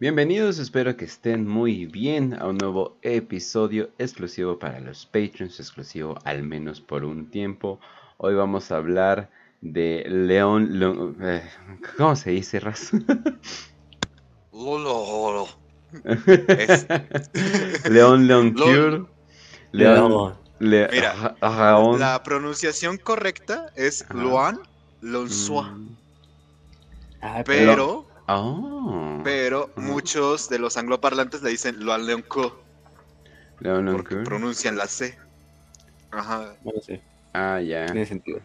Bienvenidos, 0.00 0.58
espero 0.58 0.96
que 0.96 1.04
estén 1.04 1.46
muy 1.46 1.84
bien 1.84 2.32
a 2.32 2.46
un 2.46 2.56
nuevo 2.56 2.96
episodio 3.02 3.90
exclusivo 3.98 4.58
para 4.58 4.80
los 4.80 5.04
Patreons, 5.04 5.60
exclusivo 5.60 6.18
al 6.24 6.42
menos 6.42 6.80
por 6.80 7.04
un 7.04 7.30
tiempo. 7.30 7.78
Hoy 8.16 8.34
vamos 8.34 8.72
a 8.72 8.76
hablar 8.76 9.28
de 9.60 10.02
León... 10.08 11.18
Eh, 11.20 11.42
¿Cómo 11.98 12.16
se 12.16 12.30
dice, 12.30 12.60
Raz? 12.60 12.92
Lolo. 14.54 15.48
León 17.90 18.26
León 18.26 18.54
Cure. 18.54 19.04
León. 19.72 20.34
Mira, 20.60 21.36
la 21.42 22.22
pronunciación 22.24 22.96
correcta 22.96 23.70
es 23.76 24.06
Luan 24.14 24.60
Lonsua. 25.02 25.64
Mm. 25.64 25.96
Ah, 27.20 27.42
pero, 27.44 28.06
oh. 28.38 29.20
pero 29.24 29.70
muchos 29.76 30.48
de 30.48 30.58
los 30.58 30.76
angloparlantes 30.76 31.42
le 31.42 31.50
dicen 31.50 31.84
Luan 31.84 32.06
Leonco. 32.06 32.62
León 33.60 33.88
Porque 33.92 34.16
pronuncian 34.16 34.76
la 34.76 34.86
C. 34.86 35.16
Ajá. 36.10 36.54
Ah, 37.32 37.60
ya. 37.60 37.86
Tiene 37.86 38.06
sentido. 38.06 38.40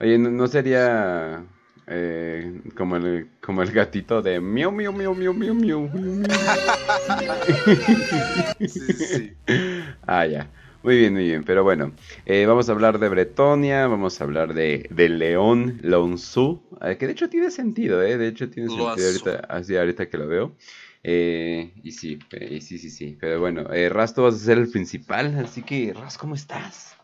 Oye, 0.00 0.18
¿no, 0.18 0.46
sería 0.46 1.44
eh, 1.86 2.60
como, 2.76 2.96
el, 2.96 3.30
como 3.40 3.62
el 3.62 3.72
gatito 3.72 4.22
de 4.22 4.40
miau, 4.40 4.72
miau, 4.72 4.92
miau, 4.92 5.14
miau, 5.14 5.34
miau, 5.34 5.54
miau? 5.54 5.90
sí, 8.60 8.92
sí. 8.92 9.36
Ah, 10.06 10.26
ya. 10.26 10.48
Muy 10.82 10.96
bien, 10.96 11.12
muy 11.12 11.24
bien. 11.24 11.44
Pero 11.44 11.62
bueno, 11.62 11.92
eh, 12.24 12.46
vamos 12.46 12.68
a 12.68 12.72
hablar 12.72 12.98
de 12.98 13.08
Bretonia, 13.10 13.86
vamos 13.86 14.18
a 14.20 14.24
hablar 14.24 14.54
de, 14.54 14.88
de 14.90 15.08
León 15.10 15.78
Lonsu, 15.82 16.62
eh, 16.80 16.96
que 16.96 17.06
de 17.06 17.12
hecho 17.12 17.28
tiene 17.28 17.50
sentido, 17.50 18.02
¿eh? 18.02 18.16
De 18.16 18.28
hecho 18.28 18.48
tiene 18.48 18.70
sentido 18.70 19.06
ahorita, 19.08 19.46
así 19.48 19.76
ahorita 19.76 20.08
que 20.08 20.16
lo 20.16 20.26
veo. 20.26 20.56
Eh, 21.02 21.72
y 21.82 21.92
sí, 21.92 22.18
sí, 22.60 22.78
sí, 22.78 22.90
sí. 22.90 23.16
Pero 23.20 23.40
bueno, 23.40 23.64
Raz, 23.90 24.14
tú 24.14 24.22
vas 24.22 24.36
a 24.36 24.38
ser 24.38 24.56
el 24.56 24.70
principal, 24.70 25.38
así 25.38 25.62
que 25.62 25.92
Raz, 25.92 26.16
¿cómo 26.16 26.34
estás? 26.34 26.96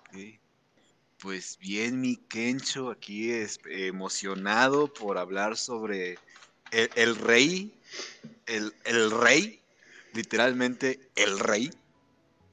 Pues 1.19 1.59
bien, 1.59 2.01
mi 2.01 2.17
Kencho, 2.17 2.91
aquí 2.91 3.31
es 3.31 3.61
emocionado 3.69 4.91
por 4.93 5.19
hablar 5.19 5.59
sobre 5.59 6.19
el, 6.73 7.17
rey, 7.17 7.75
el, 8.47 8.73
el 8.85 9.11
rey, 9.11 9.61
literalmente 10.15 10.99
el 11.15 11.39
rey 11.39 11.71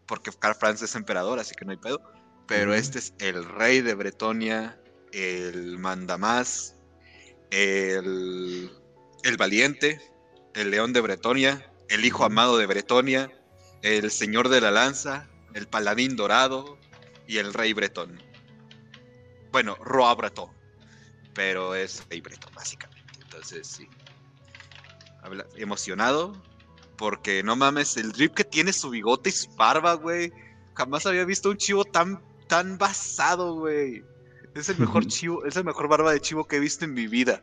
porque 0.07 0.31
Karl 0.31 0.55
Franz 0.55 0.81
es 0.81 0.95
emperador, 0.95 1.39
así 1.39 1.55
que 1.55 1.65
no 1.65 1.71
hay 1.71 1.77
pedo. 1.77 2.01
Pero 2.47 2.73
este 2.73 2.99
es 2.99 3.13
el 3.19 3.45
rey 3.45 3.81
de 3.81 3.93
Bretonia, 3.93 4.79
el 5.11 5.77
mandamás, 5.77 6.75
el, 7.51 8.71
el 9.23 9.37
valiente, 9.37 10.01
el 10.53 10.71
león 10.71 10.93
de 10.93 11.01
Bretonia, 11.01 11.71
el 11.89 12.05
hijo 12.05 12.25
amado 12.25 12.57
de 12.57 12.65
Bretonia, 12.65 13.31
el 13.81 14.11
señor 14.11 14.49
de 14.49 14.61
la 14.61 14.71
lanza, 14.71 15.29
el 15.53 15.67
paladín 15.67 16.15
dorado 16.15 16.77
y 17.27 17.37
el 17.37 17.53
rey 17.53 17.73
bretón. 17.73 18.21
Bueno, 19.51 19.75
Roa 19.75 20.15
Bretón, 20.15 20.49
pero 21.33 21.75
es 21.75 22.03
rey 22.09 22.21
bretón, 22.21 22.53
básicamente. 22.55 23.19
Entonces, 23.21 23.67
sí. 23.67 23.87
Habla, 25.21 25.45
emocionado, 25.55 26.33
porque 26.97 27.43
no 27.43 27.55
mames, 27.55 27.97
el 27.97 28.11
drip 28.11 28.33
que 28.33 28.43
tiene 28.43 28.73
su 28.73 28.89
bigote 28.89 29.29
y 29.29 29.33
su 29.33 29.49
barba, 29.55 29.93
güey. 29.93 30.31
Jamás 30.75 31.05
había 31.05 31.25
visto 31.25 31.49
un 31.49 31.57
chivo 31.57 31.85
tan, 31.85 32.21
tan 32.47 32.77
basado, 32.77 33.55
güey. 33.55 34.03
Es 34.55 34.69
el 34.69 34.77
mejor 34.79 35.05
chivo, 35.07 35.45
es 35.45 35.55
el 35.55 35.63
mejor 35.63 35.87
barba 35.87 36.11
de 36.13 36.19
chivo 36.19 36.45
que 36.45 36.57
he 36.57 36.59
visto 36.59 36.85
en 36.85 36.93
mi 36.93 37.07
vida. 37.07 37.41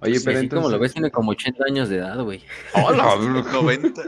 Oye, 0.00 0.14
pues, 0.14 0.24
pero 0.24 0.38
entonces... 0.40 0.62
como 0.64 0.70
lo 0.70 0.80
ves, 0.80 0.92
tiene 0.92 1.10
como 1.10 1.30
80 1.32 1.64
años 1.64 1.88
de 1.88 1.96
edad, 1.98 2.20
güey. 2.22 2.42
¡Hola! 2.74 3.16
90. 3.16 4.02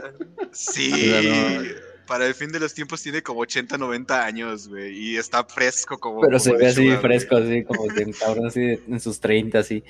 Sí. 0.51 0.91
Para 2.07 2.25
el 2.25 2.33
fin 2.35 2.51
de 2.53 2.59
los 2.59 2.73
tiempos 2.73 3.03
tiene 3.03 3.21
como 3.21 3.41
80, 3.41 3.77
90 3.77 4.25
años, 4.25 4.69
güey. 4.69 4.97
Y 4.97 5.17
está 5.17 5.43
fresco 5.43 5.97
como. 5.97 6.21
Pero 6.21 6.39
se 6.39 6.53
ve 6.53 6.67
así 6.67 6.89
fresco, 6.97 7.35
así 7.35 7.65
como 7.65 7.85
de 7.87 8.13
cabrón, 8.13 8.47
así 8.47 8.79
en 8.87 8.99
sus 9.01 9.19
30, 9.19 9.59
así. 9.59 9.83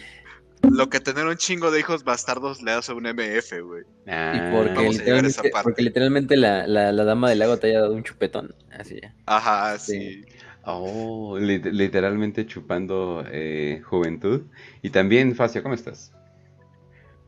Lo 0.69 0.89
que 0.89 0.99
tener 0.99 1.25
un 1.25 1.35
chingo 1.35 1.71
de 1.71 1.79
hijos 1.79 2.03
bastardos 2.03 2.61
le 2.61 2.71
hace 2.71 2.93
un 2.93 3.03
MF, 3.03 3.61
güey. 3.61 3.83
Ah, 4.07 4.33
y 4.35 4.55
porque 4.55 4.89
literalmente, 4.89 5.51
porque 5.63 5.81
literalmente 5.81 6.37
la, 6.37 6.67
la, 6.67 6.91
la, 6.91 7.03
dama 7.03 7.29
del 7.29 7.39
lago 7.39 7.57
te 7.57 7.67
haya 7.67 7.81
dado 7.81 7.93
un 7.93 8.03
chupetón. 8.03 8.55
Así 8.71 8.99
ya. 9.01 9.13
Ajá, 9.25 9.77
sí. 9.77 10.25
Oh, 10.63 11.37
literalmente 11.39 12.45
chupando 12.45 13.23
eh, 13.31 13.81
juventud. 13.85 14.47
Y 14.81 14.89
también, 14.89 15.33
Facio, 15.35 15.63
¿cómo 15.63 15.75
estás? 15.75 16.11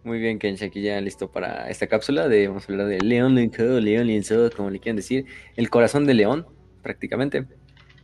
Muy 0.04 0.20
bien, 0.20 0.40
Kench, 0.40 0.64
aquí 0.64 0.82
ya 0.82 1.00
listo 1.00 1.32
para 1.32 1.70
esta 1.70 1.88
cápsula 1.88 2.28
de, 2.28 2.48
vamos 2.48 2.68
a 2.68 2.72
hablar 2.72 2.88
de 2.88 3.00
León 3.00 3.36
León 3.36 3.86
León 3.86 4.52
como 4.56 4.70
le 4.70 4.80
quieran 4.80 4.96
decir, 4.96 5.26
el 5.56 5.70
corazón 5.70 6.06
de 6.06 6.14
león, 6.14 6.48
prácticamente, 6.82 7.46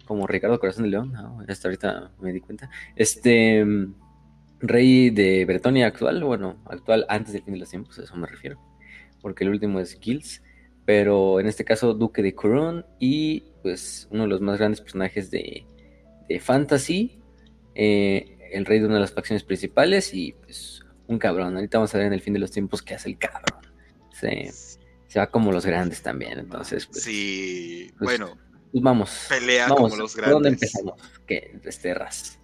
como 0.06 0.28
Ricardo 0.28 0.60
Corazón 0.60 0.84
de 0.84 0.90
León, 0.90 1.14
hasta 1.48 1.68
ahorita 1.68 2.12
me 2.22 2.32
di 2.32 2.42
cuenta. 2.42 2.70
Este, 2.96 3.66
rey 4.60 5.10
de 5.10 5.46
Bretonia 5.46 5.88
actual, 5.88 6.24
bueno, 6.24 6.62
actual 6.66 7.06
antes 7.10 7.34
del 7.34 7.44
fin 7.44 7.54
de 7.54 7.60
los 7.60 7.70
tiempos, 7.70 8.00
a 8.00 8.04
eso 8.04 8.16
me 8.16 8.28
refiero, 8.28 8.60
porque 9.22 9.44
el 9.44 9.50
último 9.50 9.80
es 9.80 10.00
Gilles, 10.00 10.42
pero 10.86 11.40
en 11.40 11.48
este 11.48 11.66
caso 11.66 11.94
Duque 11.94 12.22
de 12.22 12.36
Couron 12.36 12.86
y 13.00 13.44
pues 13.62 14.08
uno 14.12 14.24
de 14.24 14.30
los 14.30 14.42
más 14.42 14.60
grandes 14.60 14.82
personajes 14.82 15.32
de, 15.32 15.66
Fantasy, 16.40 17.20
eh, 17.76 18.38
el 18.52 18.66
rey 18.66 18.80
de 18.80 18.86
una 18.86 18.96
de 18.96 19.02
las 19.02 19.12
facciones 19.12 19.44
principales 19.44 20.14
y 20.14 20.34
pues 20.34 20.86
un 21.08 21.20
cabrón. 21.20 21.56
Ahorita 21.56 21.78
vamos 21.78 21.94
a 21.94 21.98
ver 21.98 22.08
en 22.08 22.14
el 22.14 22.22
fin 22.22 22.34
de 22.34 22.40
los 22.40 22.52
tiempos 22.52 22.82
qué 22.82 22.96
hace 22.96 23.10
el 23.10 23.18
cabrón. 23.18 23.62
Se, 24.12 24.52
va 25.20 25.28
como 25.28 25.52
los 25.52 25.66
grandes 25.66 26.02
también, 26.02 26.40
entonces. 26.40 26.88
Pues, 26.88 27.04
sí, 27.04 27.92
pues, 27.98 28.20
bueno. 28.20 28.38
Pues 28.72 28.84
vamos. 28.84 29.28
Pelea 29.30 29.68
como 29.68 29.96
los 29.96 30.16
grandes. 30.16 30.34
¿Dónde 30.34 30.50
empezamos? 30.50 31.02
¿Qué? 31.26 31.58
Desterras. 31.64 32.40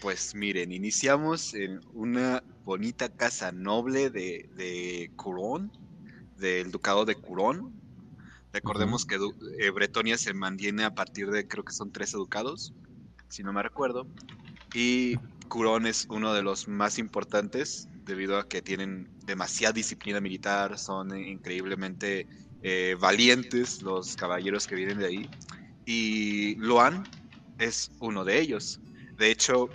Pues 0.00 0.34
miren, 0.34 0.72
iniciamos 0.72 1.54
en 1.54 1.80
una 1.94 2.42
bonita 2.64 3.08
casa 3.08 3.50
noble 3.50 4.10
de, 4.10 4.48
de 4.54 5.10
Curón, 5.16 5.72
del 6.36 6.70
ducado 6.70 7.04
de 7.06 7.14
Curón. 7.14 7.72
Recordemos 8.52 9.06
que 9.06 9.18
eh, 9.58 9.70
Bretonia 9.70 10.18
se 10.18 10.34
mantiene 10.34 10.84
a 10.84 10.94
partir 10.94 11.30
de, 11.30 11.48
creo 11.48 11.64
que 11.64 11.72
son 11.72 11.92
13 11.92 12.18
ducados, 12.18 12.74
si 13.28 13.42
no 13.42 13.52
me 13.52 13.62
recuerdo. 13.62 14.06
Y 14.74 15.16
Curón 15.48 15.86
es 15.86 16.06
uno 16.10 16.34
de 16.34 16.42
los 16.42 16.68
más 16.68 16.98
importantes 16.98 17.88
debido 18.04 18.38
a 18.38 18.48
que 18.48 18.62
tienen 18.62 19.08
demasiada 19.24 19.72
disciplina 19.72 20.20
militar, 20.20 20.78
son 20.78 21.18
increíblemente 21.18 22.28
eh, 22.62 22.96
valientes 23.00 23.82
los 23.82 24.14
caballeros 24.14 24.66
que 24.66 24.74
vienen 24.74 24.98
de 24.98 25.06
ahí. 25.06 25.30
Y 25.86 26.54
Luan 26.56 27.04
es 27.58 27.90
uno 28.00 28.24
de 28.24 28.40
ellos. 28.40 28.80
De 29.16 29.30
hecho, 29.30 29.70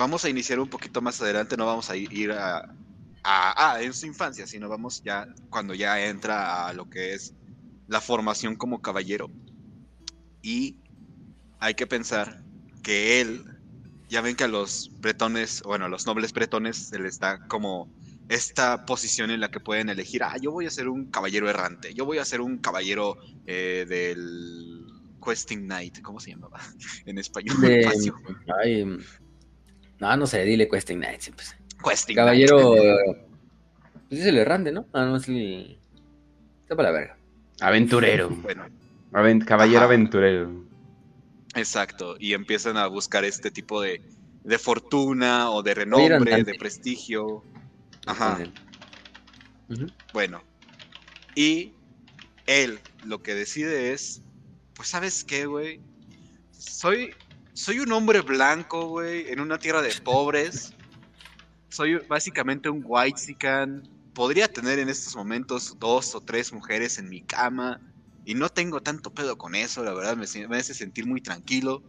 vamos 0.00 0.24
a 0.24 0.30
iniciar 0.30 0.58
un 0.58 0.68
poquito 0.68 1.02
más 1.02 1.20
adelante, 1.20 1.58
no 1.58 1.66
vamos 1.66 1.90
a 1.90 1.96
ir 1.96 2.32
a, 2.32 2.74
a, 3.22 3.82
en 3.82 3.92
su 3.92 4.06
infancia, 4.06 4.46
sino 4.46 4.66
vamos 4.66 5.02
ya 5.04 5.28
cuando 5.50 5.74
ya 5.74 6.02
entra 6.06 6.66
a 6.66 6.72
lo 6.72 6.88
que 6.88 7.12
es 7.12 7.34
la 7.86 8.00
formación 8.00 8.56
como 8.56 8.80
caballero. 8.80 9.30
Y 10.40 10.78
hay 11.58 11.74
que 11.74 11.86
pensar 11.86 12.42
que 12.82 13.20
él, 13.20 13.44
ya 14.08 14.22
ven 14.22 14.36
que 14.36 14.44
a 14.44 14.48
los 14.48 14.90
bretones, 15.00 15.62
bueno, 15.64 15.84
a 15.84 15.88
los 15.90 16.06
nobles 16.06 16.32
bretones 16.32 16.78
se 16.78 16.98
les 16.98 17.18
da 17.18 17.46
como 17.46 17.92
esta 18.30 18.86
posición 18.86 19.30
en 19.30 19.40
la 19.40 19.50
que 19.50 19.60
pueden 19.60 19.90
elegir, 19.90 20.22
ah, 20.22 20.38
yo 20.40 20.50
voy 20.50 20.64
a 20.64 20.70
ser 20.70 20.88
un 20.88 21.10
caballero 21.10 21.50
errante, 21.50 21.92
yo 21.92 22.06
voy 22.06 22.16
a 22.16 22.24
ser 22.24 22.40
un 22.40 22.56
caballero 22.56 23.18
eh, 23.44 23.84
del 23.86 24.86
Questing 25.22 25.66
Knight, 25.66 26.00
¿cómo 26.00 26.20
se 26.20 26.30
llamaba 26.30 26.58
en 27.04 27.18
español? 27.18 27.54
No, 30.00 30.16
no 30.16 30.26
sé, 30.26 30.44
dile 30.44 30.68
Questing 30.68 30.98
Knight. 30.98 31.34
Pues. 31.34 31.56
Questing 31.84 32.16
Caballero. 32.16 32.74
Pues 34.08 34.22
es 34.22 34.26
el 34.26 34.38
errante, 34.38 34.72
¿no? 34.72 34.86
Ah, 34.92 35.04
no 35.04 35.16
es 35.16 35.28
el. 35.28 35.78
Está 36.62 36.74
para 36.74 36.90
la 36.90 36.98
verga. 36.98 37.16
Aventurero. 37.60 38.30
Bueno. 39.12 39.44
caballero 39.44 39.82
aventurero. 39.82 40.64
Exacto. 41.54 42.16
Y 42.18 42.32
empiezan 42.32 42.76
a 42.76 42.86
buscar 42.86 43.24
este 43.24 43.50
tipo 43.50 43.82
de, 43.82 44.00
de 44.44 44.58
fortuna 44.58 45.50
o 45.50 45.62
de 45.62 45.74
renombre, 45.74 46.44
de 46.44 46.54
prestigio. 46.54 47.44
Ajá. 48.06 48.38
Bueno. 50.12 50.42
Y 51.34 51.74
él 52.46 52.78
lo 53.04 53.22
que 53.22 53.34
decide 53.34 53.92
es. 53.92 54.22
Pues, 54.74 54.88
¿sabes 54.88 55.24
qué, 55.24 55.46
güey? 55.46 55.80
Soy 56.52 57.14
soy 57.60 57.78
un 57.78 57.92
hombre 57.92 58.22
blanco, 58.22 58.88
güey, 58.88 59.30
en 59.30 59.38
una 59.38 59.58
tierra 59.58 59.82
de 59.82 59.92
pobres. 60.02 60.72
Soy 61.68 61.96
básicamente 62.08 62.70
un 62.70 62.82
white 62.82 63.18
sican. 63.18 63.86
Podría 64.14 64.48
tener 64.48 64.78
en 64.78 64.88
estos 64.88 65.14
momentos 65.14 65.76
dos 65.78 66.14
o 66.14 66.22
tres 66.22 66.54
mujeres 66.54 66.98
en 66.98 67.10
mi 67.10 67.20
cama. 67.20 67.78
Y 68.24 68.34
no 68.34 68.48
tengo 68.48 68.80
tanto 68.80 69.12
pedo 69.12 69.36
con 69.36 69.54
eso, 69.54 69.84
la 69.84 69.92
verdad, 69.92 70.16
me, 70.16 70.24
hace 70.56 70.72
sentir 70.72 71.06
muy 71.06 71.20
tranquilo. 71.20 71.82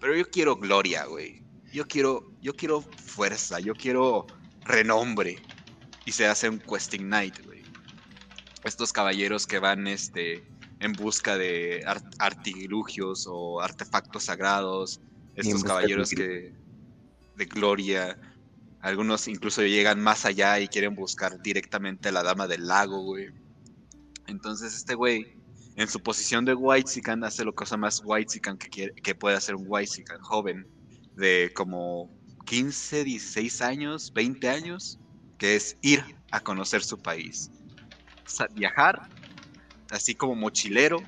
Pero 0.00 0.16
yo 0.16 0.30
quiero 0.30 0.56
gloria, 0.56 1.04
güey. 1.04 1.42
Yo 1.74 1.86
quiero, 1.86 2.32
yo 2.40 2.54
quiero 2.56 2.80
fuerza, 2.80 3.60
yo 3.60 3.74
quiero 3.74 4.26
renombre. 4.64 5.42
Y 6.06 6.12
se 6.12 6.26
hace 6.26 6.48
un 6.48 6.58
questing 6.58 7.06
night, 7.06 7.44
güey. 7.44 7.62
estos 8.64 8.94
caballeros 8.94 9.46
que 9.46 9.58
van 9.58 9.86
este, 9.86 10.42
en 10.82 10.92
busca 10.94 11.38
de 11.38 11.84
artilugios 12.18 13.28
o 13.30 13.60
artefactos 13.60 14.24
sagrados, 14.24 15.00
estos 15.36 15.62
caballeros 15.62 16.10
que 16.10 16.52
de 17.36 17.44
gloria, 17.46 18.18
algunos 18.80 19.28
incluso 19.28 19.62
llegan 19.62 20.00
más 20.00 20.26
allá 20.26 20.58
y 20.58 20.66
quieren 20.66 20.96
buscar 20.96 21.40
directamente 21.40 22.08
a 22.08 22.12
la 22.12 22.24
dama 22.24 22.48
del 22.48 22.66
lago, 22.66 23.00
güey. 23.04 23.30
Entonces 24.26 24.74
este 24.74 24.96
güey, 24.96 25.36
en 25.76 25.86
su 25.86 26.00
posición 26.00 26.44
de 26.44 26.54
Whitezican, 26.54 27.22
hace 27.22 27.44
lo 27.44 27.54
cosa 27.54 27.76
más 27.76 28.02
Whitezican 28.04 28.58
que, 28.58 28.90
que 28.90 29.14
puede 29.14 29.36
hacer 29.36 29.54
un 29.54 29.66
Whitezican 29.68 30.20
joven, 30.20 30.66
de 31.14 31.52
como 31.54 32.10
15, 32.46 33.04
16 33.04 33.62
años, 33.62 34.12
20 34.12 34.48
años, 34.48 34.98
que 35.38 35.54
es 35.54 35.76
ir 35.80 36.02
a 36.32 36.40
conocer 36.40 36.82
su 36.82 36.98
país. 36.98 37.52
viajar, 38.54 39.08
así 39.92 40.14
como 40.14 40.34
mochilero, 40.34 40.98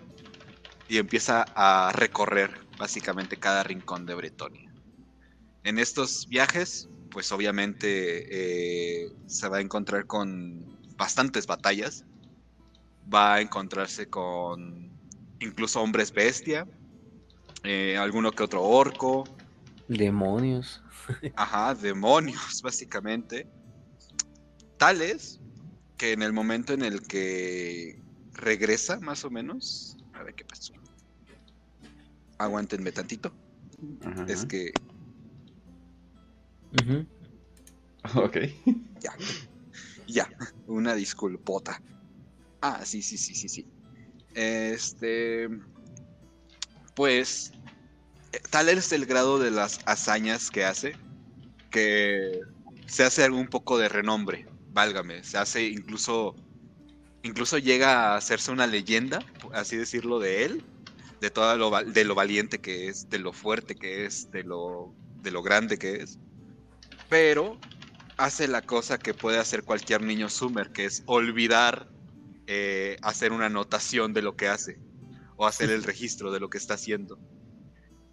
y 0.89 0.99
empieza 0.99 1.45
a 1.55 1.93
recorrer 1.93 2.51
básicamente 2.79 3.37
cada 3.37 3.63
rincón 3.63 4.07
de 4.07 4.15
Bretonia. 4.15 4.71
En 5.65 5.79
estos 5.79 6.29
viajes, 6.29 6.89
pues 7.11 7.33
obviamente 7.33 9.07
eh, 9.07 9.13
se 9.27 9.49
va 9.49 9.59
a 9.59 9.61
encontrar 9.61 10.07
con 10.07 10.79
bastantes 10.97 11.47
batallas, 11.47 12.05
va 13.13 13.35
a 13.35 13.41
encontrarse 13.41 14.09
con 14.09 14.91
incluso 15.41 15.81
hombres 15.81 16.13
bestia, 16.13 16.67
eh, 17.63 17.97
alguno 17.97 18.33
que 18.33 18.43
otro 18.43 18.63
orco. 18.63 19.25
Demonios. 19.89 20.83
Ajá, 21.37 21.75
demonios, 21.75 22.61
básicamente. 22.63 23.49
Tales 24.77 25.41
que 25.97 26.13
en 26.13 26.23
el 26.23 26.33
momento 26.33 26.75
en 26.75 26.83
el 26.83 27.07
que 27.07 28.04
regresa, 28.35 29.01
más 29.01 29.25
o 29.25 29.31
menos. 29.31 29.97
A 30.13 30.23
ver 30.23 30.35
qué 30.35 30.45
pasó. 30.45 30.75
Aguántenme 32.39 32.93
tantito. 32.93 33.33
Es 34.29 34.45
que. 34.47 34.73
Ok. 38.17 38.37
Ya. 39.01 39.17
Ya. 40.07 40.29
Una 40.67 40.95
disculpota. 40.95 41.81
Ah, 42.61 42.85
sí, 42.85 43.01
sí, 43.01 43.17
sí, 43.17 43.35
sí, 43.35 43.49
sí. 43.49 43.67
Este. 44.35 45.49
Pues. 46.95 47.53
Eh, 48.33 48.41
tal 48.51 48.69
es 48.69 48.93
el 48.93 49.07
grado 49.07 49.39
de 49.39 49.51
las 49.51 49.81
hazañas 49.87 50.51
que 50.51 50.67
hace. 50.67 50.97
Que 51.71 52.41
se 52.87 53.05
hace 53.05 53.31
un 53.31 53.49
poco 53.49 53.79
de 53.79 53.89
renombre. 53.89 54.47
Válgame. 54.73 55.25
Se 55.25 55.39
hace 55.39 55.67
incluso. 55.69 56.37
Incluso 57.25 57.56
llega 57.56 58.12
a 58.12 58.17
hacerse 58.17 58.53
una 58.53 58.67
leyenda, 58.67 59.25
así 59.55 59.79
decirlo, 59.79 60.21
de 60.21 60.44
él. 60.44 60.62
De 61.23 61.31
todo 61.31 61.56
lo, 61.56 61.71
de 61.82 62.05
lo 62.05 62.15
valiente 62.15 62.61
que 62.61 62.88
es, 62.88 63.09
de 63.09 63.19
lo 63.19 63.32
fuerte 63.32 63.76
que 63.76 64.05
es, 64.05 64.31
de 64.31 64.44
lo, 64.44 64.94
de 65.23 65.31
lo 65.31 65.43
grande 65.43 65.79
que 65.79 66.03
es. 66.03 66.19
Pero 67.09 67.59
hace 68.19 68.47
la 68.47 68.61
cosa 68.61 68.99
que 68.99 69.15
puede 69.15 69.38
hacer 69.38 69.62
cualquier 69.62 70.03
niño 70.03 70.29
Sumer, 70.29 70.71
que 70.71 70.85
es 70.85 71.03
olvidar 71.06 71.88
eh, 72.47 72.99
hacer 73.00 73.32
una 73.32 73.47
anotación 73.47 74.12
de 74.12 74.21
lo 74.21 74.37
que 74.37 74.49
hace 74.49 74.79
o 75.37 75.47
hacer 75.47 75.71
el 75.71 75.82
registro 75.85 76.31
de 76.31 76.41
lo 76.41 76.50
que 76.50 76.59
está 76.59 76.75
haciendo. 76.75 77.19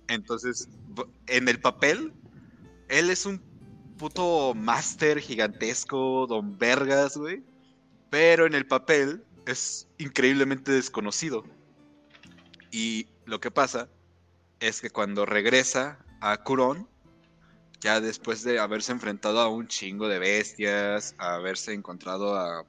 Entonces, 0.07 0.69
en 1.27 1.49
el 1.49 1.59
papel, 1.59 2.13
él 2.87 3.09
es 3.09 3.25
un 3.25 3.41
puto 3.97 4.53
máster 4.55 5.19
gigantesco, 5.19 6.27
don 6.27 6.57
Vergas, 6.57 7.17
güey. 7.17 7.43
Pero 8.11 8.45
en 8.45 8.53
el 8.53 8.67
papel 8.67 9.23
es 9.47 9.87
increíblemente 9.97 10.71
desconocido. 10.71 11.43
Y 12.69 13.07
lo 13.25 13.39
que 13.39 13.49
pasa 13.49 13.89
es 14.59 14.81
que 14.81 14.91
cuando 14.91 15.25
regresa 15.25 15.97
a 16.19 16.37
Curón, 16.43 16.87
ya 17.79 17.99
después 17.99 18.43
de 18.43 18.59
haberse 18.59 18.91
enfrentado 18.91 19.39
a 19.39 19.47
un 19.47 19.67
chingo 19.67 20.07
de 20.07 20.19
bestias, 20.19 21.15
haberse 21.17 21.73
encontrado 21.73 22.37
a 22.37 22.65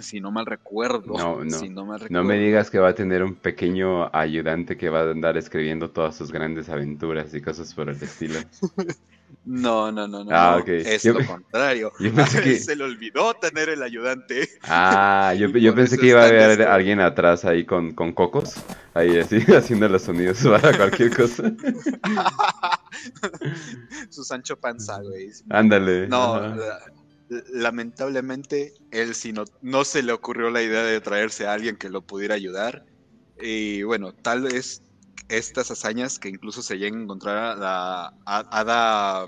si 0.00 0.20
no 0.20 0.32
mal 0.32 0.46
recuerdo. 0.46 1.14
No, 1.18 1.44
no. 1.44 1.84
no, 2.08 2.24
me 2.24 2.38
digas 2.38 2.70
que 2.70 2.78
va 2.78 2.88
a 2.88 2.94
tener 2.94 3.22
un 3.22 3.34
pequeño 3.34 4.08
ayudante 4.16 4.78
que 4.78 4.88
va 4.88 5.00
a 5.00 5.10
andar 5.10 5.36
escribiendo 5.36 5.90
todas 5.90 6.16
sus 6.16 6.32
grandes 6.32 6.70
aventuras 6.70 7.34
y 7.34 7.42
cosas 7.42 7.74
por 7.74 7.90
el 7.90 8.02
estilo. 8.02 8.40
No, 9.44 9.90
no, 9.90 10.06
no, 10.06 10.24
no. 10.24 10.30
Ah, 10.30 10.62
Es 10.66 11.04
lo 11.04 11.24
contrario. 11.26 11.92
Se 12.60 12.76
le 12.76 12.84
olvidó 12.84 13.34
tener 13.34 13.68
el 13.68 13.82
ayudante. 13.82 14.48
Ah, 14.62 15.34
yo, 15.36 15.50
pensé 15.74 15.98
que 15.98 16.08
iba 16.08 16.22
a 16.22 16.26
haber 16.26 16.62
alguien 16.62 17.00
atrás 17.00 17.44
ahí 17.44 17.64
con, 17.64 17.92
con 17.94 18.12
cocos, 18.12 18.54
ahí 18.94 19.18
así, 19.18 19.38
haciendo 19.52 19.88
los 19.88 20.02
sonidos 20.02 20.38
para 20.42 20.76
cualquier 20.76 21.14
cosa. 21.16 21.52
Su 24.10 24.24
Sancho 24.24 24.58
Panza, 24.58 25.00
güey. 25.00 25.30
Ándale. 25.50 26.06
No, 26.08 26.54
lamentablemente, 27.50 28.74
él 28.90 29.14
sí 29.14 29.32
no, 29.32 29.44
no 29.62 29.84
se 29.84 30.02
le 30.02 30.12
ocurrió 30.12 30.50
la 30.50 30.62
idea 30.62 30.82
de 30.82 31.00
traerse 31.00 31.46
a 31.46 31.54
alguien 31.54 31.76
que 31.76 31.88
lo 31.88 32.02
pudiera 32.02 32.34
ayudar. 32.34 32.84
Y 33.40 33.82
bueno, 33.82 34.12
tal 34.12 34.42
vez 34.42 34.82
estas 35.28 35.70
hazañas 35.70 36.18
que 36.18 36.28
incluso 36.28 36.62
se 36.62 36.76
lleguen 36.76 37.00
a 37.00 37.02
encontrar 37.04 37.36
a 37.36 37.56
la 37.56 38.14
a, 38.26 39.26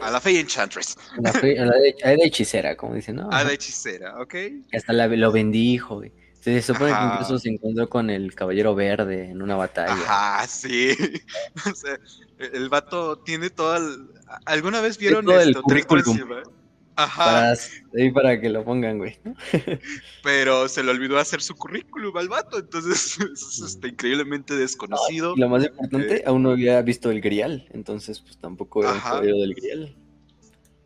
a 0.00 0.10
la 0.10 0.20
Fey 0.20 0.38
Enchantress. 0.38 0.96
A 1.24 1.32
la, 1.32 2.24
hechicera, 2.24 2.76
como 2.76 2.94
dicen, 2.94 3.16
¿no? 3.16 3.30
A 3.30 3.44
la 3.44 3.52
hechicera, 3.52 4.20
ok. 4.20 4.34
Hasta 4.72 4.92
la, 4.92 5.06
lo 5.06 5.32
bendijo, 5.32 5.96
güey. 5.96 6.12
Se 6.40 6.62
supone 6.62 6.92
que 6.92 7.04
incluso 7.04 7.38
se 7.38 7.50
encontró 7.50 7.88
con 7.90 8.08
el 8.08 8.34
Caballero 8.34 8.74
Verde 8.74 9.30
en 9.30 9.42
una 9.42 9.56
batalla. 9.56 9.92
Ajá, 9.92 10.46
sí. 10.46 10.96
o 11.70 11.74
sea, 11.74 11.98
el 12.38 12.70
vato 12.70 13.18
tiene 13.18 13.50
toda. 13.50 13.78
¿Alguna 14.46 14.80
vez 14.80 14.96
vieron 14.96 15.26
todo 15.26 15.38
esto? 15.38 15.62
El 15.68 15.84
Ajá. 17.04 17.54
Para, 17.92 18.12
para 18.12 18.40
que 18.40 18.48
lo 18.48 18.64
pongan, 18.64 18.98
güey. 18.98 19.18
Pero 20.22 20.68
se 20.68 20.82
le 20.82 20.90
olvidó 20.90 21.18
hacer 21.18 21.40
su 21.40 21.54
currículum 21.54 22.16
al 22.16 22.28
vato, 22.28 22.58
entonces 22.58 23.18
está 23.64 23.88
increíblemente 23.88 24.54
desconocido. 24.54 25.34
lo 25.36 25.48
más 25.48 25.64
importante, 25.64 26.16
eh, 26.16 26.22
aún 26.26 26.42
no 26.42 26.50
había 26.50 26.80
visto 26.82 27.10
el 27.10 27.20
grial, 27.20 27.66
entonces 27.72 28.20
pues 28.20 28.36
tampoco 28.38 28.82
era 28.82 29.20
el 29.20 29.40
del 29.40 29.54
grial. 29.54 29.96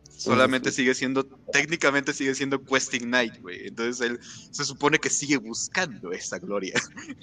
Solamente 0.09 0.67
pues, 0.67 0.77
sigue 0.77 0.95
siendo, 0.95 1.25
técnicamente 1.53 2.13
sigue 2.13 2.35
siendo 2.35 2.65
Questing 2.65 3.03
Knight, 3.03 3.41
güey. 3.43 3.67
Entonces 3.67 4.07
él 4.07 4.19
se 4.23 4.65
supone 4.65 4.99
que 4.99 5.11
sigue 5.11 5.37
buscando 5.37 6.13
esa 6.13 6.39
gloria. 6.39 6.75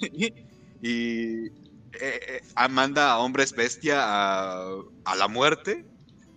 y 0.82 1.46
eh, 1.46 1.50
eh, 2.00 2.40
manda 2.70 3.12
a 3.12 3.18
hombres 3.18 3.52
bestia 3.52 3.98
a, 4.02 4.76
a 5.04 5.16
la 5.16 5.28
muerte 5.28 5.84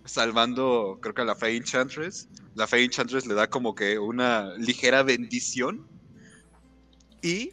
salvando, 0.06 0.98
creo 1.00 1.14
que 1.14 1.22
a 1.22 1.24
la 1.24 1.34
Fey 1.34 1.56
Enchantress. 1.56 2.28
La 2.56 2.66
Fey 2.66 2.84
Enchantress 2.86 3.26
le 3.26 3.34
da 3.34 3.48
como 3.48 3.74
que 3.74 3.98
una 3.98 4.54
ligera 4.56 5.02
bendición. 5.02 5.86
Y 7.22 7.52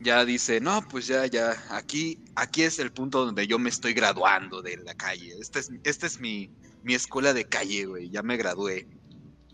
ya 0.00 0.24
dice, 0.24 0.60
no, 0.60 0.80
pues 0.88 1.06
ya, 1.06 1.26
ya, 1.26 1.54
aquí, 1.70 2.18
aquí 2.34 2.62
es 2.62 2.78
el 2.78 2.90
punto 2.90 3.26
donde 3.26 3.46
yo 3.46 3.58
me 3.58 3.68
estoy 3.68 3.92
graduando 3.92 4.62
de 4.62 4.78
la 4.78 4.94
calle. 4.94 5.34
Esta 5.38 5.58
es, 5.58 5.70
esta 5.84 6.06
es 6.06 6.18
mi, 6.20 6.50
mi 6.82 6.94
escuela 6.94 7.34
de 7.34 7.44
calle, 7.44 7.84
güey, 7.84 8.08
ya 8.08 8.22
me 8.22 8.38
gradué. 8.38 8.88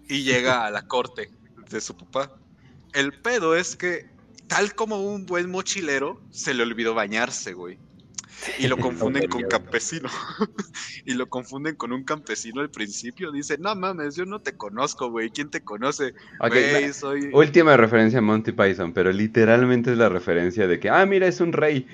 Y 0.09 0.23
llega 0.23 0.66
a 0.66 0.71
la 0.71 0.87
corte 0.87 1.33
de 1.68 1.80
su 1.80 1.97
papá. 1.97 2.33
El 2.92 3.21
pedo 3.21 3.57
es 3.57 3.75
que, 3.75 4.09
tal 4.47 4.73
como 4.76 5.02
un 5.02 5.26
buen 5.26 5.50
mochilero, 5.50 6.23
se 6.30 6.54
le 6.54 6.62
olvidó 6.62 6.95
bañarse, 6.95 7.54
güey. 7.54 7.78
Y 8.59 8.66
lo 8.68 8.76
confunden 8.76 9.28
con 9.28 9.42
campesino. 9.42 10.09
y 11.04 11.14
lo 11.14 11.28
confunden 11.28 11.76
con 11.76 11.92
un 11.92 12.04
campesino 12.04 12.61
al 12.61 12.71
principio. 12.71 13.33
Dice, 13.33 13.59
no 13.59 13.75
mames, 13.75 14.16
yo 14.16 14.25
no 14.25 14.40
te 14.40 14.57
conozco, 14.57 15.11
güey. 15.11 15.30
¿Quién 15.30 15.50
te 15.50 15.62
conoce? 15.62 16.14
soy... 16.92 17.30
Última 17.33 17.76
referencia 17.76 18.18
a 18.18 18.23
Monty 18.23 18.52
Python, 18.52 18.92
pero 18.92 19.12
literalmente 19.12 19.92
es 19.92 19.99
la 19.99 20.09
referencia 20.09 20.66
de 20.66 20.78
que, 20.78 20.90
ah, 20.90 21.04
mira, 21.07 21.26
es 21.26 21.40
un 21.40 21.52
rey. 21.52 21.87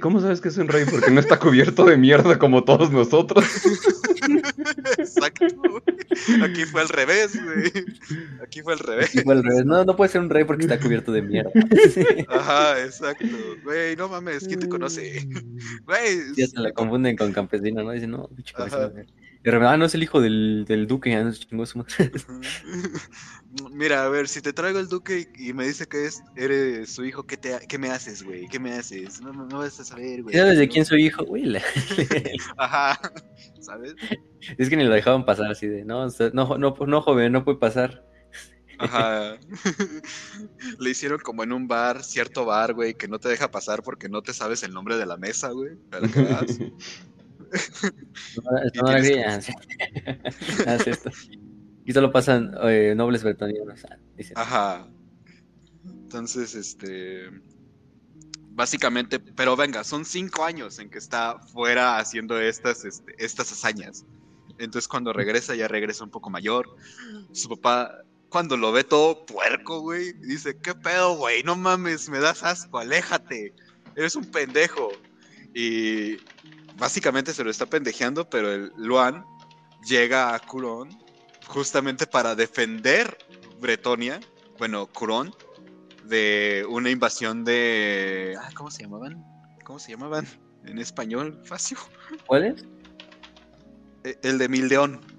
¿Cómo 0.00 0.20
sabes 0.20 0.40
que 0.40 0.48
es 0.48 0.58
un 0.58 0.68
rey? 0.68 0.84
Porque 0.90 1.10
no 1.10 1.20
está 1.20 1.38
cubierto 1.38 1.84
de 1.84 1.96
mierda 1.96 2.38
como 2.38 2.64
todos 2.64 2.90
nosotros. 2.90 3.44
Exacto. 4.98 5.46
Aquí 6.44 6.64
fue 6.64 6.82
al 6.82 6.88
revés, 6.88 7.42
güey. 7.42 7.72
Aquí 8.42 8.62
fue 8.62 8.74
al 8.74 8.78
revés. 8.78 9.10
fue 9.24 9.34
al 9.34 9.42
revés. 9.42 9.64
No, 9.64 9.84
no 9.84 9.96
puede 9.96 10.10
ser 10.10 10.20
un 10.20 10.30
rey 10.30 10.44
porque 10.44 10.64
está 10.64 10.78
cubierto 10.78 11.12
de 11.12 11.22
mierda. 11.22 11.50
Ajá, 12.28 12.80
exacto. 12.82 13.26
Güey, 13.64 13.96
no 13.96 14.08
mames, 14.08 14.46
¿quién 14.46 14.60
te 14.60 14.68
conoce? 14.68 15.26
Güey. 15.92 16.34
Ya 16.36 16.46
se 16.46 16.58
la 16.58 16.72
confunden 16.72 17.16
con 17.16 17.32
campesino, 17.32 17.82
¿no? 17.82 17.90
Dicen, 17.90 18.10
no, 18.10 18.28
bicho, 18.32 18.56
repente, 18.56 19.66
ah, 19.66 19.76
no 19.76 19.84
es 19.84 19.94
el 19.94 20.02
hijo 20.02 20.20
del, 20.20 20.64
del 20.66 20.86
duque, 20.86 21.10
ya 21.10 21.22
no 21.22 21.32
chingó 21.32 21.66
su 21.66 21.84
Mira, 23.72 24.04
a 24.04 24.08
ver, 24.08 24.28
si 24.28 24.40
te 24.40 24.52
traigo 24.52 24.78
el 24.78 24.88
duque 24.88 25.28
y, 25.36 25.52
me 25.52 25.66
dice 25.66 25.86
que 25.86 26.06
es, 26.06 26.22
eres 26.36 26.90
su 26.90 27.04
hijo, 27.04 27.26
¿qué, 27.26 27.36
te, 27.36 27.58
qué 27.68 27.76
me 27.76 27.90
haces, 27.90 28.22
güey? 28.22 28.48
¿Qué 28.48 28.58
me 28.58 28.72
haces? 28.72 29.20
No, 29.20 29.32
no, 29.32 29.58
vas 29.58 29.78
a 29.80 29.84
saber, 29.84 30.22
güey. 30.22 30.34
¿Sabes 30.34 30.58
de 30.58 30.68
quién 30.68 30.86
soy 30.86 31.06
hijo, 31.06 31.24
güey? 31.24 31.56
Ajá, 32.56 32.98
¿sabes? 33.60 33.94
Es 34.56 34.70
que 34.70 34.76
ni 34.76 34.84
lo 34.84 34.94
dejaban 34.94 35.26
pasar 35.26 35.50
así 35.50 35.66
de, 35.66 35.84
no, 35.84 36.06
no, 36.32 36.58
no, 36.58 36.76
no 36.86 37.02
joven, 37.02 37.32
no 37.32 37.44
puede 37.44 37.58
pasar. 37.58 38.11
Ajá. 38.82 39.38
Le 40.78 40.90
hicieron 40.90 41.18
como 41.20 41.42
en 41.42 41.52
un 41.52 41.68
bar, 41.68 42.02
cierto 42.02 42.44
bar, 42.44 42.74
güey, 42.74 42.94
que 42.94 43.08
no 43.08 43.18
te 43.18 43.28
deja 43.28 43.50
pasar 43.50 43.82
porque 43.82 44.08
no 44.08 44.22
te 44.22 44.32
sabes 44.32 44.62
el 44.62 44.72
nombre 44.72 44.96
de 44.96 45.06
la 45.06 45.16
mesa, 45.16 45.50
güey. 45.50 45.76
¿Para 45.90 46.08
qué 46.08 46.22
vas? 46.22 46.58
no, 48.74 48.82
no 48.82 48.92
esto. 50.86 51.10
Y 51.84 51.92
solo 51.92 52.12
pasan 52.12 52.54
eh, 52.62 52.94
nobles 52.96 53.24
bretonianos. 53.24 53.84
Ah, 54.34 54.42
Ajá. 54.42 54.88
Entonces, 55.84 56.54
este. 56.54 57.28
Básicamente, 58.54 59.18
pero 59.18 59.56
venga, 59.56 59.82
son 59.82 60.04
cinco 60.04 60.44
años 60.44 60.78
en 60.78 60.90
que 60.90 60.98
está 60.98 61.38
fuera 61.38 61.98
haciendo 61.98 62.38
estas, 62.38 62.84
este, 62.84 63.14
estas 63.18 63.50
hazañas. 63.50 64.04
Entonces, 64.58 64.86
cuando 64.86 65.12
regresa, 65.12 65.54
ya 65.54 65.68
regresa 65.68 66.04
un 66.04 66.10
poco 66.10 66.28
mayor. 66.30 66.76
Su 67.32 67.48
papá, 67.48 68.04
cuando 68.32 68.56
lo 68.56 68.72
ve 68.72 68.82
todo 68.82 69.26
puerco, 69.26 69.80
güey, 69.80 70.14
dice: 70.14 70.58
¿Qué 70.58 70.74
pedo, 70.74 71.16
güey? 71.16 71.42
No 71.42 71.54
mames, 71.54 72.08
me 72.08 72.18
das 72.18 72.42
asco, 72.42 72.78
aléjate. 72.78 73.54
Eres 73.94 74.16
un 74.16 74.24
pendejo. 74.24 74.90
Y 75.54 76.16
básicamente 76.78 77.34
se 77.34 77.44
lo 77.44 77.50
está 77.50 77.66
pendejeando, 77.66 78.28
pero 78.28 78.50
el 78.50 78.72
Luan 78.78 79.22
llega 79.86 80.34
a 80.34 80.38
Curón 80.38 80.88
justamente 81.46 82.06
para 82.06 82.34
defender 82.34 83.18
Bretonia, 83.60 84.18
bueno, 84.58 84.86
Curón, 84.86 85.34
de 86.04 86.64
una 86.68 86.88
invasión 86.88 87.44
de... 87.44 88.34
Ah, 88.40 88.48
¿Cómo 88.54 88.70
se 88.70 88.82
llamaban? 88.82 89.22
¿Cómo 89.64 89.78
se 89.78 89.92
llamaban? 89.92 90.26
En 90.64 90.78
español, 90.78 91.38
Facio. 91.44 91.76
¿Cuáles? 92.26 92.64
E, 94.04 94.18
el 94.22 94.38
de 94.38 94.48
Mildeón. 94.48 95.11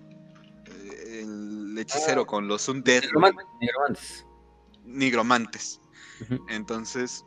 El 1.73 1.79
hechicero 1.79 2.21
ah. 2.21 2.27
con 2.27 2.47
los 2.47 2.69
Undead. 2.69 3.01
Nigromantes. 3.59 4.25
Nigromantes. 4.85 5.81
Entonces, 6.49 7.25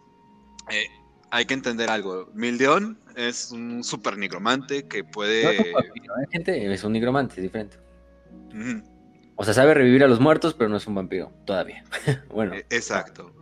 eh, 0.71 0.87
hay 1.31 1.47
que 1.47 1.55
entender 1.55 1.91
algo. 1.91 2.31
Mildeón 2.33 3.01
es 3.17 3.51
un 3.51 3.83
super 3.83 4.17
nigromante 4.17 4.87
que 4.87 5.03
puede. 5.03 5.73
No, 5.73 5.81
gente, 6.31 6.73
es 6.73 6.85
un 6.85 6.93
nigromante, 6.93 7.35
es 7.37 7.43
diferente. 7.43 7.79
O 9.35 9.45
sea, 9.45 9.53
sabe 9.53 9.75
revivir 9.75 10.05
a 10.05 10.09
los 10.09 10.21
muertos, 10.21 10.55
pero 10.55 10.71
no 10.71 10.77
es 10.77 10.87
un 10.87 10.95
vampiro, 10.95 11.33
todavía. 11.45 11.85
bueno. 12.31 12.55
E, 12.55 12.67
exacto. 12.71 13.33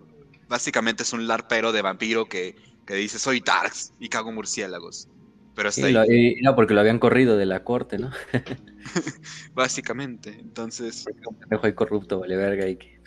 Básicamente 0.48 1.02
es 1.02 1.12
un 1.12 1.26
larpero 1.26 1.70
de 1.72 1.82
vampiro 1.82 2.26
que, 2.26 2.56
dice 2.88 3.18
soy 3.18 3.40
Darks 3.40 3.92
y 4.00 4.08
cago 4.08 4.32
murciélagos. 4.32 5.08
Pero 5.54 5.68
está 5.68 5.86
ahí. 5.86 6.36
no, 6.42 6.56
porque 6.56 6.74
lo 6.74 6.80
habían 6.80 6.98
corrido 6.98 7.36
de 7.36 7.46
la 7.46 7.62
corte, 7.62 7.98
¿no? 7.98 8.10
Básicamente, 9.54 10.36
entonces. 10.40 11.04
Porque 11.04 11.68
un 11.68 11.72
corrupto, 11.74 12.20
vale 12.20 12.36
verga 12.36 12.68
y 12.68 12.76
que. 12.76 13.00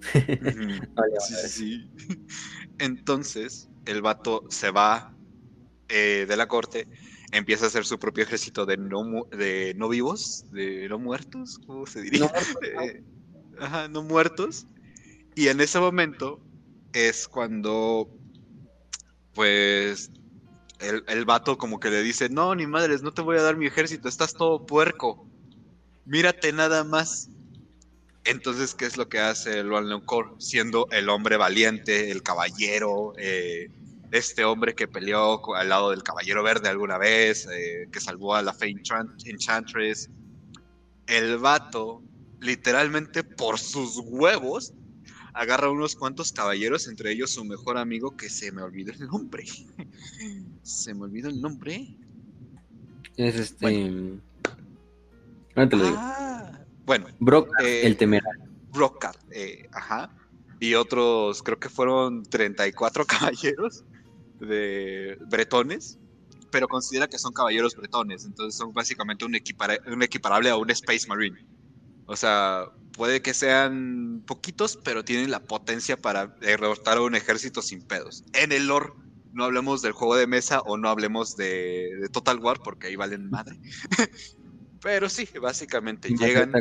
sí, 1.20 1.34
sí, 1.34 1.48
sí. 1.48 1.90
Entonces, 2.78 3.70
el 3.86 4.02
vato 4.02 4.44
se 4.50 4.70
va 4.70 5.14
eh, 5.88 6.26
de 6.28 6.36
la 6.36 6.46
corte, 6.46 6.88
empieza 7.32 7.64
a 7.64 7.68
hacer 7.68 7.84
su 7.84 7.98
propio 7.98 8.24
ejército 8.24 8.66
de 8.66 8.76
no, 8.76 9.26
de 9.30 9.74
no 9.76 9.88
vivos, 9.88 10.44
de 10.50 10.88
no 10.88 10.98
muertos, 10.98 11.58
¿cómo 11.66 11.86
se 11.86 12.02
diría? 12.02 12.30
Eh, 12.82 13.02
ajá, 13.58 13.88
no 13.88 14.02
muertos. 14.02 14.66
Y 15.34 15.48
en 15.48 15.60
ese 15.60 15.80
momento 15.80 16.40
es 16.92 17.28
cuando, 17.28 18.08
pues, 19.34 20.10
el, 20.88 21.04
el, 21.06 21.24
vato 21.24 21.58
como 21.58 21.80
que 21.80 21.90
le 21.90 22.02
dice, 22.02 22.28
no, 22.28 22.54
ni 22.54 22.66
madres, 22.66 23.02
no 23.02 23.12
te 23.12 23.22
voy 23.22 23.36
a 23.38 23.42
dar 23.42 23.56
mi 23.56 23.66
ejército, 23.66 24.08
estás 24.08 24.34
todo 24.34 24.66
puerco. 24.66 25.26
Mírate 26.04 26.52
nada 26.52 26.84
más. 26.84 27.30
Entonces, 28.24 28.74
¿qué 28.74 28.86
es 28.86 28.96
lo 28.96 29.08
que 29.08 29.20
hace 29.20 29.58
el 29.60 29.70
Core? 30.04 30.30
Siendo 30.38 30.86
el 30.90 31.10
hombre 31.10 31.36
valiente, 31.36 32.10
el 32.10 32.22
caballero, 32.22 33.12
eh, 33.18 33.70
este 34.12 34.44
hombre 34.44 34.74
que 34.74 34.88
peleó 34.88 35.54
al 35.54 35.68
lado 35.68 35.90
del 35.90 36.02
Caballero 36.02 36.42
Verde 36.42 36.68
alguna 36.68 36.96
vez, 36.96 37.46
eh, 37.52 37.88
que 37.92 38.00
salvó 38.00 38.34
a 38.34 38.42
la 38.42 38.54
Fe 38.54 38.68
Enchantress. 38.68 40.08
El 41.06 41.38
vato, 41.38 42.02
literalmente 42.40 43.24
por 43.24 43.58
sus 43.58 43.98
huevos, 43.98 44.72
agarra 45.34 45.68
unos 45.68 45.94
cuantos 45.96 46.32
caballeros, 46.32 46.86
entre 46.86 47.12
ellos 47.12 47.32
su 47.32 47.44
mejor 47.44 47.76
amigo, 47.76 48.16
que 48.16 48.30
se 48.30 48.52
me 48.52 48.62
olvidó 48.62 48.92
el 48.92 49.00
nombre. 49.06 49.44
se 50.64 50.94
me 50.94 51.02
olvidó 51.02 51.28
el 51.28 51.40
nombre. 51.40 51.96
Es 53.16 53.36
este. 53.36 54.18
te 55.54 55.76
lo 55.76 55.84
digo. 55.84 55.96
Ah, 55.96 56.58
bueno. 56.84 57.06
Brock, 57.20 57.48
eh, 57.62 57.86
el 57.86 57.96
temerario. 57.96 58.44
Brockard, 58.72 59.16
eh, 59.30 59.68
ajá. 59.72 60.10
Y 60.58 60.74
otros, 60.74 61.42
creo 61.42 61.60
que 61.60 61.68
fueron 61.68 62.24
34 62.24 63.04
caballeros 63.06 63.84
de 64.40 65.16
bretones, 65.28 65.98
pero 66.50 66.66
considera 66.66 67.06
que 67.06 67.18
son 67.18 67.32
caballeros 67.32 67.76
bretones, 67.76 68.24
entonces 68.24 68.58
son 68.58 68.72
básicamente 68.72 69.24
un, 69.24 69.36
un 69.86 70.02
equiparable 70.02 70.50
a 70.50 70.56
un 70.56 70.70
Space 70.70 71.06
Marine. 71.06 71.46
O 72.06 72.16
sea, 72.16 72.66
puede 72.92 73.22
que 73.22 73.34
sean 73.34 74.22
poquitos, 74.26 74.78
pero 74.82 75.04
tienen 75.04 75.30
la 75.30 75.40
potencia 75.40 75.96
para 75.96 76.26
derrotar 76.26 76.98
a 76.98 77.02
un 77.02 77.14
ejército 77.14 77.62
sin 77.62 77.82
pedos. 77.82 78.24
En 78.32 78.52
el 78.52 78.66
lore, 78.66 78.92
no 79.34 79.44
hablemos 79.44 79.82
del 79.82 79.92
juego 79.92 80.16
de 80.16 80.26
mesa 80.26 80.60
o 80.60 80.76
no 80.76 80.88
hablemos 80.88 81.36
de, 81.36 82.08
Total 82.12 82.38
War, 82.38 82.60
porque 82.62 82.86
ahí 82.86 82.96
valen 82.96 83.28
madre. 83.28 83.58
pero 84.82 85.08
sí, 85.08 85.28
básicamente 85.40 86.08
llegan. 86.08 86.52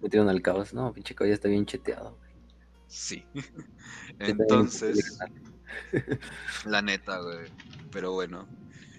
Metieron 0.00 0.28
al 0.28 0.42
caos, 0.42 0.74
no, 0.74 0.92
pinche 0.92 1.14
ya 1.18 1.26
está 1.26 1.48
bien 1.48 1.66
cheteado. 1.66 2.18
Sí. 2.88 3.24
Entonces. 4.18 5.18
La 6.64 6.82
neta, 6.82 7.20
güey. 7.20 7.50
Pero 7.90 8.12
bueno. 8.12 8.46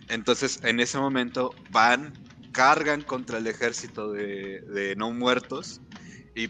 Entonces, 0.09 0.59
en 0.63 0.79
ese 0.79 0.97
momento 0.99 1.55
van, 1.71 2.13
cargan 2.51 3.01
contra 3.01 3.37
el 3.37 3.47
ejército 3.47 4.11
de, 4.11 4.93
no 4.97 5.11
muertos. 5.11 5.81
Y 6.35 6.49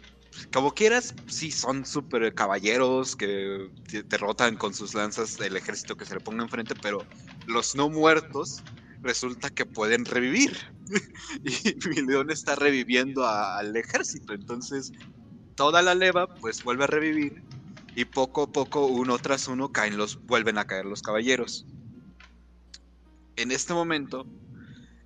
como 0.51 0.73
quieras, 0.73 1.13
sí, 1.27 1.51
son 1.51 1.85
súper 1.85 2.33
caballeros 2.33 3.15
que 3.15 3.69
derrotan 4.09 4.55
con 4.55 4.73
sus 4.73 4.93
lanzas 4.93 5.39
el 5.39 5.55
ejército 5.55 5.97
que 5.97 6.05
se 6.05 6.15
le 6.15 6.19
ponga 6.19 6.43
enfrente, 6.43 6.75
pero 6.81 7.05
los 7.47 7.75
no 7.75 7.89
muertos 7.89 8.63
resulta 9.01 9.49
que 9.49 9.65
pueden 9.65 10.05
revivir. 10.05 10.57
y 11.43 12.01
león 12.01 12.31
está 12.31 12.55
reviviendo 12.55 13.25
al 13.27 13.75
ejército. 13.75 14.33
Entonces, 14.33 14.91
toda 15.55 15.81
la 15.81 15.95
leva, 15.95 16.27
pues 16.35 16.63
vuelve 16.63 16.85
a 16.85 16.87
revivir 16.87 17.43
y 17.95 18.05
poco 18.05 18.43
a 18.43 18.51
poco, 18.51 18.87
uno 18.87 19.17
tras 19.19 19.47
uno, 19.47 19.71
caen 19.71 19.97
los, 19.97 20.23
vuelven 20.25 20.57
a 20.57 20.65
caer 20.65 20.85
los 20.85 21.01
caballeros. 21.01 21.65
En 23.35 23.51
este 23.51 23.73
momento, 23.73 24.25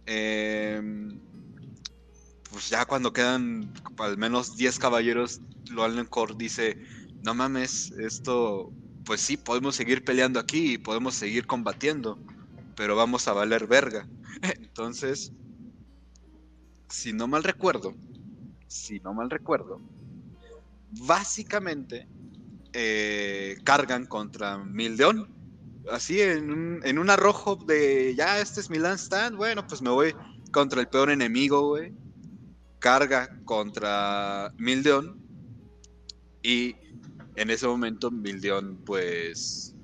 em, 0.05 1.19
pues 2.57 2.69
ya 2.69 2.85
cuando 2.85 3.13
quedan 3.13 3.71
al 3.99 4.17
menos 4.17 4.57
10 4.57 4.79
caballeros, 4.79 5.41
Loalencourt 5.69 6.35
dice, 6.39 6.83
no 7.21 7.35
mames, 7.35 7.91
esto, 7.91 8.73
pues 9.05 9.21
sí, 9.21 9.37
podemos 9.37 9.75
seguir 9.75 10.03
peleando 10.03 10.39
aquí 10.39 10.73
y 10.73 10.77
podemos 10.79 11.13
seguir 11.13 11.45
combatiendo, 11.45 12.17
pero 12.75 12.95
vamos 12.95 13.27
a 13.27 13.33
valer 13.33 13.67
verga. 13.67 14.07
Entonces, 14.41 15.31
si 16.89 17.13
no 17.13 17.27
mal 17.27 17.43
recuerdo, 17.43 17.93
si 18.65 18.99
no 19.01 19.13
mal 19.13 19.29
recuerdo, 19.29 19.79
básicamente 21.05 22.07
eh, 22.73 23.59
cargan 23.65 24.07
contra 24.07 24.57
Mildeón. 24.57 25.29
Así 25.91 26.21
en 26.21 26.51
un, 26.51 26.81
en 26.83 26.97
un 26.97 27.11
arrojo 27.11 27.55
de 27.55 28.15
ya, 28.15 28.39
este 28.39 28.61
es 28.61 28.71
mi 28.71 28.79
land 28.79 28.97
stand. 28.97 29.37
Bueno, 29.37 29.67
pues 29.67 29.79
me 29.83 29.91
voy 29.91 30.15
contra 30.51 30.81
el 30.81 30.87
peor 30.87 31.11
enemigo, 31.11 31.67
güey. 31.67 31.93
Carga 32.79 33.39
contra 33.46 34.53
Mildeón. 34.57 35.22
Y 36.43 36.75
en 37.36 37.50
ese 37.50 37.67
momento 37.67 38.12
Mildeón, 38.12 38.81
pues. 38.86 39.75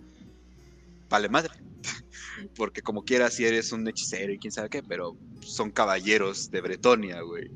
Vale 1.09 1.29
madre. 1.29 1.53
Porque 2.55 2.81
como 2.81 3.03
quiera, 3.03 3.29
si 3.29 3.45
eres 3.45 3.71
un 3.71 3.88
hechicero 3.88 4.33
y 4.33 4.39
quién 4.39 4.51
sabe 4.51 4.69
qué, 4.69 4.83
pero 4.83 5.17
son 5.41 5.71
caballeros 5.71 6.50
de 6.51 6.62
Bretonia, 6.62 7.21
güey. 7.21 7.51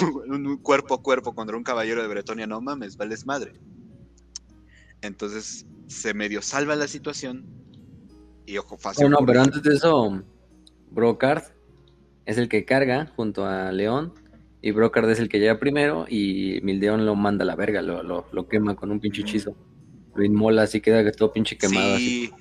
un 0.28 0.56
cuerpo 0.58 0.94
a 0.94 1.02
cuerpo 1.02 1.34
contra 1.34 1.56
un 1.56 1.62
caballero 1.62 2.02
de 2.02 2.08
Bretonia, 2.08 2.46
no 2.46 2.60
mames, 2.60 2.96
vales 2.96 3.26
madre. 3.26 3.52
Entonces 5.02 5.66
se 5.86 6.14
medio 6.14 6.42
salva 6.42 6.76
la 6.76 6.88
situación. 6.88 7.46
Y 8.46 8.58
ojo 8.58 8.76
fácil. 8.76 9.10
No, 9.10 9.18
pero 9.26 9.42
antes 9.42 9.62
de 9.62 9.74
eso, 9.74 10.22
Brocard 10.90 11.44
es 12.26 12.38
el 12.38 12.48
que 12.48 12.64
carga 12.64 13.12
junto 13.16 13.44
a 13.44 13.72
León. 13.72 14.14
Y 14.66 14.72
Brocard 14.72 15.08
es 15.10 15.20
el 15.20 15.28
que 15.28 15.38
llega 15.38 15.60
primero. 15.60 16.06
Y 16.08 16.58
Mildeón 16.64 17.06
lo 17.06 17.14
manda 17.14 17.44
a 17.44 17.46
la 17.46 17.54
verga, 17.54 17.82
lo, 17.82 18.02
lo, 18.02 18.48
quema 18.48 18.74
con 18.74 18.90
un 18.90 18.98
pinche 18.98 19.22
hechizo. 19.22 19.56
Lo 20.16 20.24
inmola 20.24 20.62
así, 20.62 20.80
queda 20.80 21.08
todo 21.12 21.32
pinche 21.32 21.56
quemado. 21.56 21.98
Sí, 21.98 22.32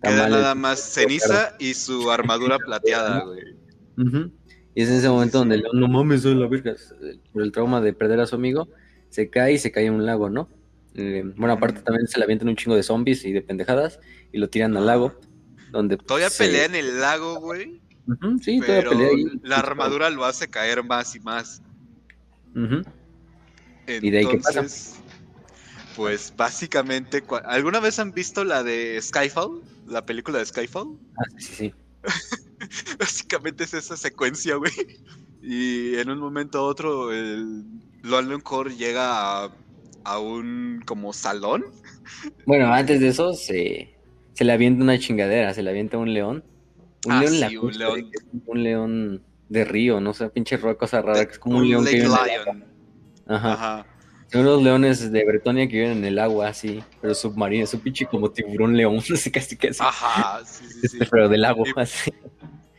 queda 0.00 0.28
nada 0.28 0.54
más 0.54 0.78
ceniza 0.78 1.56
y 1.58 1.74
su 1.74 2.08
armadura 2.12 2.58
plateada, 2.64 3.24
güey. 3.24 3.56
Y 4.76 4.82
es 4.82 4.90
en 4.90 4.94
ese 4.94 5.08
momento 5.08 5.38
donde 5.38 5.56
León, 5.56 5.80
no 5.80 5.88
mames, 5.88 6.22
soy 6.22 6.36
la 6.36 6.46
verga. 6.46 6.76
Por 7.32 7.42
el 7.42 7.50
trauma 7.50 7.80
de 7.80 7.92
perder 7.92 8.20
a 8.20 8.26
su 8.26 8.36
amigo, 8.36 8.68
se 9.08 9.28
cae 9.28 9.54
y 9.54 9.58
se 9.58 9.72
cae 9.72 9.86
en 9.86 9.94
un 9.94 10.06
lago, 10.06 10.30
¿no? 10.30 10.48
Eh, 10.94 11.24
bueno, 11.34 11.54
aparte 11.54 11.82
también 11.82 12.06
se 12.06 12.16
le 12.16 12.26
avientan 12.26 12.48
un 12.48 12.54
chingo 12.54 12.76
de 12.76 12.84
zombies 12.84 13.24
y 13.24 13.32
de 13.32 13.42
pendejadas 13.42 13.98
y 14.30 14.38
lo 14.38 14.48
tiran 14.48 14.76
al 14.76 14.86
lago. 14.86 15.18
Donde 15.72 15.96
todavía 15.96 16.28
pelea 16.30 16.66
en 16.66 16.76
el 16.76 17.00
lago, 17.00 17.40
güey. 17.40 17.80
sí, 18.40 18.60
todavía 18.60 18.88
pelea 18.88 19.08
ahí. 19.08 19.24
La 19.42 19.56
armadura 19.56 20.10
lo 20.10 20.24
hace 20.24 20.48
caer 20.48 20.84
más 20.84 21.16
y 21.16 21.18
más. 21.18 21.60
¿Y 22.54 24.10
de 24.10 24.18
ahí 24.18 24.26
qué 24.26 24.38
pasa? 24.38 24.66
Pues 25.96 26.32
básicamente, 26.36 27.22
¿alguna 27.44 27.80
vez 27.80 27.98
han 27.98 28.12
visto 28.12 28.44
la 28.44 28.62
de 28.62 28.98
Skyfall? 29.00 29.60
La 29.86 30.06
película 30.06 30.38
de 30.38 30.46
Skyfall. 30.46 30.98
Ah, 31.18 31.24
sí, 31.36 31.52
sí. 31.54 31.74
básicamente 32.98 33.64
es 33.64 33.74
esa 33.74 33.96
secuencia, 33.96 34.56
güey. 34.56 34.72
Y 35.42 35.96
en 35.96 36.08
un 36.10 36.18
momento 36.18 36.62
u 36.62 36.66
otro, 36.66 37.12
el 37.12 37.64
Lon 38.02 38.40
Core 38.40 38.74
llega 38.76 39.50
a, 40.04 40.18
un 40.18 40.82
como 40.86 41.12
salón. 41.12 41.64
Bueno, 42.46 42.72
antes 42.72 43.00
de 43.00 43.08
eso 43.08 43.34
se, 43.34 43.94
se 44.34 44.44
le 44.44 44.52
avienta 44.52 44.82
una 44.82 44.98
chingadera, 44.98 45.52
se 45.52 45.62
le 45.62 45.70
avienta 45.70 45.98
un 45.98 46.14
león. 46.14 46.44
Un 47.04 47.12
ah, 47.12 47.20
león, 47.22 47.50
sí, 47.50 47.56
un, 47.56 47.78
león. 47.78 48.10
un 48.46 48.62
león 48.62 49.22
de 49.52 49.64
río, 49.66 50.00
no 50.00 50.14
sé, 50.14 50.30
pinche 50.30 50.58
cosa 50.58 51.02
rara, 51.02 51.26
que 51.26 51.32
es 51.32 51.38
como 51.38 51.58
un, 51.58 51.68
león 51.68 51.84
que 51.84 51.96
vive 51.96 52.08
Ajá. 53.28 53.52
Ajá. 53.52 53.86
Son 54.32 54.46
los 54.46 54.62
leones 54.62 55.12
de 55.12 55.24
Bretonia 55.26 55.68
que 55.68 55.74
viven 55.74 55.98
en 55.98 56.04
el 56.06 56.18
agua, 56.18 56.48
así, 56.48 56.82
pero 57.02 57.14
submarino, 57.14 57.64
es 57.64 57.74
un 57.74 57.80
pinche 57.80 58.06
como 58.06 58.30
tiburón 58.30 58.74
león, 58.74 58.96
así 59.12 59.30
casi 59.30 59.56
casi. 59.58 59.82
Ajá, 59.82 60.40
sí, 60.46 60.64
sí, 60.66 60.80
este, 60.84 61.06
Pero 61.06 61.28
del 61.28 61.44
agua, 61.44 61.68
así. 61.76 62.10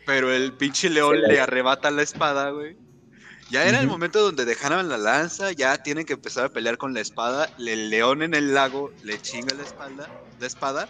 Pero 0.07 0.33
el 0.33 0.53
pinche 0.53 0.89
león 0.89 1.21
le 1.21 1.39
arrebata 1.39 1.91
la 1.91 2.01
espada, 2.01 2.49
güey. 2.49 2.75
Ya 3.51 3.65
era 3.65 3.79
el 3.79 3.87
momento 3.87 4.19
donde 4.19 4.45
dejaron 4.45 4.89
la 4.89 4.97
lanza, 4.97 5.51
ya 5.51 5.77
tienen 5.77 6.07
que 6.07 6.13
empezar 6.13 6.45
a 6.45 6.49
pelear 6.49 6.79
con 6.79 6.95
la 6.95 7.01
espada. 7.01 7.49
El 7.59 7.91
león 7.91 8.23
en 8.23 8.33
el 8.33 8.55
lago 8.55 8.91
le 9.03 9.21
chinga 9.21 9.53
la 9.53 9.61
espalda, 9.61 10.09
la 10.39 10.47
espada, 10.47 10.89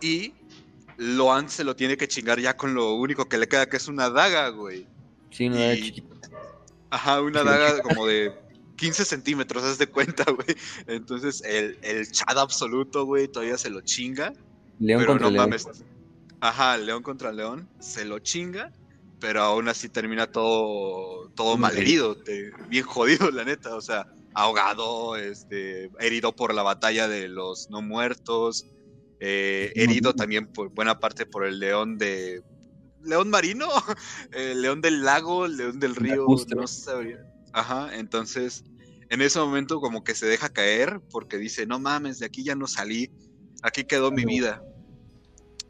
y 0.00 0.34
Loan 0.98 1.48
se 1.48 1.64
lo 1.64 1.74
tiene 1.74 1.96
que 1.96 2.06
chingar 2.06 2.38
ya 2.38 2.56
con 2.56 2.74
lo 2.74 2.94
único 2.94 3.28
que 3.28 3.38
le 3.38 3.48
queda, 3.48 3.68
que 3.68 3.76
es 3.76 3.88
una 3.88 4.08
daga, 4.08 4.50
güey. 4.50 4.86
Sí, 5.30 5.46
una 5.48 5.58
daga 5.58 5.76
chiquita. 5.76 6.08
Ajá, 6.90 7.20
una 7.20 7.42
daga 7.44 7.82
como 7.82 8.06
de 8.06 8.32
15 8.76 9.04
centímetros, 9.04 9.64
haz 9.64 9.78
de 9.78 9.86
cuenta, 9.88 10.24
güey. 10.32 10.56
Entonces, 10.86 11.42
el, 11.44 11.78
el 11.82 12.10
chad 12.10 12.38
absoluto, 12.38 13.04
güey, 13.04 13.28
todavía 13.28 13.58
se 13.58 13.70
lo 13.70 13.80
chinga. 13.80 14.32
León 14.78 15.00
pero 15.00 15.12
contra 15.12 15.26
no 15.26 15.30
león. 15.30 15.50
mames. 15.50 15.68
Ajá, 16.40 16.76
león 16.76 17.02
contra 17.02 17.32
león, 17.32 17.68
se 17.80 18.04
lo 18.04 18.18
chinga, 18.18 18.72
pero 19.20 19.42
aún 19.42 19.68
así 19.68 19.88
termina 19.88 20.30
todo, 20.30 21.30
todo 21.30 21.56
malherido, 21.56 22.16
bien 22.68 22.84
jodido, 22.84 23.30
la 23.30 23.44
neta. 23.44 23.74
O 23.74 23.80
sea, 23.80 24.06
ahogado, 24.34 25.16
este, 25.16 25.90
herido 25.98 26.36
por 26.36 26.54
la 26.54 26.62
batalla 26.62 27.08
de 27.08 27.28
los 27.28 27.70
no 27.70 27.80
muertos, 27.82 28.66
eh, 29.18 29.72
herido 29.76 30.14
también 30.14 30.46
por 30.46 30.68
buena 30.68 31.00
parte 31.00 31.24
por 31.24 31.46
el 31.46 31.58
león 31.58 31.96
de 31.96 32.42
león 33.02 33.30
marino, 33.30 33.68
el 34.32 34.62
león 34.62 34.80
del 34.80 35.04
lago, 35.04 35.46
león 35.46 35.80
del 35.80 35.94
río, 35.94 36.26
no 36.54 36.66
sabría. 36.66 37.24
Ajá, 37.52 37.96
entonces 37.96 38.64
en 39.08 39.22
ese 39.22 39.38
momento 39.38 39.80
como 39.80 40.04
que 40.04 40.14
se 40.14 40.26
deja 40.26 40.48
caer 40.48 41.00
porque 41.10 41.38
dice, 41.38 41.66
no 41.66 41.78
mames, 41.78 42.18
de 42.18 42.26
aquí 42.26 42.42
ya 42.42 42.54
no 42.54 42.66
salí, 42.66 43.10
aquí 43.62 43.84
quedó 43.84 44.10
mi 44.10 44.24
vida. 44.24 44.62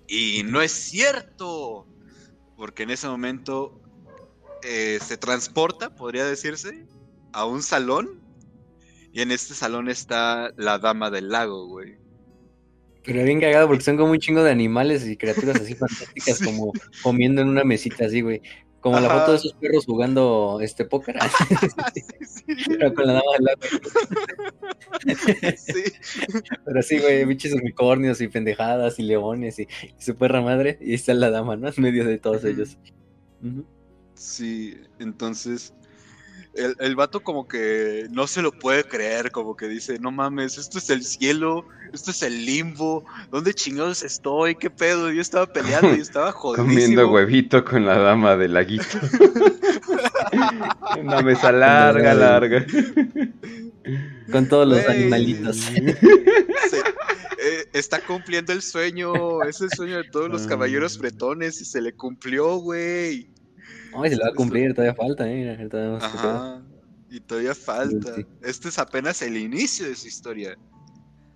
Y 0.08 0.42
no 0.44 0.62
es 0.62 0.72
cierto, 0.72 1.86
porque 2.56 2.84
en 2.84 2.90
ese 2.90 3.08
momento 3.08 3.80
eh, 4.62 4.98
se 5.04 5.16
transporta, 5.16 5.94
podría 5.94 6.24
decirse, 6.24 6.86
a 7.32 7.44
un 7.44 7.62
salón. 7.62 8.22
Y 9.12 9.22
en 9.22 9.30
este 9.30 9.54
salón 9.54 9.88
está 9.88 10.52
la 10.56 10.78
dama 10.78 11.10
del 11.10 11.28
lago, 11.30 11.66
güey. 11.66 11.98
Pero 13.06 13.22
bien 13.22 13.40
cagado 13.40 13.68
porque 13.68 13.84
son 13.84 13.96
como 13.96 14.10
un 14.10 14.18
chingo 14.18 14.42
de 14.42 14.50
animales 14.50 15.06
y 15.06 15.16
criaturas 15.16 15.60
así 15.60 15.74
fantásticas, 15.76 16.40
como 16.40 16.72
comiendo 17.02 17.40
en 17.40 17.48
una 17.48 17.64
mesita 17.64 18.06
así, 18.06 18.20
güey. 18.20 18.42
Como 18.80 19.00
la 19.00 19.08
foto 19.08 19.32
de 19.32 19.38
esos 19.38 19.52
perros 19.54 19.84
jugando 19.86 20.60
este 20.62 20.84
póker. 20.84 21.16
Pero 22.68 22.94
con 22.94 23.06
la 23.06 23.14
dama 23.14 23.32
del 23.36 23.44
lago. 23.44 23.60
sí. 25.56 25.82
Pero 26.64 26.82
sí, 26.82 26.98
güey, 26.98 27.24
bichos 27.24 27.52
unicornios 27.52 28.20
y 28.20 28.28
pendejadas 28.28 28.98
y 28.98 29.02
leones 29.02 29.58
y, 29.58 29.66
su 29.98 30.16
perra 30.16 30.40
madre. 30.40 30.78
Y 30.80 30.94
está 30.94 31.14
la 31.14 31.30
dama, 31.30 31.56
¿no? 31.56 31.68
En 31.68 31.74
medio 31.78 32.04
de 32.04 32.18
todos 32.18 32.44
ellos. 32.44 32.78
Sí, 34.14 34.76
entonces 35.00 35.74
el, 36.56 36.76
el, 36.78 36.96
vato 36.96 37.22
como 37.22 37.46
que 37.46 38.06
no 38.10 38.26
se 38.26 38.42
lo 38.42 38.52
puede 38.52 38.84
creer, 38.84 39.30
como 39.30 39.56
que 39.56 39.68
dice, 39.68 39.98
no 39.98 40.10
mames, 40.10 40.58
esto 40.58 40.78
es 40.78 40.90
el 40.90 41.04
cielo, 41.04 41.66
esto 41.92 42.10
es 42.10 42.22
el 42.22 42.44
limbo, 42.44 43.04
¿dónde 43.30 43.54
chingados 43.54 44.02
estoy? 44.02 44.54
¿Qué 44.56 44.70
pedo? 44.70 45.10
Yo 45.10 45.20
estaba 45.20 45.46
peleando 45.46 45.94
y 45.94 46.00
estaba 46.00 46.32
jodidísimo. 46.32 46.72
Comiendo 46.72 47.10
huevito 47.10 47.64
con 47.64 47.86
la 47.86 47.98
dama 47.98 48.36
del 48.36 48.54
laguito. 48.54 48.84
Una 51.00 51.22
mesa 51.22 51.52
larga, 51.52 52.14
larga. 52.14 52.66
Con 54.30 54.48
todos 54.48 54.66
los 54.66 54.86
animalitos. 54.88 55.70
Eh, 57.48 57.68
está 57.74 58.00
cumpliendo 58.00 58.52
el 58.52 58.60
sueño, 58.60 59.42
es 59.44 59.60
el 59.60 59.70
sueño 59.70 59.98
de 59.98 60.04
todos 60.10 60.28
los 60.28 60.46
caballeros 60.46 60.98
bretones 60.98 61.60
y 61.60 61.64
se 61.64 61.80
le 61.80 61.94
cumplió, 61.94 62.56
güey. 62.56 63.30
Ay, 64.02 64.10
se 64.10 64.16
lo 64.16 64.24
va 64.24 64.30
a 64.30 64.34
cumplir, 64.34 64.74
todavía 64.74 64.94
falta, 64.94 65.30
¿eh? 65.30 65.68
Todavía 65.70 65.96
Ajá, 65.98 66.62
y 67.10 67.20
todavía 67.20 67.54
falta. 67.54 68.14
Este 68.42 68.68
es 68.68 68.78
apenas 68.78 69.22
el 69.22 69.36
inicio 69.36 69.88
de 69.88 69.94
su 69.94 70.08
historia. 70.08 70.56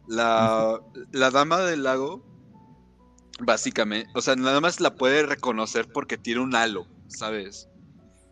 La, 0.09 0.81
la 1.12 1.31
dama 1.31 1.61
del 1.61 1.85
lago, 1.85 2.25
básicamente, 3.40 4.11
o 4.14 4.20
sea, 4.20 4.35
nada 4.35 4.61
más 4.61 4.81
la 4.81 4.94
puede 4.94 5.25
reconocer 5.25 5.87
porque 5.92 6.18
tiene 6.18 6.40
un 6.40 6.55
halo, 6.55 6.87
¿sabes? 7.07 7.68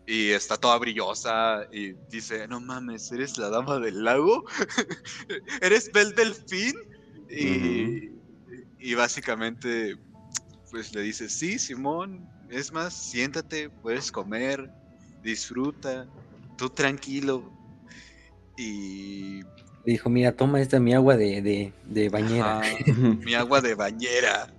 Y 0.06 0.30
está 0.30 0.56
toda 0.56 0.78
brillosa 0.78 1.66
y 1.70 1.92
dice, 2.10 2.48
no 2.48 2.60
mames, 2.60 3.12
¿eres 3.12 3.36
la 3.38 3.50
dama 3.50 3.78
del 3.78 4.02
lago? 4.02 4.44
¿Eres 5.60 5.92
Bel 5.92 6.14
Delfín? 6.14 6.74
Y, 7.30 8.10
y 8.78 8.94
básicamente, 8.94 9.98
pues 10.70 10.94
le 10.94 11.02
dice, 11.02 11.28
sí, 11.28 11.58
Simón, 11.58 12.26
es 12.50 12.72
más, 12.72 12.94
siéntate, 12.94 13.70
puedes 13.70 14.10
comer, 14.10 14.70
disfruta, 15.22 16.06
tú 16.56 16.70
tranquilo. 16.70 17.50
Y. 18.56 19.40
Dijo, 19.84 20.10
mira, 20.10 20.32
toma 20.32 20.60
esta 20.60 20.80
mi 20.80 20.92
agua 20.92 21.16
de, 21.16 21.72
de, 21.86 22.08
bañera. 22.08 22.60
mi 23.24 23.34
agua 23.34 23.60
de 23.60 23.74
bañera. 23.74 24.52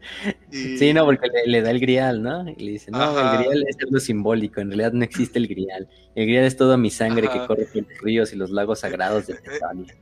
Sí, 0.50 0.92
no, 0.94 1.04
porque 1.04 1.28
le, 1.46 1.62
da 1.62 1.70
el 1.70 1.78
grial, 1.78 2.22
¿no? 2.22 2.48
Y 2.48 2.64
le 2.64 2.72
dice, 2.72 2.90
no, 2.90 3.16
el 3.16 3.38
grial 3.38 3.64
es 3.68 3.76
algo 3.84 4.00
simbólico, 4.00 4.60
en 4.60 4.68
realidad 4.68 4.92
no 4.92 5.04
existe 5.04 5.38
el 5.38 5.46
grial. 5.46 5.88
El 6.14 6.26
grial 6.26 6.44
es 6.44 6.56
toda 6.56 6.76
mi 6.76 6.90
sangre 6.90 7.28
que 7.28 7.46
corre 7.46 7.66
por 7.66 7.76
los 7.76 7.98
ríos 8.00 8.32
y 8.32 8.36
los 8.36 8.50
lagos 8.50 8.80
sagrados 8.80 9.26
de 9.26 9.34
Bretaña. 9.44 9.94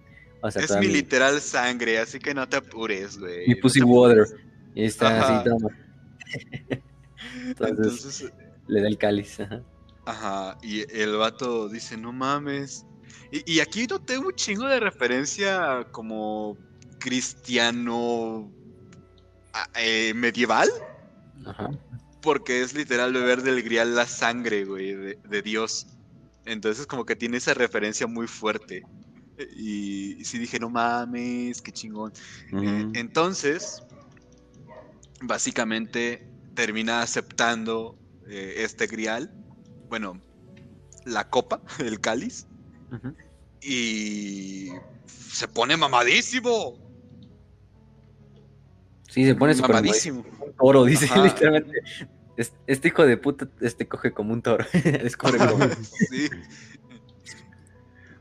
es 0.54 0.76
mi 0.78 0.86
literal 0.86 1.40
sangre, 1.40 1.98
así 1.98 2.18
que 2.18 2.32
no 2.32 2.48
te 2.48 2.56
apures, 2.56 3.18
güey. 3.18 3.48
Mi 3.48 3.56
pussy 3.56 3.82
water. 3.82 4.24
Y 4.74 4.84
está 4.84 5.20
así, 5.20 5.48
toma. 5.48 5.68
Entonces, 7.48 8.32
le 8.66 8.82
da 8.82 8.88
el 8.88 8.98
cáliz. 8.98 9.38
Ajá. 10.04 10.56
y 10.62 10.90
el 10.96 11.16
vato 11.16 11.68
dice, 11.68 11.96
no 11.96 12.12
mames. 12.12 12.86
Y, 13.30 13.60
aquí 13.60 13.86
no 13.86 13.98
tengo 14.00 14.28
un 14.28 14.34
chingo 14.34 14.66
de 14.66 14.80
referencia 14.80 15.86
como 15.90 16.56
cristiano 16.98 18.50
eh, 19.74 20.14
medieval. 20.14 20.68
Ajá. 21.44 21.70
Porque 22.22 22.62
es 22.62 22.74
literal 22.74 23.12
beber 23.12 23.42
del 23.42 23.62
grial 23.62 23.94
la 23.94 24.06
sangre, 24.06 24.64
güey, 24.64 24.94
de, 24.94 25.42
Dios. 25.42 25.86
Entonces 26.46 26.86
como 26.86 27.04
que 27.04 27.16
tiene 27.16 27.36
esa 27.36 27.52
referencia 27.52 28.06
muy 28.06 28.26
fuerte. 28.26 28.82
Y, 29.56 30.24
sí 30.24 30.38
dije, 30.38 30.58
no 30.58 30.70
mames, 30.70 31.60
qué 31.60 31.70
chingón. 31.70 32.12
Eh, 32.52 32.88
entonces, 32.94 33.82
básicamente 35.20 36.26
termina 36.58 37.02
aceptando 37.02 37.96
eh, 38.26 38.54
este 38.64 38.88
grial, 38.88 39.30
bueno, 39.88 40.20
la 41.04 41.30
copa, 41.30 41.62
el 41.78 42.00
cáliz, 42.00 42.48
y 43.62 44.70
se 45.06 45.46
pone 45.46 45.76
mamadísimo. 45.76 46.76
Sí, 49.08 49.24
se 49.24 49.36
pone 49.36 49.54
mamadísimo. 49.54 50.24
Toro, 50.58 50.84
dice 50.84 51.08
literalmente. 51.22 51.80
Este 52.66 52.88
hijo 52.88 53.06
de 53.06 53.16
puta 53.16 53.48
este 53.60 53.86
coge 53.86 54.12
como 54.12 54.32
un 54.32 54.42
toro. 54.42 54.64
sí. 54.72 56.28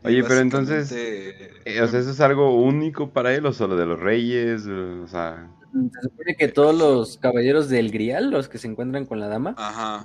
Oye, 0.03 0.23
pero 0.23 0.41
entonces, 0.41 0.91
eh, 0.91 1.81
o 1.81 1.87
sea, 1.87 1.99
¿eso 1.99 2.11
es 2.11 2.21
algo 2.21 2.55
único 2.55 3.09
para 3.09 3.33
él 3.33 3.47
o 3.47 3.53
solo 3.53 3.75
de 3.75 3.87
los 3.87 3.99
reyes? 3.99 4.67
O 4.67 5.07
sea... 5.07 5.56
Se 5.73 6.01
supone 6.01 6.35
que 6.35 6.47
todos 6.47 6.75
los 6.75 7.17
caballeros 7.17 7.69
del 7.69 7.91
Grial, 7.91 8.31
los 8.31 8.49
que 8.49 8.57
se 8.57 8.67
encuentran 8.67 9.05
con 9.05 9.19
la 9.19 9.27
dama, 9.27 9.51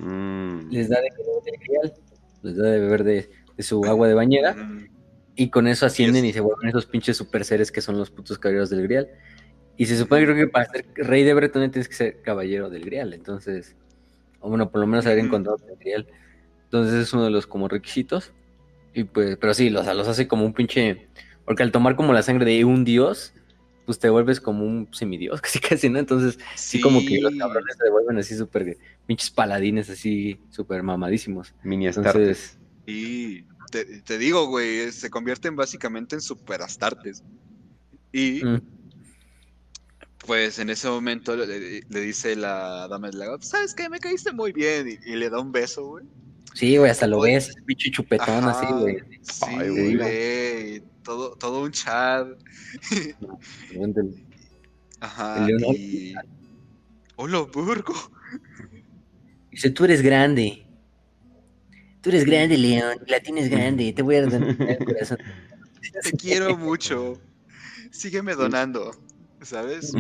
mm. 0.00 0.70
les 0.70 0.88
da 0.88 1.00
de 1.00 1.08
beber 1.10 1.42
del 1.44 1.54
Grial, 1.60 1.92
les 2.42 2.56
da 2.56 2.64
de 2.64 2.80
beber 2.80 3.04
de, 3.04 3.30
su 3.62 3.84
agua 3.84 4.08
de 4.08 4.14
bañera. 4.14 4.56
Y 5.34 5.48
con 5.48 5.66
eso 5.66 5.86
ascienden 5.86 6.24
y, 6.24 6.32
se 6.32 6.40
vuelven 6.40 6.68
esos 6.68 6.86
pinches 6.86 7.16
super 7.16 7.44
seres 7.44 7.72
que 7.72 7.80
son 7.80 7.96
los 7.96 8.10
putos 8.10 8.38
caballeros 8.38 8.70
del 8.70 8.82
Grial. 8.82 9.08
Y 9.76 9.86
se 9.86 9.96
supone 9.96 10.24
creo 10.24 10.36
que 10.36 10.48
para 10.48 10.66
ser 10.66 10.86
rey 10.94 11.24
de 11.24 11.32
Bretonia 11.32 11.70
tienes 11.70 11.88
que 11.88 11.94
ser 11.94 12.22
caballero 12.22 12.68
del 12.68 12.84
Grial. 12.84 13.14
Entonces, 13.14 13.74
o 14.40 14.48
bueno, 14.48 14.70
por 14.70 14.80
lo 14.80 14.86
menos 14.86 15.06
haber 15.06 15.20
encontrado 15.20 15.58
el 15.68 15.76
Grial. 15.78 16.06
Entonces 16.64 16.94
es 16.94 17.12
uno 17.12 17.24
de 17.24 17.30
los 17.30 17.46
como 17.46 17.68
requisitos. 17.68 18.32
Y 18.94 19.04
pues, 19.04 19.36
pero 19.38 19.54
sí, 19.54 19.70
los, 19.70 19.86
los 19.86 20.08
hace 20.08 20.28
como 20.28 20.44
un 20.44 20.52
pinche. 20.52 21.08
Porque 21.44 21.62
al 21.62 21.72
tomar 21.72 21.96
como 21.96 22.12
la 22.12 22.22
sangre 22.22 22.44
de 22.44 22.64
un 22.64 22.84
dios, 22.84 23.32
pues 23.84 23.98
te 23.98 24.08
vuelves 24.10 24.40
como 24.40 24.64
un 24.64 24.88
semidios, 24.92 25.40
casi 25.42 25.58
casi, 25.58 25.88
¿no? 25.88 25.98
Entonces, 25.98 26.38
sí, 26.54 26.80
como 26.80 27.00
que 27.00 27.20
los 27.20 27.34
cabrones 27.34 27.76
se 27.76 27.84
devuelven 27.84 28.18
así 28.18 28.36
súper 28.36 28.78
pinches 29.06 29.30
paladines, 29.30 29.90
así 29.90 30.38
súper 30.50 30.82
mamadísimos. 30.82 31.54
Mini 31.62 31.86
Entonces. 31.86 32.58
Y 32.86 33.44
te, 33.70 34.18
digo, 34.18 34.46
güey, 34.46 34.92
se 34.92 35.10
convierten 35.10 35.56
básicamente 35.56 36.16
en 36.16 36.20
super 36.20 36.62
astartes. 36.62 37.22
Y. 38.12 38.44
Mm. 38.44 38.60
Pues 40.24 40.60
en 40.60 40.70
ese 40.70 40.88
momento 40.88 41.34
le, 41.34 41.82
dice 41.88 42.36
la 42.36 42.86
dama 42.86 43.08
del 43.08 43.18
lago, 43.18 43.38
¿sabes 43.42 43.74
qué? 43.74 43.88
Me 43.88 43.98
caíste 43.98 44.30
muy 44.30 44.52
bien. 44.52 45.00
Y, 45.04 45.16
le 45.16 45.28
da 45.28 45.40
un 45.40 45.50
beso, 45.50 45.84
güey. 45.84 46.04
Sí, 46.54 46.76
güey, 46.76 46.92
hasta 46.92 47.08
lo 47.08 47.22
ves, 47.22 47.52
pinche 47.66 47.90
chupetón 47.90 48.44
así, 48.44 48.66
güey. 48.66 48.98
Sí, 49.22 49.96
güey, 49.96 50.82
todo, 51.02 51.36
todo 51.36 51.62
un 51.62 51.72
chat. 51.72 52.28
Ajá, 55.00 55.46
y... 55.74 56.14
Hola, 57.16 57.40
Burgo. 57.40 57.94
Dice, 59.50 59.70
tú 59.70 59.84
eres 59.84 60.02
grande. 60.02 60.66
Tú 62.00 62.10
eres 62.10 62.24
grande, 62.24 62.58
León. 62.58 62.98
La 63.06 63.20
tienes 63.20 63.48
grande. 63.48 63.92
Te 63.92 64.02
voy 64.02 64.16
a 64.16 64.26
dar 64.26 64.42
el 64.68 64.84
corazón. 64.84 65.18
Te 66.02 66.12
quiero 66.12 66.56
mucho. 66.56 67.20
Sígueme 67.90 68.34
donando. 68.34 68.92
¿Sabes? 69.42 69.92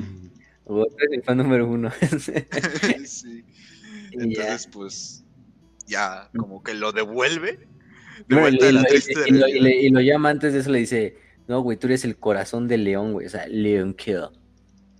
O 0.64 0.86
el 1.10 1.22
fan 1.22 1.38
número 1.38 1.68
uno. 1.68 1.90
sí. 3.06 3.44
Entonces, 4.12 4.68
pues, 4.72 5.24
ya 5.86 6.30
como 6.36 6.62
que 6.62 6.74
lo 6.74 6.92
devuelve. 6.92 7.68
Y, 8.28 9.90
lo, 9.90 10.00
llama 10.00 10.30
antes 10.30 10.52
de 10.52 10.60
eso, 10.60 10.70
le 10.70 10.78
dice, 10.80 11.16
no, 11.48 11.60
güey, 11.60 11.76
tú 11.76 11.86
eres 11.86 12.04
el 12.04 12.16
corazón 12.16 12.68
del 12.68 12.84
león, 12.84 13.12
güey, 13.12 13.26
o 13.26 13.30
sea, 13.30 13.46
Leon 13.46 13.94
Kill. 13.94 14.28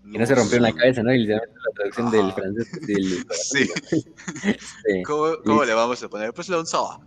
y 0.04 0.18
no 0.18 0.26
se 0.26 0.34
rompió 0.34 0.56
en 0.56 0.62
la 0.62 0.72
cabeza, 0.72 1.02
¿no? 1.02 1.14
Y 1.14 1.26
la 1.26 1.40
traducción 1.74 2.10
del 2.10 2.32
francés. 2.32 2.72
Del 2.86 3.24
sí. 3.30 3.70
Este, 4.44 5.02
¿Cómo, 5.04 5.64
le 5.64 5.74
vamos 5.74 6.02
a 6.02 6.08
poner? 6.08 6.32
Pues 6.32 6.48
Leon 6.48 6.66
Soa. 6.66 7.00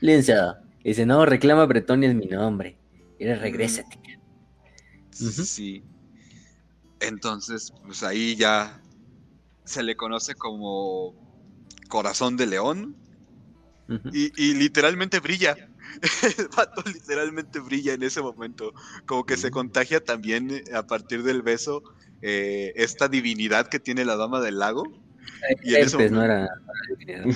Leon 0.00 0.24
Y 0.82 0.88
dice, 0.88 1.06
no, 1.06 1.26
reclama 1.26 1.66
Bretonia 1.66 2.08
es 2.08 2.14
mi 2.14 2.26
nombre. 2.26 2.78
Y 3.18 3.28
ahora 3.28 3.40
regrésate. 3.40 3.98
Sí. 5.10 5.84
Entonces, 7.00 7.72
pues 7.84 8.02
ahí 8.02 8.34
ya 8.36 8.80
se 9.64 9.82
le 9.82 9.96
conoce 9.96 10.34
como 10.34 11.14
corazón 11.88 12.36
de 12.36 12.46
león. 12.46 12.96
Y, 14.12 14.54
literalmente 14.54 15.20
brilla. 15.20 15.56
El 16.38 16.48
vato 16.56 16.82
literalmente 16.86 17.60
brilla 17.60 17.94
en 17.94 18.02
ese 18.02 18.20
momento. 18.20 18.72
Como 19.06 19.24
que 19.24 19.36
se 19.36 19.50
contagia 19.50 20.02
también 20.02 20.50
eh, 20.50 20.64
a 20.74 20.86
partir 20.86 21.22
del 21.22 21.42
beso 21.42 21.82
eh, 22.22 22.72
esta 22.76 23.08
divinidad 23.08 23.68
que 23.68 23.78
tiene 23.78 24.04
la 24.04 24.16
dama 24.16 24.40
del 24.40 24.58
lago. 24.58 24.84
y 25.62 25.74
herpes, 25.74 26.10
no 26.10 26.22
era 26.22 26.48
divinidad. 26.88 27.26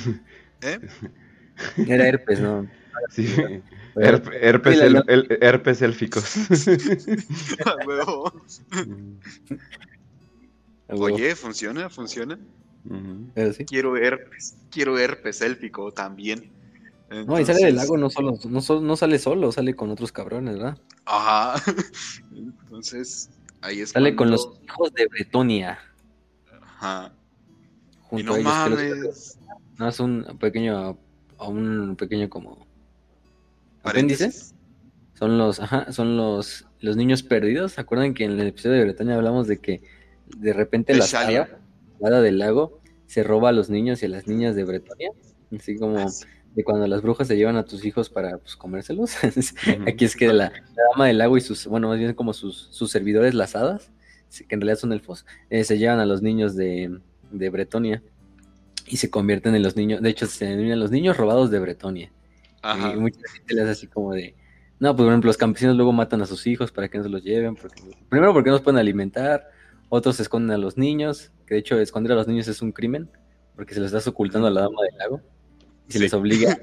¿Eh? 0.63 0.79
Era 1.89 2.07
herpes, 2.07 2.39
no. 2.39 2.69
Sí. 3.11 3.27
herpes, 3.97 4.81
el, 4.81 5.03
el, 5.09 5.39
herpes 5.41 5.83
élficos. 5.83 6.37
Oye, 10.89 11.35
funciona, 11.35 11.91
funciona. 11.91 12.39
Quiero 13.67 13.97
herpes, 13.97 14.57
quiero 14.71 14.99
herpes 14.99 15.43
élfico 15.43 15.93
también. 15.93 16.51
No, 17.11 17.41
y 17.41 17.45
sale 17.45 17.65
del 17.65 17.77
lago 17.77 17.97
no 17.97 18.11
solo, 18.11 18.39
no, 18.49 18.97
sale 18.97 19.19
solo, 19.19 19.51
sale 19.51 19.75
con 19.75 19.91
otros 19.91 20.13
cabrones, 20.13 20.59
¿verdad? 20.59 20.79
Ajá. 21.07 21.63
Entonces, 22.35 23.31
ahí 23.63 23.81
es. 23.81 23.91
Sale 23.91 24.15
con 24.15 24.31
los 24.31 24.51
hijos 24.63 24.93
de 24.93 25.07
Bretonia. 25.07 25.79
Ajá. 26.63 27.13
y 28.13 28.23
no 28.23 28.39
mames. 28.41 29.39
no, 29.79 29.89
es 29.89 30.01
un 30.01 30.25
pequeño, 30.39 30.99
un 31.39 31.97
pequeño 31.97 32.29
como 32.29 32.67
apéndice. 33.83 34.31
Son 35.15 35.37
los, 35.37 35.61
ajá, 35.61 35.91
son 35.93 36.17
los, 36.17 36.67
los 36.81 36.97
niños 36.97 37.23
perdidos. 37.23 37.73
¿Se 37.73 37.81
acuerdan 37.81 38.15
que 38.15 38.25
en 38.25 38.33
el 38.33 38.47
episodio 38.47 38.77
de 38.77 38.85
Bretonia 38.85 39.17
hablamos 39.17 39.49
de 39.49 39.59
que 39.59 39.83
de 40.37 40.53
repente 40.53 40.95
la 40.95 41.05
hada, 41.05 42.21
del 42.21 42.39
lago 42.39 42.78
se 43.09 43.25
roba 43.25 43.49
a 43.49 43.53
los 43.53 43.69
niños 43.71 44.01
y 44.03 44.07
a 44.07 44.09
las 44.09 44.29
niñas 44.29 44.55
de 44.55 44.63
Bretonia? 44.63 45.11
Así 45.53 45.77
como 45.77 45.99
ah, 45.99 46.07
de 46.55 46.63
cuando 46.63 46.87
las 46.87 47.03
brujas 47.03 47.27
se 47.27 47.37
llevan 47.37 47.57
a 47.57 47.65
tus 47.65 47.85
hijos 47.85 48.09
para 48.09 48.39
pues, 48.39 48.55
comérselos. 48.55 49.17
Aquí 49.87 50.05
es 50.05 50.15
que 50.15 50.29
la, 50.33 50.53
dama 50.93 51.07
del 51.07 51.19
lago 51.19 51.37
y 51.37 51.41
sus, 51.41 51.67
bueno, 51.67 51.89
más 51.89 51.99
bien 51.99 52.15
como 52.15 52.33
sus, 52.33 52.69
sus 52.71 52.91
servidores, 52.93 53.35
las 53.35 53.57
hadas, 53.57 53.91
que 54.31 54.55
en 54.55 54.61
realidad 54.61 54.79
son 54.79 54.93
elfos, 54.93 55.27
eh, 55.51 55.65
se 55.65 55.79
llevan 55.79 55.99
a 55.99 56.07
los 56.07 56.23
niños 56.23 56.55
de, 56.55 57.01
de 57.33 57.51
Bretonia 57.51 58.03
y 58.87 58.99
se 58.99 59.11
convierten 59.11 59.55
en 59.55 59.63
los 59.63 59.77
niños, 59.77 60.01
de 60.01 60.11
hecho 60.11 60.27
se 60.27 60.45
denominan 60.47 60.81
los 60.81 60.91
niños 60.91 61.17
robados 61.17 61.51
de 61.51 61.59
Bretonia. 61.59 62.13
Y 62.63 62.97
mucha 62.97 63.21
gente 63.33 63.55
les 63.55 63.65
hace 63.65 63.73
así 63.73 63.87
como 63.87 64.13
de, 64.13 64.35
no, 64.81 64.95
pues 64.95 65.05
por 65.05 65.13
ejemplo, 65.13 65.29
los 65.29 65.37
campesinos 65.37 65.77
luego 65.77 65.93
matan 65.93 66.23
a 66.23 66.27
sus 66.27 66.47
hijos 66.47 66.71
para 66.71 66.89
que 66.89 66.99
no 66.99 67.05
se 67.05 67.11
los 67.11 67.23
lleven. 67.23 67.57
Porque, 67.57 67.83
primero 68.09 68.33
porque 68.33 68.51
no 68.51 68.57
los 68.57 68.63
pueden 68.63 68.79
alimentar, 68.79 69.49
otros 69.89 70.21
esconden 70.21 70.53
a 70.53 70.59
los 70.59 70.77
niños, 70.77 71.33
que 71.49 71.55
de 71.55 71.61
hecho 71.61 71.81
esconder 71.81 72.13
a 72.13 72.17
los 72.17 72.29
niños 72.29 72.47
es 72.49 72.61
un 72.61 72.73
crimen, 72.73 73.09
porque 73.57 73.75
se 73.75 73.81
les 73.81 73.89
estás 73.89 74.07
ocultando 74.07 74.47
a 74.47 74.51
la 74.51 74.61
dama 74.63 74.83
del 74.83 74.99
lago. 74.99 75.23
Y 75.89 75.93
se 75.93 75.99
les 75.99 76.13
obliga 76.13 76.59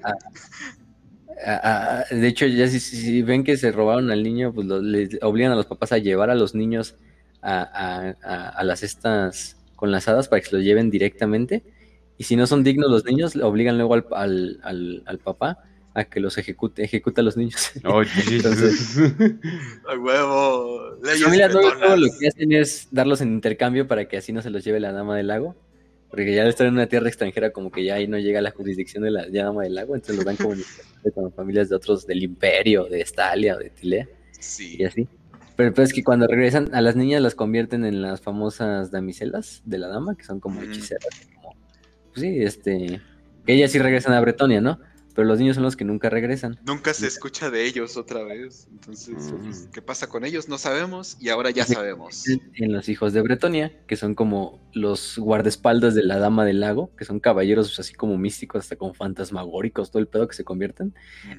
a, 1.44 2.06
De 2.12 2.28
hecho, 2.28 2.46
ya 2.46 2.68
si, 2.68 3.22
ven 3.24 3.44
que 3.44 3.58
se 3.58 3.72
robaron 3.72 4.12
al 4.12 4.22
niño, 4.24 4.54
pues 4.54 4.68
les 4.68 5.18
obligan 5.22 5.52
a 5.52 5.56
los 5.56 5.66
papás 5.66 5.92
a 5.92 5.98
llevar 5.98 6.30
a 6.30 6.36
los 6.36 6.54
niños 6.54 6.96
a, 7.42 8.62
las 8.64 8.84
estas 8.84 9.58
con 9.76 9.92
las 9.92 10.08
hadas 10.08 10.28
para 10.28 10.42
que 10.42 10.50
se 10.50 10.56
los 10.56 10.64
lleven 10.64 10.90
directamente. 10.90 11.64
Y 12.18 12.24
si 12.24 12.36
no 12.36 12.48
son 12.48 12.64
dignos 12.64 12.90
los 12.90 13.04
niños, 13.04 13.36
le 13.36 13.44
obligan 13.44 13.78
luego 13.78 13.96
al, 13.96 14.60
al, 14.64 15.04
al 15.06 15.20
papá 15.20 15.58
a 15.96 16.04
que 16.04 16.20
los 16.20 16.38
ejecute, 16.38 16.84
ejecuta 16.84 17.22
a 17.22 17.24
los 17.24 17.38
niños. 17.38 17.72
Oh, 17.86 18.04
Entonces, 18.04 18.98
a 19.88 19.98
huevo. 19.98 20.98
Las 21.02 21.22
familias 21.22 21.54
no, 21.54 21.96
lo 21.96 22.08
que 22.20 22.28
hacen 22.28 22.52
es 22.52 22.90
darlos 22.92 23.22
en 23.22 23.30
intercambio 23.30 23.88
para 23.88 24.08
que 24.08 24.18
así 24.18 24.34
no 24.34 24.42
se 24.42 24.50
los 24.50 24.64
lleve 24.64 24.80
la 24.80 24.92
dama 24.92 25.16
del 25.16 25.28
lago. 25.28 25.56
Porque 26.10 26.36
ya 26.36 26.44
al 26.44 26.50
estar 26.50 26.68
en 26.68 26.74
una 26.74 26.88
tierra 26.88 27.08
extranjera, 27.08 27.52
como 27.52 27.72
que 27.72 27.84
ya 27.84 27.96
ahí 27.96 28.08
no 28.08 28.20
llega 28.20 28.42
la 28.42 28.52
jurisdicción 28.52 29.04
de 29.04 29.12
la 29.12 29.28
dama 29.30 29.64
del 29.64 29.76
lago, 29.76 29.96
entonces 29.96 30.18
los 30.18 30.26
dan 30.26 30.36
como 30.36 30.56
con 31.14 31.34
familias 31.34 31.70
de 31.70 31.76
otros 31.76 32.06
del 32.06 32.24
imperio, 32.24 32.86
de 32.86 33.02
Estalia 33.02 33.56
o 33.56 33.60
de 33.60 33.70
Tilea. 33.70 34.08
Sí. 34.40 34.76
Y 34.80 34.84
así. 34.84 35.08
Pero, 35.56 35.74
pero, 35.74 35.84
es 35.84 35.94
que 35.94 36.04
cuando 36.04 36.28
regresan, 36.28 36.74
a 36.76 36.82
las 36.82 36.96
niñas 36.96 37.22
las 37.22 37.36
convierten 37.36 37.86
en 37.86 38.02
las 38.02 38.22
famosas 38.22 38.92
damiselas 38.92 39.62
de 39.66 39.78
la 39.78 39.88
dama, 39.88 40.16
que 40.16 40.26
son 40.26 40.40
como 40.40 40.62
hechiceras. 40.62 41.28
Como, 41.34 41.56
pues 42.14 42.22
sí, 42.22 42.42
este. 42.42 43.02
Que 43.46 43.54
ellas 43.54 43.72
sí 43.72 43.80
regresan 43.80 44.14
a 44.14 44.22
Bretonia, 44.22 44.60
¿no? 44.60 44.80
Pero 45.16 45.28
los 45.30 45.40
niños 45.40 45.56
son 45.56 45.64
los 45.64 45.78
que 45.78 45.86
nunca 45.86 46.10
regresan. 46.10 46.60
Nunca 46.66 46.94
se 46.94 47.08
escucha 47.08 47.50
de 47.50 47.66
ellos 47.66 47.96
otra 47.96 48.22
vez. 48.24 48.68
Entonces, 48.70 49.34
pues, 49.42 49.70
¿qué 49.74 49.82
pasa 49.82 50.08
con 50.08 50.26
ellos? 50.26 50.50
No 50.50 50.58
sabemos 50.58 51.16
y 51.22 51.30
ahora 51.30 51.52
ya 51.52 51.66
sabemos. 51.66 52.26
En 52.28 52.74
los 52.74 52.90
hijos 52.90 53.14
de 53.14 53.22
Bretonia, 53.22 53.72
que 53.88 53.96
son 53.96 54.14
como 54.14 54.60
los 54.74 55.18
guardaespaldas 55.18 55.96
de 55.96 56.04
la 56.04 56.20
Dama 56.20 56.44
del 56.44 56.60
Lago, 56.60 56.94
que 56.98 57.06
son 57.06 57.22
caballeros 57.22 57.80
así 57.80 57.94
como 57.94 58.18
místicos, 58.18 58.64
hasta 58.66 58.76
como 58.76 58.94
fantasmagóricos, 58.94 59.90
todo 59.90 60.02
el 60.02 60.08
pedo 60.08 60.28
que 60.28 60.36
se 60.36 60.44
convierten. 60.44 60.94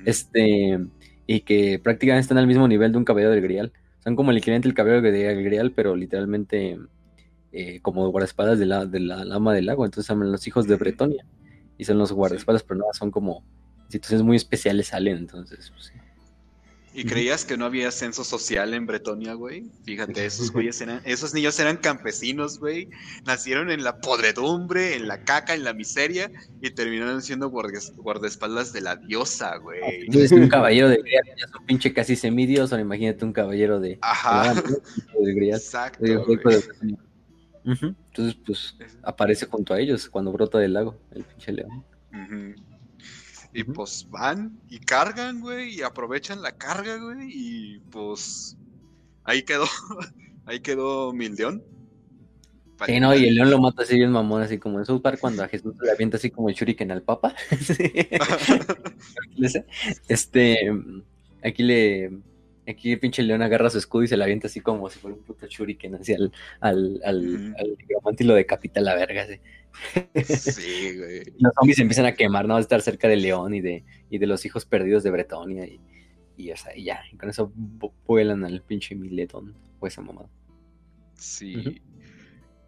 Este, 0.06 0.80
y 1.26 1.40
que 1.40 1.78
prácticamente 1.78 2.22
están 2.22 2.38
al 2.38 2.46
mismo 2.46 2.66
nivel 2.66 2.92
de 2.92 2.98
un 2.98 3.04
caballero 3.04 3.32
del 3.32 3.42
Grial. 3.42 3.72
Son 4.02 4.16
como 4.16 4.30
el 4.30 4.38
equivalente 4.38 4.68
del 4.68 4.74
caballero 4.74 5.02
del 5.02 5.44
Grial, 5.44 5.72
pero 5.72 5.94
literalmente 5.94 6.78
eh, 7.52 7.80
como 7.82 8.08
guardaespaldas 8.08 8.58
de 8.58 8.64
la, 8.64 8.86
de 8.86 9.00
la 9.00 9.26
Dama 9.26 9.52
del 9.52 9.66
Lago. 9.66 9.84
Entonces, 9.84 10.06
son 10.06 10.32
los 10.32 10.46
hijos 10.46 10.66
de 10.66 10.76
Bretonia. 10.76 11.26
Y 11.76 11.84
son 11.84 11.98
los 11.98 12.10
guardaespaldas, 12.10 12.62
pero 12.62 12.78
no, 12.78 12.86
son 12.94 13.10
como 13.10 13.44
situaciones 13.88 14.24
muy 14.24 14.36
especiales 14.36 14.88
salen, 14.88 15.18
entonces, 15.18 15.70
pues, 15.70 15.92
¿Y 16.96 17.04
creías 17.04 17.44
que 17.44 17.58
no 17.58 17.66
había 17.66 17.90
censo 17.90 18.24
social 18.24 18.72
en 18.72 18.86
Bretonia, 18.86 19.34
güey? 19.34 19.66
Fíjate, 19.84 20.24
esos 20.24 20.50
güeyes 20.50 20.80
eran, 20.80 21.02
esos 21.04 21.34
niños 21.34 21.60
eran 21.60 21.76
campesinos, 21.76 22.58
güey. 22.58 22.88
Nacieron 23.26 23.70
en 23.70 23.84
la 23.84 24.00
podredumbre, 24.00 24.96
en 24.96 25.06
la 25.06 25.22
caca, 25.22 25.52
en 25.52 25.62
la 25.62 25.74
miseria, 25.74 26.30
y 26.62 26.70
terminaron 26.70 27.20
siendo 27.20 27.50
guardaespaldas 27.50 28.72
de 28.72 28.80
la 28.80 28.96
diosa, 28.96 29.58
güey. 29.58 30.08
Un 30.08 30.48
caballero 30.48 30.88
de 30.88 30.96
Grial, 30.96 31.24
ya 31.36 31.48
son 31.48 31.66
pinche 31.66 31.92
casi 31.92 32.16
semidioso, 32.16 32.78
imagínate 32.78 33.26
un 33.26 33.34
caballero 33.34 33.78
de... 33.78 33.98
Ajá. 34.00 34.54
De 34.54 35.48
Exacto. 35.50 36.06
Entonces, 37.62 38.38
pues, 38.46 38.74
aparece 39.02 39.44
junto 39.44 39.74
a 39.74 39.80
ellos 39.80 40.08
cuando 40.08 40.32
brota 40.32 40.58
del 40.58 40.72
lago, 40.72 40.98
el 41.14 41.24
pinche 41.24 41.52
león. 41.52 41.84
Y 43.56 43.64
pues 43.64 44.06
van 44.10 44.60
y 44.68 44.78
cargan, 44.78 45.40
güey, 45.40 45.76
y 45.76 45.82
aprovechan 45.82 46.42
la 46.42 46.52
carga, 46.52 46.98
güey, 46.98 47.30
y 47.32 47.78
pues 47.90 48.54
ahí 49.24 49.42
quedó, 49.44 49.64
ahí 50.44 50.60
quedó 50.60 51.14
Mildeón. 51.14 51.64
Sí, 52.84 53.00
no, 53.00 53.16
y 53.16 53.28
el 53.28 53.34
león 53.34 53.50
lo 53.50 53.58
mata 53.58 53.82
así 53.82 53.96
bien 53.96 54.12
mamón, 54.12 54.42
así 54.42 54.58
como 54.58 54.78
en 54.78 54.84
South 54.84 55.00
Park 55.00 55.20
cuando 55.22 55.42
a 55.42 55.48
Jesús 55.48 55.74
le 55.80 55.90
avienta 55.90 56.18
así 56.18 56.30
como 56.30 56.50
el 56.50 56.54
shuriken 56.54 56.90
al 56.90 57.00
papa. 57.00 57.34
este, 60.08 60.58
aquí 61.42 61.62
le, 61.62 62.10
aquí 62.68 62.92
el 62.92 63.00
pinche 63.00 63.22
león 63.22 63.42
agarra 63.42 63.70
su 63.70 63.78
escudo 63.78 64.04
y 64.04 64.08
se 64.08 64.16
la 64.16 64.24
avienta 64.24 64.46
así 64.46 64.60
como 64.60 64.88
si 64.90 64.98
fuera 64.98 65.16
un 65.16 65.22
puto 65.22 65.46
shuriken 65.46 65.94
hacia 65.94 66.16
al, 66.16 66.32
al, 66.60 67.00
al, 67.04 67.76
y 68.18 68.24
lo 68.24 68.34
decapita 68.34 68.80
la 68.80 68.94
verga, 68.94 69.22
así. 69.22 69.40
Sí, 70.24 70.96
güey. 70.96 71.22
Los 71.38 71.52
zombies 71.54 71.78
empiezan 71.78 72.06
a 72.06 72.14
quemar, 72.14 72.46
¿no? 72.46 72.56
A 72.56 72.60
estar 72.60 72.80
cerca 72.82 73.08
del 73.08 73.22
león 73.22 73.54
y 73.54 73.60
de, 73.60 73.84
y 74.10 74.18
de 74.18 74.26
los 74.26 74.44
hijos 74.46 74.64
perdidos 74.64 75.02
de 75.02 75.10
Bretonia 75.10 75.66
y, 75.66 75.80
y, 76.36 76.50
o 76.50 76.56
sea, 76.56 76.76
y 76.76 76.84
ya, 76.84 77.00
y 77.12 77.16
con 77.16 77.28
eso 77.28 77.52
vuelan 78.06 78.44
al 78.44 78.62
pinche 78.62 78.94
miletón 78.94 79.54
o 79.80 79.86
esa 79.86 80.02
mamada. 80.02 80.28
Sí. 81.14 81.80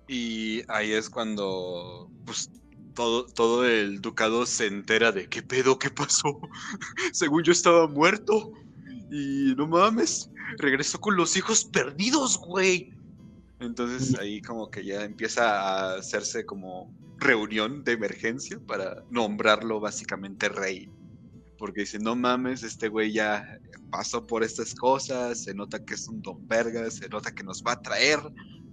Y 0.06 0.62
ahí 0.68 0.92
es 0.92 1.11
cuando, 1.11 2.11
pues, 2.24 2.50
todo, 2.94 3.26
todo 3.26 3.66
el 3.66 4.00
ducado 4.00 4.46
se 4.46 4.66
entera 4.66 5.12
de 5.12 5.28
qué 5.28 5.42
pedo, 5.42 5.78
qué 5.78 5.90
pasó. 5.90 6.40
Según 7.12 7.44
yo 7.44 7.52
estaba 7.52 7.87
muerto. 7.87 8.52
Y 9.11 9.55
no 9.57 9.66
mames, 9.66 10.31
regresó 10.59 11.01
con 11.01 11.16
los 11.16 11.37
hijos 11.37 11.64
perdidos, 11.64 12.38
güey. 12.38 12.92
Entonces 13.61 14.18
ahí 14.18 14.40
como 14.40 14.71
que 14.71 14.85
ya 14.85 15.05
empieza 15.05 15.61
a 15.61 15.94
hacerse 15.97 16.44
como 16.44 16.94
reunión 17.18 17.83
de 17.85 17.92
emergencia 17.92 18.61
para 18.66 19.03
nombrarlo 19.11 19.81
básicamente 19.81 20.49
rey. 20.49 20.88
Porque 21.59 21.81
dice, 21.81 21.99
no 21.99 22.14
mames, 22.14 22.62
este 22.62 22.88
güey 22.88 23.12
ya 23.12 23.59
pasó 23.90 24.27
por 24.27 24.44
estas 24.44 24.75
cosas, 24.75 25.42
se 25.42 25.55
nota 25.55 25.85
que 25.85 25.94
es 25.94 26.07
un 26.07 26.23
don 26.23 26.47
verga, 26.47 26.88
se 26.90 27.09
nota 27.09 27.35
que 27.35 27.42
nos 27.42 27.64
va 27.64 27.73
a 27.73 27.83
traer 27.83 28.21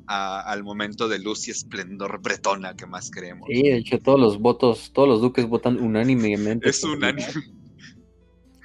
al 0.07 0.63
momento 0.63 1.07
de 1.07 1.17
luz 1.17 1.47
y 1.47 1.51
esplendor 1.51 2.21
bretona 2.21 2.75
que 2.75 2.85
más 2.85 3.09
queremos. 3.09 3.47
Sí, 3.51 3.63
de 3.63 3.77
hecho 3.77 3.97
todos 3.97 4.19
los 4.19 4.39
votos, 4.39 4.91
todos 4.93 5.07
los 5.07 5.21
duques 5.21 5.47
votan 5.47 5.79
unánimemente. 5.79 6.69
Es 6.69 6.83
unánime. 6.83 7.25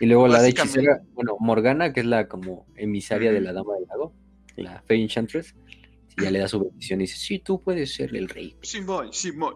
Y 0.01 0.07
luego 0.07 0.29
la 0.29 0.41
de 0.41 0.49
hechicera, 0.49 1.03
bueno, 1.13 1.37
Morgana, 1.39 1.93
que 1.93 2.01
es 2.01 2.07
la 2.07 2.27
como 2.27 2.67
emisaria 2.77 3.33
de 3.33 3.41
la 3.41 3.53
Dama 3.53 3.75
del 3.75 3.87
Lago, 3.87 4.15
la 4.57 4.83
Fey 4.83 5.03
Enchantress, 5.03 5.55
ya 6.17 6.31
le 6.31 6.39
da 6.39 6.49
su 6.49 6.61
bendición 6.61 7.01
y 7.01 7.05
dice, 7.05 7.17
sí, 7.17 7.39
tú 7.39 7.63
puedes 7.63 7.95
ser 7.95 8.17
el 8.17 8.29
rey. 8.29 8.57
Simón, 8.63 9.13
Simón. 9.13 9.55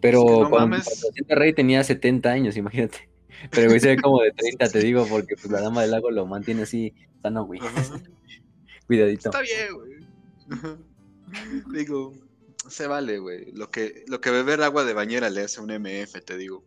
Pero 0.00 0.48
cuando, 0.48 0.76
el 0.76 1.36
rey 1.36 1.52
tenía 1.52 1.82
70 1.82 2.30
años, 2.30 2.56
imagínate. 2.56 3.08
Pero 3.50 3.68
güey 3.68 3.80
se 3.80 3.88
ve 3.88 3.96
como 4.00 4.20
de 4.20 4.32
30, 4.32 4.68
te 4.68 4.78
digo, 4.80 5.06
porque 5.08 5.34
pues 5.34 5.50
la 5.50 5.60
Dama 5.60 5.82
del 5.82 5.90
Lago 5.90 6.10
lo 6.10 6.26
mantiene 6.26 6.62
así, 6.62 6.94
sano, 7.22 7.44
güey. 7.44 7.60
Cuidadito. 8.86 9.30
Está 9.30 9.40
bien, 9.40 9.74
güey. 9.74 10.76
digo, 11.72 12.12
se 12.68 12.86
vale, 12.86 13.18
güey. 13.18 13.52
Lo 13.52 13.70
que, 13.70 14.04
lo 14.08 14.20
que 14.20 14.30
beber 14.30 14.62
agua 14.62 14.84
de 14.84 14.94
bañera 14.94 15.30
le 15.30 15.42
hace 15.42 15.60
un 15.60 15.70
MF, 15.70 16.24
te 16.24 16.36
digo. 16.36 16.64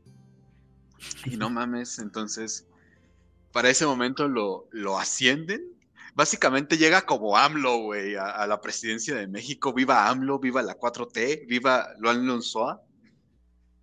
Y 1.26 1.38
no 1.38 1.50
mames, 1.50 2.00
entonces, 2.00 2.68
para 3.52 3.70
ese 3.70 3.86
momento 3.86 4.28
lo, 4.28 4.68
lo 4.72 4.98
ascienden. 4.98 5.74
Básicamente 6.16 6.78
llega 6.78 7.06
como 7.06 7.38
AMLO, 7.38 7.78
güey, 7.78 8.16
a, 8.16 8.46
la 8.46 8.62
presidencia 8.62 9.16
de 9.16 9.28
México. 9.28 9.74
Viva 9.74 10.10
AMLO, 10.10 10.40
viva 10.40 10.62
la 10.62 10.78
4T, 10.78 11.48
viva 11.48 11.90
Luan 11.98 12.28
Lonsoa. 12.28 12.84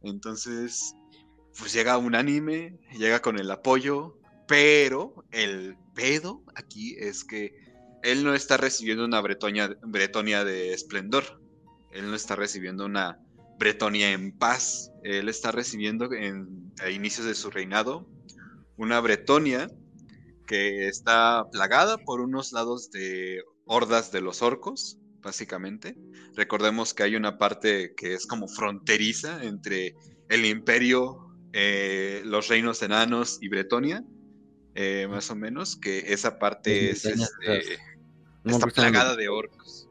Entonces, 0.03 0.95
pues 1.59 1.73
llega 1.73 1.99
un 1.99 2.15
anime, 2.15 2.79
llega 2.93 3.21
con 3.21 3.39
el 3.39 3.51
apoyo, 3.51 4.17
pero 4.47 5.25
el 5.33 5.77
pedo 5.95 6.43
aquí 6.55 6.97
es 6.99 7.25
que 7.25 7.55
él 8.03 8.25
no 8.25 8.35
está 8.35 8.57
recibiendo 8.57 9.05
una 9.05 9.21
Bretonia, 9.21 9.77
Bretonia 9.83 10.45
de 10.45 10.73
esplendor. 10.73 11.41
Él 11.91 12.09
no 12.09 12.15
está 12.15 12.37
recibiendo 12.37 12.87
una 12.87 13.19
Bretonia 13.61 14.13
en 14.13 14.33
paz. 14.33 14.91
Él 15.05 15.29
está 15.29 15.53
recibiendo 15.53 16.11
en, 16.13 16.73
a 16.81 16.91
inicios 16.91 17.27
de 17.27 17.35
su 17.35 17.51
reinado 17.51 18.09
una 18.77 18.99
Bretonia 19.01 19.71
que 20.47 20.89
está 20.89 21.45
plagada 21.53 21.99
por 21.99 22.23
unos 22.23 22.53
lados 22.53 22.91
de 22.91 23.45
hordas 23.67 24.11
de 24.11 24.23
los 24.23 24.41
orcos, 24.41 24.99
básicamente. 25.21 25.95
Recordemos 26.35 26.95
que 26.95 27.03
hay 27.03 27.17
una 27.17 27.37
parte 27.37 27.95
que 27.95 28.15
es 28.15 28.27
como 28.27 28.49
fronteriza 28.49 29.45
entre 29.45 29.95
el 30.31 30.47
imperio, 30.47 31.31
eh, 31.53 32.23
los 32.25 32.49
reinos 32.49 32.83
enanos 32.83 33.39
y 33.43 33.49
Bretonia, 33.49 34.03
eh, 34.75 35.07
más 35.09 35.31
o 35.31 35.37
menos, 35.37 35.77
que 35.77 35.99
esa 36.13 36.39
parte 36.39 36.91
es, 36.91 37.05
este, 37.05 37.79
está 38.45 38.67
plagada 38.69 39.17
de 39.17 39.29
orcos. 39.29 39.89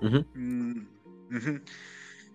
Mm, 0.00 0.86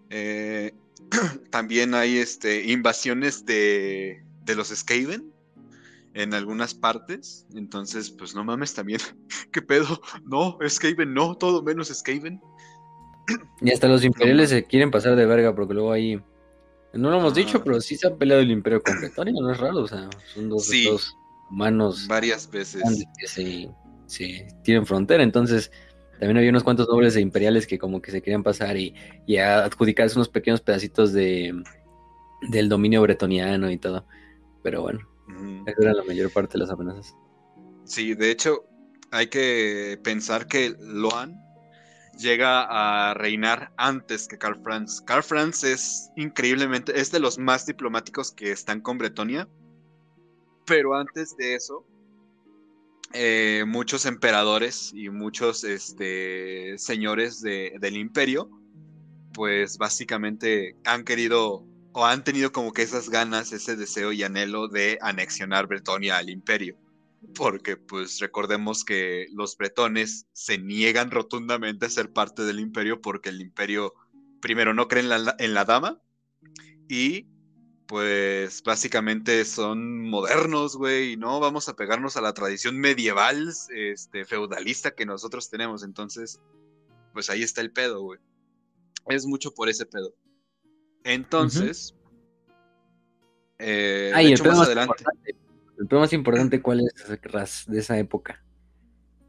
eh, 0.10 0.74
también 1.52 1.94
hay 1.94 2.18
este, 2.18 2.72
invasiones 2.72 3.46
de, 3.46 4.24
de 4.44 4.56
los 4.56 4.70
Skaven 4.70 5.32
en 6.14 6.34
algunas 6.34 6.74
partes. 6.74 7.46
Entonces, 7.54 8.10
pues 8.10 8.36
no 8.36 8.44
mames 8.44 8.74
también. 8.74 9.00
¿Qué 9.52 9.62
pedo? 9.62 10.02
No, 10.24 10.58
Skaven 10.68 11.14
no, 11.14 11.36
todo 11.36 11.62
menos 11.62 11.90
Skaven. 11.90 12.42
Y 13.62 13.72
hasta 13.72 13.88
los 13.88 14.04
imperiales 14.04 14.50
se 14.50 14.64
quieren 14.66 14.92
pasar 14.92 15.16
de 15.16 15.26
verga 15.26 15.56
porque 15.56 15.74
luego 15.74 15.92
ahí. 15.92 16.22
No 16.94 17.10
lo 17.10 17.20
hemos 17.20 17.34
dicho, 17.34 17.62
pero 17.64 17.82
sí 17.82 17.98
se 17.98 18.08
ha 18.08 18.16
peleado 18.16 18.42
el 18.42 18.52
imperio 18.52 18.82
con 18.82 18.98
Bretonia, 18.98 19.34
no 19.34 19.52
es 19.52 19.58
raro, 19.58 19.80
o 19.80 19.88
sea, 19.88 20.10
son 20.34 20.48
dos, 20.48 20.72
humanos. 21.50 22.08
Varias 22.08 22.50
veces. 22.50 22.82
Que 23.20 23.28
se, 23.28 23.70
se 24.06 24.48
tienen 24.64 24.86
frontera, 24.86 25.22
entonces 25.22 25.72
también 26.20 26.38
había 26.38 26.50
unos 26.50 26.64
cuantos 26.64 26.88
nobles 26.88 27.16
e 27.16 27.22
imperiales 27.22 27.68
que 27.68 27.78
como 27.78 28.02
que 28.02 28.12
se 28.12 28.22
querían 28.22 28.44
pasar 28.44 28.78
y, 28.78 28.94
y 29.26 29.38
adjudicarse 29.38 30.16
unos 30.16 30.30
pequeños 30.30 30.62
pedacitos 30.62 31.14
de 31.14 31.54
del 32.50 32.70
dominio 32.70 33.02
bretoniano 33.02 33.72
y 33.72 33.78
todo. 33.78 34.06
Pero 34.64 34.82
bueno, 34.82 35.08
esa 35.68 35.82
era 35.82 35.94
la 35.94 36.04
mayor 36.04 36.32
parte 36.32 36.54
de 36.54 36.60
las 36.60 36.70
amenazas. 36.70 37.16
Sí, 37.84 38.16
de 38.16 38.32
hecho, 38.32 38.66
hay 39.12 39.28
que 39.28 40.00
pensar 40.04 40.48
que 40.48 40.76
Loan 40.80 41.40
llega 42.18 42.66
a 43.10 43.14
reinar 43.14 43.72
antes 43.78 44.28
que 44.28 44.38
Karl 44.38 44.62
Franz. 44.64 45.02
Karl 45.02 45.24
Franz 45.24 45.64
es 45.64 46.10
increíblemente, 46.16 47.00
es 47.00 47.12
de 47.12 47.20
los 47.20 47.38
más 47.38 47.66
diplomáticos 47.66 48.32
que 48.32 48.52
están 48.52 48.82
con 48.82 48.98
Bretonia. 48.98 49.48
Pero 50.66 50.96
antes 50.96 51.36
de 51.38 51.56
eso, 51.56 51.86
eh, 53.16 53.64
muchos 53.66 54.06
emperadores 54.06 54.92
y 54.94 55.10
muchos 55.10 55.64
este, 55.64 56.78
señores 56.78 57.42
del 57.42 57.98
imperio, 57.98 58.50
pues 59.34 59.78
básicamente 59.78 60.76
han 60.84 61.04
querido 61.04 61.66
o 61.94 62.06
han 62.06 62.24
tenido 62.24 62.52
como 62.52 62.74
que 62.74 62.82
esas 62.82 63.10
ganas, 63.10 63.54
ese 63.54 63.78
deseo 63.78 64.12
y 64.12 64.24
anhelo 64.24 64.68
de 64.68 64.98
anexionar 65.02 65.68
Bretonia 65.68 66.18
al 66.18 66.30
imperio. 66.30 66.78
Porque 67.34 67.78
pues 67.78 68.20
recordemos 68.20 68.84
que 68.84 69.28
los 69.32 69.58
bretones 69.58 70.28
se 70.34 70.58
niegan 70.58 71.10
rotundamente 71.10 71.86
a 71.86 71.90
ser 71.90 72.12
parte 72.12 72.44
del 72.44 72.60
imperio 72.60 73.02
porque 73.02 73.30
el 73.30 73.42
imperio 73.42 73.94
primero 74.42 74.74
no 74.74 74.88
cree 74.88 75.04
en 75.04 75.54
la 75.54 75.66
dama 75.66 76.02
y 76.90 77.28
pues 77.88 78.64
básicamente 78.64 79.46
son 79.46 80.10
modernos, 80.10 80.76
güey, 80.76 81.14
y 81.14 81.18
no 81.18 81.40
vamos 81.40 81.70
a 81.70 81.76
pegarnos 81.76 82.18
a 82.18 82.22
la 82.22 82.34
tradición 82.34 82.80
medieval, 82.80 83.54
este, 83.74 84.26
feudalista 84.26 84.92
que 84.92 85.06
nosotros 85.06 85.50
tenemos. 85.50 85.84
Entonces, 85.84 86.40
pues 87.14 87.30
ahí 87.30 87.44
está 87.44 87.62
el 87.62 87.72
pedo, 87.72 88.02
güey. 88.02 88.20
Es 89.08 89.26
mucho 89.26 89.54
por 89.54 89.70
ese 89.70 89.86
pedo. 89.86 90.14
Entonces, 91.04 91.96
eh, 93.60 94.12
el 94.16 94.44
más 94.44 94.60
adelante. 94.60 95.04
El 95.78 95.88
pedo 95.88 96.00
más 96.00 96.14
importante, 96.14 96.62
¿cuál 96.62 96.82
es 96.82 97.68
de 97.68 97.80
esa 97.80 98.00
época? 98.00 98.44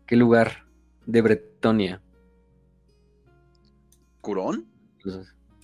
¿Qué 0.07 0.16
lugar 0.16 0.66
de 1.05 1.21
Bretonia? 1.21 2.03
¿Curón? 4.21 4.66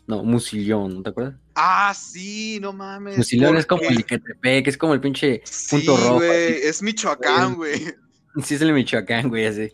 No, 0.06 0.22
Musillón, 0.24 0.94
¿no 0.94 1.02
te 1.02 1.10
acuerdas? 1.10 1.41
Ah, 1.54 1.92
sí, 1.94 2.58
no 2.60 2.72
mames. 2.72 3.18
Musillón 3.18 3.56
es 3.56 3.66
como 3.66 3.82
el 3.82 4.04
que 4.04 4.20
es 4.64 4.76
como 4.78 4.94
el 4.94 5.00
pinche 5.00 5.42
punto 5.68 5.96
rojo. 5.96 6.22
es 6.22 6.82
Michoacán, 6.82 7.54
güey. 7.56 7.94
Sí, 8.42 8.54
es 8.54 8.62
el 8.62 8.72
Michoacán, 8.72 9.28
güey, 9.28 9.44
así. 9.44 9.70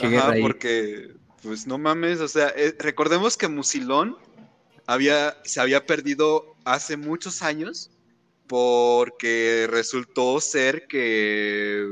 Ajá, 0.00 0.34
porque, 0.40 1.14
pues 1.42 1.66
no 1.66 1.78
mames, 1.78 2.20
o 2.20 2.28
sea, 2.28 2.52
eh, 2.56 2.74
recordemos 2.78 3.36
que 3.36 3.48
Musilón 3.48 4.16
había, 4.86 5.36
se 5.44 5.60
había 5.60 5.84
perdido 5.86 6.56
hace 6.64 6.96
muchos 6.96 7.42
años 7.42 7.90
porque 8.46 9.68
resultó 9.70 10.40
ser 10.40 10.86
que 10.86 11.84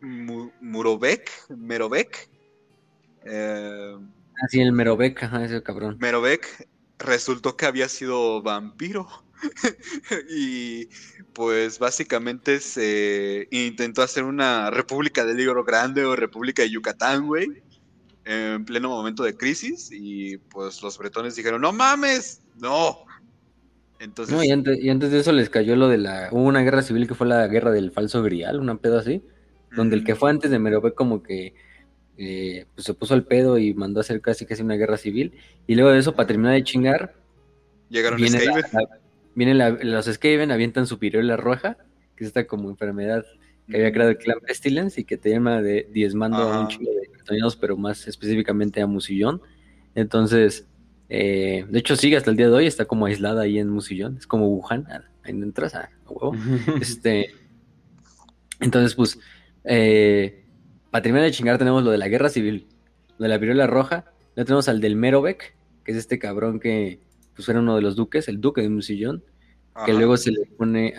Murovec, 0.00 1.30
Merovec, 1.48 2.28
eh, 3.24 3.96
ah, 3.96 4.46
sí, 4.48 4.60
el 4.60 4.72
Merovec, 4.72 5.22
ajá, 5.22 5.44
ese 5.44 5.62
cabrón. 5.62 5.96
Merovec 5.98 6.68
resultó 6.98 7.56
que 7.56 7.66
había 7.66 7.88
sido 7.88 8.42
vampiro. 8.42 9.06
y 10.30 10.88
pues 11.32 11.78
básicamente 11.78 12.60
se 12.60 13.48
intentó 13.50 14.02
hacer 14.02 14.24
una 14.24 14.70
república 14.70 15.24
del 15.24 15.36
Libro 15.36 15.64
Grande 15.64 16.04
o 16.04 16.16
república 16.16 16.62
de 16.62 16.70
Yucatán, 16.70 17.26
güey, 17.26 17.62
en 18.24 18.64
pleno 18.64 18.88
momento 18.88 19.22
de 19.22 19.36
crisis 19.36 19.90
y 19.92 20.38
pues 20.38 20.82
los 20.82 20.96
bretones 20.98 21.36
dijeron, 21.36 21.60
no 21.60 21.72
mames, 21.72 22.42
no. 22.58 22.98
Entonces... 23.98 24.34
No, 24.34 24.42
y 24.42 24.50
antes, 24.50 24.78
y 24.82 24.88
antes 24.88 25.10
de 25.10 25.20
eso 25.20 25.32
les 25.32 25.50
cayó 25.50 25.76
lo 25.76 25.88
de 25.88 25.98
la... 25.98 26.28
Hubo 26.32 26.42
una 26.42 26.62
guerra 26.62 26.82
civil 26.82 27.06
que 27.06 27.14
fue 27.14 27.26
la 27.26 27.46
guerra 27.46 27.70
del 27.70 27.92
falso 27.92 28.22
grial, 28.22 28.58
una 28.58 28.76
pedo 28.78 28.98
así, 28.98 29.22
donde 29.72 29.96
el 29.96 30.04
que 30.04 30.14
fue 30.14 30.30
antes 30.30 30.50
de 30.50 30.58
Merope 30.58 30.92
como 30.92 31.22
que 31.22 31.54
eh, 32.18 32.66
pues 32.74 32.86
se 32.86 32.94
puso 32.94 33.14
al 33.14 33.24
pedo 33.24 33.58
y 33.58 33.74
mandó 33.74 34.00
a 34.00 34.02
hacer 34.02 34.20
casi 34.20 34.46
casi 34.46 34.62
una 34.62 34.76
guerra 34.76 34.96
civil. 34.96 35.32
Y 35.66 35.74
luego 35.74 35.90
de 35.90 35.98
eso, 35.98 36.14
para 36.14 36.26
terminar 36.26 36.54
de 36.54 36.64
chingar, 36.64 37.14
llegaron 37.88 38.20
viene 38.20 38.40
vienen 39.34 39.58
los 39.90 40.06
Skaven, 40.06 40.50
avientan 40.50 40.86
su 40.86 40.98
piruela 40.98 41.36
roja, 41.36 41.76
que 42.16 42.24
es 42.24 42.28
esta 42.28 42.46
como 42.46 42.70
enfermedad 42.70 43.24
que 43.68 43.76
había 43.76 43.92
creado 43.92 44.10
el 44.12 44.18
clan 44.18 44.38
Pestilence 44.40 45.00
y 45.00 45.04
que 45.04 45.16
te 45.16 45.30
llama 45.30 45.60
de 45.60 45.88
diezmando 45.92 46.38
a 46.38 46.60
un 46.60 46.68
chico 46.68 46.84
de 46.84 47.08
bretonianos, 47.12 47.56
pero 47.56 47.76
más 47.76 48.06
específicamente 48.06 48.80
a 48.80 48.86
Musillón. 48.86 49.42
Entonces, 49.94 50.66
eh, 51.08 51.66
de 51.68 51.78
hecho 51.78 51.96
sigue 51.96 52.16
hasta 52.16 52.30
el 52.30 52.36
día 52.36 52.46
de 52.46 52.54
hoy, 52.54 52.66
está 52.66 52.84
como 52.84 53.06
aislada 53.06 53.42
ahí 53.42 53.58
en 53.58 53.68
Musillón, 53.68 54.16
es 54.18 54.26
como 54.26 54.48
Wuhan, 54.48 54.86
ah, 54.90 55.02
ahí 55.22 55.32
entras 55.32 55.74
a 55.74 55.90
huevo. 56.08 56.34
este, 56.80 57.30
entonces, 58.60 58.94
pues, 58.94 59.18
eh, 59.64 60.45
para 60.90 61.02
terminar 61.02 61.24
de 61.24 61.32
chingar 61.32 61.58
tenemos 61.58 61.82
lo 61.82 61.90
de 61.90 61.98
la 61.98 62.08
guerra 62.08 62.28
civil, 62.28 62.66
lo 63.18 63.24
de 63.24 63.28
la 63.28 63.38
viruela 63.38 63.66
roja, 63.66 64.04
ya 64.36 64.44
tenemos 64.44 64.68
al 64.68 64.80
del 64.80 64.96
Merovec, 64.96 65.56
que 65.84 65.92
es 65.92 65.98
este 65.98 66.18
cabrón 66.18 66.60
que 66.60 67.00
pues 67.34 67.48
era 67.48 67.60
uno 67.60 67.76
de 67.76 67.82
los 67.82 67.96
duques, 67.96 68.28
el 68.28 68.40
duque 68.40 68.62
de 68.62 68.68
Musillón, 68.68 69.22
que 69.84 69.92
luego 69.92 70.16
se 70.16 70.30
le 70.30 70.46
pone 70.46 70.94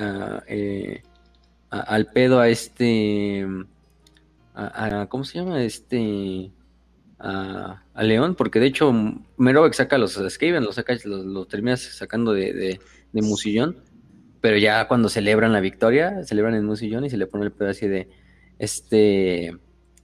eh, 0.48 1.02
a, 1.72 1.80
al 1.80 2.06
pedo 2.08 2.40
a 2.40 2.48
este, 2.48 3.46
a, 4.54 5.08
¿cómo 5.10 5.24
se 5.24 5.40
llama? 5.40 5.64
Este, 5.64 6.52
a, 7.20 7.82
León, 7.96 8.36
porque 8.36 8.60
de 8.60 8.68
hecho 8.68 8.94
Merovec 9.38 9.74
saca 9.74 9.98
los 9.98 10.14
Skaven, 10.14 10.64
los, 10.64 10.76
saca, 10.76 10.96
los, 11.06 11.48
termina 11.48 11.76
sacando 11.76 12.34
de, 12.34 12.54
de, 12.54 12.80
de, 13.12 13.22
Musillón, 13.22 13.78
pero 14.42 14.58
ya 14.58 14.88
cuando 14.88 15.10
celebran 15.10 15.54
la 15.54 15.60
victoria, 15.60 16.24
celebran 16.24 16.54
en 16.54 16.66
Musillón 16.66 17.06
y 17.06 17.10
se 17.10 17.18
le 17.18 17.26
pone 17.26 17.46
el 17.46 17.52
pedo 17.52 17.70
así 17.70 17.88
de, 17.88 18.08
este, 18.60 19.58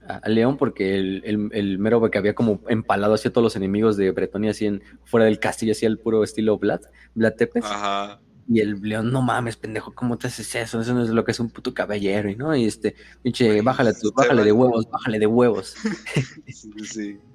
a, 0.06 0.28
León 0.28 0.56
porque 0.56 0.96
el, 0.96 1.50
el, 1.52 1.78
mero 1.78 2.10
que 2.10 2.18
había 2.18 2.34
como 2.34 2.60
empalado 2.68 3.14
hacia 3.14 3.32
todos 3.32 3.44
los 3.44 3.56
enemigos 3.56 3.96
de 3.96 4.10
Bretonia 4.10 4.50
así 4.50 4.66
en, 4.66 4.82
fuera 5.04 5.26
del 5.26 5.38
castillo, 5.38 5.72
hacía 5.72 5.88
el 5.88 5.98
puro 5.98 6.24
estilo 6.24 6.58
Vlad, 6.58 6.80
Vlad 7.14 7.34
Tepes. 7.34 7.64
Ajá. 7.64 8.20
Y 8.46 8.60
el 8.60 8.80
León, 8.82 9.10
no 9.10 9.22
mames, 9.22 9.56
pendejo, 9.56 9.94
¿cómo 9.94 10.18
te 10.18 10.26
haces 10.26 10.54
eso? 10.54 10.80
Eso 10.80 10.92
no 10.92 11.02
es 11.02 11.08
lo 11.08 11.24
que 11.24 11.30
es 11.30 11.40
un 11.40 11.48
puto 11.48 11.72
caballero, 11.72 12.28
y 12.28 12.36
no, 12.36 12.54
y 12.54 12.66
este, 12.66 12.94
pinche, 13.22 13.62
bájale, 13.62 13.92
bájale 14.14 14.44
de 14.44 14.52
huevos, 14.52 14.86
bájale 14.90 15.18
de 15.18 15.26
huevos. 15.26 15.74
sí, 16.46 16.70
sí. 16.84 17.18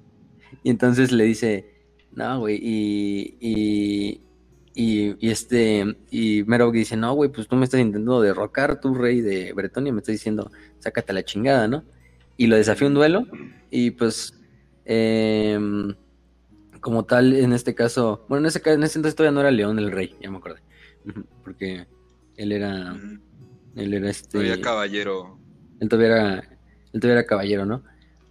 Y 0.62 0.70
entonces 0.70 1.12
le 1.12 1.24
dice, 1.24 1.72
no, 2.12 2.40
güey, 2.40 2.58
y, 2.60 3.36
y, 3.40 4.20
y, 4.74 5.30
este, 5.30 5.96
y 6.10 6.42
Mero 6.44 6.70
dice, 6.70 6.96
no, 6.96 7.14
güey, 7.14 7.30
pues 7.30 7.46
tú 7.48 7.56
me 7.56 7.64
estás 7.64 7.80
intentando 7.80 8.20
derrocar, 8.20 8.80
tu 8.80 8.94
rey 8.94 9.20
de 9.20 9.52
Bretonia, 9.52 9.92
me 9.92 10.00
estás 10.00 10.14
diciendo, 10.14 10.50
sácate 10.80 11.12
la 11.12 11.24
chingada, 11.24 11.68
¿no? 11.68 11.84
Y 12.40 12.46
lo 12.46 12.56
desafío 12.56 12.86
un 12.86 12.94
duelo. 12.94 13.26
Y 13.70 13.90
pues, 13.90 14.32
em, 14.86 15.94
como 16.80 17.04
tal, 17.04 17.34
en 17.34 17.52
este 17.52 17.74
caso, 17.74 18.24
bueno, 18.30 18.46
en 18.46 18.48
ese, 18.48 18.62
en 18.64 18.82
ese 18.82 18.98
entonces 18.98 19.14
todavía 19.14 19.34
no 19.34 19.40
era 19.40 19.50
León 19.50 19.78
el 19.78 19.92
rey, 19.92 20.16
ya 20.22 20.30
me 20.30 20.38
acordé. 20.38 20.62
Porque 21.44 21.86
él 22.38 22.52
era, 22.52 22.98
él 23.76 23.92
era 23.92 24.08
este... 24.08 24.38
Todavía 24.38 24.58
caballero. 24.58 25.38
Él 25.80 25.90
todavía 25.90 26.08
era, 26.08 26.34
él 26.94 27.00
todavía 27.00 27.20
era 27.20 27.26
caballero, 27.26 27.66
¿no? 27.66 27.82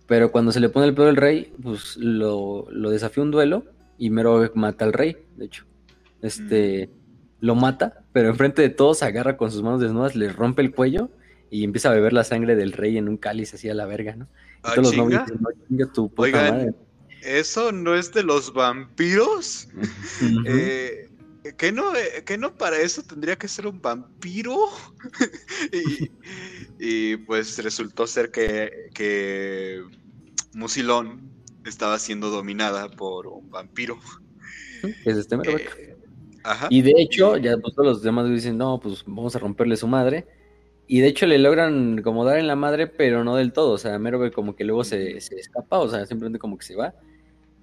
Pero 0.08 0.32
cuando 0.32 0.52
se 0.52 0.60
le 0.60 0.70
pone 0.70 0.88
el 0.88 0.96
pedo 0.96 1.10
al 1.10 1.16
rey, 1.16 1.54
pues 1.62 1.96
lo, 1.98 2.66
lo 2.72 2.90
desafía 2.90 3.24
un 3.24 3.30
duelo 3.30 3.66
y 4.00 4.10
Mero 4.10 4.52
mata 4.56 4.86
al 4.86 4.94
rey, 4.94 5.18
de 5.38 5.46
hecho. 5.46 5.66
Este, 6.24 6.90
lo 7.42 7.54
mata, 7.54 8.02
pero 8.12 8.30
enfrente 8.30 8.64
de 8.64 8.70
todos 8.70 9.04
agarra 9.04 9.38
con 9.38 9.52
sus 9.52 9.62
manos 9.62 9.82
desnudas, 9.82 10.16
le 10.16 10.30
rompe 10.30 10.64
el 10.64 10.74
cuello 10.74 11.12
y 11.50 11.64
empieza 11.64 11.90
a 11.90 11.94
beber 11.94 12.14
la 12.14 12.24
sangre 12.24 12.56
del 12.56 12.74
rey 12.74 12.98
en 12.98 13.10
un 13.10 13.18
cáliz 13.18 13.54
así 13.54 13.70
a 13.70 13.74
la 13.74 13.86
verga, 13.86 14.16
¿no? 14.16 14.26
Y 14.26 14.60
ah, 14.64 14.72
todos 14.76 14.96
los 14.96 14.98
nobles 14.98 15.22
no, 15.70 15.88
tu 15.92 16.10
puta 16.10 16.24
Oigan, 16.24 16.76
¿eso 17.22 17.72
no 17.72 17.96
es 17.96 18.14
de 18.14 18.24
los 18.24 18.54
vampiros? 18.54 19.68
eh, 20.46 21.10
¿que, 21.58 21.72
no, 21.72 21.96
eh, 21.96 22.24
¿Que 22.26 22.38
no 22.38 22.56
para 22.56 22.78
eso 22.78 23.04
tendría 23.04 23.38
que 23.38 23.48
ser 23.48 23.68
un 23.68 23.82
vampiro? 23.82 24.58
y, 26.80 27.18
pues 27.18 27.62
resultó 27.64 28.06
ser 28.08 28.32
que, 28.32 28.90
que 28.94 29.84
Musilón 30.54 31.32
estaba 31.66 32.00
siendo 32.00 32.30
dominada 32.30 32.90
por 32.90 33.28
un 33.28 33.50
vampiro. 33.50 33.98
Es 35.06 35.18
este 35.18 35.36
eh, 35.36 35.98
ajá. 36.44 36.68
Y 36.70 36.82
de 36.82 36.94
hecho, 36.98 37.38
ya 37.38 37.58
pues, 37.58 37.76
todos 37.76 37.88
los 37.88 38.02
demás 38.02 38.30
dicen, 38.30 38.58
no, 38.58 38.80
pues 38.80 39.04
vamos 39.06 39.36
a 39.36 39.40
romperle 39.40 39.76
su 39.78 39.88
madre. 39.88 40.28
Y 40.92 41.02
de 41.02 41.08
hecho 41.08 41.28
le 41.28 41.38
logran 41.38 42.02
como 42.02 42.26
dar 42.26 42.40
en 42.40 42.48
la 42.48 42.56
madre, 42.56 42.88
pero 42.88 43.24
no 43.24 43.36
del 43.36 43.54
todo. 43.54 43.74
O 43.74 43.78
sea, 43.78 44.00
Merobe 44.00 44.32
como 44.32 44.56
que 44.56 44.64
luego 44.64 44.84
se, 44.84 45.18
escapa, 45.18 45.78
o 45.78 45.88
sea, 45.88 46.08
simplemente 46.08 46.40
como 46.40 46.58
que 46.58 46.66
se 46.66 46.76
va. 46.76 46.96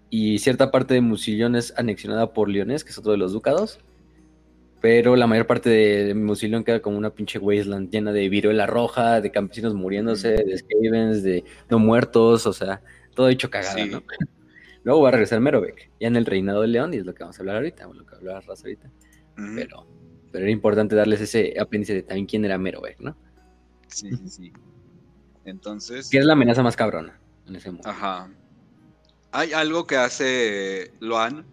Y 0.09 0.39
cierta 0.39 0.71
parte 0.71 0.95
de 0.95 1.01
Musillón 1.01 1.57
es 1.57 1.75
anexionada 1.77 2.33
por 2.33 2.49
Leones, 2.49 2.85
que 2.85 2.91
es 2.91 2.99
otro 2.99 3.11
de 3.11 3.19
los 3.19 3.33
ducados. 3.33 3.81
Pero 4.81 5.17
la 5.17 5.27
mayor 5.27 5.49
parte 5.49 5.69
de, 5.69 6.15
Musillón 6.15 6.63
queda 6.63 6.81
como 6.81 6.99
una 6.99 7.11
pinche 7.11 7.41
wasteland 7.41 7.91
llena 7.91 8.13
de 8.13 8.29
viruela 8.29 8.65
roja, 8.65 9.21
de 9.21 9.33
campesinos 9.33 9.75
muriéndose, 9.75 10.29
de 10.29 10.59
skavens, 10.59 11.25
de 11.25 11.43
no 11.69 11.81
muertos, 11.81 12.47
o 12.47 12.53
sea, 12.53 12.81
todo 13.17 13.29
hecho 13.29 13.51
cagada, 13.51 13.87
¿no? 13.87 14.05
Luego 14.85 15.03
va 15.03 15.09
a 15.09 15.13
regresar 15.13 15.41
Merovec, 15.41 15.91
ya 15.99 16.07
en 16.07 16.15
el 16.15 16.27
reinado 16.27 16.61
de 16.63 16.69
León, 16.69 16.95
y 16.95 16.99
es 16.99 17.05
lo 17.05 17.13
que 17.13 17.25
vamos 17.25 17.37
a 17.37 17.43
hablar 17.43 17.57
ahorita, 17.57 17.89
o 17.89 17.93
lo 17.93 18.07
que 18.07 18.15
hablar 18.15 18.45
Raza 18.47 18.63
ahorita. 18.63 18.89
Pero 19.57 19.85
pero 20.37 20.45
era 20.45 20.53
importante 20.53 20.95
darles 20.95 21.23
ese 21.23 21.55
apéndice 21.59 21.95
de 21.95 22.03
también 22.03 22.27
quién 22.27 22.45
era 22.45 22.59
Merover, 22.59 22.95
¿no? 23.01 23.17
Sí, 23.87 24.11
sí, 24.11 24.29
sí. 24.29 24.53
Entonces. 25.47 26.11
¿Qué 26.11 26.19
es 26.19 26.27
la 26.27 26.35
amenaza 26.35 26.63
más 26.63 26.77
cabrona 26.77 27.19
en 27.47 27.57
ese 27.57 27.71
mundo? 27.71 27.89
Ajá. 27.89 28.29
Hay 29.33 29.55
algo 29.55 29.87
que 29.87 29.97
hace 29.97 30.93
Loan, 31.01 31.47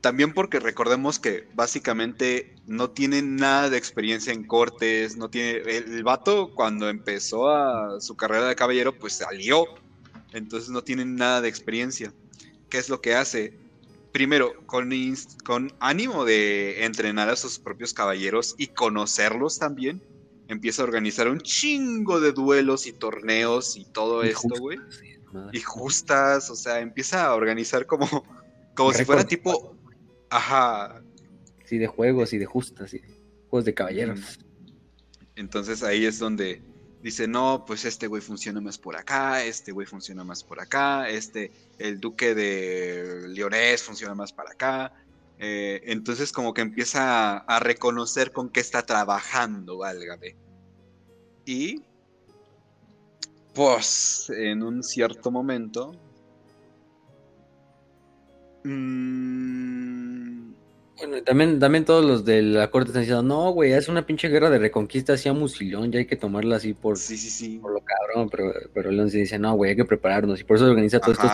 también 0.00 0.32
porque 0.32 0.58
recordemos 0.58 1.18
que 1.18 1.48
básicamente 1.52 2.54
no 2.66 2.88
tiene 2.88 3.20
nada 3.20 3.68
de 3.68 3.76
experiencia 3.76 4.32
en 4.32 4.44
cortes, 4.44 5.18
no 5.18 5.28
tiene. 5.28 5.58
El, 5.66 6.02
vato 6.02 6.54
cuando 6.54 6.88
empezó 6.88 7.50
a 7.50 8.00
su 8.00 8.16
carrera 8.16 8.48
de 8.48 8.56
caballero, 8.56 8.98
pues 8.98 9.12
salió. 9.12 9.66
Entonces 10.32 10.70
no 10.70 10.82
tiene 10.82 11.04
nada 11.04 11.42
de 11.42 11.50
experiencia. 11.50 12.14
¿Qué 12.70 12.78
es 12.78 12.88
lo 12.88 13.02
que 13.02 13.14
hace? 13.14 13.58
Primero, 14.12 14.52
con, 14.66 14.90
con 15.44 15.72
ánimo 15.80 16.24
de 16.24 16.84
entrenar 16.84 17.28
a 17.28 17.36
sus 17.36 17.58
propios 17.58 17.92
caballeros 17.92 18.54
y 18.58 18.68
conocerlos 18.68 19.58
también, 19.58 20.02
empieza 20.48 20.82
a 20.82 20.86
organizar 20.86 21.28
un 21.28 21.40
chingo 21.40 22.20
de 22.20 22.32
duelos 22.32 22.86
y 22.86 22.92
torneos 22.92 23.76
y 23.76 23.84
todo 23.84 24.22
esto, 24.22 24.54
güey. 24.58 24.78
Y 25.52 25.60
justas, 25.60 26.50
o 26.50 26.56
sea, 26.56 26.80
empieza 26.80 27.26
a 27.26 27.34
organizar 27.34 27.86
como, 27.86 28.06
como 28.74 28.92
si 28.92 29.04
fuera 29.04 29.24
tipo, 29.24 29.76
ajá. 30.30 31.02
Sí, 31.64 31.76
de 31.76 31.86
juegos 31.86 32.32
y 32.32 32.38
de 32.38 32.46
justas 32.46 32.94
y 32.94 33.02
juegos 33.48 33.66
de 33.66 33.74
caballeros. 33.74 34.38
Entonces 35.36 35.82
ahí 35.82 36.06
es 36.06 36.18
donde 36.18 36.62
dice, 37.02 37.28
no, 37.28 37.64
pues 37.66 37.84
este 37.84 38.06
güey 38.06 38.22
funciona 38.22 38.60
más 38.60 38.78
por 38.78 38.96
acá, 38.96 39.44
este 39.44 39.72
güey 39.72 39.86
funciona 39.86 40.24
más 40.24 40.42
por 40.42 40.60
acá, 40.60 41.08
este, 41.08 41.52
el 41.78 42.00
duque 42.00 42.34
de 42.34 43.28
Leonés 43.28 43.82
funciona 43.82 44.14
más 44.14 44.32
para 44.32 44.50
acá. 44.52 44.92
Eh, 45.40 45.82
entonces 45.84 46.32
como 46.32 46.52
que 46.52 46.62
empieza 46.62 47.38
a, 47.38 47.60
reconocer 47.60 48.32
con 48.32 48.50
qué 48.50 48.60
está 48.60 48.82
trabajando, 48.82 49.78
válgame. 49.78 50.36
Y 51.44 51.82
pues 53.54 54.30
en 54.30 54.62
un 54.62 54.82
cierto 54.82 55.30
momento... 55.30 55.92
Mmm, 58.64 60.52
bueno, 60.98 61.22
también, 61.22 61.58
también 61.60 61.84
todos 61.84 62.04
los 62.04 62.24
de 62.24 62.42
la 62.42 62.70
corte 62.70 62.88
están 62.88 63.02
diciendo, 63.02 63.22
no, 63.22 63.50
güey, 63.52 63.72
es 63.72 63.88
una 63.88 64.04
pinche 64.04 64.28
guerra 64.28 64.50
de 64.50 64.58
reconquista 64.58 65.12
hacia 65.12 65.32
Musilón, 65.32 65.92
ya 65.92 66.00
hay 66.00 66.06
que 66.06 66.16
tomarla 66.16 66.56
así 66.56 66.74
por, 66.74 66.98
sí, 66.98 67.16
sí, 67.16 67.30
sí. 67.30 67.58
por 67.58 67.72
lo 67.72 67.80
cabrón, 67.80 68.28
pero, 68.28 68.52
pero 68.74 68.90
León 68.90 69.10
se 69.10 69.18
dice, 69.18 69.38
no, 69.38 69.54
güey, 69.54 69.70
hay 69.70 69.76
que 69.76 69.84
prepararnos, 69.84 70.40
y 70.40 70.44
por 70.44 70.56
eso 70.56 70.64
se 70.64 70.70
organiza 70.70 70.98
todo 70.98 71.12
esto, 71.12 71.26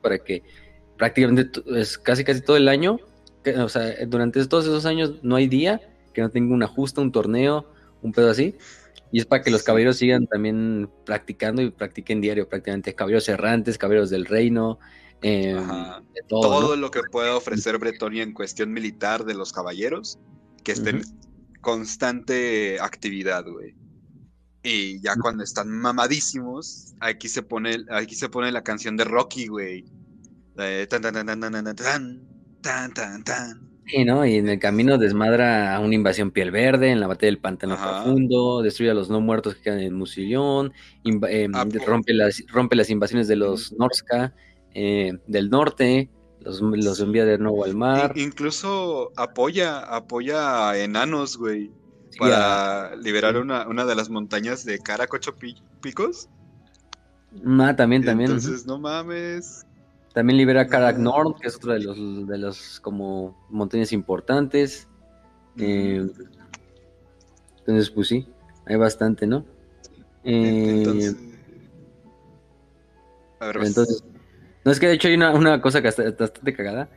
para 0.00 0.18
que 0.18 0.42
prácticamente 0.96 1.60
es 1.76 1.98
casi 1.98 2.24
casi 2.24 2.40
todo 2.40 2.56
el 2.56 2.68
año, 2.68 2.98
o 3.58 3.68
sea, 3.68 3.94
durante 4.06 4.44
todos 4.46 4.64
esos 4.64 4.86
años 4.86 5.22
no 5.22 5.36
hay 5.36 5.46
día 5.46 5.80
que 6.14 6.22
no 6.22 6.30
tenga 6.30 6.54
una 6.54 6.66
justa, 6.66 7.02
un 7.02 7.12
torneo, 7.12 7.66
un 8.00 8.12
pedo 8.12 8.30
así, 8.30 8.56
y 9.12 9.18
es 9.18 9.26
para 9.26 9.42
que 9.42 9.50
los 9.50 9.62
caballeros 9.62 9.98
sigan 9.98 10.26
también 10.26 10.88
practicando 11.04 11.60
y 11.60 11.70
practiquen 11.70 12.20
diario 12.20 12.48
prácticamente, 12.48 12.94
caballeros 12.94 13.28
errantes, 13.28 13.76
caballeros 13.76 14.10
del 14.10 14.24
reino, 14.24 14.78
Em, 15.22 15.66
todo, 16.28 16.76
lo 16.76 16.90
que 16.90 17.00
pueda 17.10 17.36
ofrecer 17.36 17.78
Bretonia 17.78 18.22
en 18.22 18.32
cuestión 18.32 18.72
militar 18.72 19.24
de 19.24 19.34
los 19.34 19.52
caballeros, 19.52 20.18
que 20.62 20.72
estén 20.72 21.02
constante 21.60 22.78
actividad, 22.80 23.44
güey. 23.44 23.74
Y 24.62 25.00
ya 25.00 25.14
cuando 25.20 25.44
están 25.44 25.68
mamadísimos, 25.68 26.94
aquí 27.00 27.28
se 27.28 27.42
pone, 27.42 27.84
aquí 27.90 28.14
se 28.14 28.28
pone 28.28 28.50
la 28.50 28.62
canción 28.62 28.96
de 28.96 29.04
Rocky, 29.04 29.46
güey. 29.46 29.84
Tan, 30.56 30.88
tan, 30.88 31.12
tan, 31.14 31.26
tan, 31.26 31.40
tan, 31.40 31.76
tan, 31.76 32.20
tan, 32.62 32.94
tan, 32.94 33.24
tan. 33.24 33.66
Sí, 33.86 34.04
¿no? 34.04 34.26
Y 34.26 34.34
en 34.34 34.48
el 34.48 34.58
camino 34.58 34.98
desmadra 34.98 35.76
a 35.76 35.80
una 35.80 35.94
invasión 35.94 36.32
piel 36.32 36.50
verde, 36.50 36.90
en 36.90 36.98
la 36.98 37.06
batalla 37.06 37.28
del 37.28 37.38
pantano 37.38 37.76
profundo, 37.76 38.60
destruye 38.62 38.90
a 38.90 38.94
los 38.94 39.08
no 39.08 39.20
muertos 39.20 39.54
que 39.54 39.62
quedan 39.62 39.78
en 39.78 39.94
Musillón, 39.94 40.72
em, 41.04 41.52
rompe, 41.86 42.12
las, 42.12 42.42
rompe 42.48 42.74
las 42.74 42.90
invasiones 42.90 43.28
de 43.28 43.36
los 43.36 43.72
Norska 43.72 44.34
eh, 44.78 45.18
del 45.26 45.48
norte, 45.48 46.10
los, 46.40 47.00
envía 47.00 47.24
de 47.24 47.38
nuevo 47.38 47.64
al 47.64 47.74
mar. 47.74 48.12
incluso 48.14 49.10
apoya, 49.16 49.78
apoya 49.78 50.68
a 50.68 50.78
enanos, 50.78 51.38
güey. 51.38 51.72
para 52.18 52.94
liberar 52.96 53.38
una, 53.38 53.86
de 53.86 53.94
las 53.94 54.10
montañas 54.10 54.66
de 54.66 54.78
Caracocho 54.78 55.34
Picos. 55.80 56.28
Ah, 57.58 57.74
también, 57.74 58.04
también. 58.04 58.30
Entonces, 58.30 58.66
no 58.66 58.78
mames. 58.78 59.66
También 60.12 60.36
libera 60.36 60.66
Karak 60.66 60.98
Nord, 60.98 61.36
que 61.40 61.48
es 61.48 61.56
otra 61.56 61.74
de 61.74 61.80
los, 61.80 62.26
de 62.26 62.36
los 62.36 62.78
como 62.80 63.46
montañas 63.48 63.92
importantes. 63.92 64.88
Eh, 65.56 66.06
entonces, 67.60 67.88
pues 67.88 68.08
sí, 68.08 68.28
hay 68.66 68.76
bastante, 68.76 69.26
¿no? 69.26 69.46
Eh, 70.22 70.74
entonces, 70.76 71.16
a 73.40 73.46
ver, 73.46 73.56
entonces 73.64 74.04
no, 74.66 74.72
es 74.72 74.80
que 74.80 74.88
de 74.88 74.94
hecho 74.94 75.06
hay 75.06 75.14
una, 75.14 75.62
cosa 75.62 75.80
que 75.80 75.88
está, 75.88 76.02
bastante 76.02 76.52
cagada, 76.52 76.88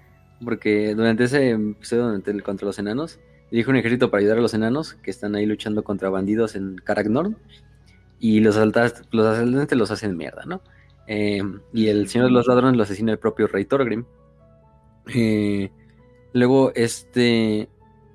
porque 0.44 0.96
durante 0.96 1.26
ese 1.26 1.52
episodio, 1.52 2.08
durante 2.08 2.32
el, 2.32 2.42
contra 2.42 2.66
los 2.66 2.80
enanos, 2.80 3.20
dirige 3.52 3.70
un 3.70 3.76
ejército 3.76 4.10
para 4.10 4.22
ayudar 4.22 4.40
a 4.40 4.42
los 4.42 4.56
enanos 4.56 4.96
que 4.96 5.12
están 5.12 5.36
ahí 5.36 5.46
luchando 5.46 5.84
contra 5.84 6.10
bandidos 6.10 6.56
en 6.56 6.78
Karaknorn, 6.84 7.38
y 8.20 8.40
los 8.40 8.58
asaltantes 8.58 9.04
los, 9.12 9.26
asaltantes 9.26 9.78
los 9.78 9.92
hacen 9.92 10.18
mierda, 10.18 10.46
¿no? 10.46 10.62
Eh, 11.08 11.44
y 11.72 11.88
el 11.88 12.10
señor 12.10 12.28
de 12.28 12.34
los 12.34 12.48
ladrones 12.48 12.76
lo 12.76 12.84
asesina 12.84 13.12
el 13.12 13.20
propio 13.20 13.46
rey 13.46 13.66
Thorgrim. 13.66 14.06
Eh, 15.14 15.72
luego, 16.34 16.72
este, 16.76 17.70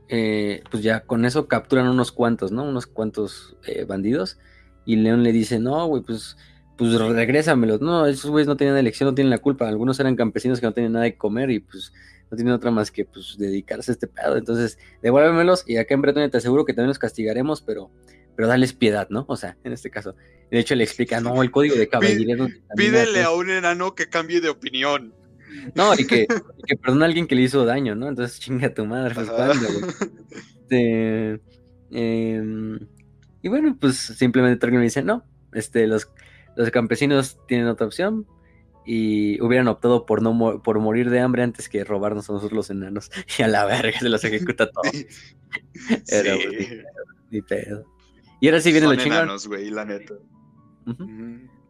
eh, 0.09 0.63
pues 0.69 0.83
ya 0.83 1.01
con 1.01 1.25
eso 1.25 1.47
capturan 1.47 1.89
unos 1.89 2.13
cuantos, 2.13 2.53
¿no? 2.53 2.65
Unos 2.65 2.87
cuantos 2.87 3.57
bandidos. 3.87 4.39
Y 4.85 4.97
León 4.97 5.23
le 5.23 5.33
dice, 5.33 5.59
no, 5.59 5.87
güey, 5.87 6.03
pues 6.03 6.37
pues 6.77 6.93
regrésamelos. 6.99 7.81
No, 7.81 8.07
esos 8.07 8.31
güeyes 8.31 8.49
no 8.49 8.57
tenían 8.57 8.77
elección, 8.77 9.09
no 9.09 9.15
tienen 9.15 9.31
la 9.31 9.39
culpa. 9.39 9.69
Algunos 9.69 9.99
eran 10.01 10.17
campesinos 10.17 10.61
que 10.61 10.67
no 10.67 10.73
tenían 10.73 10.93
nada 10.93 11.05
de 11.05 11.17
comer 11.17 11.51
y 11.51 11.61
pues 11.61 11.93
no 12.31 12.37
tienen 12.37 12.55
otra 12.55 12.71
más 12.71 12.91
que 12.91 13.05
pues 13.05 13.37
dedicarse 13.39 13.93
a 13.93 13.95
este 13.95 14.07
pedo. 14.07 14.37
Entonces, 14.37 14.79
devuélvemelos 15.03 15.65
y 15.67 15.77
acá 15.77 15.95
en 15.95 16.03
Bretonia 16.03 16.31
te 16.31 16.39
aseguro 16.39 16.65
que 16.65 16.73
también 16.73 16.89
los 16.89 16.99
castigaremos, 16.99 17.63
pero, 17.63 17.91
pero 18.37 18.49
dales 18.49 18.73
piedad, 18.73 19.09
¿no? 19.11 19.25
O 19.29 19.37
sea, 19.37 19.57
en 19.65 19.73
este 19.73 19.91
caso. 19.91 20.15
De 20.51 20.59
hecho, 20.59 20.75
le 20.75 20.85
explica, 20.85 21.21
no, 21.21 21.43
el 21.43 21.51
código 21.51 21.75
de 21.75 21.89
caballería. 21.89 22.37
Pídele 22.77 23.23
a 23.23 23.31
un 23.31 23.51
enano 23.51 23.95
que 23.95 24.09
cambie 24.09 24.41
de 24.41 24.49
opinión. 24.51 25.15
No, 25.75 25.95
y 25.95 26.07
que, 26.07 26.27
que 26.67 26.77
perdone 26.77 27.05
a 27.05 27.07
alguien 27.07 27.27
que 27.27 27.35
le 27.35 27.43
hizo 27.43 27.65
daño, 27.65 27.95
¿no? 27.95 28.09
Entonces, 28.09 28.41
chinga 28.41 28.75
tu 28.75 28.85
madre, 28.85 29.15
pues, 29.15 29.29
este, 30.65 31.41
em, 31.91 32.79
y 33.43 33.49
bueno, 33.49 33.77
pues 33.79 33.97
simplemente 33.97 34.59
Torgrim 34.59 34.83
dice, 34.83 35.03
no, 35.03 35.25
este, 35.53 35.87
los 35.87 36.09
los 36.57 36.71
campesinos 36.71 37.39
tienen 37.47 37.67
otra 37.69 37.87
opción 37.87 38.27
y 38.87 39.41
hubieran 39.41 39.69
optado 39.69 40.05
por 40.05 40.21
no 40.21 40.63
por 40.63 40.79
morir 40.79 41.09
de 41.09 41.21
hambre 41.21 41.43
antes 41.43 41.69
que 41.69 41.85
robarnos 41.85 42.29
a 42.29 42.35
nosotros 42.35 42.55
los 42.55 42.71
enanos 42.71 43.11
y 43.39 43.43
a 43.43 43.49
la 43.49 43.65
verga 43.65 43.99
se 43.99 44.09
los 44.09 44.25
ejecuta 44.25 44.71
todo. 44.71 44.91
Era 46.09 46.37
ni 47.31 47.43
pedo. 47.43 47.85
Y 48.41 48.49
ahora 48.49 48.61
sí 48.61 48.73
viene 48.73 48.87
lo 48.87 48.97
chingón. 48.97 49.29
la 49.75 49.85
neta. 49.85 50.15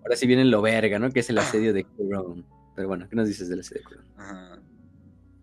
Ahora 0.03 0.17
sí 0.17 0.27
viene 0.27 0.45
lo 0.45 0.61
verga, 0.61 0.99
¿no? 0.99 1.11
Que 1.11 1.21
es 1.21 1.31
el 1.31 1.39
asedio 1.39 1.73
de 1.73 1.85
Kuron. 1.85 2.45
Pero 2.75 2.89
bueno, 2.89 3.09
¿qué 3.09 3.15
nos 3.15 3.29
dices 3.29 3.49
del 3.49 3.61
asedio 3.61 3.83
de 3.83 3.85
Kuron? 3.85 4.65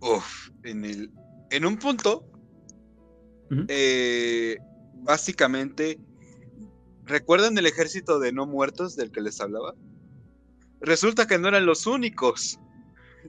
Uf, 0.01 0.49
en 0.63 0.83
el 0.83 1.11
en 1.51 1.65
un 1.65 1.77
punto 1.77 2.25
eh, 3.67 4.57
básicamente 5.03 5.99
¿Recuerdan 7.11 7.57
el 7.57 7.65
ejército 7.65 8.19
de 8.19 8.31
no 8.31 8.45
muertos 8.45 8.95
del 8.95 9.11
que 9.11 9.19
les 9.19 9.41
hablaba? 9.41 9.75
Resulta 10.79 11.27
que 11.27 11.37
no 11.37 11.49
eran 11.49 11.65
los 11.65 11.85
únicos. 11.85 12.57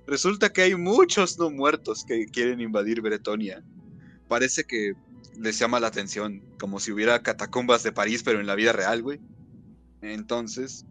Resulta 0.07 0.53
que 0.53 0.62
hay 0.62 0.76
muchos 0.76 1.37
no 1.37 1.51
muertos 1.51 2.05
que 2.05 2.26
quieren 2.26 2.61
invadir 2.61 3.01
Bretonia. 3.01 3.64
Parece 4.28 4.62
que 4.62 4.93
les 5.37 5.59
llama 5.59 5.80
la 5.80 5.89
atención, 5.89 6.45
como 6.61 6.78
si 6.78 6.93
hubiera 6.93 7.24
catacumbas 7.24 7.83
de 7.83 7.91
París, 7.91 8.22
pero 8.22 8.39
en 8.39 8.47
la 8.47 8.55
vida 8.55 8.72
real, 8.72 9.03
güey. 9.03 9.20
Entonces, 10.01 10.87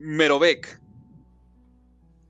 Merovec. 0.00 0.80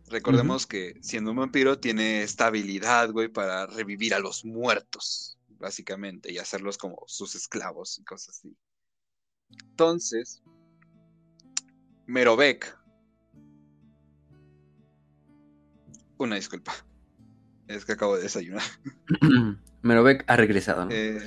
Recordemos 0.08 0.66
que 0.66 0.98
siendo 1.00 1.30
un 1.30 1.38
vampiro 1.38 1.78
tiene 1.78 2.22
esta 2.22 2.48
habilidad, 2.48 3.10
güey, 3.12 3.28
para 3.28 3.64
revivir 3.64 4.12
a 4.12 4.18
los 4.18 4.44
muertos, 4.44 5.38
básicamente, 5.58 6.30
y 6.30 6.36
hacerlos 6.36 6.76
como 6.76 7.02
sus 7.06 7.34
esclavos 7.34 7.98
y 7.98 8.04
cosas 8.04 8.36
así. 8.36 8.54
Entonces, 9.50 10.42
Merovec. 12.06 12.78
Una 16.18 16.36
disculpa. 16.36 16.72
Es 17.66 17.84
que 17.84 17.92
acabo 17.92 18.16
de 18.16 18.22
desayunar. 18.22 18.62
Merovec 19.82 20.24
ha 20.26 20.36
regresado. 20.36 20.86
Eh, 20.90 21.18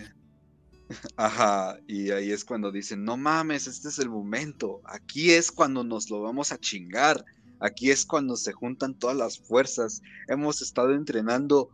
ajá, 1.17 1.79
y 1.87 2.11
ahí 2.11 2.31
es 2.31 2.45
cuando 2.45 2.71
dicen, 2.71 3.03
no 3.03 3.17
mames, 3.17 3.67
este 3.67 3.89
es 3.89 3.99
el 3.99 4.09
momento. 4.09 4.81
Aquí 4.85 5.31
es 5.31 5.51
cuando 5.51 5.83
nos 5.83 6.09
lo 6.09 6.21
vamos 6.21 6.51
a 6.51 6.57
chingar. 6.57 7.25
Aquí 7.59 7.89
es 7.89 8.05
cuando 8.05 8.35
se 8.35 8.53
juntan 8.53 8.97
todas 8.97 9.17
las 9.17 9.39
fuerzas. 9.39 10.01
Hemos 10.27 10.61
estado 10.61 10.93
entrenando 10.93 11.69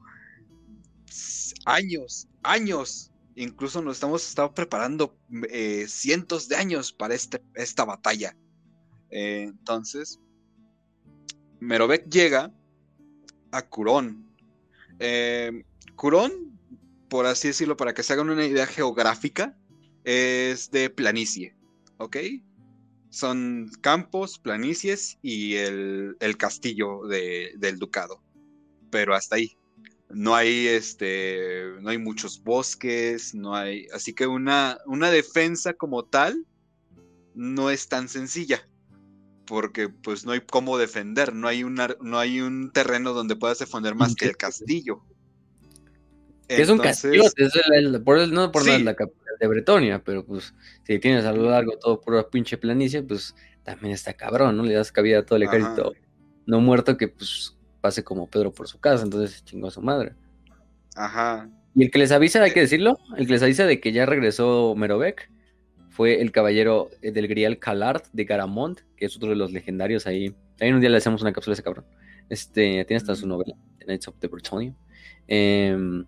años, 1.66 2.28
años 2.42 3.13
Incluso 3.36 3.82
nos 3.82 3.98
estamos 3.98 4.28
estado 4.28 4.54
preparando 4.54 5.18
eh, 5.50 5.86
cientos 5.88 6.48
de 6.48 6.56
años 6.56 6.94
para 6.94 7.16
este, 7.16 7.42
esta 7.56 7.84
batalla. 7.84 8.36
Eh, 9.10 9.44
entonces, 9.44 10.20
Merovec 11.60 12.08
llega 12.10 12.54
a 13.52 13.62
Curón. 13.64 14.28
Eh, 15.00 15.64
Curón, 15.96 16.60
por 17.10 17.26
así 17.26 17.48
decirlo, 17.48 17.76
para 17.76 17.94
que 17.94 18.04
se 18.04 18.14
hagan 18.14 18.30
una 18.30 18.46
idea 18.46 18.68
geográfica, 18.68 19.58
es 20.04 20.70
de 20.70 20.90
planicie, 20.90 21.56
¿ok? 21.98 22.18
Son 23.10 23.70
campos, 23.82 24.38
planicies 24.38 25.18
y 25.22 25.56
el, 25.56 26.18
castillo 26.38 27.02
del 27.08 27.80
ducado. 27.80 28.22
Pero 28.90 29.16
hasta 29.16 29.38
ahí 29.38 29.56
no 30.14 30.36
hay 30.36 30.68
este 30.68 31.74
no 31.82 31.90
hay 31.90 31.98
muchos 31.98 32.44
bosques, 32.44 33.34
no 33.34 33.56
hay, 33.56 33.88
así 33.94 34.14
que 34.14 34.28
una, 34.28 34.78
una 34.86 35.12
defensa 35.12 35.74
como 35.74 36.06
tal 36.06 36.46
no 37.36 37.70
es 37.70 37.88
tan 37.88 38.08
sencilla. 38.08 38.68
Porque 39.46 39.90
pues 39.90 40.26
no 40.26 40.32
hay 40.32 40.42
cómo 40.42 40.78
defender, 40.78 41.34
no 41.34 41.48
hay 41.50 41.64
una, 41.64 41.96
no 42.02 42.18
hay 42.18 42.40
un 42.40 42.72
terreno 42.72 43.12
donde 43.12 43.36
puedas 43.36 43.60
defender 43.60 43.94
más 43.94 44.16
que 44.16 44.26
el 44.26 44.38
castillo. 44.38 45.04
es 46.48 46.70
un 46.70 46.78
castillo, 46.78 47.24
es 47.36 47.52
por, 48.06 48.26
no 48.30 48.52
por 48.54 48.66
la 48.66 48.96
capital 48.96 49.36
de 49.42 49.48
Bretonia, 49.48 50.02
pero 50.02 50.26
pues 50.26 50.54
si 50.88 50.98
tienes 51.00 51.26
a 51.26 51.34
lo 51.34 51.50
largo 51.50 51.78
todo 51.78 52.00
por 52.00 52.30
pinche 52.30 52.58
planicie, 52.58 53.04
pues 53.04 53.36
también 53.64 53.94
está 53.94 54.14
cabrón, 54.14 54.56
¿no? 54.56 54.64
Le 54.64 54.76
das 54.76 54.94
cabida 54.94 55.20
a 55.20 55.26
todo 55.26 55.36
el 55.36 55.44
ejército 55.44 55.92
no 56.46 56.60
muerto 56.60 56.98
que 56.98 57.08
pues 57.08 57.56
pase 57.84 58.02
como 58.02 58.28
Pedro 58.28 58.54
por 58.54 58.70
su 58.70 58.80
casa, 58.80 59.04
entonces 59.04 59.44
chingó 59.44 59.68
a 59.68 59.72
su 59.72 59.82
madre. 59.82 60.14
Ajá. 60.96 61.50
Y 61.76 61.84
el 61.84 61.92
que 61.92 62.00
les 62.00 62.14
avisa, 62.14 62.42
hay 62.42 62.52
que 62.52 62.62
decirlo, 62.62 62.98
el 63.18 63.28
que 63.28 63.34
les 63.34 63.44
avisa 63.44 63.66
de 63.66 63.82
que 63.82 63.92
ya 63.92 64.06
regresó 64.06 64.74
Merovec 64.78 65.30
fue 65.90 66.22
el 66.22 66.32
caballero 66.32 66.92
eh, 67.02 67.12
del 67.12 67.28
Grial 67.28 67.60
Calard 67.60 68.04
de 68.14 68.24
Garamond, 68.24 68.80
que 68.96 69.06
es 69.06 69.18
otro 69.18 69.30
de 69.32 69.36
los 69.36 69.52
legendarios 69.52 70.08
ahí. 70.08 70.34
También 70.58 70.76
un 70.76 70.80
día 70.82 70.90
le 70.90 70.96
hacemos 70.96 71.22
una 71.22 71.34
cápsula 71.34 71.52
a 71.52 71.56
ese 71.56 71.64
cabrón. 71.64 71.86
Este, 72.30 72.86
tiene 72.86 72.96
hasta 72.96 73.16
su 73.16 73.28
novela, 73.28 73.54
The 73.80 73.86
Knights 73.86 74.08
of 74.08 74.16
the 74.20 74.28
Bretonnia. 74.28 74.74
Em, 75.28 76.06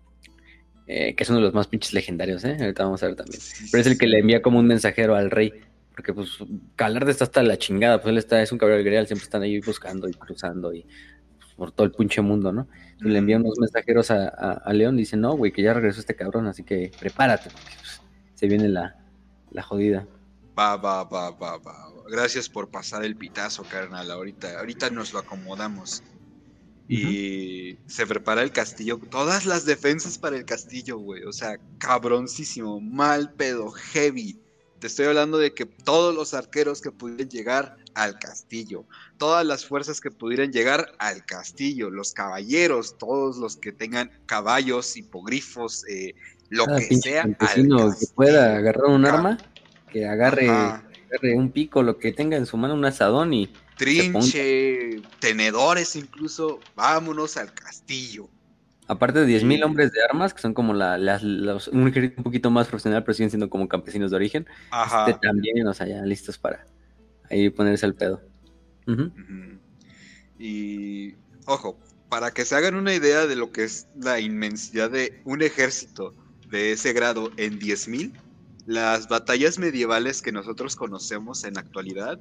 eh, 0.86 1.14
que 1.14 1.24
es 1.24 1.28
uno 1.28 1.40
de 1.40 1.44
los 1.44 1.52
más 1.52 1.66
pinches 1.66 1.92
legendarios, 1.92 2.42
¿eh? 2.46 2.56
Ahorita 2.58 2.84
vamos 2.84 3.02
a 3.02 3.06
ver 3.08 3.16
también. 3.16 3.40
Pero 3.70 3.80
es 3.82 3.86
el 3.86 3.98
que 3.98 4.06
le 4.06 4.20
envía 4.20 4.40
como 4.40 4.58
un 4.58 4.66
mensajero 4.66 5.14
al 5.14 5.30
rey. 5.30 5.52
Porque, 5.94 6.14
pues, 6.14 6.30
Calard 6.74 7.08
está 7.10 7.24
hasta 7.24 7.42
la 7.42 7.58
chingada. 7.58 8.00
Pues 8.00 8.12
él 8.12 8.18
está, 8.18 8.40
es 8.40 8.50
un 8.50 8.58
caballero 8.58 8.78
del 8.78 8.86
Grial, 8.86 9.06
siempre 9.06 9.24
están 9.24 9.42
ahí 9.42 9.60
buscando 9.60 10.08
y 10.08 10.12
cruzando 10.14 10.72
y 10.72 10.86
por 11.56 11.72
todo 11.72 11.86
el 11.86 11.92
pinche 11.92 12.20
mundo, 12.20 12.52
¿no? 12.52 12.66
le 13.00 13.18
envía 13.18 13.36
unos 13.36 13.58
mensajeros 13.58 14.10
a, 14.10 14.72
León, 14.72 14.96
dice, 14.96 15.16
no, 15.16 15.36
güey, 15.36 15.52
que 15.52 15.62
ya 15.62 15.74
regresó 15.74 16.00
este 16.00 16.16
cabrón, 16.16 16.46
así 16.46 16.62
que 16.62 16.90
prepárate, 16.98 17.50
porque 17.50 17.70
pues, 17.78 18.00
se 18.34 18.46
viene 18.46 18.68
la, 18.68 18.96
la 19.50 19.62
jodida. 19.62 20.06
Va, 20.58 20.76
va, 20.76 21.04
va, 21.04 21.30
va, 21.30 21.58
va. 21.58 21.92
Gracias 22.08 22.48
por 22.48 22.68
pasar 22.68 23.04
el 23.04 23.16
pitazo, 23.16 23.64
carnal. 23.64 24.10
Ahorita, 24.10 24.58
ahorita 24.58 24.90
nos 24.90 25.12
lo 25.12 25.18
acomodamos. 25.18 26.02
Y 26.88 27.78
se 27.86 28.06
prepara 28.06 28.42
el 28.42 28.52
castillo, 28.52 29.00
todas 29.10 29.44
las 29.44 29.66
defensas 29.66 30.18
para 30.18 30.36
el 30.36 30.44
castillo, 30.44 30.98
güey. 30.98 31.24
O 31.24 31.32
sea, 31.32 31.58
cabroncísimo, 31.78 32.80
mal 32.80 33.32
pedo, 33.32 33.70
heavy. 33.72 34.38
Te 34.78 34.86
estoy 34.86 35.06
hablando 35.06 35.36
de 35.36 35.52
que 35.52 35.66
todos 35.66 36.14
los 36.14 36.32
arqueros 36.32 36.80
que 36.80 36.92
pudieran 36.92 37.28
llegar 37.28 37.76
al 37.94 38.18
castillo, 38.18 38.84
todas 39.18 39.46
las 39.46 39.66
fuerzas 39.66 40.00
que 40.00 40.10
pudieran 40.10 40.52
llegar 40.52 40.92
al 40.98 41.24
castillo, 41.24 41.90
los 41.90 42.12
caballeros, 42.12 42.98
todos 42.98 43.36
los 43.38 43.56
que 43.56 43.72
tengan 43.72 44.10
caballos, 44.26 44.96
hipogrifos, 44.96 45.86
eh, 45.88 46.14
lo 46.48 46.66
que 46.66 46.96
sea. 46.96 47.22
Al 47.22 47.36
que 47.36 48.06
pueda 48.14 48.56
agarrar 48.56 48.86
un 48.86 49.06
arma, 49.06 49.38
que 49.90 50.06
agarre, 50.06 50.48
agarre, 50.48 51.36
un 51.36 51.50
pico, 51.50 51.82
lo 51.82 51.98
que 51.98 52.12
tenga 52.12 52.36
en 52.36 52.46
su 52.46 52.56
mano, 52.56 52.74
un 52.74 52.84
asadón 52.84 53.32
y 53.34 53.52
trinche, 53.76 55.02
tenedores 55.20 55.96
incluso, 55.96 56.60
vámonos 56.74 57.36
al 57.36 57.52
castillo. 57.52 58.28
Aparte 58.88 59.24
de 59.24 59.40
10.000 59.40 59.64
hombres 59.64 59.90
de 59.90 59.98
armas, 60.04 60.32
que 60.32 60.40
son 60.40 60.54
como 60.54 60.72
la, 60.72 60.96
las, 60.96 61.22
un 61.24 61.88
ejército 61.88 62.18
un 62.18 62.24
poquito 62.24 62.50
más 62.50 62.68
profesional, 62.68 63.02
pero 63.02 63.14
siguen 63.14 63.30
siendo 63.30 63.50
como 63.50 63.66
campesinos 63.66 64.12
de 64.12 64.16
origen, 64.16 64.46
este, 64.86 65.18
también, 65.20 65.66
o 65.66 65.74
sea, 65.74 65.88
ya 65.88 66.02
listos 66.02 66.38
para 66.38 66.64
ahí 67.28 67.50
ponerse 67.50 67.84
al 67.84 67.94
pedo. 67.94 68.20
Y, 70.38 71.14
ojo, 71.46 71.78
para 72.08 72.30
que 72.30 72.44
se 72.44 72.54
hagan 72.54 72.74
una 72.74 72.94
idea 72.94 73.26
de 73.26 73.36
lo 73.36 73.52
que 73.52 73.64
es 73.64 73.86
la 73.96 74.20
inmensidad 74.20 74.90
de 74.90 75.20
un 75.24 75.42
ejército 75.42 76.14
de 76.50 76.72
ese 76.72 76.92
grado 76.92 77.30
en 77.36 77.58
10.000, 77.58 78.12
las 78.66 79.08
batallas 79.08 79.58
medievales 79.58 80.22
que 80.22 80.32
nosotros 80.32 80.76
conocemos 80.76 81.44
en 81.44 81.54
la 81.54 81.60
actualidad 81.60 82.20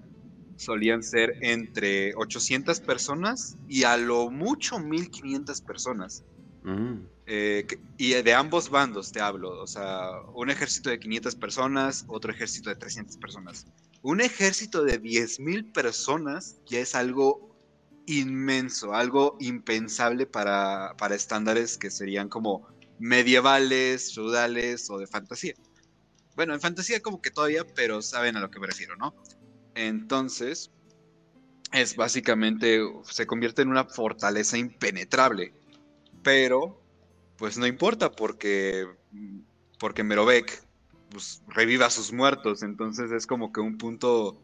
solían 0.58 1.04
ser 1.04 1.38
entre 1.42 2.14
800 2.16 2.80
personas 2.80 3.58
y 3.68 3.84
a 3.84 3.98
lo 3.98 4.30
mucho 4.30 4.80
1500 4.80 5.62
personas. 5.62 6.24
Mm. 6.64 7.06
Eh, 7.28 7.66
y 7.98 8.14
de 8.14 8.34
ambos 8.34 8.70
bandos 8.70 9.12
te 9.12 9.20
hablo, 9.20 9.62
o 9.62 9.68
sea, 9.68 10.22
un 10.34 10.50
ejército 10.50 10.90
de 10.90 11.00
500 11.00 11.36
personas, 11.36 12.06
otro 12.08 12.32
ejército 12.32 12.70
de 12.70 12.76
300 12.76 13.18
personas. 13.18 13.66
Un 14.06 14.22
ejército 14.22 14.84
de 14.84 15.02
10.000 15.02 15.74
personas 15.74 16.58
ya 16.68 16.78
es 16.80 16.94
algo 16.94 17.58
inmenso, 18.06 18.94
algo 18.94 19.36
impensable 19.40 20.28
para, 20.28 20.94
para 20.96 21.16
estándares 21.16 21.76
que 21.80 21.90
serían 21.90 22.30
como 22.30 22.68
medievales, 23.00 24.14
feudales 24.14 24.92
o 24.92 25.00
de 25.00 25.08
fantasía. 25.08 25.56
Bueno, 26.36 26.54
en 26.54 26.62
fantasía 26.62 27.00
como 27.00 27.20
que 27.20 27.32
todavía, 27.32 27.64
pero 27.66 28.04
saben 28.04 28.38
a 28.38 28.42
lo 28.42 28.52
que 28.52 28.60
me 28.60 28.68
refiero, 28.68 28.96
¿no? 28.96 29.16
Entonces, 29.74 30.70
es 31.74 31.96
básicamente, 31.96 32.82
se 33.10 33.26
convierte 33.26 33.64
en 33.64 33.70
una 33.70 33.86
fortaleza 33.86 34.56
impenetrable. 34.56 35.52
Pero, 36.22 36.80
pues 37.38 37.58
no 37.58 37.66
importa 37.66 38.12
porque, 38.12 38.86
porque 39.80 40.04
Merovec 40.04 40.65
pues, 41.16 41.42
reviva 41.48 41.86
a 41.86 41.90
sus 41.90 42.12
muertos. 42.12 42.62
Entonces 42.62 43.10
es 43.12 43.26
como 43.26 43.54
que 43.54 43.62
un 43.62 43.78
punto, 43.78 44.38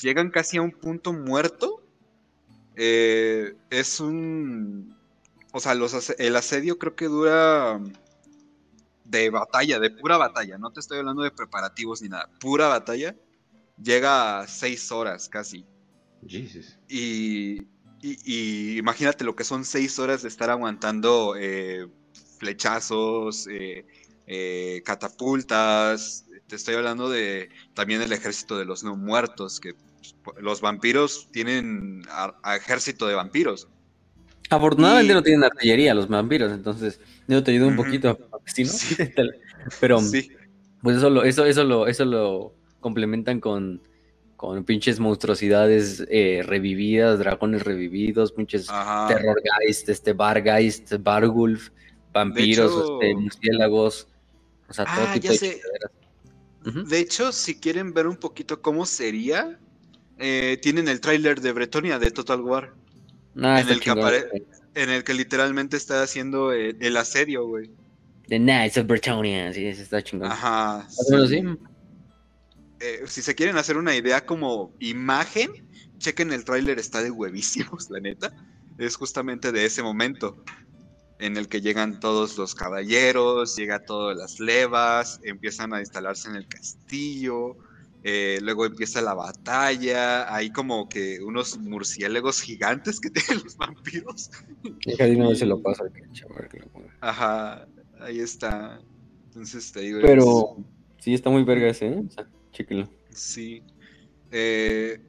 llegan 0.00 0.30
casi 0.30 0.58
a 0.58 0.62
un 0.62 0.70
punto 0.70 1.12
muerto. 1.12 1.82
Eh, 2.76 3.56
es 3.70 3.98
un, 3.98 4.96
o 5.52 5.58
sea, 5.58 5.74
los, 5.74 6.10
el 6.20 6.36
asedio 6.36 6.78
creo 6.78 6.94
que 6.94 7.06
dura 7.06 7.80
de 9.04 9.30
batalla, 9.30 9.80
de 9.80 9.90
pura 9.90 10.16
batalla. 10.16 10.56
No 10.56 10.70
te 10.70 10.78
estoy 10.78 10.98
hablando 10.98 11.24
de 11.24 11.32
preparativos 11.32 12.00
ni 12.00 12.08
nada, 12.08 12.30
pura 12.38 12.68
batalla 12.68 13.16
llega 13.82 14.40
a 14.40 14.46
seis 14.46 14.92
horas 14.92 15.28
casi. 15.28 15.66
Jesus. 16.26 16.78
Y, 16.88 17.66
imagínate 18.78 19.24
lo 19.24 19.34
que 19.34 19.42
son 19.42 19.64
seis 19.64 19.98
horas 19.98 20.22
de 20.22 20.28
estar 20.28 20.50
aguantando 20.50 21.34
eh, 21.36 21.88
flechazos, 22.38 23.48
eh, 23.50 23.84
eh, 24.28 24.82
catapultas. 24.84 26.26
Te 26.46 26.56
estoy 26.56 26.76
hablando 26.76 27.10
de 27.10 27.48
también 27.74 28.02
el 28.02 28.12
ejército 28.12 28.58
de 28.58 28.64
los 28.64 28.84
no 28.84 28.96
muertos, 28.96 29.58
que 29.58 29.74
los 30.40 30.60
vampiros 30.60 31.28
tienen 31.32 32.02
ejército 32.54 33.06
de 33.06 33.14
vampiros. 33.14 33.68
Afortunadamente 34.50 35.12
no 35.12 35.22
tienen 35.22 35.44
artillería 35.44 35.94
los 35.94 36.08
vampiros, 36.08 36.52
entonces 36.52 37.00
yo 37.26 37.42
te 37.42 37.50
ayudo 37.50 37.68
un 37.68 37.76
poquito, 37.76 38.18
pero 39.80 40.00
sí. 40.00 40.30
pues 40.82 40.96
eso 40.96 41.22
eso, 41.22 41.44
eso 41.44 41.64
lo, 41.64 41.86
eso 41.86 42.04
lo 42.06 42.54
complementan 42.80 43.40
con, 43.40 43.82
con 44.36 44.64
pinches 44.64 45.00
monstruosidades 45.00 46.06
eh, 46.08 46.42
revividas, 46.46 47.18
dragones 47.18 47.62
revividos, 47.64 48.32
pinches 48.32 48.68
terrorgeist, 49.08 49.88
este 49.88 50.12
bargeist, 50.12 50.94
bargulf, 51.00 51.70
vampiros, 52.12 52.72
este, 52.72 53.14
murciélagos, 53.16 54.08
o 54.68 54.72
sea, 54.72 54.84
todo 54.84 55.06
ah, 55.08 55.14
tipo 55.14 55.32
de 55.32 55.60
De 56.84 56.98
hecho, 56.98 57.32
si 57.32 57.58
quieren 57.58 57.94
ver 57.94 58.06
un 58.06 58.16
poquito 58.16 58.60
cómo 58.60 58.84
sería, 58.86 59.58
eh, 60.18 60.58
tienen 60.60 60.88
el 60.88 61.00
tráiler 61.00 61.40
de 61.40 61.52
Bretonia 61.52 61.98
de 61.98 62.10
Total 62.10 62.40
War. 62.40 62.74
Ah, 63.40 63.60
en, 63.60 63.68
el 63.68 63.80
que 63.80 63.90
en 64.74 64.90
el 64.90 65.04
que 65.04 65.14
literalmente 65.14 65.76
está 65.76 66.02
haciendo 66.02 66.52
el, 66.52 66.96
asedio, 66.96 67.46
güey. 67.46 67.70
The 68.28 68.38
Knights 68.38 68.76
of 68.76 68.86
Bretonia, 68.86 69.52
sí, 69.52 69.66
está 69.66 70.02
chingón. 70.02 70.30
Ajá. 70.30 70.86
Eh, 72.80 73.02
si 73.06 73.22
se 73.22 73.34
quieren 73.34 73.56
hacer 73.56 73.76
una 73.76 73.94
idea 73.96 74.24
como 74.24 74.72
imagen, 74.78 75.50
chequen 75.98 76.32
el 76.32 76.44
tráiler, 76.44 76.78
está 76.78 77.02
de 77.02 77.10
huevísimos, 77.10 77.90
la 77.90 78.00
neta. 78.00 78.32
Es 78.76 78.96
justamente 78.96 79.50
de 79.50 79.64
ese 79.64 79.82
momento 79.82 80.44
en 81.18 81.36
el 81.36 81.48
que 81.48 81.60
llegan 81.60 82.00
todos 82.00 82.38
los 82.38 82.54
caballeros, 82.54 83.56
llega 83.56 83.80
todas 83.80 84.16
las 84.16 84.38
levas, 84.38 85.20
empiezan 85.24 85.74
a 85.74 85.80
instalarse 85.80 86.28
en 86.28 86.36
el 86.36 86.46
castillo, 86.46 87.56
eh, 88.04 88.38
luego 88.40 88.64
empieza 88.64 89.02
la 89.02 89.14
batalla, 89.14 90.32
hay 90.32 90.50
como 90.50 90.88
que 90.88 91.20
unos 91.20 91.58
murciélagos 91.58 92.40
gigantes 92.40 93.00
que 93.00 93.10
tienen 93.10 93.42
los 93.42 93.56
vampiros. 93.56 94.30
no 95.16 95.34
se 95.34 95.46
lo 95.46 95.60
pasa 95.60 95.84
Ajá, 97.00 97.66
ahí 98.00 98.20
está. 98.20 98.80
Entonces 99.26 99.72
te 99.72 99.80
digo. 99.80 100.00
Pero 100.00 100.56
sí 100.98 101.14
está 101.14 101.30
muy 101.30 101.42
verga 101.42 101.68
ese, 101.68 101.88
¿eh? 101.88 102.04
Sí. 103.10 103.62
Eh, 104.30 105.00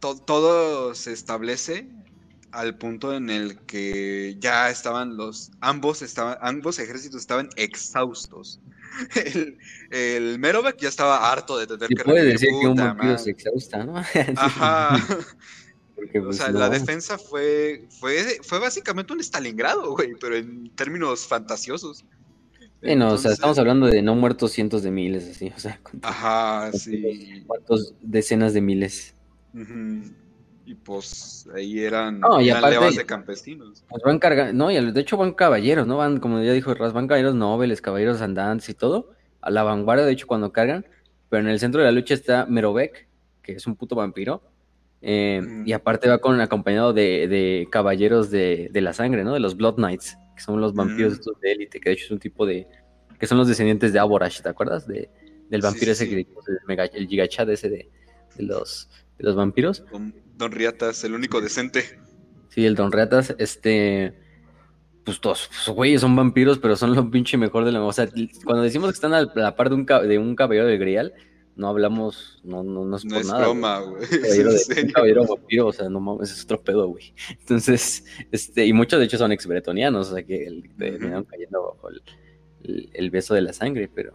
todo 0.00 0.94
se 0.94 1.12
establece 1.12 1.88
al 2.52 2.76
punto 2.76 3.14
en 3.14 3.30
el 3.30 3.58
que 3.60 4.36
ya 4.38 4.70
estaban 4.70 5.16
los 5.16 5.50
ambos 5.60 6.02
estaban 6.02 6.36
ambos 6.40 6.78
ejércitos 6.78 7.20
estaban 7.20 7.48
exhaustos. 7.56 8.60
El, 9.24 9.58
el 9.90 10.38
Merovec 10.38 10.76
ya 10.76 10.90
estaba 10.90 11.32
harto 11.32 11.56
de 11.56 11.66
tener 11.66 11.88
que 11.88 12.04
puede 12.04 12.24
decir 12.26 12.50
que 12.60 12.66
un 12.66 12.76
vampiro 12.76 13.16
se 13.16 13.30
exhausta, 13.30 13.84
¿no? 13.84 13.96
Ajá. 14.36 14.96
o 15.96 16.22
pues, 16.24 16.36
sea, 16.36 16.50
la 16.50 16.68
defensa 16.68 17.16
fue, 17.16 17.86
fue, 17.98 18.38
fue 18.42 18.58
básicamente 18.58 19.14
un 19.14 19.20
Stalingrado, 19.20 19.94
güey, 19.94 20.14
pero 20.20 20.36
en 20.36 20.68
términos 20.74 21.26
fantasiosos. 21.26 22.04
Bueno, 22.82 23.12
o 23.12 23.18
sea, 23.18 23.32
estamos 23.32 23.58
hablando 23.58 23.86
de 23.86 24.02
no 24.02 24.14
muertos 24.14 24.52
cientos 24.52 24.82
de 24.82 24.90
miles, 24.90 25.28
así, 25.30 25.52
o 25.56 25.58
sea, 25.58 25.80
ajá, 26.02 26.72
sí. 26.72 27.44
Muertos 27.46 27.94
decenas 28.02 28.52
de 28.52 28.60
miles. 28.60 29.14
Y 30.64 30.74
pues 30.74 31.48
ahí 31.54 31.80
eran 31.80 32.20
no, 32.20 32.40
y 32.40 32.50
aparte, 32.50 32.96
de 32.96 33.04
campesinos. 33.04 33.84
Pues 33.88 34.02
van 34.04 34.18
cargando, 34.18 34.52
no, 34.52 34.70
y 34.70 34.92
de 34.92 35.00
hecho 35.00 35.16
van 35.16 35.32
caballeros, 35.32 35.86
¿no? 35.86 35.96
Van, 35.96 36.20
como 36.20 36.40
ya 36.40 36.52
dijo 36.52 36.72
Ras, 36.74 36.92
van 36.92 37.08
caballeros 37.08 37.34
nobles, 37.34 37.80
caballeros 37.80 38.20
andantes 38.20 38.68
y 38.68 38.74
todo, 38.74 39.10
a 39.40 39.50
la 39.50 39.64
vanguardia, 39.64 40.04
de 40.04 40.12
hecho, 40.12 40.26
cuando 40.26 40.52
cargan, 40.52 40.86
pero 41.28 41.42
en 41.42 41.48
el 41.48 41.58
centro 41.58 41.80
de 41.80 41.86
la 41.86 41.92
lucha 41.92 42.14
está 42.14 42.46
Merovec, 42.46 43.08
que 43.42 43.52
es 43.52 43.66
un 43.66 43.74
puto 43.74 43.96
vampiro, 43.96 44.42
eh, 45.00 45.42
y 45.66 45.72
aparte 45.72 46.08
va 46.08 46.18
con 46.18 46.40
acompañado 46.40 46.92
de, 46.92 47.26
de 47.26 47.66
caballeros 47.70 48.30
de, 48.30 48.68
de, 48.72 48.80
la 48.80 48.92
sangre, 48.92 49.24
¿no? 49.24 49.34
De 49.34 49.40
los 49.40 49.56
Blood 49.56 49.74
Knights 49.74 50.16
que 50.34 50.42
son 50.42 50.60
los 50.60 50.74
vampiros 50.74 51.14
estos 51.14 51.38
de 51.40 51.52
élite, 51.52 51.80
que 51.80 51.90
de 51.90 51.94
hecho 51.94 52.06
es 52.06 52.10
un 52.10 52.18
tipo 52.18 52.46
de. 52.46 52.66
que 53.18 53.26
son 53.26 53.38
los 53.38 53.48
descendientes 53.48 53.92
de 53.92 53.98
Aborash, 53.98 54.40
¿te 54.40 54.48
acuerdas? 54.48 54.86
De, 54.86 55.10
del 55.48 55.60
vampiro 55.60 55.92
ese 55.92 56.08
que 56.08 56.14
el, 56.14 56.90
el 56.94 57.08
gigachad 57.08 57.48
ese 57.50 57.68
de, 57.68 57.90
de, 58.36 58.42
los, 58.42 58.88
de 59.18 59.24
los 59.24 59.36
vampiros. 59.36 59.84
Don, 60.42 60.52
Riatas, 60.52 61.04
el 61.04 61.14
único 61.14 61.40
decente. 61.40 61.98
Sí, 62.48 62.66
el 62.66 62.74
Don 62.74 62.92
Riatas, 62.92 63.34
este. 63.38 64.14
Pues 65.04 65.20
todos, 65.20 65.48
pues, 65.48 65.76
güey, 65.76 65.98
son 65.98 66.14
vampiros, 66.14 66.58
pero 66.58 66.76
son 66.76 66.94
lo 66.94 67.10
pinche 67.10 67.36
mejor 67.36 67.64
de 67.64 67.72
la. 67.72 67.82
O 67.82 67.92
sea, 67.92 68.08
cuando 68.44 68.62
decimos 68.62 68.90
que 68.90 68.94
están 68.94 69.14
a 69.14 69.22
la 69.34 69.56
par 69.56 69.68
de 69.68 69.74
un, 69.74 69.86
de 69.86 70.18
un 70.18 70.36
caballero 70.36 70.66
del 70.66 70.78
Grial, 70.78 71.12
no 71.54 71.68
hablamos, 71.68 72.40
no, 72.44 72.62
no, 72.62 72.84
no 72.84 72.96
es 72.96 73.04
por 73.04 73.24
nada. 73.24 73.40
broma, 73.40 73.80
güey. 73.80 74.04
Un 74.84 74.90
caballero 74.92 75.26
vampiro, 75.26 75.66
o 75.66 75.72
sea, 75.72 75.88
no 75.88 76.00
mames, 76.00 76.32
es 76.32 76.44
otro 76.44 76.60
pedo, 76.60 76.88
güey. 76.88 77.14
Entonces, 77.30 78.04
este, 78.30 78.66
y 78.66 78.72
muchos 78.72 78.98
de 78.98 79.06
hecho 79.06 79.18
son 79.18 79.32
ex-bretonianos, 79.32 80.10
o 80.10 80.14
sea, 80.14 80.22
que 80.22 80.44
el, 80.44 80.70
terminaron 80.76 81.24
cayendo 81.24 81.74
bajo 81.74 81.90
el, 81.90 82.90
el, 82.92 83.10
beso 83.10 83.34
de 83.34 83.42
la 83.42 83.52
sangre, 83.52 83.90
pero, 83.92 84.14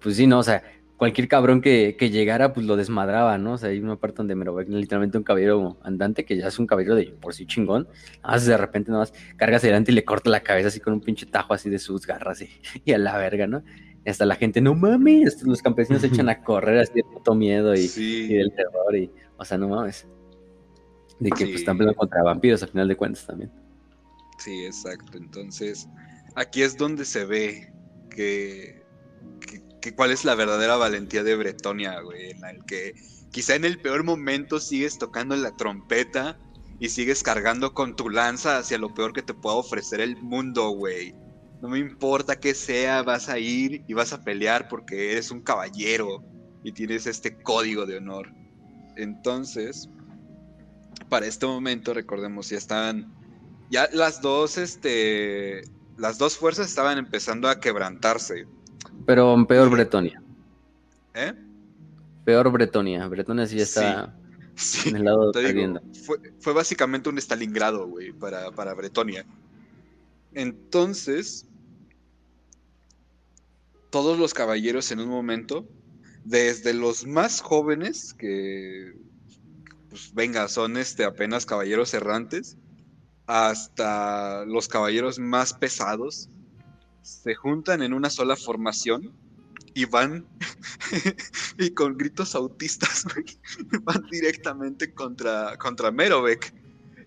pues 0.00 0.16
sí, 0.16 0.26
no, 0.26 0.38
o 0.38 0.42
sea, 0.42 0.62
cualquier 1.02 1.26
cabrón 1.26 1.60
que, 1.60 1.96
llegara, 1.98 2.52
pues 2.52 2.64
lo 2.64 2.76
desmadraba, 2.76 3.36
¿no? 3.36 3.54
O 3.54 3.58
sea, 3.58 3.70
hay 3.70 3.80
una 3.80 3.96
parte 3.96 4.18
donde 4.18 4.36
me 4.36 4.44
lo 4.44 4.54
ve 4.54 4.66
literalmente 4.66 5.18
un 5.18 5.24
caballero 5.24 5.76
andante, 5.82 6.24
que 6.24 6.36
ya 6.36 6.46
es 6.46 6.60
un 6.60 6.68
caballero 6.68 6.94
de 6.94 7.06
por 7.06 7.34
sí 7.34 7.44
chingón. 7.44 7.88
Nada 8.22 8.34
más 8.34 8.46
de 8.46 8.56
repente 8.56 8.92
nada 8.92 9.02
más 9.02 9.12
carga 9.36 9.56
hacia 9.56 9.66
adelante 9.66 9.90
y 9.90 9.96
le 9.96 10.04
corta 10.04 10.30
la 10.30 10.44
cabeza 10.44 10.68
así 10.68 10.78
con 10.78 10.92
un 10.92 11.00
pinche 11.00 11.26
tajo 11.26 11.54
así 11.54 11.68
de 11.68 11.80
sus 11.80 12.06
garras 12.06 12.40
y, 12.42 12.50
y 12.84 12.92
a 12.92 12.98
la 12.98 13.18
verga, 13.18 13.48
¿no? 13.48 13.64
Y 14.06 14.10
hasta 14.10 14.24
la 14.24 14.36
gente, 14.36 14.60
no 14.60 14.76
mames, 14.76 15.42
los 15.42 15.60
campesinos 15.60 16.02
se 16.02 16.06
echan 16.06 16.28
a 16.28 16.40
correr 16.40 16.78
así 16.78 16.92
de 16.94 17.02
puto 17.02 17.34
miedo 17.34 17.74
y, 17.74 17.88
del 18.28 18.52
terror 18.54 18.94
y, 18.94 19.10
o 19.36 19.44
sea, 19.44 19.58
no 19.58 19.70
mames. 19.70 20.06
De 21.18 21.30
que 21.30 21.46
pues 21.46 21.56
están 21.56 21.78
peleando 21.78 21.98
contra 21.98 22.22
vampiros 22.22 22.62
al 22.62 22.68
final 22.68 22.86
de 22.86 22.94
cuentas 22.94 23.26
también. 23.26 23.50
Sí, 24.38 24.64
exacto. 24.64 25.18
Entonces, 25.18 25.88
aquí 26.36 26.62
es 26.62 26.76
donde 26.76 27.04
se 27.04 27.24
ve 27.24 27.72
que, 28.08 28.84
que, 29.40 29.61
cuál 29.90 30.12
es 30.12 30.24
la 30.24 30.36
verdadera 30.36 30.76
valentía 30.76 31.24
de 31.24 31.34
Bretonia, 31.34 32.00
güey, 32.00 32.30
en 32.30 32.44
el 32.44 32.64
que 32.64 32.94
quizá 33.32 33.56
en 33.56 33.64
el 33.64 33.80
peor 33.80 34.04
momento 34.04 34.60
sigues 34.60 34.98
tocando 34.98 35.34
la 35.34 35.56
trompeta 35.56 36.38
y 36.78 36.88
sigues 36.88 37.22
cargando 37.22 37.74
con 37.74 37.96
tu 37.96 38.08
lanza 38.08 38.58
hacia 38.58 38.78
lo 38.78 38.94
peor 38.94 39.12
que 39.12 39.22
te 39.22 39.34
pueda 39.34 39.56
ofrecer 39.56 40.00
el 40.00 40.16
mundo, 40.22 40.70
güey. 40.70 41.14
No 41.60 41.68
me 41.68 41.78
importa 41.78 42.40
que 42.40 42.54
sea, 42.54 43.02
vas 43.02 43.28
a 43.28 43.38
ir 43.38 43.84
y 43.86 43.94
vas 43.94 44.12
a 44.12 44.22
pelear 44.22 44.68
porque 44.68 45.12
eres 45.12 45.30
un 45.30 45.42
caballero 45.42 46.24
y 46.64 46.72
tienes 46.72 47.06
este 47.06 47.40
código 47.42 47.86
de 47.86 47.98
honor. 47.98 48.32
Entonces, 48.96 49.88
para 51.08 51.26
este 51.26 51.46
momento, 51.46 51.94
recordemos, 51.94 52.48
ya 52.48 52.58
estaban, 52.58 53.12
ya 53.70 53.88
las 53.92 54.20
dos, 54.20 54.58
este, 54.58 55.62
las 55.96 56.18
dos 56.18 56.36
fuerzas 56.36 56.68
estaban 56.68 56.98
empezando 56.98 57.48
a 57.48 57.60
quebrantarse. 57.60 58.46
Pero 59.06 59.46
peor 59.46 59.70
Bretonia. 59.70 60.22
¿Eh? 61.14 61.32
Peor 62.24 62.50
Bretonia. 62.50 63.06
Bretonia 63.08 63.46
sí 63.46 63.56
ya 63.56 63.62
está 63.62 64.14
en 64.86 64.96
el 64.96 65.04
lado 65.04 65.32
de 65.32 65.80
fue, 66.04 66.18
fue, 66.38 66.52
básicamente 66.52 67.08
un 67.08 67.18
Stalingrado, 67.18 67.86
güey, 67.86 68.12
para, 68.12 68.50
para 68.50 68.74
Bretonia. 68.74 69.24
Entonces, 70.34 71.46
todos 73.90 74.18
los 74.18 74.34
caballeros 74.34 74.90
en 74.92 75.00
un 75.00 75.08
momento, 75.08 75.66
desde 76.24 76.74
los 76.74 77.06
más 77.06 77.40
jóvenes, 77.40 78.14
que 78.14 78.94
pues 79.90 80.14
venga, 80.14 80.48
son 80.48 80.78
este 80.78 81.04
apenas 81.04 81.44
caballeros 81.44 81.92
errantes, 81.92 82.56
hasta 83.26 84.44
los 84.46 84.68
caballeros 84.68 85.18
más 85.18 85.52
pesados, 85.52 86.30
se 87.02 87.34
juntan 87.34 87.82
en 87.82 87.92
una 87.92 88.10
sola 88.10 88.36
formación 88.36 89.12
y 89.74 89.84
van 89.84 90.26
y 91.58 91.70
con 91.70 91.96
gritos 91.96 92.34
autistas 92.34 93.04
van 93.82 94.06
directamente 94.10 94.92
contra, 94.92 95.56
contra 95.58 95.90
Merovec 95.90 96.52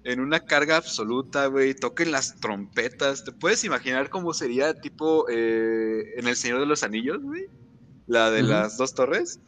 en 0.06 0.20
una 0.20 0.40
carga 0.40 0.78
absoluta, 0.78 1.48
güey, 1.48 1.74
toquen 1.74 2.12
las 2.12 2.36
trompetas. 2.36 3.24
¿Te 3.24 3.32
puedes 3.32 3.64
imaginar 3.64 4.12
cómo 4.12 4.36
sería 4.36 4.80
tipo 4.80 5.26
eh, 5.30 6.14
en 6.18 6.28
El 6.28 6.36
Señor 6.36 6.60
de 6.60 6.68
los 6.68 6.84
Anillos, 6.84 7.24
güey? 7.24 7.48
La 8.06 8.30
de 8.30 8.44
las 8.44 8.78
dos 8.78 8.94
torres. 8.94 9.40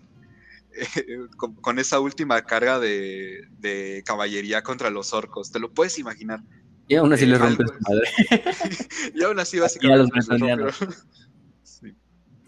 con, 1.61 1.77
esa 1.77 1.99
última 1.99 2.41
carga 2.41 2.79
de, 2.79 4.03
caballería 4.03 4.63
contra 4.63 4.89
los 4.89 5.13
orcos. 5.13 5.51
¿Te 5.51 5.59
lo 5.59 5.71
puedes 5.71 5.99
imaginar? 5.99 6.41
Y 6.87 6.95
aún 6.95 7.11
así 7.11 7.25
les 7.25 7.39
rompes 7.39 7.67
madre. 7.81 8.07
y 9.15 9.23
aún 9.23 9.39
así 9.39 9.59
básicamente 9.59 10.11
los 10.57 10.75
sí. 11.63 11.95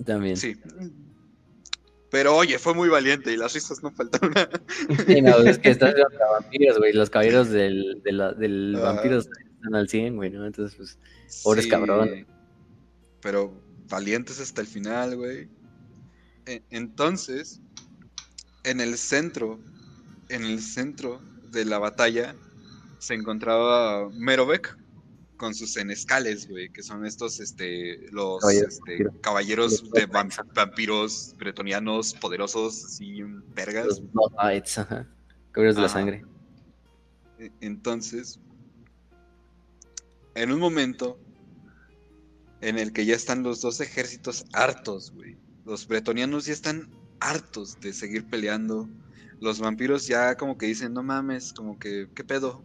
También. 0.05 0.37
Sí. 0.37 0.55
Pero 2.09 2.35
oye, 2.35 2.57
fue 2.57 2.73
muy 2.73 2.89
valiente 2.89 3.31
y 3.31 3.37
las 3.37 3.53
risas 3.53 3.83
no 3.83 3.91
faltaron. 3.91 4.33
sí, 5.05 5.21
no, 5.21 5.37
es 5.39 5.59
que 5.59 5.69
estás 5.69 5.93
contra 5.93 6.31
vampiros, 6.31 6.77
güey. 6.77 6.93
Los 6.93 7.09
caballeros 7.09 7.49
del, 7.49 8.01
del 8.03 8.75
ah. 8.77 8.93
vampiro 8.93 9.19
están 9.19 9.75
al 9.75 9.87
100, 9.87 10.15
güey, 10.15 10.31
¿no? 10.31 10.45
Entonces, 10.47 10.75
pues, 10.75 10.97
pobres 11.43 11.67
cabrón. 11.67 12.25
Pero 13.21 13.53
valientes 13.89 14.39
hasta 14.39 14.61
el 14.61 14.67
final, 14.67 15.17
güey. 15.17 15.49
E, 16.45 16.63
entonces, 16.71 17.61
en 18.63 18.79
el 18.79 18.97
centro, 18.97 19.59
en 20.29 20.45
el 20.45 20.61
centro 20.61 21.21
de 21.51 21.65
la 21.65 21.77
batalla, 21.77 22.35
se 22.99 23.13
encontraba 23.15 24.09
Merovec 24.11 24.77
con 25.37 25.55
sus 25.55 25.73
senescales, 25.73 26.47
güey, 26.49 26.69
que 26.69 26.83
son 26.83 27.05
estos, 27.05 27.39
este, 27.39 28.11
los 28.11 28.43
caballeros, 29.21 29.83
este, 29.83 30.01
de 30.01 30.05
vampiros 30.53 31.33
bretonianos 31.37 32.13
poderosos, 32.13 32.83
así, 32.83 33.21
vergas. 33.55 33.85
Los 33.87 34.01
caballeros 35.51 35.75
de 35.75 35.81
la 35.81 35.89
sangre. 35.89 36.25
E, 37.39 37.51
entonces, 37.61 38.39
en 40.35 40.51
un 40.51 40.59
momento 40.59 41.17
en 42.61 42.77
el 42.77 42.91
que 42.91 43.05
ya 43.05 43.15
están 43.15 43.43
los 43.43 43.61
dos 43.61 43.79
ejércitos 43.79 44.45
hartos, 44.53 45.11
güey. 45.11 45.37
Los 45.65 45.87
bretonianos 45.87 46.45
ya 46.45 46.53
están 46.53 46.89
hartos 47.19 47.79
de 47.79 47.93
seguir 47.93 48.25
peleando. 48.27 48.89
Los 49.39 49.59
vampiros 49.59 50.07
ya 50.07 50.35
como 50.35 50.57
que 50.57 50.65
dicen, 50.65 50.93
no 50.93 51.03
mames, 51.03 51.53
como 51.53 51.79
que, 51.79 52.09
¿qué 52.13 52.23
pedo? 52.23 52.63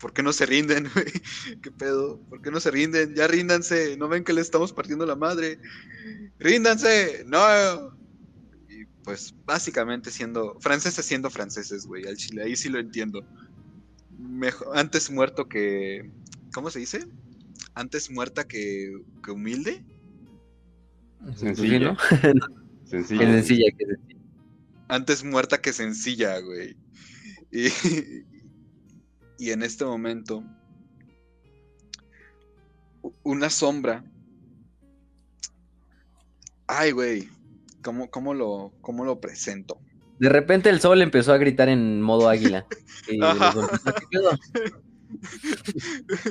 ¿Por 0.00 0.14
qué 0.14 0.22
no 0.22 0.32
se 0.32 0.46
rinden, 0.46 0.88
¿Qué 1.62 1.70
pedo? 1.70 2.18
¿Por 2.28 2.40
qué 2.40 2.50
no 2.50 2.58
se 2.58 2.70
rinden? 2.70 3.14
Ya 3.14 3.26
ríndanse, 3.26 3.96
¿no 3.98 4.08
ven 4.08 4.24
que 4.24 4.32
le 4.32 4.40
estamos 4.40 4.72
partiendo 4.72 5.04
la 5.04 5.14
madre? 5.14 5.60
¡Ríndanse! 6.38 7.24
¡No! 7.26 7.38
Y 8.68 8.86
pues 9.04 9.34
básicamente 9.44 10.10
siendo, 10.10 10.58
franceses 10.60 11.04
siendo 11.04 11.28
franceses, 11.28 11.86
güey, 11.86 12.06
al 12.06 12.16
chile, 12.16 12.42
ahí 12.44 12.56
sí 12.56 12.70
lo 12.70 12.78
entiendo. 12.78 13.22
Mejor, 14.18 14.76
antes 14.76 15.10
muerto 15.10 15.48
que, 15.48 16.10
¿cómo 16.54 16.70
se 16.70 16.78
dice? 16.78 17.06
Antes 17.74 18.10
muerta 18.10 18.48
que, 18.48 18.90
que 19.22 19.30
humilde. 19.30 19.84
Sencillo. 21.36 21.94
sencilla. 22.86 23.26
sencilla 23.26 23.70
que 23.76 23.84
sencilla. 23.86 24.20
Antes 24.88 25.22
muerta 25.24 25.60
que 25.60 25.74
sencilla, 25.74 26.38
güey. 26.40 26.76
Y, 27.52 27.68
y 29.40 29.50
en 29.50 29.62
este 29.62 29.84
momento 29.84 30.44
una 33.22 33.48
sombra. 33.50 34.04
Ay, 36.66 36.92
güey, 36.92 37.28
¿cómo, 37.82 38.10
cómo, 38.10 38.34
lo, 38.34 38.72
¿cómo 38.82 39.04
lo 39.04 39.18
presento? 39.20 39.80
De 40.18 40.28
repente 40.28 40.68
el 40.68 40.80
sol 40.80 41.00
empezó 41.00 41.32
a 41.32 41.38
gritar 41.38 41.70
en 41.70 42.02
modo 42.02 42.28
águila. 42.28 42.66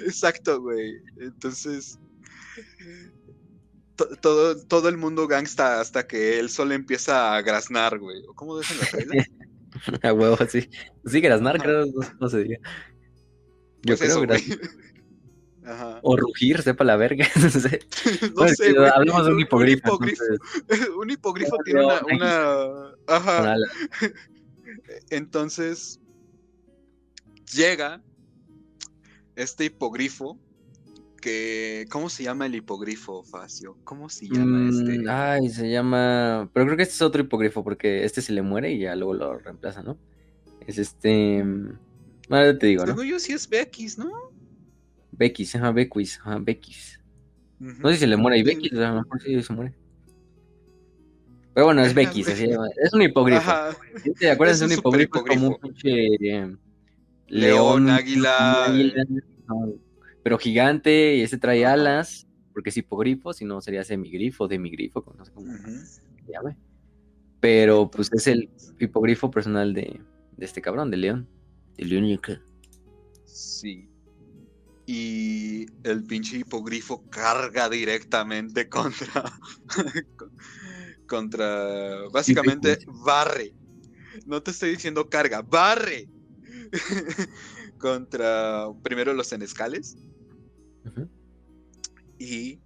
Exacto, 0.05 0.61
güey. 0.61 1.01
Entonces, 1.19 1.97
todo, 4.21 4.55
todo 4.67 4.87
el 4.87 4.97
mundo 4.97 5.27
gangsta 5.27 5.81
hasta 5.81 6.05
que 6.05 6.39
el 6.39 6.51
sol 6.51 6.71
empieza 6.71 7.35
a 7.35 7.41
graznar, 7.41 7.97
güey. 7.97 8.21
¿Cómo 8.35 8.59
dicen 8.59 8.77
reglas? 8.93 9.27
a 10.03 10.13
huevo, 10.13 10.37
sí. 10.47 10.69
Sí, 11.05 11.21
graznar, 11.21 11.59
creo, 11.59 11.85
no 12.19 12.29
se 12.29 12.43
diga. 12.43 12.59
Yo 13.83 13.97
pues 13.97 14.13
creo 14.13 14.27
que 14.27 14.59
O 16.01 16.17
rugir, 16.17 16.61
sepa 16.61 16.83
la 16.83 16.95
verga. 16.95 17.27
no 17.41 17.49
sé. 17.49 17.79
no 18.35 18.47
sé 18.47 18.75
hablamos 18.93 19.25
de 19.25 19.33
un 19.33 19.39
hipogrifo. 19.39 19.99
Un 20.97 21.11
hipogrifo, 21.11 21.57
tiene 21.63 21.85
una. 22.13 22.93
Ajá. 23.07 23.55
Entonces. 25.09 25.99
Llega 27.53 28.01
este 29.35 29.65
hipogrifo. 29.65 30.39
Que, 31.21 31.85
¿Cómo 31.91 32.07
se 32.07 32.23
llama 32.23 32.45
el 32.45 32.55
hipogrifo, 32.55 33.23
Facio? 33.23 33.77
¿Cómo 33.83 34.07
se 34.07 34.29
llama 34.29 34.69
este? 34.69 34.99
Mm, 34.99 35.05
ay, 35.09 35.49
se 35.49 35.69
llama. 35.69 36.49
Pero 36.53 36.65
creo 36.67 36.77
que 36.77 36.83
este 36.83 36.95
es 36.95 37.01
otro 37.01 37.21
hipogrifo, 37.21 37.61
porque 37.61 38.05
este 38.05 38.21
se 38.21 38.31
le 38.31 38.41
muere 38.41 38.71
y 38.71 38.79
ya 38.79 38.95
luego 38.95 39.13
lo 39.13 39.37
reemplaza, 39.37 39.83
¿no? 39.83 39.97
Es 40.65 40.77
este. 40.77 41.43
Ahora 42.29 42.57
te 42.57 42.67
digo, 42.67 42.85
¿no? 42.85 43.03
yo 43.03 43.19
sí 43.19 43.33
es 43.33 43.49
Beckis, 43.49 43.97
¿no? 43.97 44.11
Beckis, 45.11 45.55
ajá, 45.55 45.71
Beckis, 45.71 46.19
ajá, 46.19 46.37
Beckis. 46.39 47.01
No 47.59 47.89
sé 47.89 47.95
si 47.95 47.99
se 48.01 48.07
le 48.07 48.15
muere 48.15 48.37
y 48.37 48.43
Beckis, 48.43 48.73
a 48.73 48.91
lo 48.91 49.01
mejor 49.01 49.21
sí 49.21 49.43
se 49.43 49.53
muere. 49.53 49.73
Pero 51.53 51.65
bueno, 51.65 51.81
es 51.81 51.93
Beckis, 51.93 52.29
así, 52.29 52.45
es 52.45 52.93
un 52.93 53.01
hipogrifo. 53.01 53.51
¿Te 54.17 54.31
acuerdas 54.31 54.59
de 54.59 54.67
un 54.67 54.71
hipogrifo, 54.73 55.25
como 55.25 55.47
un 55.49 55.57
pinche 55.59 56.05
eh, 56.05 56.55
león, 57.27 57.89
águila, 57.89 58.73
pero 60.23 60.37
gigante 60.37 61.15
y 61.15 61.21
ese 61.21 61.37
trae 61.37 61.65
alas, 61.65 62.27
porque 62.53 62.69
es 62.69 62.77
hipogrifo, 62.77 63.33
si 63.33 63.45
no 63.45 63.61
sería 63.61 63.83
semigrifo, 63.83 64.47
demigrifo, 64.47 65.03
no 65.17 65.25
sé 65.25 65.31
cómo 65.33 65.51
se 65.51 66.31
llame. 66.31 66.55
Pero 67.39 67.89
pues 67.89 68.11
es 68.13 68.27
el 68.27 68.49
hipogrifo 68.79 69.31
personal 69.31 69.73
de, 69.73 69.99
de 70.37 70.45
este 70.45 70.61
cabrón, 70.61 70.91
de 70.91 70.97
león. 70.97 71.27
El 71.79 71.89
Sí. 73.25 73.89
Y 74.85 75.65
el 75.83 76.03
pinche 76.03 76.37
hipogrifo 76.37 77.07
carga 77.09 77.69
directamente 77.69 78.67
contra, 78.67 79.23
contra 81.07 82.09
básicamente 82.11 82.79
barre. 83.05 83.53
No 84.25 84.43
te 84.43 84.51
estoy 84.51 84.71
diciendo 84.71 85.09
carga, 85.09 85.41
barre. 85.41 86.09
contra 87.77 88.67
primero 88.83 89.13
los 89.13 89.27
senescales. 89.27 89.97
Y 92.19 92.59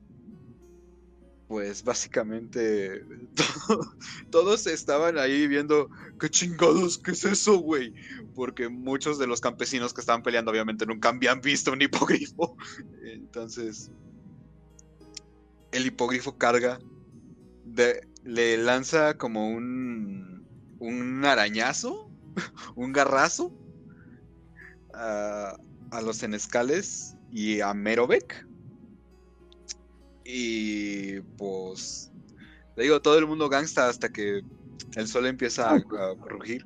pues 1.54 1.84
básicamente 1.84 3.06
todos 4.32 4.66
estaban 4.66 5.20
ahí 5.20 5.46
viendo 5.46 5.88
qué 6.20 6.28
chingados, 6.28 6.98
qué 6.98 7.12
es 7.12 7.24
eso, 7.26 7.60
güey. 7.60 7.94
Porque 8.34 8.70
muchos 8.70 9.20
de 9.20 9.28
los 9.28 9.40
campesinos 9.40 9.94
que 9.94 10.02
estaban 10.02 10.24
peleando 10.24 10.50
obviamente 10.50 10.88
nunca 10.88 11.10
habían 11.10 11.42
visto 11.42 11.72
un 11.72 11.84
hipogrifo. 11.84 12.58
Entonces, 13.04 13.92
el 15.72 15.86
hipogrifo 15.86 16.40
carga, 16.40 16.80
le 18.24 18.58
lanza 18.58 19.20
como 19.20 19.48
un, 19.48 20.48
un 20.80 21.24
arañazo, 21.24 22.10
un 22.76 22.94
garrazo 22.94 23.54
a, 24.96 25.56
a 25.92 26.02
los 26.02 26.18
senescales 26.18 27.16
y 27.32 27.62
a 27.62 27.76
Merovec 27.76 28.44
y 30.26 31.20
pues, 31.38 32.12
le 32.76 32.84
digo, 32.84 33.02
todo 33.02 33.18
el 33.18 33.28
mundo 33.28 33.50
gangsta 33.50 33.90
hasta 33.90 34.10
que 34.10 34.42
el 34.96 35.08
sol 35.08 35.26
empieza 35.26 35.72
a, 35.72 35.84
rugir. 36.28 36.66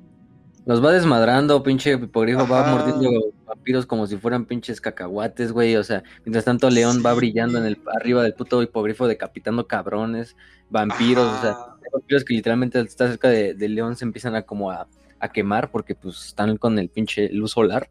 Los 0.66 0.84
va 0.84 0.92
desmadrando, 0.92 1.62
pinche 1.62 1.92
hipogrifo 1.92 2.46
va 2.46 2.66
mordiendo 2.66 3.32
vampiros 3.46 3.86
como 3.86 4.06
si 4.06 4.18
fueran 4.18 4.44
pinches 4.44 4.80
cacahuates, 4.80 5.52
güey. 5.52 5.76
O 5.76 5.84
sea, 5.84 6.02
mientras 6.24 6.44
tanto 6.44 6.68
León 6.68 7.02
va 7.04 7.14
brillando 7.14 7.58
en 7.58 7.64
el 7.64 7.80
arriba 7.98 8.22
del 8.22 8.34
puto 8.34 8.62
hipogrifo 8.62 9.06
decapitando 9.06 9.66
cabrones, 9.66 10.36
vampiros, 10.68 11.26
o 11.26 11.40
sea, 11.40 11.56
vampiros 11.92 12.24
que 12.24 12.34
literalmente 12.34 12.80
está 12.80 13.08
cerca 13.08 13.28
de, 13.28 13.54
León 13.68 13.96
se 13.96 14.04
empiezan 14.04 14.34
a 14.34 14.42
como 14.42 14.70
a, 14.70 14.88
quemar 15.32 15.70
porque 15.70 15.94
pues 15.96 16.26
están 16.26 16.56
con 16.58 16.78
el 16.78 16.90
pinche 16.90 17.28
luz 17.30 17.52
solar. 17.52 17.90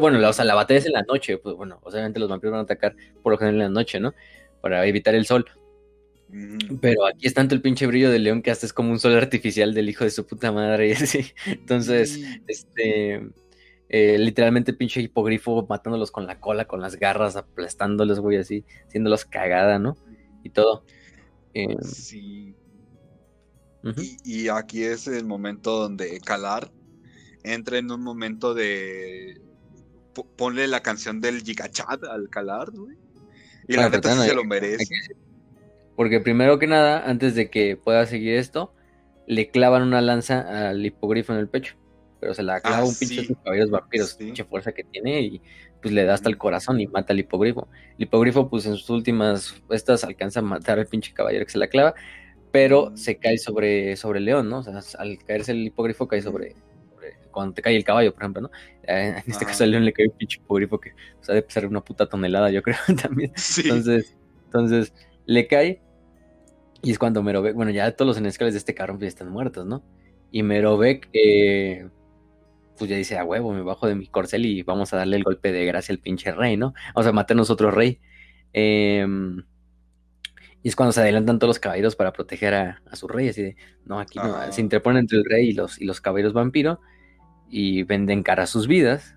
bueno, 0.00 0.18
la, 0.18 0.28
o 0.28 0.32
sea, 0.32 0.44
la 0.44 0.54
batalla 0.54 0.78
es 0.78 0.86
en 0.86 0.92
la 0.92 1.02
noche, 1.02 1.38
pues 1.38 1.56
bueno, 1.56 1.80
obviamente 1.82 2.20
los 2.20 2.28
vampiros 2.28 2.52
van 2.52 2.60
a 2.60 2.64
atacar 2.64 2.94
por 3.22 3.32
lo 3.32 3.38
general 3.38 3.62
en 3.62 3.74
la 3.74 3.80
noche, 3.80 3.98
¿no? 4.00 4.14
Para 4.60 4.86
evitar 4.86 5.14
el 5.14 5.26
sol. 5.26 5.46
Mm. 6.28 6.76
Pero 6.80 7.06
aquí 7.06 7.26
es 7.26 7.34
tanto 7.34 7.54
el 7.54 7.62
pinche 7.62 7.86
brillo 7.86 8.10
del 8.10 8.24
león 8.24 8.42
que 8.42 8.50
hasta 8.50 8.66
es 8.66 8.72
como 8.72 8.90
un 8.90 8.98
sol 8.98 9.14
artificial 9.14 9.74
del 9.74 9.88
hijo 9.88 10.04
de 10.04 10.10
su 10.10 10.26
puta 10.26 10.52
madre. 10.52 10.94
Entonces, 11.46 12.20
este. 12.46 13.22
Eh, 13.90 14.18
literalmente 14.18 14.74
pinche 14.74 15.00
hipogrifo 15.00 15.66
matándolos 15.66 16.10
con 16.10 16.26
la 16.26 16.38
cola, 16.38 16.66
con 16.66 16.82
las 16.82 16.96
garras, 16.96 17.36
aplastándolos, 17.36 18.20
güey, 18.20 18.36
así, 18.36 18.66
haciéndolos 18.86 19.24
cagada, 19.24 19.78
¿no? 19.78 19.96
Y 20.42 20.50
todo. 20.50 20.84
Eh, 21.54 21.76
sí. 21.82 22.54
y, 24.24 24.48
aquí 24.48 24.82
es 24.82 25.06
el 25.06 25.24
momento 25.24 25.78
donde 25.80 26.20
Calar 26.20 26.70
entra 27.44 27.78
en 27.78 27.90
un 27.90 28.02
momento 28.02 28.52
de. 28.52 29.40
ponle 30.36 30.68
la 30.68 30.82
canción 30.82 31.20
del 31.22 31.42
Gigachat 31.42 32.04
al 32.04 32.28
Calar, 32.28 32.70
güey. 32.70 32.96
Y 33.68 33.76
la 33.76 33.88
neta 33.88 34.16
se 34.16 34.34
lo 34.34 34.44
merece. 34.44 34.86
Porque 35.94 36.20
primero 36.20 36.58
que 36.58 36.66
nada, 36.66 37.08
antes 37.08 37.34
de 37.34 37.50
que 37.50 37.76
pueda 37.76 38.06
seguir 38.06 38.34
esto, 38.34 38.72
le 39.26 39.50
clavan 39.50 39.82
una 39.82 40.00
lanza 40.00 40.70
al 40.70 40.84
hipogrifo 40.84 41.32
en 41.32 41.38
el 41.38 41.48
pecho. 41.48 41.76
Pero 42.20 42.34
se 42.34 42.42
la 42.42 42.60
clava 42.60 42.78
ah, 42.78 42.84
un 42.84 42.94
pinche 42.96 43.20
de 43.20 43.26
sus 43.28 43.36
caballos 43.38 43.70
vampiros, 43.70 44.14
pinche 44.14 44.44
fuerza 44.44 44.72
que 44.72 44.84
tiene 44.84 45.20
y 45.20 45.42
pues 45.80 45.94
le 45.94 46.04
da 46.04 46.14
hasta 46.14 46.28
el 46.28 46.38
corazón 46.38 46.80
y 46.80 46.86
mata 46.86 47.12
al 47.12 47.20
hipogrifo. 47.20 47.68
El 47.96 48.04
hipogrifo, 48.04 48.48
pues 48.48 48.66
en 48.66 48.76
sus 48.76 48.90
últimas 48.90 49.54
estas 49.70 50.02
alcanza 50.02 50.40
a 50.40 50.42
matar 50.42 50.78
al 50.78 50.86
pinche 50.86 51.12
caballero 51.12 51.44
que 51.44 51.52
se 51.52 51.58
la 51.58 51.68
clava, 51.68 51.94
pero 52.50 52.96
se 52.96 53.18
cae 53.18 53.38
sobre, 53.38 53.96
sobre 53.96 54.18
el 54.18 54.24
león, 54.24 54.48
¿no? 54.48 54.58
O 54.58 54.62
sea, 54.62 54.80
al 54.98 55.18
caerse 55.24 55.52
el 55.52 55.66
hipogrifo 55.66 56.08
cae 56.08 56.22
sobre, 56.22 56.56
cuando 57.38 57.54
te 57.54 57.62
cae 57.62 57.76
el 57.76 57.84
caballo, 57.84 58.12
por 58.12 58.22
ejemplo, 58.22 58.42
¿no? 58.42 58.50
Eh, 58.82 59.22
en 59.24 59.30
este 59.30 59.46
caso 59.46 59.64
al 59.64 59.70
león 59.70 59.84
le 59.84 59.92
cae 59.92 60.08
un 60.08 60.16
pinche 60.16 60.38
hipogrifo 60.38 60.80
que 60.80 60.90
o 60.90 61.24
sea, 61.24 61.34
debe 61.34 61.46
pesar 61.46 61.66
una 61.66 61.84
puta 61.84 62.08
tonelada, 62.08 62.50
yo 62.50 62.62
creo, 62.64 62.76
también. 63.00 63.32
Entonces, 63.62 64.16
entonces, 64.46 64.92
le 65.26 65.46
cae 65.46 65.80
y 66.82 66.90
es 66.90 66.98
cuando 66.98 67.22
Merovec, 67.22 67.54
bueno, 67.54 67.70
ya 67.70 67.90
todos 67.92 68.08
los 68.08 68.16
enescales 68.18 68.54
de 68.54 68.58
este 68.58 68.74
carro 68.74 68.98
pues, 68.98 69.08
están 69.08 69.30
muertos, 69.30 69.66
¿no? 69.66 69.82
Y 70.30 70.42
Merovec, 70.42 71.08
eh, 71.12 71.88
pues 72.76 72.90
ya 72.90 72.96
dice, 72.96 73.18
a 73.18 73.24
huevo, 73.24 73.52
me 73.52 73.62
bajo 73.62 73.86
de 73.86 73.94
mi 73.94 74.06
corcel 74.06 74.46
y 74.46 74.62
vamos 74.62 74.92
a 74.92 74.96
darle 74.96 75.16
el 75.16 75.24
golpe 75.24 75.52
de 75.52 75.64
gracia 75.64 75.92
al 75.92 75.98
pinche 75.98 76.32
rey, 76.32 76.56
¿no? 76.56 76.74
Vamos 76.94 77.06
a 77.06 77.12
matarnos 77.12 77.50
otro 77.50 77.70
rey. 77.70 78.00
Em, 78.52 79.44
y 80.62 80.68
es 80.68 80.76
cuando 80.76 80.92
se 80.92 81.00
adelantan 81.00 81.38
todos 81.38 81.50
los 81.50 81.58
caballeros 81.60 81.96
para 81.96 82.12
proteger 82.12 82.54
a, 82.54 82.82
su 82.94 83.08
rey, 83.08 83.28
así 83.28 83.42
de, 83.42 83.56
no, 83.84 84.00
aquí 84.00 84.18
no, 84.18 84.52
se 84.52 84.60
interponen 84.60 85.00
entre 85.00 85.18
el 85.18 85.24
rey 85.24 85.50
y 85.50 85.52
los, 85.52 85.80
y 85.80 85.84
los 85.84 86.00
caballeros 86.00 86.32
vampiro 86.32 86.80
y 87.50 87.82
venden 87.82 88.22
cara 88.22 88.46
sus 88.46 88.66
vidas. 88.66 89.14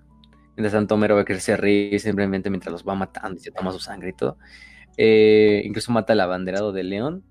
Mientras 0.56 0.72
tanto, 0.72 0.94
Homero 0.94 1.18
a 1.18 1.40
se 1.40 1.56
ríe 1.56 1.98
simplemente 1.98 2.50
mientras 2.50 2.72
los 2.72 2.86
va 2.86 2.94
matando 2.94 3.38
y 3.38 3.42
se 3.42 3.50
toma 3.50 3.72
su 3.72 3.80
sangre 3.80 4.10
y 4.10 4.12
todo. 4.12 4.36
Eh, 4.96 5.62
incluso 5.64 5.92
mata 5.92 6.12
al 6.12 6.20
abanderado 6.20 6.72
de 6.72 6.82
León. 6.82 7.24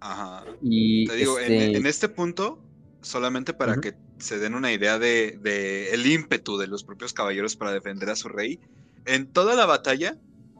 Ajá. 0.00 0.44
Y 0.62 1.06
Te 1.06 1.16
digo, 1.16 1.38
en, 1.38 1.52
este, 1.52 1.88
este 1.88 2.08
punto, 2.08 2.62
solamente 3.02 3.52
para 3.52 3.76
que 3.76 3.94
se 4.18 4.38
den 4.38 4.54
una 4.54 4.72
idea 4.72 4.98
de, 4.98 5.90
el 5.92 6.06
ímpetu 6.06 6.56
de 6.56 6.66
los 6.66 6.84
propios 6.84 7.12
caballeros 7.12 7.56
para 7.56 7.72
defender 7.72 8.10
a 8.10 8.16
su 8.16 8.28
rey, 8.28 8.60
en 9.04 9.26
toda 9.26 9.54
la 9.54 9.66
batalla, 9.66 10.16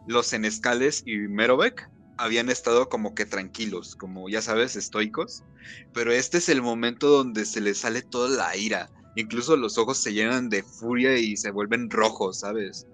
los 0.06 0.26
senescales 0.26 1.02
y 1.06 1.16
Merovec 1.16 1.90
habían 2.18 2.48
estado 2.48 2.88
como 2.88 3.14
que 3.14 3.26
tranquilos, 3.26 3.96
como 3.96 4.28
ya 4.28 4.40
sabes, 4.40 4.76
estoicos, 4.76 5.42
pero 5.92 6.12
este 6.12 6.38
es 6.38 6.48
el 6.48 6.62
momento 6.62 7.08
donde 7.08 7.44
se 7.44 7.60
les 7.60 7.78
sale 7.78 8.02
toda 8.02 8.28
la 8.28 8.56
ira, 8.56 8.90
incluso 9.16 9.56
los 9.56 9.78
ojos 9.78 9.98
se 9.98 10.12
llenan 10.12 10.48
de 10.48 10.62
furia 10.62 11.18
y 11.18 11.36
se 11.36 11.50
vuelven 11.50 11.90
rojos, 11.90 12.40
¿sabes? 12.40 12.86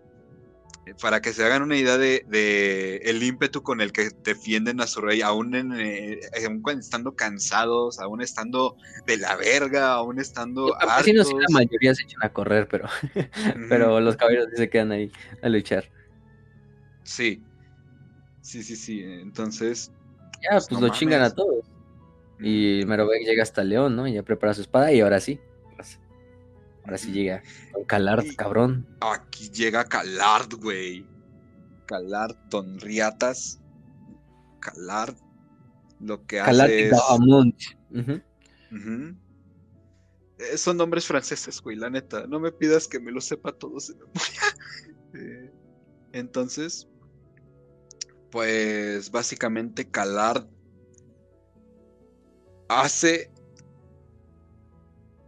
Eh, 0.86 0.94
para 1.00 1.20
que 1.20 1.32
se 1.32 1.44
hagan 1.44 1.62
una 1.62 1.76
idea 1.76 1.96
de, 1.96 3.00
el 3.04 3.22
ímpetu 3.22 3.62
con 3.62 3.80
el 3.80 3.92
que 3.92 4.08
defienden 4.24 4.80
a 4.80 4.86
su 4.86 5.00
rey, 5.00 5.22
aún, 5.22 5.54
en, 5.54 5.72
eh, 5.78 6.20
estando 6.78 7.14
cansados, 7.14 8.00
aún 8.00 8.20
estando 8.20 8.76
de 9.06 9.16
la 9.16 9.36
verga, 9.36 9.92
aún 9.92 10.18
estando 10.18 10.74
hartos. 10.80 11.12
no 11.14 11.38
la 11.38 11.46
mayoría 11.50 11.94
se 11.94 12.02
echan 12.02 12.22
a 12.22 12.32
correr, 12.32 12.66
pero, 12.68 12.88
pero 13.68 14.00
los 14.00 14.16
caballeros 14.16 14.48
se 14.56 14.68
quedan 14.70 14.90
ahí 14.90 15.12
a 15.42 15.48
luchar. 15.48 15.88
Sí, 17.04 17.42
sí, 18.40 18.62
sí, 18.62 18.76
sí. 18.76 19.02
Entonces. 19.02 19.92
Ya, 20.42 20.52
pues, 20.52 20.66
pues 20.68 20.80
lo 20.80 20.88
chingan 20.88 21.22
a 21.22 21.30
todos. 21.30 21.64
Y 22.40 22.82
Merovec 22.86 23.22
llega 23.24 23.44
hasta 23.44 23.62
León, 23.62 23.94
¿no? 23.94 24.08
Y 24.08 24.14
ya 24.14 24.24
prepara 24.24 24.52
su 24.52 24.62
espada 24.62 24.92
y 24.92 25.00
ahora 25.00 25.20
sí. 25.20 25.38
Ahora 26.84 26.98
sí 26.98 27.12
llega 27.12 27.42
con 27.72 27.84
Calard, 27.84 28.24
cabrón. 28.36 28.86
Aquí 29.00 29.48
llega 29.50 29.84
Calard, 29.84 30.54
güey. 30.54 31.06
Calard, 31.86 32.36
Don 32.50 32.78
Riatas. 32.80 33.60
Calard. 34.60 35.16
Lo 36.00 36.26
que 36.26 36.40
hace 36.40 36.88
es... 36.88 36.92
Eh, 40.38 40.56
son 40.56 40.76
nombres 40.76 41.06
franceses, 41.06 41.60
güey, 41.60 41.76
la 41.76 41.90
neta. 41.90 42.26
No 42.26 42.40
me 42.40 42.50
pidas 42.50 42.88
que 42.88 42.98
me 42.98 43.12
lo 43.12 43.20
sepa 43.20 43.52
todos 43.52 43.88
de 43.88 43.94
memoria. 43.94 44.12
Eh, 45.14 45.52
entonces, 46.14 46.88
pues 48.30 49.10
básicamente 49.10 49.90
Calard 49.90 50.46
hace 52.68 53.30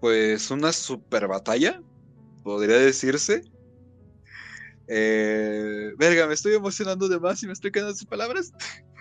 pues 0.05 0.50
una 0.50 0.70
super 0.70 1.26
batalla, 1.28 1.80
podría 2.42 2.76
decirse. 2.76 3.42
Eh, 4.86 5.92
verga, 5.96 6.26
me 6.26 6.34
estoy 6.34 6.52
emocionando 6.52 7.09
de 7.09 7.18
más 7.18 7.42
y 7.42 7.46
me 7.46 7.55
estoy 7.55 7.72
quedando 7.72 7.94
sin 7.94 8.07
palabras. 8.07 8.52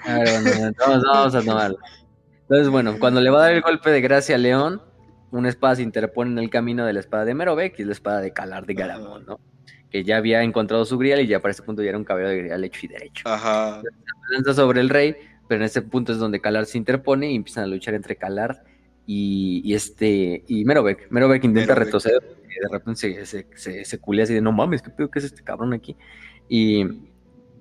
A 0.06 0.20
ver, 0.20 0.74
vamos, 0.80 1.36
a 1.36 1.42
tomarlo. 1.42 1.78
Entonces, 2.44 2.70
bueno, 2.70 2.98
cuando 3.00 3.20
le 3.20 3.30
va 3.30 3.40
a 3.40 3.42
dar 3.48 3.52
el 3.52 3.62
golpe 3.62 3.90
de 3.90 4.00
gracia 4.00 4.36
a 4.36 4.38
León, 4.38 4.82
una 5.32 5.50
espada 5.50 5.76
se 5.76 5.82
interpone 5.82 6.32
en 6.32 6.40
el 6.40 6.50
camino 6.50 6.86
de 6.86 6.94
la 6.94 7.02
espada 7.02 7.26
de 7.26 7.34
Merovec, 7.34 7.78
y 7.80 7.82
es 7.82 7.88
la 7.90 7.94
espada 7.96 8.22
de 8.22 8.32
Calar 8.32 8.66
de 8.66 8.74
Garamón, 8.74 9.26
¿no? 9.26 9.42
Que 9.92 10.06
ya 10.06 10.16
había 10.16 10.42
encontrado 10.42 10.86
su 10.86 10.98
grial 10.98 11.20
y 11.20 11.28
ya 11.28 11.42
para 11.42 11.52
ese 11.52 11.64
punto 11.64 11.84
ya 11.84 11.90
era 11.90 11.98
un 11.98 12.06
cabello 12.06 12.30
de 12.30 12.38
grial 12.38 12.64
hecho 12.64 12.80
y 12.82 12.88
derecho. 12.88 13.28
Ajá. 13.28 13.82
lanza 14.32 14.54
sobre 14.54 14.80
el 14.80 14.88
rey, 14.88 15.18
pero 15.50 15.60
en 15.60 15.66
ese 15.66 15.82
punto 15.82 16.14
es 16.14 16.18
donde 16.18 16.40
Calar 16.40 16.66
se 16.66 16.78
interpone 16.78 17.30
y 17.30 17.36
empiezan 17.36 17.66
a 17.66 17.68
luchar 17.68 17.94
entre 17.94 18.16
Calar 18.16 18.64
y, 19.06 19.74
este, 19.74 20.44
y 20.48 20.66
Merovec. 20.66 21.08
Merovec 21.10 21.44
intenta 21.44 21.76
retroceder 21.76 22.38
y 22.46 22.60
de 22.60 22.70
repente 22.72 23.26
se, 23.26 23.48
se, 23.56 23.86
se, 23.86 23.98
culea 24.00 24.24
así 24.24 24.34
de 24.34 24.42
no 24.42 24.52
mames, 24.52 24.82
¿qué 24.82 24.90
pedo 24.90 25.10
que 25.10 25.20
es 25.20 25.26
este 25.26 25.44
cabrón 25.44 25.74
aquí? 25.74 25.96
Y, 26.48 26.86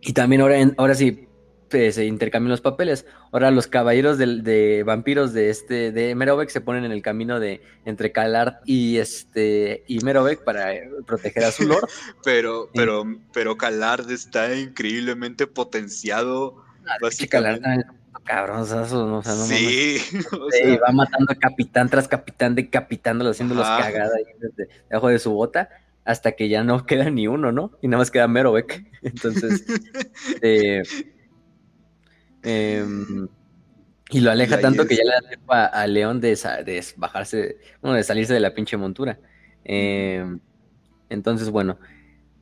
y 0.01 0.13
también 0.13 0.43
ahora, 0.43 0.57
ahora 0.77 0.95
sí 0.95 1.29
pues, 1.73 1.95
se 1.95 2.05
intercambian 2.05 2.51
los 2.51 2.61
papeles. 2.61 3.07
Ahora 3.33 3.51
los 3.51 3.67
caballeros 3.67 4.19
de, 4.19 4.83
vampiros 4.85 5.33
de 5.33 5.49
este 5.49 5.91
de 5.91 6.15
Merovec 6.15 6.51
se 6.51 6.61
ponen 6.61 6.85
en 6.85 6.93
el 6.93 7.01
camino 7.01 7.41
de 7.41 7.63
entre 7.87 8.13
Calard 8.13 8.57
y 8.67 8.99
este 8.99 9.83
y 9.89 10.01
Merovec 10.01 10.45
para 10.45 10.71
proteger 11.07 11.45
a 11.45 11.51
su 11.51 11.67
lord. 11.67 11.89
pero, 12.25 12.69
pero, 12.75 13.05
pero 13.33 13.57
Calard 13.57 14.11
está 14.11 14.55
increíblemente 14.55 15.47
potenciado. 15.47 16.63
Ah, 16.87 16.97
básicamente 17.01 17.85
cabronzazo, 18.25 19.07
¿no? 19.07 19.19
O 19.19 19.23
sea, 19.23 19.35
no 19.35 19.45
Sí, 19.47 19.99
o 20.33 20.81
va 20.81 20.93
matando 20.93 21.33
a 21.33 21.35
capitán 21.35 21.89
tras 21.89 22.09
capitán 22.09 22.55
de 22.55 22.69
capitándolo, 22.71 23.31
haciéndolos 23.31 23.67
Ajá. 23.67 23.83
cagada 23.83 24.17
ahí 24.17 24.25
desde 24.39 24.73
debajo 24.89 25.09
de 25.09 25.19
su 25.19 25.33
bota, 25.33 25.69
hasta 26.05 26.33
que 26.33 26.49
ya 26.49 26.65
no 26.65 26.85
queda 26.87 27.11
ni 27.11 27.27
uno, 27.27 27.53
¿no? 27.53 27.73
Y 27.83 27.89
nada 27.89 27.99
más 28.01 28.11
queda 28.11 28.29
Merovec. 28.29 28.85
Entonces, 29.03 29.65
eh, 30.43 30.83
em, 32.43 33.29
y 34.11 34.21
lo 34.21 34.31
aleja 34.31 34.59
Y 34.59 34.63
tanto 34.63 34.87
que 34.87 34.97
ya 34.97 35.05
le 35.05 35.11
da 35.11 35.29
tiempo 35.29 35.53
a, 35.53 35.67
a 35.67 35.87
León 35.87 36.21
de, 36.21 36.37
de 36.65 36.85
bajarse, 36.97 37.57
bueno, 37.81 37.97
de 37.97 38.05
salirse 38.05 38.35
de 38.35 38.41
la 38.41 38.55
pinche 38.55 38.77
montura. 38.77 39.19
Em, 39.65 40.41
entonces, 41.09 41.51
bueno. 41.51 41.79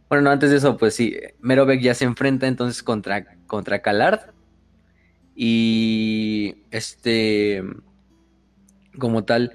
Bueno, 0.09 0.25
no, 0.25 0.31
antes 0.31 0.51
de 0.51 0.57
eso, 0.57 0.77
pues 0.77 0.95
sí, 0.95 1.17
Merovec 1.39 1.81
ya 1.81 1.95
se 1.95 2.05
enfrenta 2.05 2.49
entonces 2.49 2.83
contra, 2.83 3.37
contra 3.47 3.81
Calard. 3.81 4.33
Y 5.35 6.57
este, 6.71 7.63
como 8.99 9.25
tal, 9.25 9.53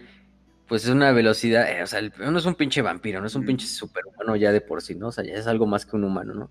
pues 0.68 0.84
es 0.84 0.90
una 0.90 1.12
velocidad, 1.12 1.70
eh, 1.70 1.84
o 1.84 1.88
sea, 1.88 2.02
no 2.02 2.38
es 2.38 2.46
un 2.46 2.56
pinche 2.56 2.82
vampiro, 2.82 3.22
no 3.22 3.28
es 3.28 3.36
un 3.36 3.46
pinche 3.46 3.68
superhumano 3.68 4.36
ya 4.36 4.52
de 4.52 4.62
por 4.62 4.82
sí, 4.82 4.96
¿no? 4.96 5.08
O 5.08 5.12
sea, 5.12 5.24
ya 5.24 5.36
es 5.36 5.48
algo 5.48 5.68
más 5.68 5.86
que 5.86 5.96
un 5.96 6.04
humano, 6.04 6.34
¿no? 6.34 6.50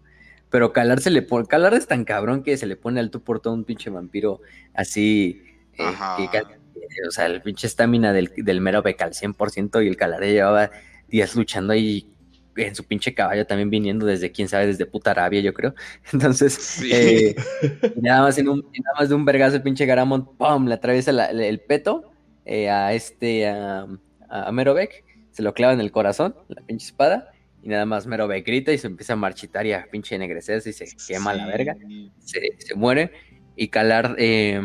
Pero 0.50 0.72
Calar 0.72 1.00
se 1.00 1.10
le 1.10 1.22
pone, 1.22 1.46
Calar 1.46 1.74
es 1.74 1.88
tan 1.88 2.04
cabrón 2.04 2.42
que 2.42 2.56
se 2.56 2.66
le 2.66 2.76
pone 2.76 3.00
al 3.00 3.10
tú 3.10 3.22
por 3.22 3.40
todo 3.40 3.54
un 3.54 3.64
pinche 3.64 3.90
vampiro 3.90 4.40
así, 4.72 5.42
eh, 5.72 6.28
que 6.30 6.38
eh, 6.38 7.08
o 7.08 7.10
sea, 7.10 7.26
el 7.26 7.42
pinche 7.42 7.66
estamina 7.66 8.12
del, 8.12 8.30
del 8.36 8.60
mero 8.60 8.82
beca 8.82 9.04
al 9.04 9.14
100% 9.14 9.84
y 9.84 9.88
el 9.88 9.96
Calar 9.96 10.20
ya 10.20 10.26
llevaba 10.28 10.70
días 11.08 11.34
luchando 11.34 11.72
ahí 11.72 12.13
en 12.56 12.74
su 12.74 12.84
pinche 12.84 13.14
caballo 13.14 13.46
también 13.46 13.70
viniendo 13.70 14.06
desde, 14.06 14.30
quién 14.32 14.48
sabe, 14.48 14.66
desde 14.66 14.86
puta 14.86 15.10
Arabia, 15.12 15.40
yo 15.40 15.52
creo. 15.54 15.74
Entonces, 16.12 16.54
Sí. 16.54 16.90
eh, 16.92 17.34
nada 18.00 18.22
más 18.22 18.38
en 18.38 18.48
un, 18.48 18.60
nada 18.60 19.00
más 19.00 19.08
de 19.08 19.14
un 19.14 19.24
vergazo 19.24 19.56
el 19.56 19.62
pinche 19.62 19.86
Garamond, 19.86 20.36
¡pum! 20.36 20.66
le 20.66 20.74
atraviesa 20.74 21.12
la- 21.12 21.30
el, 21.30 21.60
peto 21.60 22.12
eh, 22.44 22.68
a 22.70 22.92
este, 22.92 23.46
a, 23.48 23.86
a 24.28 24.52
Merovec, 24.52 25.04
se 25.30 25.42
lo 25.42 25.52
clava 25.54 25.72
en 25.72 25.80
el 25.80 25.90
corazón, 25.90 26.36
la 26.48 26.62
pinche 26.62 26.86
espada, 26.86 27.32
y 27.62 27.68
nada 27.68 27.86
más 27.86 28.06
Merovec 28.06 28.46
grita 28.46 28.72
y 28.72 28.78
se 28.78 28.86
empieza 28.86 29.14
a 29.14 29.16
marchitar 29.16 29.64
y 29.66 29.72
a 29.72 29.86
pinche 29.90 30.14
ennegrecerse 30.14 30.70
y 30.70 30.72
se 30.74 30.86
quema 31.08 31.32
la 31.34 31.46
verga, 31.46 31.76
se, 32.18 32.40
se 32.58 32.74
muere, 32.74 33.10
y 33.56 33.68
Calar, 33.68 34.14
eh, 34.18 34.60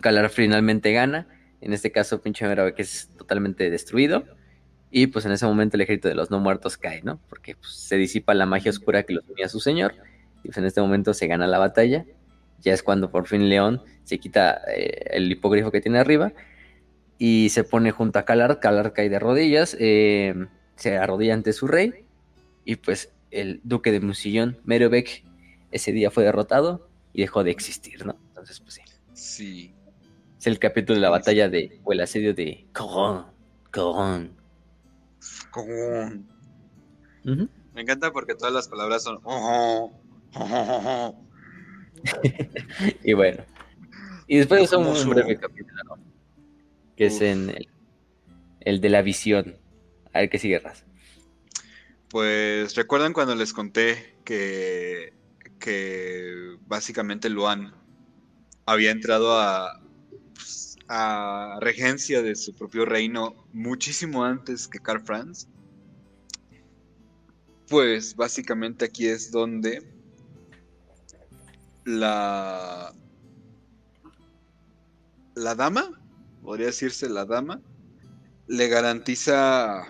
Calar 0.00 0.30
finalmente 0.30 0.92
gana, 0.92 1.28
en 1.60 1.72
este 1.72 1.90
caso 1.92 2.20
pinche 2.22 2.46
Merovec 2.46 2.78
es 2.80 3.08
totalmente 3.16 3.70
destruido, 3.70 4.24
y 4.92 5.06
pues 5.06 5.24
en 5.24 5.32
ese 5.32 5.46
momento 5.46 5.76
el 5.76 5.80
ejército 5.80 6.08
de 6.08 6.14
los 6.14 6.30
no 6.30 6.38
muertos 6.38 6.76
cae, 6.76 7.02
¿no? 7.02 7.18
Porque 7.30 7.56
pues, 7.56 7.72
se 7.72 7.96
disipa 7.96 8.34
la 8.34 8.44
magia 8.44 8.70
oscura 8.70 9.02
que 9.04 9.14
los 9.14 9.26
unía 9.26 9.46
a 9.46 9.48
su 9.48 9.58
señor, 9.58 9.94
y 10.44 10.48
pues 10.48 10.58
en 10.58 10.66
este 10.66 10.82
momento 10.82 11.14
se 11.14 11.26
gana 11.26 11.46
la 11.46 11.58
batalla. 11.58 12.04
Ya 12.60 12.74
es 12.74 12.82
cuando 12.82 13.10
por 13.10 13.26
fin 13.26 13.48
León 13.48 13.82
se 14.04 14.18
quita 14.18 14.60
eh, 14.68 15.08
el 15.12 15.32
hipogrifo 15.32 15.72
que 15.72 15.80
tiene 15.80 15.98
arriba 15.98 16.32
y 17.18 17.48
se 17.48 17.64
pone 17.64 17.90
junto 17.90 18.18
a 18.18 18.24
Calar. 18.24 18.60
Calar 18.60 18.92
cae 18.92 19.08
de 19.08 19.18
rodillas, 19.18 19.76
eh, 19.80 20.34
se 20.76 20.98
arrodilla 20.98 21.34
ante 21.34 21.52
su 21.52 21.66
rey 21.66 22.04
y 22.64 22.76
pues 22.76 23.12
el 23.30 23.60
duque 23.64 23.92
de 23.92 24.00
Musillón, 24.00 24.58
Merovec, 24.64 25.24
ese 25.70 25.92
día 25.92 26.10
fue 26.10 26.22
derrotado 26.22 26.86
y 27.14 27.22
dejó 27.22 27.42
de 27.44 27.50
existir, 27.50 28.04
¿no? 28.04 28.16
Entonces, 28.28 28.60
pues 28.60 28.74
sí. 28.74 28.82
Sí. 29.14 29.74
Es 30.38 30.46
el 30.46 30.58
capítulo 30.58 30.96
de 30.96 31.00
la 31.00 31.10
batalla 31.10 31.48
de, 31.48 31.80
o 31.82 31.92
el 31.92 32.00
asedio 32.00 32.34
de 32.34 32.66
Coron. 32.74 34.41
Cojón. 35.50 36.28
Ujú. 37.24 37.48
Me 37.74 37.82
encanta 37.82 38.12
porque 38.12 38.34
todas 38.34 38.52
las 38.52 38.68
palabras 38.68 39.04
son. 39.04 39.20
Y 43.04 43.12
bueno. 43.12 43.44
Y 44.26 44.38
después 44.38 44.60
de 44.60 44.64
eso 44.64 44.78
un 44.78 45.10
breve 45.10 45.38
capítulo, 45.38 45.82
¿no? 45.84 45.98
Que 46.96 47.06
es 47.06 47.20
en 47.20 47.50
el, 47.50 47.68
el 48.60 48.80
de 48.80 48.88
la 48.88 49.02
visión. 49.02 49.56
A 50.12 50.20
ver 50.20 50.30
qué 50.30 50.38
sigue, 50.38 50.58
Raz. 50.58 50.84
Pues 52.08 52.74
recuerdan 52.74 53.12
cuando 53.12 53.34
les 53.34 53.52
conté 53.52 54.16
que, 54.24 55.14
que 55.58 56.56
básicamente 56.66 57.30
Luan 57.30 57.74
había 58.66 58.90
entrado 58.90 59.38
a, 59.38 59.80
pues, 60.34 60.71
a 60.94 61.58
regencia 61.62 62.20
de 62.20 62.36
su 62.36 62.54
propio 62.54 62.84
reino 62.84 63.34
muchísimo 63.54 64.24
antes 64.24 64.68
que 64.68 64.78
Karl 64.78 65.00
Franz. 65.00 65.48
Pues 67.66 68.14
básicamente 68.14 68.84
aquí 68.84 69.06
es 69.06 69.32
donde 69.32 69.82
la 71.86 72.92
la 75.34 75.54
dama, 75.54 75.98
podría 76.42 76.66
decirse 76.66 77.08
la 77.08 77.24
dama, 77.24 77.62
le 78.46 78.68
garantiza 78.68 79.86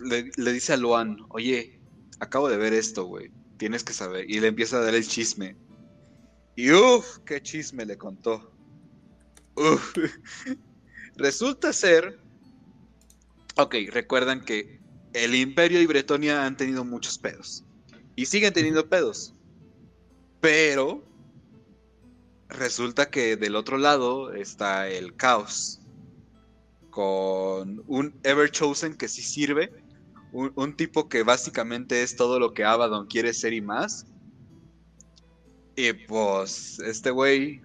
le, 0.00 0.32
le 0.36 0.52
dice 0.52 0.72
a 0.72 0.76
Luan, 0.76 1.18
oye, 1.28 1.78
acabo 2.18 2.48
de 2.48 2.56
ver 2.56 2.72
esto, 2.72 3.04
güey, 3.04 3.30
tienes 3.58 3.84
que 3.84 3.92
saber. 3.92 4.28
Y 4.28 4.40
le 4.40 4.48
empieza 4.48 4.78
a 4.78 4.80
dar 4.80 4.96
el 4.96 5.06
chisme. 5.06 5.56
Y 6.56 6.72
uff, 6.72 7.18
qué 7.24 7.40
chisme 7.40 7.86
le 7.86 7.96
contó. 7.96 8.53
Uf. 9.56 9.96
Resulta 11.16 11.72
ser... 11.72 12.18
Ok, 13.56 13.76
recuerdan 13.92 14.44
que 14.44 14.80
el 15.12 15.34
imperio 15.34 15.80
y 15.80 15.86
Bretonia 15.86 16.44
han 16.44 16.56
tenido 16.56 16.84
muchos 16.84 17.18
pedos. 17.18 17.64
Y 18.16 18.26
siguen 18.26 18.52
teniendo 18.52 18.88
pedos. 18.88 19.34
Pero... 20.40 21.04
Resulta 22.48 23.10
que 23.10 23.36
del 23.36 23.56
otro 23.56 23.78
lado 23.78 24.32
está 24.32 24.88
el 24.88 25.16
caos. 25.16 25.80
Con 26.90 27.82
un 27.88 28.14
Ever 28.22 28.50
Chosen 28.50 28.94
que 28.96 29.08
sí 29.08 29.22
sirve 29.22 29.72
un, 30.34 30.52
un 30.56 30.76
tipo 30.76 31.08
que 31.08 31.22
básicamente 31.22 32.02
es 32.02 32.16
todo 32.16 32.38
lo 32.38 32.52
que 32.54 32.64
Abaddon 32.64 33.06
quiere 33.06 33.32
ser 33.32 33.52
y 33.52 33.60
más. 33.60 34.06
Y 35.76 35.92
pues, 35.92 36.78
este 36.80 37.10
güey, 37.10 37.62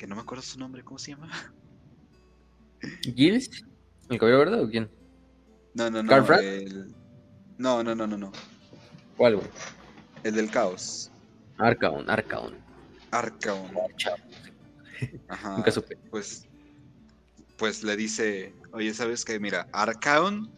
que 0.00 0.06
no 0.06 0.14
me 0.16 0.22
acuerdo 0.22 0.40
su 0.42 0.58
nombre, 0.58 0.82
¿cómo 0.82 0.98
se 0.98 1.10
llama? 1.10 1.28
¿Gilles? 3.02 3.50
¿El 4.08 4.18
cabello 4.18 4.38
verde 4.38 4.60
o 4.62 4.66
quién? 4.70 4.90
No, 5.74 5.90
no, 5.90 6.02
no. 6.02 6.08
¿Karl 6.08 6.24
Franz? 6.24 6.42
el- 6.42 6.94
No, 7.58 7.82
no, 7.82 7.94
no, 7.94 8.06
no, 8.06 8.16
no. 8.16 8.32
¿Cuál, 9.18 9.36
güey? 9.36 9.48
El 10.24 10.36
del 10.36 10.50
caos. 10.50 11.12
Arcaon, 11.58 12.08
Arcaon. 12.08 12.56
Arcaon. 13.10 13.70
Ajá. 15.28 15.56
Nunca 15.58 15.70
supe. 15.70 15.98
Pues, 16.10 16.48
pues 17.58 17.82
le 17.82 17.94
dice, 17.94 18.54
oye, 18.72 18.94
¿sabes 18.94 19.22
qué? 19.26 19.38
Mira, 19.38 19.68
Arcaon 19.74 20.50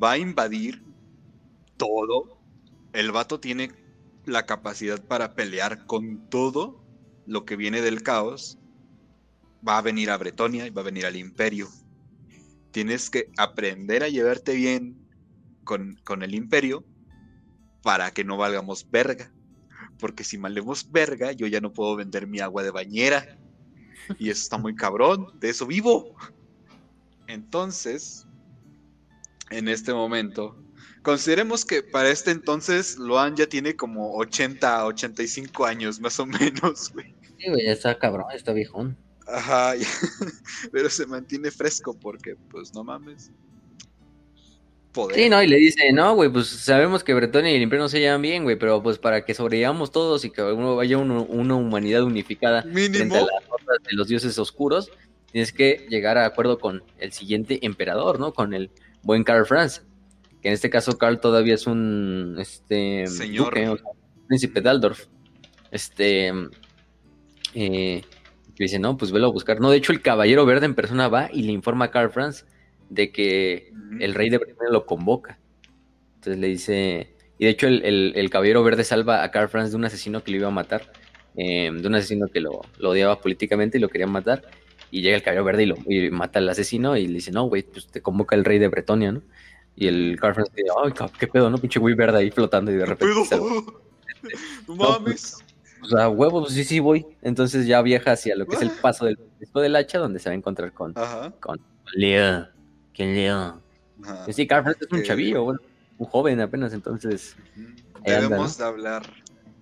va 0.00 0.12
a 0.12 0.18
invadir 0.18 0.82
todo. 1.78 2.36
El 2.92 3.12
vato 3.12 3.40
tiene 3.40 3.70
la 4.26 4.44
capacidad 4.44 5.02
para 5.02 5.34
pelear 5.34 5.86
con 5.86 6.28
todo 6.28 6.81
lo 7.26 7.44
que 7.44 7.56
viene 7.56 7.80
del 7.80 8.02
caos. 8.02 8.58
Va 9.66 9.78
a 9.78 9.82
venir 9.82 10.10
a 10.10 10.16
Bretonia 10.16 10.66
y 10.66 10.70
va 10.70 10.82
a 10.82 10.86
venir 10.86 11.06
al 11.06 11.16
imperio. 11.16 11.68
Tienes 12.72 13.10
que 13.10 13.30
aprender 13.36 14.02
a 14.02 14.08
llevarte 14.08 14.54
bien 14.54 14.96
con, 15.64 16.00
con 16.04 16.22
el 16.22 16.34
imperio 16.34 16.84
para 17.82 18.10
que 18.12 18.24
no 18.24 18.36
valgamos 18.36 18.90
verga. 18.90 19.32
Porque 19.98 20.24
si 20.24 20.36
valemos 20.36 20.90
verga, 20.90 21.32
yo 21.32 21.46
ya 21.46 21.60
no 21.60 21.72
puedo 21.72 21.94
vender 21.96 22.26
mi 22.26 22.40
agua 22.40 22.62
de 22.62 22.70
bañera. 22.70 23.38
Y 24.18 24.30
eso 24.30 24.42
está 24.42 24.58
muy 24.58 24.74
cabrón, 24.74 25.28
de 25.38 25.50
eso 25.50 25.66
vivo. 25.66 26.16
Entonces, 27.28 28.26
en 29.50 29.68
este 29.68 29.92
momento, 29.92 30.56
consideremos 31.02 31.64
que 31.64 31.82
para 31.82 32.10
este 32.10 32.30
entonces 32.30 32.98
Loan 32.98 33.36
ya 33.36 33.46
tiene 33.46 33.74
como 33.76 34.14
80, 34.16 34.86
85 34.86 35.64
años 35.66 36.00
más 36.00 36.18
o 36.20 36.26
menos, 36.26 36.90
güey. 36.92 37.14
Sí, 37.38 37.48
güey, 37.48 37.66
está 37.68 37.98
cabrón, 37.98 38.26
está 38.34 38.52
viejón. 38.52 38.96
Ajá, 39.26 39.74
ya. 39.76 39.86
pero 40.72 40.90
se 40.90 41.06
mantiene 41.06 41.50
fresco 41.50 41.94
porque, 41.98 42.36
pues, 42.50 42.74
no 42.74 42.84
mames. 42.84 43.30
Poder. 44.92 45.16
Sí, 45.16 45.30
no, 45.30 45.42
y 45.42 45.46
le 45.46 45.56
dice, 45.56 45.90
no, 45.92 46.14
güey, 46.14 46.30
pues 46.30 46.48
sabemos 46.48 47.02
que 47.02 47.14
Bretonia 47.14 47.50
y 47.50 47.54
el 47.56 47.62
Imperio 47.62 47.84
no 47.84 47.88
se 47.88 47.98
llevan 47.98 48.20
bien, 48.20 48.42
güey, 48.44 48.58
pero 48.58 48.82
pues 48.82 48.98
para 48.98 49.24
que 49.24 49.32
sobrevivamos 49.32 49.90
todos 49.90 50.24
y 50.26 50.30
que 50.30 50.42
uno 50.42 50.76
vaya 50.76 50.98
uno- 50.98 51.24
una 51.24 51.54
humanidad 51.54 52.02
unificada 52.02 52.60
frente 52.62 52.90
Mínimo. 52.98 53.14
a 53.14 53.20
las 53.20 53.82
de 53.84 53.96
los 53.96 54.08
dioses 54.08 54.38
oscuros, 54.38 54.90
tienes 55.30 55.50
que 55.50 55.86
llegar 55.88 56.18
a 56.18 56.26
acuerdo 56.26 56.58
con 56.58 56.82
el 56.98 57.12
siguiente 57.12 57.58
emperador, 57.64 58.20
¿no? 58.20 58.34
Con 58.34 58.52
el 58.52 58.70
buen 59.02 59.24
Karl 59.24 59.46
Franz, 59.46 59.80
que 60.42 60.48
en 60.48 60.54
este 60.54 60.68
caso 60.70 60.98
Karl 60.98 61.20
todavía 61.20 61.54
es 61.54 61.66
un, 61.66 62.36
este, 62.38 63.06
Señor. 63.06 63.46
duque, 63.46 63.68
o 63.68 63.76
sea, 63.78 63.86
príncipe 64.26 64.60
de 64.60 64.68
Aldorf. 64.68 65.06
Este, 65.70 66.32
eh, 67.54 68.02
que 68.54 68.64
dice, 68.64 68.78
no, 68.78 68.96
pues 68.96 69.12
velo 69.12 69.26
a 69.28 69.30
buscar. 69.30 69.60
No, 69.60 69.70
de 69.70 69.78
hecho 69.78 69.92
el 69.92 70.02
Caballero 70.02 70.44
Verde 70.44 70.66
en 70.66 70.74
persona 70.74 71.08
va 71.08 71.30
y 71.32 71.42
le 71.42 71.52
informa 71.52 71.86
a 71.86 71.90
Karl 71.90 72.10
Franz 72.10 72.44
de 72.90 73.10
que 73.10 73.72
el 74.00 74.14
rey 74.14 74.28
de 74.30 74.38
Bretaña 74.38 74.70
lo 74.70 74.84
convoca. 74.84 75.38
Entonces 76.16 76.38
le 76.38 76.48
dice, 76.48 77.14
y 77.38 77.44
de 77.46 77.50
hecho 77.50 77.66
el, 77.66 77.82
el- 77.84 78.12
el 78.14 78.30
caballero 78.30 78.62
verde 78.62 78.84
salva 78.84 79.24
a 79.24 79.30
Karl 79.30 79.48
Franz 79.48 79.70
de 79.70 79.76
un 79.76 79.84
asesino 79.84 80.22
que 80.22 80.30
le 80.30 80.36
iba 80.38 80.48
a 80.48 80.52
matar, 80.52 80.92
em, 81.34 81.78
de 81.80 81.88
un 81.88 81.94
asesino 81.94 82.26
que 82.28 82.40
lo, 82.40 82.60
lo, 82.78 82.90
odiaba 82.90 83.20
políticamente 83.20 83.78
y 83.78 83.80
lo 83.80 83.88
quería 83.88 84.06
matar. 84.06 84.42
Y 84.90 85.00
llega 85.00 85.16
el 85.16 85.22
cabello 85.22 85.42
verde 85.44 85.62
y, 85.62 85.66
lo, 85.66 85.76
y 85.88 86.10
mata 86.10 86.38
al 86.38 86.48
asesino 86.50 86.96
y 86.98 87.06
le 87.08 87.14
dice, 87.14 87.32
no, 87.32 87.44
güey, 87.44 87.62
pues 87.62 87.86
te 87.86 88.02
convoca 88.02 88.36
el 88.36 88.44
rey 88.44 88.58
de 88.58 88.68
Bretonia, 88.68 89.10
¿no? 89.12 89.22
Y 89.76 89.86
el 89.86 90.18
Carl 90.20 90.34
Franz 90.34 90.50
dice, 90.54 90.68
ay, 90.84 90.92
qué 91.18 91.26
pedo, 91.26 91.50
¿no? 91.50 91.58
Pinche 91.58 91.80
güey 91.80 91.94
verde 91.94 92.18
ahí 92.18 92.30
flotando 92.30 92.70
y 92.70 92.76
de 92.76 92.86
repente... 92.86 93.14
no 94.68 94.74
mames. 94.74 95.38
O 95.82 95.86
sea, 95.86 96.08
huevos, 96.08 96.52
sí, 96.52 96.64
sí 96.64 96.78
voy. 96.78 97.06
Entonces 97.22 97.66
ya 97.66 97.82
viaja 97.82 98.12
hacia 98.12 98.36
lo 98.36 98.46
que 98.46 98.56
es 98.56 98.62
el 98.62 98.70
paso 98.82 99.04
del 99.06 99.18
después 99.40 99.62
del 99.62 99.74
hacha, 99.76 99.98
donde 99.98 100.18
se 100.18 100.28
va 100.28 100.32
a 100.32 100.36
encontrar 100.36 100.72
con, 100.72 100.94
con 101.40 101.58
Leo. 101.94 102.48
¿Quién 102.94 103.14
Leo? 103.14 103.60
Sí, 104.30 104.46
Carl 104.46 104.62
Franz 104.62 104.78
es 104.80 104.90
un 104.90 105.02
chavillo, 105.02 105.44
bueno, 105.44 105.60
un 105.98 106.06
joven 106.06 106.40
apenas, 106.40 106.72
entonces. 106.72 107.36
Debemos 108.04 108.58
de 108.58 108.64
hablar, 108.64 109.02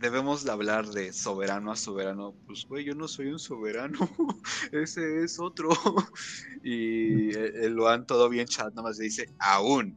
debemos 0.00 0.44
de 0.44 0.50
hablar 0.50 0.88
de 0.88 1.12
soberano 1.12 1.70
a 1.70 1.76
soberano. 1.76 2.34
Pues, 2.46 2.66
güey, 2.66 2.84
yo 2.84 2.94
no 2.94 3.06
soy 3.06 3.28
un 3.28 3.38
soberano, 3.38 3.98
ese 4.72 5.22
es 5.22 5.38
otro. 5.38 5.68
y 6.64 7.30
el, 7.36 7.74
Luan 7.74 8.06
todo 8.06 8.28
bien 8.28 8.46
chat, 8.46 8.70
nada 8.70 8.82
más 8.82 8.98
le 8.98 9.04
dice, 9.04 9.32
aún, 9.38 9.96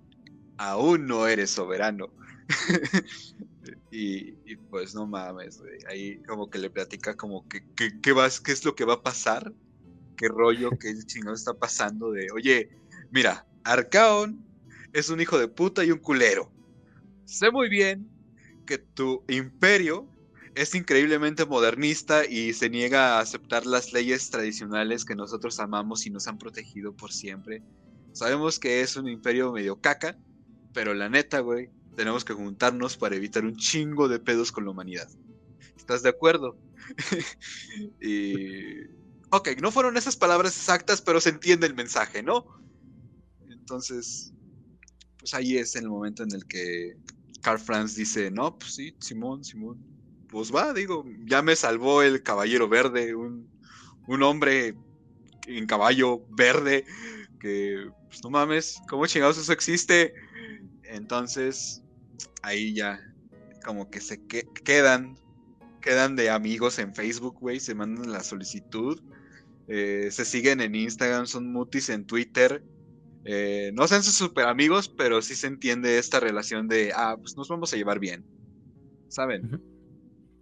aún 0.58 1.08
no 1.08 1.28
eres 1.28 1.49
soberano. 1.49 2.08
Y, 3.95 4.56
pues 4.72 4.95
no 4.95 5.06
mames, 5.06 5.62
Ahí 5.88 6.18
como 6.24 6.49
que 6.49 6.58
le 6.58 6.72
platica 6.72 7.16
como 7.16 7.47
que, 7.47 7.64
qué 8.01 8.12
vas, 8.12 8.41
qué 8.41 8.51
es 8.51 8.66
lo 8.66 8.74
que 8.74 8.86
va 8.86 8.95
a 8.95 9.04
pasar, 9.04 9.54
qué 10.18 10.28
rollo, 10.30 10.72
qué 10.80 10.95
chingón 11.06 11.36
está 11.36 11.54
pasando 11.54 12.12
de, 12.12 12.28
oye, 12.34 12.70
mira, 13.12 13.45
Arcaon 13.64 14.43
es 14.93 15.10
un 15.10 15.22
hijo 15.22 15.38
de 15.38 15.47
puta 15.47 15.86
y 15.86 15.91
un 15.91 15.99
culero. 15.99 16.51
Sé 17.26 17.51
muy 17.51 17.70
bien 17.70 18.12
que 18.66 18.78
tu 18.78 19.24
imperio 19.28 20.07
es 20.55 20.76
increíblemente 20.76 21.45
modernista 21.45 22.26
y 22.26 22.53
se 22.53 22.70
niega 22.70 23.18
a 23.18 23.20
aceptar 23.20 23.66
las 23.66 23.93
leyes 23.93 24.30
tradicionales 24.30 25.05
que 25.05 25.16
nosotros 25.16 25.59
amamos 25.59 26.05
y 26.05 26.09
nos 26.09 26.28
han 26.28 26.38
protegido 26.38 26.95
por 26.95 27.11
siempre. 27.11 27.64
Sabemos 28.11 28.59
que 28.59 28.82
es 28.82 28.95
un 28.95 29.07
imperio 29.07 29.51
medio 29.51 29.82
caca, 29.82 30.18
pero 30.74 30.93
la 30.93 31.09
neta, 31.09 31.39
güey, 31.39 31.70
tenemos 31.95 32.24
que 32.24 32.34
juntarnos 32.34 32.97
para 32.97 33.16
evitar 33.16 33.43
un 33.45 33.55
chingo 33.55 34.07
de 34.07 34.20
pedos 34.20 34.51
con 34.51 34.66
la 34.66 34.72
humanidad. 34.72 35.09
¿Estás 35.76 36.03
de 36.03 36.09
acuerdo? 36.09 36.57
y... 38.01 39.03
Ok, 39.32 39.49
no 39.59 39.72
fueron 39.72 39.97
esas 39.97 40.16
palabras 40.16 40.55
exactas, 40.55 41.01
pero 41.01 41.20
se 41.20 41.30
entiende 41.30 41.66
el 41.66 41.74
mensaje, 41.74 42.22
¿no? 42.22 42.45
Entonces, 43.49 44.32
pues 45.18 45.34
ahí 45.34 45.57
es 45.57 45.76
el 45.76 45.89
momento 45.89 46.22
en 46.22 46.34
el 46.34 46.45
que 46.45 46.97
Carl 47.43 47.59
Franz 47.59 47.93
dice, 47.95 48.31
no, 48.31 48.57
pues 48.57 48.73
sí, 48.73 48.95
Simón, 48.99 49.43
Simón, 49.43 49.77
pues 50.29 50.53
va, 50.53 50.73
digo, 50.73 51.05
ya 51.25 51.41
me 51.43 51.55
salvó 51.55 52.01
el 52.01 52.23
caballero 52.23 52.67
verde, 52.69 53.13
un, 53.13 53.47
un 54.07 54.23
hombre 54.23 54.75
en 55.45 55.67
caballo 55.67 56.25
verde, 56.29 56.85
que, 57.39 57.89
pues 58.07 58.23
no 58.23 58.29
mames, 58.29 58.81
¿cómo 58.87 59.05
chingados 59.05 59.37
eso 59.37 59.51
existe? 59.51 60.13
Entonces, 60.83 61.83
ahí 62.41 62.73
ya 62.73 62.99
como 63.65 63.89
que 63.89 63.99
se 63.99 64.25
quedan, 64.25 65.17
quedan 65.81 66.15
de 66.15 66.29
amigos 66.29 66.79
en 66.79 66.95
Facebook, 66.95 67.37
güey, 67.39 67.59
se 67.59 67.75
mandan 67.75 68.11
la 68.11 68.23
solicitud, 68.23 69.01
eh, 69.67 70.07
se 70.11 70.23
siguen 70.23 70.61
en 70.61 70.75
Instagram, 70.75 71.27
son 71.27 71.51
mutis 71.51 71.89
en 71.89 72.05
Twitter. 72.05 72.63
Eh, 73.26 73.71
no 73.74 73.88
sean 73.88 74.03
sus 74.03 74.15
super 74.15 74.47
amigos, 74.47 74.89
pero 74.89 75.21
sí 75.21 75.36
se 75.36 75.47
entiende 75.47 75.97
esta 75.97 76.19
relación 76.19 76.67
de, 76.67 76.91
ah, 76.95 77.15
pues 77.19 77.38
nos 77.38 77.47
vamos 77.47 77.74
a 77.74 77.78
llevar 77.78 77.99
bien. 77.99 78.26
¿Saben? 79.07 79.61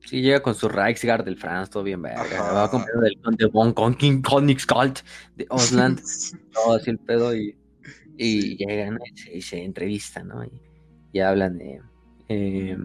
Sí, 0.06 0.22
llega 0.22 0.42
con 0.42 0.56
su 0.56 0.68
Reichsgard 0.68 1.24
del 1.26 1.38
Franz, 1.38 1.70
todo 1.70 1.84
bien 1.84 2.02
verga. 2.02 2.54
Va 2.54 2.64
a 2.66 2.70
comprar 2.70 2.96
del 3.02 3.18
de 3.38 3.46
Von 3.48 3.96
King 3.96 4.22
Königsgalt 4.22 5.00
de 5.36 5.46
Osland. 5.50 6.02
todo 6.54 6.76
así 6.76 6.90
el 6.90 6.98
pedo 6.98 7.36
y, 7.36 7.56
y 8.18 8.58
llegan 8.58 8.98
y 9.32 9.42
se, 9.42 9.64
entrevistan, 9.64 10.30
¿no? 10.30 10.44
Y, 10.44 10.52
y 11.14 11.20
hablan 11.20 11.58
de, 11.60 11.82
eh, 12.30 12.78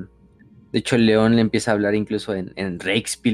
de 0.72 0.80
hecho, 0.80 0.96
el 0.96 1.06
león 1.06 1.36
le 1.36 1.40
empieza 1.40 1.70
a 1.70 1.74
hablar 1.74 1.94
incluso 1.94 2.34
en, 2.34 2.52
en 2.56 2.78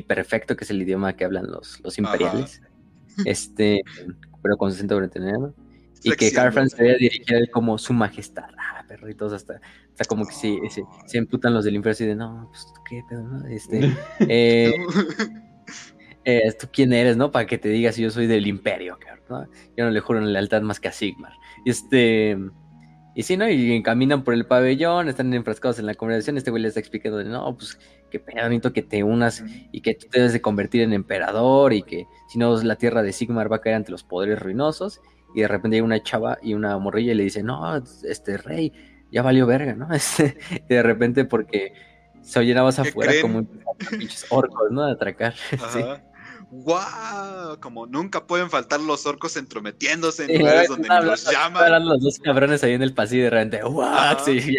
perfecto, 0.07 0.57
que 0.57 0.65
es 0.65 0.71
el 0.71 0.83
idioma 0.83 1.17
que 1.17 1.25
hablan 1.25 1.51
los, 1.51 1.81
los 1.83 1.99
imperiales. 1.99 2.63
Este, 3.25 3.83
pero 4.43 4.57
con 4.57 4.71
acento 4.71 4.97
bretono. 4.97 5.55
Y 6.03 6.13
que 6.13 6.33
Carl 6.33 6.53
Franz 6.53 6.73
se 6.73 6.85
dirigir 6.97 7.35
a 7.35 7.39
él 7.39 7.51
como 7.51 7.79
su 7.79 7.93
majestad. 7.93 8.51
Ah, 8.59 8.85
perritos, 8.87 9.33
hasta, 9.33 9.61
hasta 9.91 10.05
como 10.05 10.27
que 10.27 10.35
se, 10.35 10.59
se, 11.07 11.19
emputan 11.19 11.55
los 11.55 11.65
del 11.65 11.75
imperio 11.75 11.93
así 11.93 12.07
de, 12.07 12.15
no, 12.15 12.49
pues, 12.51 12.67
¿qué 12.89 13.03
pedo, 13.09 13.23
no? 13.23 13.47
Este, 13.49 13.93
eh, 14.21 14.75
eh, 16.25 16.53
¿tú 16.59 16.69
quién 16.73 16.93
eres, 16.93 17.17
no? 17.17 17.31
Para 17.31 17.47
que 17.47 17.59
te 17.59 17.69
digas 17.69 17.95
si 17.95 18.03
yo 18.03 18.11
soy 18.11 18.27
del 18.27 18.47
imperio, 18.47 18.99
¿no? 19.29 19.47
Yo 19.77 19.85
no 19.85 19.91
le 19.91 20.01
juro 20.01 20.19
en 20.19 20.33
lealtad 20.33 20.63
más 20.63 20.81
que 20.81 20.89
a 20.89 20.93
Sigmar. 20.93 21.33
Este, 21.65 22.37
y 23.15 23.23
sí, 23.25 23.37
¿no? 23.37 23.49
Y 23.49 23.83
caminan 23.83 24.25
por 24.25 24.35
el 24.35 24.47
pabellón, 24.47 25.09
están 25.09 25.33
enfrascados 25.35 25.79
en 25.79 25.87
la 25.87 25.95
conversación. 25.95 26.39
Este 26.39 26.51
güey 26.51 26.63
les 26.63 26.71
está 26.71 26.81
explicando, 26.81 27.23
no, 27.25 27.57
pues 27.57 27.79
qué 28.11 28.19
pedamito 28.19 28.73
que 28.73 28.83
te 28.83 29.03
unas 29.03 29.45
y 29.71 29.81
que 29.81 29.95
tú 29.95 30.07
te 30.11 30.19
debes 30.19 30.33
de 30.33 30.41
convertir 30.41 30.83
en 30.83 30.93
emperador 30.93 31.73
y 31.73 31.83
que 31.83 32.07
si 32.29 32.39
no 32.39 32.55
la 32.63 32.77
tierra 32.77 33.03
de 33.03 33.13
Sigmar 33.13 33.51
va 33.51 33.57
a 33.57 33.61
caer 33.61 33.77
ante 33.77 33.91
los 33.91 34.03
poderes 34.03 34.39
ruinosos. 34.41 35.01
Y 35.35 35.43
de 35.43 35.49
repente 35.49 35.77
hay 35.77 35.81
una 35.81 36.03
chava 36.03 36.39
y 36.43 36.55
una 36.55 36.79
morrilla 36.79 37.13
y 37.13 37.15
le 37.17 37.25
dice, 37.25 37.43
no, 37.43 37.77
este 37.77 38.37
rey, 38.39 38.73
ya 39.11 39.23
valió 39.23 39.47
verga, 39.47 39.75
¿no? 39.75 39.89
Este, 39.95 40.39
y 40.69 40.75
de 40.75 40.83
repente 40.83 41.25
porque 41.25 41.73
se 42.23 42.39
oyen 42.39 42.59
afuera 42.59 43.13
como 43.21 43.47
pinches 43.91 44.27
orcos, 44.31 44.71
¿no? 44.71 44.87
De 44.87 44.93
atracar. 44.93 45.35
Sí. 45.73 45.81
¡Guau! 46.55 47.59
Como 47.61 47.87
nunca 47.87 48.27
pueden 48.27 48.51
faltar 48.51 48.79
los 48.79 49.07
orcos 49.07 49.39
entrometiéndose 49.39 50.25
en 50.25 50.41
lugares 50.41 50.69
donde 50.69 50.87
ni 50.87 51.07
los 51.07 51.25
llaman. 51.25 51.65
Están 51.65 51.87
los 51.87 52.03
dos 52.03 52.19
cabrones 52.19 52.63
ahí 52.63 52.75
en 52.75 52.83
el 52.83 52.93
pasillo 52.93 53.25
de 53.25 53.31
repente. 53.31 53.63
¡Guau! 53.63 54.19
Sí, 54.23 54.59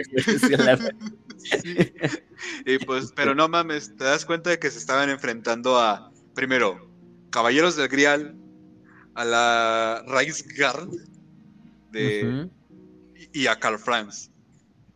y 2.65 2.77
pues, 2.79 3.13
pero 3.15 3.35
no 3.35 3.47
mames, 3.47 3.95
te 3.95 4.05
das 4.05 4.25
cuenta 4.25 4.49
de 4.49 4.57
que 4.57 4.71
se 4.71 4.79
estaban 4.79 5.11
enfrentando 5.11 5.79
a, 5.79 6.11
primero, 6.33 6.89
Caballeros 7.29 7.75
del 7.75 7.89
Grial, 7.89 8.35
a 9.15 9.25
la 9.25 10.03
Reichsgard 10.07 10.89
de, 11.91 12.49
y 13.31 13.47
a 13.47 13.55
Carl 13.57 13.79
Franz. 13.79 14.31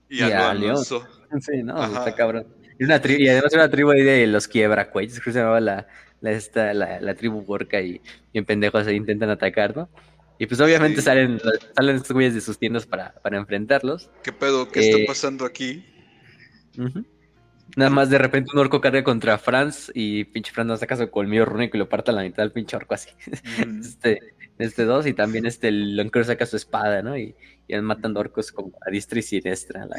Y, 0.10 0.22
a, 0.22 0.54
León. 0.54 0.84
Sí, 0.84 1.64
no, 1.64 1.84
está 1.84 2.16
cabrón. 2.16 2.48
Y, 2.80 2.86
una 2.86 3.02
y 3.06 3.28
además 3.28 3.54
una 3.54 3.70
tribu 3.70 3.92
ahí 3.92 4.04
de 4.04 4.28
los 4.28 4.48
quiebracuellos, 4.48 5.20
que 5.20 5.32
se 5.32 5.40
llamaba 5.40 5.60
la 5.60 5.88
la, 6.22 6.32
esta, 6.32 6.74
la, 6.74 7.16
tribu 7.16 7.42
Borca 7.42 7.82
y 7.82 8.02
en 8.34 8.46
pendejos 8.46 8.86
se 8.86 8.94
intentan 8.94 9.30
atacar, 9.30 9.76
¿no? 9.76 9.90
Y 10.40 10.46
pues 10.46 10.60
obviamente 10.62 11.02
salen, 11.02 11.40
salen 11.76 11.96
estos 11.96 12.12
güeyes 12.12 12.36
de 12.36 12.42
sus 12.42 12.60
tiendas 12.60 12.86
para, 12.86 13.14
para 13.22 13.38
enfrentarlos. 13.38 14.12
¿Qué 14.24 14.32
pedo? 14.32 14.70
¿Qué 14.70 14.82
está 14.82 14.98
eh, 15.00 15.06
pasando 15.08 15.46
aquí? 15.46 15.84
Nada 17.76 17.90
más 17.90 18.10
de 18.10 18.18
repente 18.18 18.52
un 18.54 18.60
orco 18.60 18.82
carga 18.82 19.04
contra 19.04 19.38
Franz 19.38 19.92
y 19.94 20.24
pinche 20.24 20.52
Franz 20.52 20.68
no 20.68 20.78
saca 20.78 20.96
su 20.96 21.10
colmillo 21.12 21.46
rúnico 21.46 21.78
y 21.78 21.80
lo 21.80 21.90
parta 21.90 22.12
a 22.12 22.16
la 22.16 22.24
mitad 22.24 22.44
del 22.44 22.52
pinche 22.52 22.76
orco 22.76 22.94
así. 22.94 23.10
este, 23.82 24.20
este 24.58 24.86
dos 24.86 25.06
y 25.06 25.14
también 25.14 25.46
este 25.46 25.68
el 25.68 25.96
Lonker 25.96 26.26
saca 26.26 26.46
su 26.46 26.56
espada, 26.56 27.02
¿no? 27.02 27.18
Y, 27.18 27.36
y 27.68 27.76
van 27.76 27.86
matando 27.86 28.20
orcos 28.20 28.52
como 28.52 28.72
a 28.86 28.90
diestra 28.90 29.20
y 29.20 29.22
siniestra. 29.22 29.86
La 29.86 29.98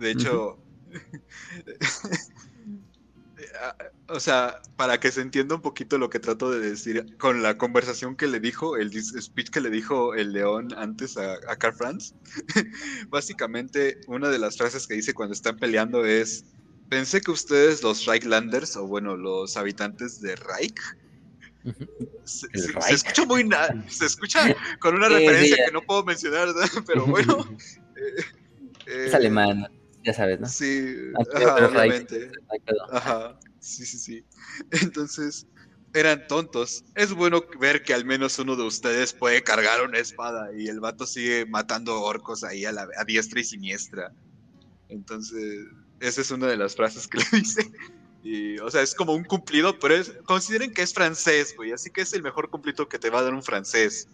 de 0.00 0.10
hecho, 0.12 0.58
o 4.08 4.18
sea, 4.18 4.62
para 4.76 4.98
que 4.98 5.12
se 5.12 5.20
entienda 5.20 5.56
un 5.56 5.60
poquito 5.60 5.98
lo 5.98 6.08
que 6.08 6.18
trato 6.18 6.50
de 6.50 6.60
decir 6.60 7.18
con 7.18 7.42
la 7.42 7.58
conversación 7.58 8.16
que 8.16 8.26
le 8.26 8.40
dijo, 8.40 8.78
el 8.78 8.90
speech 8.92 9.50
que 9.50 9.60
le 9.60 9.68
dijo 9.68 10.14
el 10.14 10.32
león 10.32 10.72
antes 10.76 11.18
a, 11.18 11.34
a 11.48 11.56
Carl 11.56 11.74
Franz, 11.74 12.14
básicamente 13.08 14.00
una 14.06 14.30
de 14.30 14.38
las 14.38 14.56
frases 14.56 14.86
que 14.86 14.94
dice 14.94 15.12
cuando 15.12 15.34
están 15.34 15.58
peleando 15.58 16.06
es, 16.06 16.46
pensé 16.90 17.22
que 17.22 17.30
ustedes 17.30 17.82
los 17.82 18.04
Reichlanders, 18.04 18.76
o 18.76 18.86
bueno, 18.86 19.16
los 19.16 19.56
habitantes 19.56 20.20
de 20.20 20.36
Reich, 20.36 20.78
se, 22.24 22.46
escucha 22.90 23.24
muy 23.24 23.48
se 23.88 24.06
escucha 24.06 24.54
con 24.80 24.96
una 24.96 25.08
referencia 25.08 25.64
que 25.66 25.72
no 25.72 25.82
puedo 25.82 26.04
mencionar, 26.04 26.48
pero 26.86 27.06
bueno. 27.06 27.46
es 28.86 29.14
alemán, 29.14 29.70
ya 30.04 30.12
sabes, 30.12 30.40
¿no? 30.40 30.46
Sí, 30.46 30.94
obviamente. 31.16 32.30
Ajá. 32.90 33.38
Sí, 33.60 33.84
sí, 33.84 33.98
sí. 33.98 34.24
Entonces, 34.82 35.46
eran 35.92 36.26
tontos. 36.26 36.84
Es 36.94 37.12
bueno 37.12 37.44
ver 37.60 37.82
que 37.82 37.94
al 37.94 38.04
menos 38.06 38.38
uno 38.38 38.56
de 38.56 38.62
ustedes 38.62 39.12
puede 39.12 39.42
cargar 39.42 39.82
una 39.82 39.98
espada 39.98 40.50
y 40.56 40.68
el 40.68 40.80
vato 40.80 41.06
sigue 41.06 41.44
matando 41.46 42.00
orcos 42.00 42.42
ahí 42.42 42.64
a, 42.64 42.72
la, 42.72 42.88
a 42.96 43.04
diestra 43.04 43.40
y 43.40 43.44
siniestra. 43.44 44.12
Entonces, 44.88 45.66
esa 46.00 46.20
es 46.20 46.30
una 46.30 46.46
de 46.46 46.56
las 46.56 46.74
frases 46.74 47.06
que 47.06 47.18
le 47.18 47.24
dice. 47.38 47.70
Y, 48.22 48.58
o 48.58 48.70
sea, 48.70 48.82
es 48.82 48.94
como 48.94 49.14
un 49.14 49.24
cumplido, 49.24 49.78
pero 49.78 49.94
es, 49.94 50.12
consideren 50.24 50.74
que 50.74 50.82
es 50.82 50.92
francés, 50.92 51.54
güey. 51.56 51.72
Así 51.72 51.90
que 51.90 52.02
es 52.02 52.12
el 52.12 52.22
mejor 52.22 52.50
cumplido 52.50 52.88
que 52.88 52.98
te 52.98 53.10
va 53.10 53.20
a 53.20 53.22
dar 53.22 53.34
un 53.34 53.42
francés. 53.42 54.08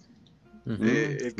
Eh, 0.68 1.32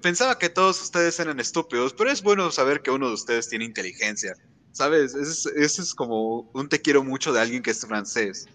pensaba 0.00 0.38
que 0.38 0.48
todos 0.48 0.80
ustedes 0.82 1.20
eran 1.20 1.38
estúpidos, 1.40 1.92
pero 1.92 2.10
es 2.10 2.22
bueno 2.22 2.50
saber 2.50 2.80
que 2.80 2.90
uno 2.90 3.08
de 3.08 3.12
ustedes 3.12 3.50
tiene 3.50 3.66
inteligencia 3.66 4.34
¿Sabes? 4.76 5.14
Ese 5.14 5.80
es, 5.82 5.94
como 5.94 6.50
un 6.52 6.68
te 6.68 6.82
quiero 6.82 7.02
mucho 7.02 7.32
de 7.32 7.40
alguien 7.40 7.62
que 7.62 7.70
es 7.70 7.80
francés. 7.80 8.46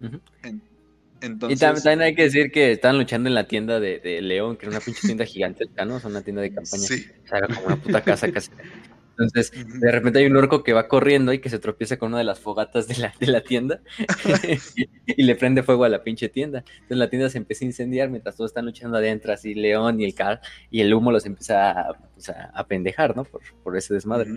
y 0.00 1.56
también, 1.56 2.00
hay 2.00 2.14
que 2.14 2.22
decir 2.22 2.52
que 2.52 2.70
estaban 2.70 2.96
luchando 2.96 3.28
en 3.28 3.34
la 3.34 3.48
tienda 3.48 3.80
de, 3.80 4.20
León, 4.22 4.56
que 4.56 4.66
era 4.66 4.76
una 4.76 4.84
pinche 4.84 5.00
tienda 5.00 5.24
gigantesca, 5.24 5.84
¿no? 5.84 5.96
Es 5.96 6.04
una 6.04 6.22
tienda 6.22 6.42
de 6.42 6.54
campaña. 6.54 6.86
Sí. 6.86 7.08
O 7.24 7.28
sea, 7.28 7.38
era 7.38 7.48
como 7.48 7.66
una 7.66 7.76
puta 7.76 8.04
casa 8.04 8.30
casi. 8.30 8.52
Entonces, 9.18 9.52
de 9.80 9.90
repente 9.90 10.18
hay 10.18 10.26
un 10.26 10.36
orco 10.36 10.62
que 10.62 10.72
va 10.72 10.88
corriendo 10.88 11.32
y 11.32 11.38
que 11.38 11.48
se 11.48 11.58
tropieza 11.58 11.96
con 11.96 12.08
una 12.08 12.18
de 12.18 12.24
las 12.24 12.38
fogatas 12.38 12.86
de 12.86 12.96
la, 12.98 13.14
de 13.18 13.26
la 13.28 13.40
tienda 13.40 13.80
y 15.06 15.22
le 15.22 15.34
prende 15.36 15.62
fuego 15.62 15.84
a 15.84 15.88
la 15.88 16.02
pinche 16.02 16.28
tienda. 16.28 16.64
Entonces 16.66 16.98
la 16.98 17.08
tienda 17.08 17.30
se 17.30 17.38
empieza 17.38 17.64
a 17.64 17.66
incendiar 17.66 18.10
mientras 18.10 18.36
todos 18.36 18.50
están 18.50 18.66
luchando 18.66 18.98
adentro, 18.98 19.32
así 19.32 19.54
León 19.54 20.00
y 20.00 20.04
el 20.04 20.14
Carl, 20.14 20.40
y 20.70 20.80
el 20.80 20.92
humo 20.92 21.12
los 21.12 21.24
empieza 21.24 21.70
a, 21.70 21.92
pues, 22.14 22.28
a, 22.28 22.66
pendejar, 22.66 23.16
¿no? 23.16 23.24
Por, 23.24 23.40
por 23.62 23.76
ese 23.76 23.94
desmadre. 23.94 24.30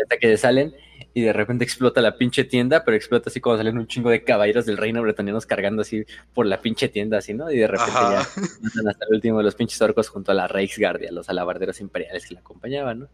hasta 0.00 0.18
que 0.18 0.36
salen 0.36 0.74
y 1.14 1.22
de 1.22 1.32
repente 1.32 1.64
explota 1.64 2.00
la 2.00 2.16
pinche 2.16 2.44
tienda, 2.44 2.84
pero 2.84 2.96
explota 2.96 3.30
así 3.30 3.40
como 3.40 3.56
salen 3.56 3.78
un 3.78 3.86
chingo 3.86 4.10
de 4.10 4.22
caballeros 4.22 4.66
del 4.66 4.76
reino 4.76 5.02
bretonianos 5.02 5.46
cargando 5.46 5.82
así 5.82 6.04
por 6.34 6.46
la 6.46 6.60
pinche 6.60 6.88
tienda, 6.88 7.18
así, 7.18 7.32
¿no? 7.34 7.50
Y 7.50 7.58
de 7.58 7.66
repente 7.66 7.92
ya 7.92 8.20
ya 8.20 8.90
hasta 8.90 9.04
el 9.08 9.14
último 9.14 9.38
de 9.38 9.44
los 9.44 9.54
pinches 9.54 9.80
orcos 9.80 10.08
junto 10.08 10.32
a 10.32 10.34
la 10.34 10.46
Reichsguard 10.46 11.02
y 11.02 11.06
a 11.06 11.12
los 11.12 11.28
alabarderos 11.28 11.80
imperiales 11.80 12.26
que 12.26 12.34
la 12.34 12.40
acompañaban, 12.40 13.00
¿no? 13.00 13.08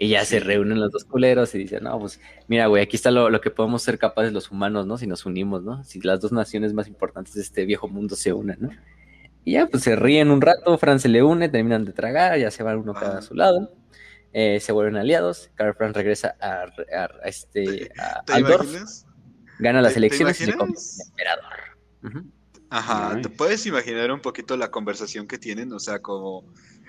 Y 0.00 0.10
ya 0.10 0.24
se 0.24 0.38
reúnen 0.38 0.78
los 0.78 0.92
dos 0.92 1.04
culeros 1.04 1.52
y 1.56 1.58
dicen, 1.58 1.82
no, 1.82 1.98
pues 1.98 2.20
mira, 2.46 2.68
güey, 2.68 2.84
aquí 2.84 2.94
está 2.94 3.10
lo, 3.10 3.40
que 3.40 3.50
podemos 3.50 3.82
ser 3.82 3.98
capaces 3.98 4.32
los 4.32 4.52
humanos, 4.52 4.86
¿no? 4.86 4.96
Si 4.96 5.08
nos 5.08 5.26
unimos, 5.26 5.64
¿no? 5.64 5.82
Si 5.82 6.00
las 6.00 6.20
dos 6.20 6.30
naciones 6.30 6.72
más 6.72 6.86
importantes 6.86 7.34
de 7.34 7.42
este 7.42 7.64
viejo 7.64 7.88
mundo 7.88 8.14
se 8.14 8.32
unen, 8.32 8.58
¿no? 8.60 8.70
Y 9.44 9.52
ya, 9.52 9.66
pues 9.66 9.82
se 9.82 9.96
ríen 9.96 10.30
un 10.30 10.40
rato, 10.40 10.78
Fran 10.78 11.00
se 11.00 11.08
le 11.08 11.24
une, 11.24 11.48
terminan 11.48 11.84
de 11.84 11.92
tragar, 11.92 12.38
ya 12.38 12.52
se 12.52 12.62
van 12.62 12.78
uno 12.78 12.94
cada 12.94 13.18
a 13.18 13.22
su 13.22 13.34
lado, 13.34 13.72
eh, 14.32 14.60
se 14.60 14.70
vuelven 14.70 14.96
aliados, 14.96 15.50
Karl 15.56 15.74
Franz 15.74 15.96
regresa 15.96 16.36
a, 16.40 16.66
este, 17.24 17.90
a 17.98 18.22
gana 19.58 19.82
las 19.82 19.96
elecciones 19.96 20.40
y 20.40 20.44
se 20.44 20.54
convierte 20.54 21.02
emperador. 21.08 22.32
Ajá, 22.70 23.20
¿te 23.20 23.30
puedes 23.30 23.66
imaginar 23.66 24.12
un 24.12 24.20
poquito 24.20 24.56
la 24.56 24.70
conversación 24.70 25.26
que 25.26 25.38
tienen? 25.38 25.72
O 25.72 25.80
sea, 25.80 26.00
como 26.00 26.44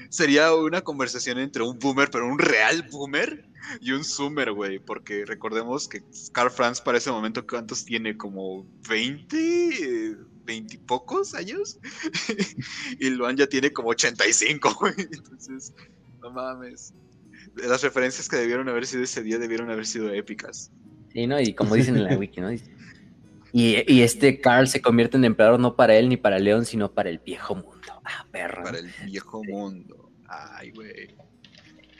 sería 0.09 0.53
una 0.55 0.81
conversación 0.81 1.39
entre 1.39 1.63
un 1.63 1.77
boomer, 1.77 2.09
pero 2.09 2.27
un 2.27 2.39
real 2.39 2.87
boomer 2.91 3.45
y 3.81 3.91
un 3.91 4.03
zoomer, 4.03 4.51
güey. 4.51 4.79
Porque 4.79 5.25
recordemos 5.25 5.87
que 5.87 6.01
Carl 6.31 6.51
Franz 6.51 6.81
para 6.81 6.97
ese 6.97 7.11
momento, 7.11 7.45
¿cuántos 7.45 7.85
tiene? 7.85 8.17
Como 8.17 8.65
20, 8.87 10.15
20 10.45 10.75
y 10.75 10.77
pocos 10.79 11.35
años. 11.35 11.79
y 12.99 13.09
Luan 13.09 13.37
ya 13.37 13.47
tiene 13.47 13.71
como 13.71 13.89
85, 13.89 14.77
güey. 14.79 14.93
Entonces, 14.97 15.73
no 16.21 16.31
mames. 16.31 16.93
Las 17.55 17.83
referencias 17.83 18.29
que 18.29 18.37
debieron 18.37 18.69
haber 18.69 18.85
sido 18.85 19.03
ese 19.03 19.23
día 19.23 19.37
debieron 19.37 19.69
haber 19.69 19.85
sido 19.85 20.09
épicas. 20.13 20.71
Sí, 21.13 21.27
¿no? 21.27 21.39
Y 21.39 21.53
como 21.53 21.75
dicen 21.75 21.97
en 21.97 22.03
la 22.05 22.15
wiki, 22.15 22.41
¿no? 22.41 22.51
Y, 22.53 22.61
y, 23.51 24.01
este 24.01 24.41
Carl 24.41 24.67
se 24.67 24.79
convierte 24.79 25.17
en 25.17 25.25
emperador 25.25 25.59
no 25.59 25.75
para 25.75 25.95
él 25.95 26.07
ni 26.07 26.17
para 26.17 26.37
León, 26.37 26.65
sino 26.65 26.91
para 26.91 27.09
el 27.09 27.17
viejo 27.17 27.55
mundo. 27.55 27.98
Ah, 28.09 28.25
perro. 28.31 28.63
Para 28.63 28.79
el 28.79 28.89
viejo 29.05 29.43
mundo. 29.43 30.09
Ay, 30.27 30.71
güey. 30.71 31.15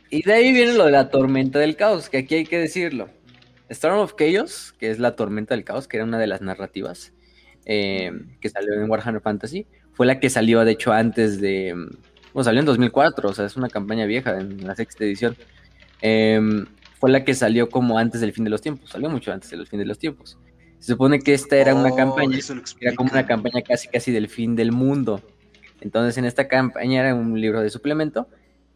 Y 0.10 0.24
de 0.24 0.34
ahí 0.34 0.52
viene 0.52 0.74
lo 0.74 0.86
de 0.86 0.92
la 0.92 1.10
tormenta 1.10 1.60
del 1.60 1.76
caos, 1.76 2.10
que 2.10 2.18
aquí 2.18 2.36
hay 2.36 2.46
que 2.46 2.58
decirlo. 2.58 3.10
Storm 3.70 4.00
of 4.00 4.16
Chaos, 4.16 4.74
que 4.80 4.90
es 4.90 4.98
la 4.98 5.16
tormenta 5.16 5.54
del 5.54 5.64
caos, 5.64 5.88
que 5.88 5.98
era 5.98 6.04
una 6.04 6.18
de 6.18 6.26
las 6.26 6.42
narrativas 6.42 7.14
eh, 7.66 8.12
que 8.42 8.50
salió 8.50 8.74
en 8.74 8.90
Warhammer 8.90 9.22
Fantasy, 9.22 9.68
fue 9.94 10.08
la 10.08 10.20
que 10.20 10.30
salió, 10.30 10.66
de 10.66 10.72
hecho, 10.72 10.92
antes 10.92 11.40
de. 11.40 11.74
Bueno, 12.34 12.44
salió 12.44 12.62
en 12.62 12.66
2004, 12.66 13.30
o 13.30 13.34
sea, 13.34 13.46
es 13.46 13.56
una 13.56 13.70
campaña 13.70 14.06
vieja 14.06 14.40
en 14.40 14.66
la 14.66 14.76
sexta 14.76 15.04
edición. 15.04 15.36
Em, 16.02 16.66
fue 17.00 17.12
la 17.12 17.24
que 17.24 17.36
salió 17.36 17.70
como 17.70 18.00
antes 18.00 18.22
del 18.22 18.34
fin 18.34 18.44
de 18.44 18.50
los 18.50 18.62
tiempos, 18.62 18.90
salió 18.90 19.10
mucho 19.10 19.32
antes 19.32 19.50
del 19.52 19.68
fin 19.68 19.80
de 19.80 19.86
los 19.86 20.00
tiempos. 20.00 20.38
Se 20.80 20.94
supone 20.94 21.20
que 21.20 21.34
esta 21.34 21.58
era 21.58 21.76
una 21.76 21.90
oh, 21.90 21.96
campaña, 21.96 22.40
era 22.80 22.96
como 22.96 23.12
una 23.12 23.28
campaña 23.28 23.62
casi 23.62 23.88
casi 23.90 24.12
del 24.12 24.30
fin 24.30 24.56
del 24.56 24.72
mundo. 24.72 25.22
Entonces 25.82 26.18
en 26.18 26.26
esta 26.26 26.48
campaña 26.48 27.02
era 27.02 27.16
un 27.16 27.40
libro 27.40 27.62
de 27.62 27.70
suplemento. 27.70 28.28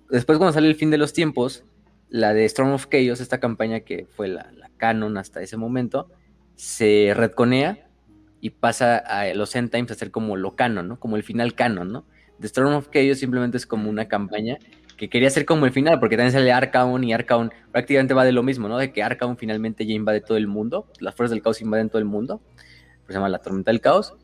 Después 0.10 0.38
cuando 0.38 0.54
sale 0.54 0.68
el 0.68 0.76
fin 0.76 0.92
de 0.92 0.98
los 0.98 1.14
tiempos, 1.14 1.66
la 2.10 2.34
de 2.34 2.46
Storm 2.46 2.72
of 2.74 2.88
Chaos, 2.90 3.22
esta 3.22 3.40
campaña 3.40 3.82
que 3.82 4.06
fue 4.06 4.28
la, 4.28 4.52
canon 4.78 5.18
hasta 5.18 5.42
ese 5.42 5.58
momento, 5.58 6.10
se 6.56 7.14
retconea 7.16 7.88
y 8.40 8.52
pasa 8.52 8.98
a 8.98 9.34
los 9.34 9.56
End 9.56 9.72
Times 9.72 9.92
a 9.92 9.96
ser 9.96 10.12
como 10.12 10.36
lo 10.36 10.56
canon, 10.56 10.88
¿no? 10.88 11.00
Como 11.00 11.16
el 11.16 11.24
final 11.24 11.56
canon, 11.56 11.92
¿no? 11.92 12.06
The 12.40 12.48
Storm 12.48 12.76
of 12.76 12.90
Chaos 12.92 13.20
simplemente 13.20 13.58
es 13.58 13.66
como 13.66 13.90
una 13.90 14.08
campaña 14.08 14.58
que 14.98 15.10
quería 15.10 15.30
ser 15.30 15.46
como 15.46 15.66
el 15.66 15.72
final, 15.72 16.00
porque 16.00 16.18
también 16.18 16.34
sale 16.34 16.52
Arcaon 16.52 17.04
y 17.04 17.14
Arcaon 17.14 17.52
prácticamente 17.72 18.14
va 18.14 18.26
de 18.26 18.32
lo 18.32 18.44
mismo, 18.44 18.68
¿no? 18.68 18.78
De 18.78 18.92
que 18.92 19.02
Arcaon 19.02 19.38
finalmente 19.38 19.86
ya 19.86 19.94
invade 19.94 20.22
todo 20.22 20.38
el 20.38 20.48
mundo, 20.48 20.88
las 21.00 21.16
fuerzas 21.16 21.32
del 21.32 21.42
caos 21.42 21.62
invaden 21.62 21.90
todo 21.90 22.00
el 22.00 22.06
mundo, 22.06 22.42
pues 23.06 23.08
se 23.08 23.14
llama 23.14 23.30
la 23.30 23.40
tormenta 23.40 23.72
del 23.72 23.82
caos, 23.82 24.16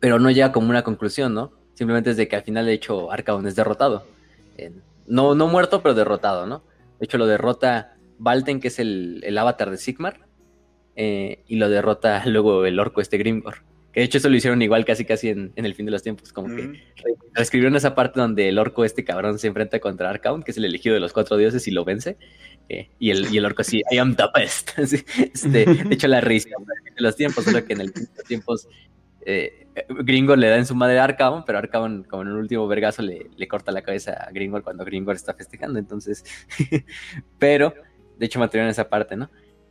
pero 0.00 0.18
no 0.18 0.30
llega 0.30 0.52
como 0.52 0.68
una 0.68 0.82
conclusión, 0.82 1.34
¿no? 1.34 1.52
Simplemente 1.74 2.10
es 2.10 2.16
de 2.16 2.28
que 2.28 2.36
al 2.36 2.42
final, 2.42 2.66
de 2.66 2.72
hecho, 2.72 3.10
Arcaon 3.10 3.46
es 3.46 3.56
derrotado. 3.56 4.06
no, 5.06 5.34
no 5.34 5.48
muerto, 5.48 5.82
pero 5.82 5.94
derrotado, 5.94 6.46
¿no? 6.46 6.62
De 6.98 7.06
hecho, 7.06 7.18
lo 7.18 7.26
derrota 7.26 7.94
Valten, 8.18 8.60
que 8.60 8.68
es 8.68 8.78
el, 8.78 9.36
avatar 9.38 9.70
de 9.70 9.76
Sigmar, 9.76 10.20
eh, 10.96 11.40
y 11.46 11.56
lo 11.56 11.68
derrota 11.68 12.22
luego 12.26 12.64
el 12.64 12.78
orco 12.78 13.00
este 13.00 13.18
Grimgor. 13.18 13.56
Que 13.92 14.00
de 14.00 14.06
hecho 14.06 14.18
eso 14.18 14.28
lo 14.28 14.34
hicieron 14.34 14.60
igual 14.60 14.84
casi 14.84 15.04
casi 15.04 15.28
en, 15.28 15.52
el 15.54 15.74
fin 15.76 15.86
de 15.86 15.92
los 15.92 16.02
tiempos, 16.02 16.32
como 16.32 16.48
que 16.48 16.82
reescribieron 17.32 17.76
esa 17.76 17.94
parte 17.94 18.18
donde 18.18 18.48
el 18.48 18.58
orco 18.58 18.84
este 18.84 19.04
cabrón 19.04 19.38
se 19.38 19.46
enfrenta 19.46 19.78
contra 19.78 20.10
Arcaon, 20.10 20.42
que 20.42 20.50
es 20.50 20.56
el 20.56 20.64
elegido 20.64 20.94
de 20.94 21.00
los 21.00 21.12
cuatro 21.12 21.36
dioses 21.36 21.68
y 21.68 21.70
lo 21.70 21.84
vence. 21.84 22.16
Eh, 22.68 22.88
y, 22.98 23.10
el, 23.10 23.32
y 23.32 23.38
el 23.38 23.44
orco 23.44 23.62
así, 23.62 23.82
I 23.92 23.98
am 23.98 24.16
the 24.16 24.24
best. 24.34 24.70
este, 24.78 25.64
de 25.64 25.94
hecho 25.94 26.08
la 26.08 26.20
risa 26.20 26.48
de 26.48 27.02
los 27.02 27.14
tiempos, 27.14 27.44
solo 27.44 27.64
que 27.64 27.74
en 27.74 27.82
el 27.82 27.92
fin 27.92 28.04
de 28.06 28.10
los 28.16 28.24
tiempos 28.24 28.68
eh, 29.26 29.66
Gringo 29.88 30.36
le 30.36 30.48
da 30.48 30.56
en 30.56 30.66
su 30.66 30.74
madre 30.74 30.98
a 30.98 31.04
Arcaon, 31.04 31.44
pero 31.44 31.58
Arcaon, 31.58 32.04
como 32.04 32.22
en 32.22 32.28
el 32.28 32.34
último 32.34 32.66
vergazo, 32.68 33.02
le, 33.02 33.48
corta 33.48 33.72
la 33.72 33.82
cabeza 33.82 34.12
a 34.12 34.30
Gringo 34.30 34.62
cuando 34.62 34.84
Gringo 34.84 35.12
está 35.12 35.34
festejando. 35.34 35.78
Entonces, 35.78 36.24
pero, 37.38 37.74
de 38.18 38.26
hecho, 38.26 38.38
mantuvieron 38.38 38.70
esa 38.70 38.88
parte, 38.88 39.16
¿no? 39.16 39.30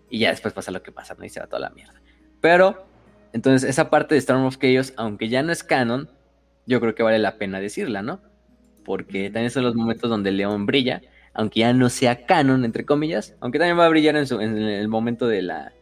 Y 0.09 0.19
ya 0.19 0.29
después 0.29 0.53
pasa 0.53 0.71
lo 0.71 0.83
que 0.83 0.91
pasa, 0.91 1.15
¿no? 1.17 1.23
Y 1.25 1.29
se 1.29 1.39
va 1.39 1.47
toda 1.47 1.61
la 1.61 1.69
mierda. 1.69 2.01
Pero, 2.41 2.85
entonces, 3.31 3.69
esa 3.69 3.89
parte 3.89 4.15
de 4.15 4.19
Storm 4.19 4.45
of 4.45 4.57
Chaos, 4.57 4.93
aunque 4.97 5.29
ya 5.29 5.41
no 5.41 5.51
es 5.51 5.63
canon, 5.63 6.09
yo 6.65 6.79
creo 6.79 6.95
que 6.95 7.03
vale 7.03 7.19
la 7.19 7.37
pena 7.37 7.59
decirla, 7.59 8.01
¿no? 8.01 8.21
Porque 8.83 9.29
también 9.29 9.51
son 9.51 9.63
los 9.63 9.75
momentos 9.75 10.09
donde 10.09 10.31
León 10.31 10.65
brilla, 10.65 11.01
aunque 11.33 11.61
ya 11.61 11.73
no 11.73 11.89
sea 11.89 12.25
canon, 12.25 12.65
entre 12.65 12.85
comillas, 12.85 13.35
aunque 13.39 13.57
también 13.57 13.79
va 13.79 13.85
a 13.85 13.89
brillar 13.89 14.15
en, 14.17 14.41
el 14.57 14.87
momento 14.87 15.27
de 15.27 15.41
la, 15.41 15.73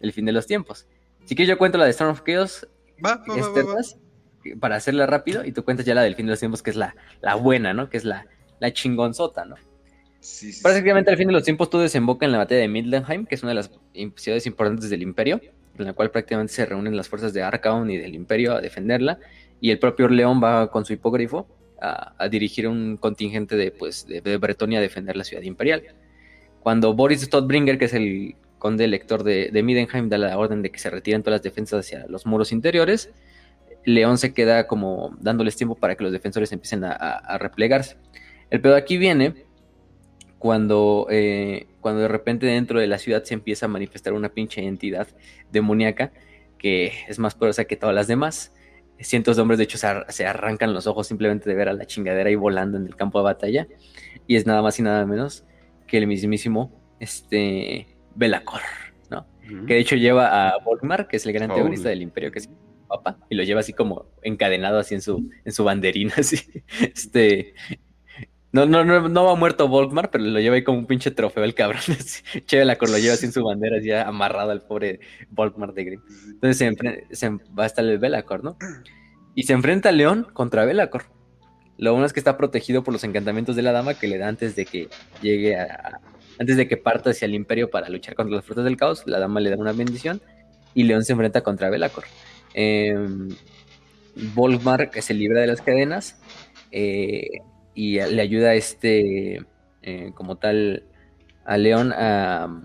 del 0.00 0.12
fin 0.12 0.24
de 0.24 0.32
los 0.32 0.46
tiempos. 0.46 0.86
Si 1.26 1.34
que 1.34 1.46
yo 1.46 1.58
cuento 1.58 1.76
la 1.76 1.84
de 1.84 1.90
Storm 1.90 2.12
of 2.12 2.22
Chaos, 2.22 2.66
Va, 3.04 3.22
para 4.60 4.76
hacerla 4.76 5.06
rápido 5.06 5.44
y 5.44 5.52
tú 5.52 5.64
cuentas 5.64 5.86
ya 5.86 5.94
la 5.94 6.02
del 6.02 6.14
fin 6.14 6.26
de 6.26 6.30
los 6.30 6.38
tiempos, 6.38 6.62
que 6.62 6.70
es 6.70 6.76
la, 6.76 6.94
la 7.20 7.34
buena, 7.34 7.74
¿no? 7.74 7.90
Que 7.90 7.96
es 7.96 8.04
la, 8.04 8.26
la 8.60 8.72
chingonzota, 8.72 9.44
¿no? 9.44 9.56
Sí, 10.20 10.52
sí, 10.52 10.62
Prácticamente 10.62 11.10
al 11.10 11.16
fin 11.16 11.28
de 11.28 11.32
los 11.32 11.44
tiempos 11.44 11.70
todo 11.70 11.82
desemboca 11.82 12.26
en 12.26 12.32
la 12.32 12.38
batalla 12.38 12.60
de 12.60 12.68
Middenheim, 12.68 13.26
que 13.26 13.34
es 13.34 13.42
una 13.42 13.50
de 13.50 13.56
las 13.56 13.70
ciudades 14.16 14.46
importantes 14.46 14.90
del 14.90 15.02
imperio, 15.02 15.40
en 15.78 15.84
la 15.84 15.92
cual 15.92 16.10
prácticamente 16.10 16.52
se 16.52 16.66
reúnen 16.66 16.96
las 16.96 17.08
fuerzas 17.08 17.32
de 17.32 17.42
Arcaon 17.42 17.90
y 17.90 17.96
del 17.96 18.14
imperio 18.14 18.54
a 18.54 18.60
defenderla, 18.60 19.18
y 19.60 19.70
el 19.70 19.78
propio 19.78 20.08
León 20.08 20.40
va 20.42 20.70
con 20.70 20.84
su 20.84 20.92
hipógrafo 20.92 21.46
a, 21.80 22.28
dirigir 22.28 22.66
un 22.66 22.96
contingente 22.96 23.56
de, 23.56 23.70
pues, 23.70 24.06
de, 24.06 24.36
Bretonia 24.38 24.78
a 24.78 24.82
defender 24.82 25.16
la 25.16 25.24
ciudad 25.24 25.42
imperial. 25.42 25.82
Cuando 26.60 26.94
Boris 26.94 27.20
Stodbringer, 27.22 27.78
que 27.78 27.84
es 27.84 27.94
el 27.94 28.34
conde 28.58 28.84
elector 28.84 29.22
de, 29.22 29.50
de 29.52 29.62
Midenheim 29.62 30.08
da 30.08 30.18
la 30.18 30.38
orden 30.38 30.62
de 30.62 30.70
que 30.70 30.78
se 30.78 30.90
retiren 30.90 31.22
todas 31.22 31.38
las 31.38 31.42
defensas 31.42 31.80
hacia 31.80 32.06
los 32.06 32.26
muros 32.26 32.52
interiores. 32.52 33.10
León 33.84 34.18
se 34.18 34.34
queda 34.34 34.66
como 34.66 35.16
dándoles 35.20 35.56
tiempo 35.56 35.76
para 35.76 35.94
que 35.94 36.02
los 36.02 36.12
defensores 36.12 36.52
empiecen 36.52 36.84
a, 36.84 37.38
replegarse. 37.38 37.96
El 38.50 38.60
pedo 38.60 38.74
aquí 38.74 38.98
viene 38.98 39.46
cuando, 40.38 41.06
eh, 41.10 41.68
cuando 41.80 42.02
de 42.02 42.08
repente 42.08 42.46
dentro 42.46 42.80
de 42.80 42.88
la 42.88 42.98
ciudad 42.98 43.22
se 43.22 43.34
empieza 43.34 43.66
a 43.66 43.68
manifestar 43.68 44.12
una 44.12 44.28
pinche 44.28 44.64
entidad 44.64 45.06
demoníaca 45.52 46.12
que 46.58 46.92
es 47.08 47.18
más 47.18 47.34
poderosa 47.34 47.64
que 47.64 47.76
todas 47.76 47.94
las 47.94 48.08
demás. 48.08 48.52
Cientos 48.98 49.36
de 49.36 49.42
hombres, 49.42 49.58
de 49.58 49.64
hecho, 49.64 49.78
se, 49.78 49.88
se, 50.08 50.26
arrancan 50.26 50.72
los 50.72 50.86
ojos 50.86 51.06
simplemente 51.06 51.48
de 51.48 51.54
ver 51.54 51.68
a 51.68 51.72
la 51.74 51.86
chingadera 51.86 52.28
ahí 52.28 52.34
volando 52.34 52.78
en 52.78 52.86
el 52.86 52.96
campo 52.96 53.18
de 53.18 53.24
batalla. 53.24 53.68
Y 54.26 54.36
es 54.36 54.46
nada 54.46 54.62
más 54.62 54.78
y 54.78 54.82
nada 54.82 55.04
menos 55.06 55.44
que 55.86 55.98
el 55.98 56.06
mismísimo 56.06 56.72
este, 56.98 57.86
Belacor, 58.16 58.60
¿no? 59.10 59.26
Que 59.66 59.74
de 59.74 59.80
hecho 59.80 59.96
lleva 59.96 60.48
a 60.48 60.58
Volkmar, 60.64 61.06
que 61.06 61.16
es 61.16 61.26
el 61.26 61.32
gran 61.32 61.54
teorista 61.54 61.88
del 61.88 62.02
imperio, 62.02 62.32
que 62.32 62.40
es 62.40 62.50
papá, 62.88 63.18
y 63.28 63.34
lo 63.34 63.42
lleva 63.42 63.60
así 63.60 63.72
como 63.72 64.06
encadenado 64.22 64.78
así 64.78 64.94
en 64.94 65.02
su, 65.02 65.30
en 65.44 65.52
su 65.52 65.64
banderina, 65.64 66.14
así. 66.18 66.38
Este. 66.80 67.54
No, 68.52 68.64
no, 68.64 68.84
no, 68.84 69.08
no 69.08 69.24
va 69.24 69.34
muerto 69.34 69.68
Volkmar, 69.68 70.10
pero 70.10 70.24
lo 70.24 70.40
lleva 70.40 70.56
ahí 70.56 70.64
como 70.64 70.78
un 70.78 70.86
pinche 70.86 71.10
trofeo 71.10 71.44
el 71.44 71.54
cabrón. 71.54 71.82
Che 72.46 72.56
Belacor 72.56 72.88
lo 72.88 72.98
lleva 72.98 73.14
así 73.14 73.26
en 73.26 73.32
su 73.32 73.44
bandera, 73.44 73.76
así 73.78 73.92
amarrado 73.92 74.50
al 74.50 74.62
pobre 74.62 75.00
Volkmar 75.28 75.74
de 75.74 75.84
Grimm. 75.84 76.02
Entonces 76.30 76.74
se, 77.10 77.30
va 77.30 77.64
a 77.64 77.66
estar 77.66 77.84
el 77.84 77.98
Belacor, 77.98 78.42
¿no? 78.42 78.56
Y 79.34 79.42
se 79.42 79.52
enfrenta 79.52 79.90
a 79.90 79.92
León 79.92 80.26
contra 80.32 80.64
Belacor. 80.64 81.04
Lo 81.76 81.92
bueno 81.92 82.06
es 82.06 82.14
que 82.14 82.20
está 82.20 82.38
protegido 82.38 82.82
por 82.82 82.94
los 82.94 83.04
encantamientos 83.04 83.56
de 83.56 83.62
la 83.62 83.72
dama 83.72 83.92
que 83.94 84.08
le 84.08 84.16
da 84.16 84.28
antes 84.28 84.56
de 84.56 84.64
que 84.64 84.88
llegue 85.20 85.56
a, 85.56 86.00
antes 86.38 86.56
de 86.56 86.68
que 86.68 86.76
parta 86.76 87.10
hacia 87.10 87.26
el 87.26 87.34
imperio 87.34 87.70
para 87.70 87.88
luchar 87.88 88.14
contra 88.14 88.36
los 88.36 88.44
frutos 88.44 88.64
del 88.64 88.76
caos, 88.76 89.04
la 89.06 89.18
dama 89.18 89.40
le 89.40 89.50
da 89.50 89.56
una 89.56 89.72
bendición 89.72 90.20
y 90.74 90.84
León 90.84 91.04
se 91.04 91.12
enfrenta 91.12 91.42
contra 91.42 91.70
Belacor. 91.70 92.04
Volkmar 94.34 94.90
que 94.90 95.02
se 95.02 95.14
libra 95.14 95.40
de 95.40 95.46
las 95.46 95.60
cadenas 95.60 96.18
eh, 96.70 97.40
y 97.74 98.00
le 98.00 98.22
ayuda 98.22 98.50
a 98.50 98.54
este, 98.54 99.44
eh, 99.82 100.12
como 100.14 100.36
tal, 100.36 100.84
a 101.44 101.58
León 101.58 101.92
a, 101.92 102.62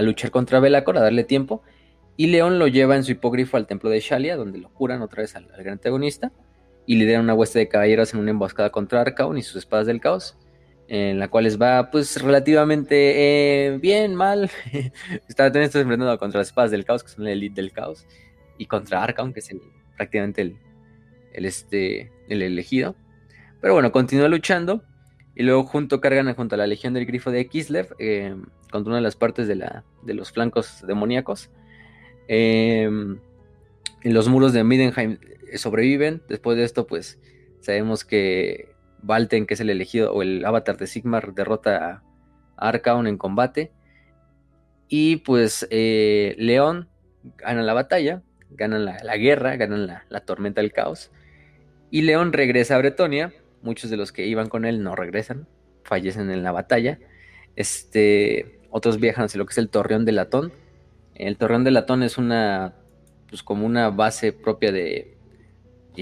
luchar 0.00 0.30
contra 0.30 0.60
Belacor, 0.60 0.98
a 0.98 1.02
darle 1.02 1.24
tiempo. 1.24 1.62
Y 2.16 2.26
León 2.26 2.58
lo 2.58 2.66
lleva 2.66 2.96
en 2.96 3.04
su 3.04 3.12
hipógrifo 3.12 3.56
al 3.56 3.66
templo 3.66 3.90
de 3.90 4.00
Shalia, 4.00 4.36
donde 4.36 4.58
lo 4.58 4.70
curan 4.70 5.02
otra 5.02 5.22
vez 5.22 5.36
al, 5.36 5.46
gran 5.46 5.74
antagonista. 5.74 6.32
Y 6.84 6.96
lidera 6.96 7.20
una 7.20 7.34
hueste 7.34 7.58
de 7.58 7.68
caballeros 7.68 8.12
en 8.12 8.20
una 8.20 8.30
emboscada 8.30 8.70
contra 8.70 9.00
Arcaon 9.00 9.38
y 9.38 9.42
sus 9.42 9.56
espadas 9.56 9.86
del 9.86 10.00
caos. 10.00 10.36
En 10.90 11.18
la 11.18 11.28
cual 11.28 11.46
va, 11.60 11.90
pues, 11.90 12.20
relativamente 12.22 12.96
eh, 13.66 13.78
bien, 13.78 14.14
mal. 14.14 14.50
está, 15.28 15.44
también 15.44 15.64
está 15.64 15.80
enfrentando 15.80 16.18
contra 16.18 16.38
las 16.38 16.48
espadas 16.48 16.70
del 16.70 16.86
caos, 16.86 17.04
que 17.04 17.10
son 17.10 17.24
la 17.24 17.32
elite 17.32 17.60
del 17.60 17.72
caos. 17.72 18.06
Y 18.56 18.66
contra 18.66 19.04
Arcaon, 19.04 19.34
que 19.34 19.40
es 19.40 19.54
prácticamente 19.96 20.40
el, 20.40 20.56
el, 21.34 21.44
este, 21.44 22.10
el 22.28 22.40
elegido. 22.40 22.96
Pero 23.60 23.74
bueno, 23.74 23.92
continúa 23.92 24.28
luchando. 24.28 24.82
Y 25.34 25.42
luego 25.42 25.64
junto 25.64 26.00
cargan 26.00 26.32
junto 26.34 26.54
a 26.54 26.58
la 26.58 26.66
Legión 26.66 26.94
del 26.94 27.06
Grifo 27.06 27.30
de 27.30 27.46
Kislev 27.46 27.94
eh, 27.98 28.34
contra 28.72 28.90
una 28.90 28.96
de 28.96 29.02
las 29.02 29.14
partes 29.14 29.46
de, 29.46 29.54
la, 29.54 29.84
de 30.02 30.14
los 30.14 30.32
flancos 30.32 30.84
demoníacos. 30.86 31.50
en 32.26 33.20
em, 34.02 34.12
los 34.14 34.28
muros 34.28 34.52
de 34.52 34.64
Midenheim 34.64 35.18
sobreviven. 35.54 36.22
Después 36.28 36.56
de 36.56 36.64
esto, 36.64 36.86
pues 36.86 37.20
sabemos 37.60 38.04
que 38.04 38.74
Valten, 39.02 39.46
que 39.46 39.54
es 39.54 39.60
el 39.60 39.70
elegido, 39.70 40.12
o 40.12 40.22
el 40.22 40.44
avatar 40.44 40.76
de 40.76 40.86
Sigmar, 40.86 41.34
derrota 41.34 42.02
a 42.56 42.68
Arcaon 42.68 43.06
en 43.06 43.18
combate. 43.18 43.72
Y 44.88 45.16
pues 45.16 45.66
eh, 45.70 46.34
León 46.38 46.88
gana 47.36 47.62
la 47.62 47.74
batalla, 47.74 48.22
ganan 48.50 48.84
la, 48.84 49.16
guerra, 49.16 49.56
ganan 49.56 49.86
la, 49.86 50.04
la, 50.08 50.20
tormenta 50.20 50.60
del 50.60 50.72
caos. 50.72 51.10
Y 51.90 52.02
León 52.02 52.32
regresa 52.32 52.74
a 52.74 52.78
Bretonia 52.78 53.32
muchos 53.62 53.90
de 53.90 53.96
los 53.96 54.12
que 54.12 54.26
iban 54.26 54.48
con 54.48 54.64
él 54.64 54.82
no 54.82 54.94
regresan, 54.96 55.46
fallecen 55.84 56.30
en 56.30 56.42
la 56.42 56.52
batalla. 56.52 56.98
Este, 57.56 58.60
otros 58.70 59.00
viajan 59.00 59.26
hacia 59.26 59.38
lo 59.38 59.46
que 59.46 59.52
es 59.52 59.58
el 59.58 59.68
Torreón 59.68 60.04
de 60.04 60.12
Latón. 60.12 60.52
El 61.14 61.36
Torreón 61.36 61.64
de 61.64 61.70
Latón 61.70 62.02
es 62.02 62.18
una, 62.18 62.74
pues 63.28 63.42
como 63.42 63.66
una 63.66 63.90
base 63.90 64.32
propia 64.32 64.72
de, 64.72 65.17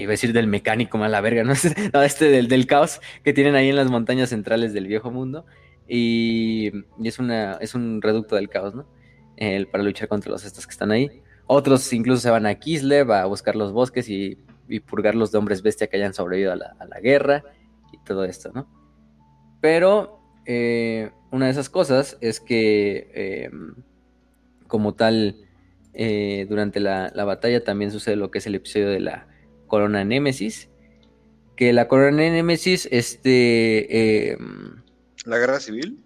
iba 0.01 0.11
a 0.11 0.11
decir 0.11 0.33
del 0.33 0.47
mecánico, 0.47 0.97
mala 0.97 1.21
verga, 1.21 1.43
¿no? 1.93 2.01
este 2.01 2.29
del, 2.29 2.47
del, 2.47 2.67
caos 2.67 3.01
que 3.23 3.33
tienen 3.33 3.55
ahí 3.55 3.69
en 3.69 3.75
las 3.75 3.89
montañas 3.89 4.29
centrales 4.29 4.73
del 4.73 4.87
viejo 4.87 5.11
mundo. 5.11 5.45
Y, 5.87 6.71
es, 7.03 7.19
una, 7.19 7.53
es 7.61 7.73
un 7.75 8.01
reducto 8.01 8.35
del 8.35 8.49
caos, 8.49 8.75
¿no? 8.75 8.85
El, 9.37 9.67
para 9.67 9.83
luchar 9.83 10.07
contra 10.07 10.31
los 10.31 10.43
estos 10.43 10.65
que 10.67 10.71
están 10.71 10.91
ahí. 10.91 11.21
Otros 11.45 11.93
incluso 11.93 12.21
se 12.21 12.29
van 12.29 12.45
a 12.45 12.55
Kislev 12.55 13.11
a 13.11 13.25
buscar 13.25 13.55
los 13.55 13.71
bosques 13.71 14.09
y 14.09 14.37
y 14.69 14.79
purgarlos 14.79 15.31
de 15.31 15.37
hombres 15.37 15.61
bestia 15.61 15.87
que 15.87 15.97
hayan 15.97 16.13
sobrevivido 16.13 16.51
a 16.51 16.55
la, 16.55 16.99
guerra 17.01 17.43
y 17.91 17.97
todo 17.99 18.25
esto, 18.25 18.51
¿no? 18.53 18.67
Pero 19.61 20.19
eh, 20.45 21.11
una 21.31 21.45
de 21.45 21.51
esas 21.51 21.69
cosas 21.69 22.17
es 22.21 22.39
que, 22.39 23.11
eh, 23.13 23.49
como 24.67 24.93
tal, 24.95 25.37
eh, 25.93 26.45
durante 26.49 26.79
la, 26.79 27.11
batalla 27.25 27.63
también 27.63 27.91
sucede 27.91 28.15
lo 28.15 28.29
que 28.29 28.39
es 28.39 28.47
el 28.47 28.55
episodio 28.55 28.89
de 28.89 28.99
la 28.99 29.27
corona 29.67 30.03
Némesis. 30.03 30.69
Que 31.55 31.73
la 31.73 31.87
corona 31.87 32.17
Némesis, 32.17 32.87
este. 32.91 34.37
¿La 35.25 35.37
guerra 35.37 35.59
civil? 35.59 36.03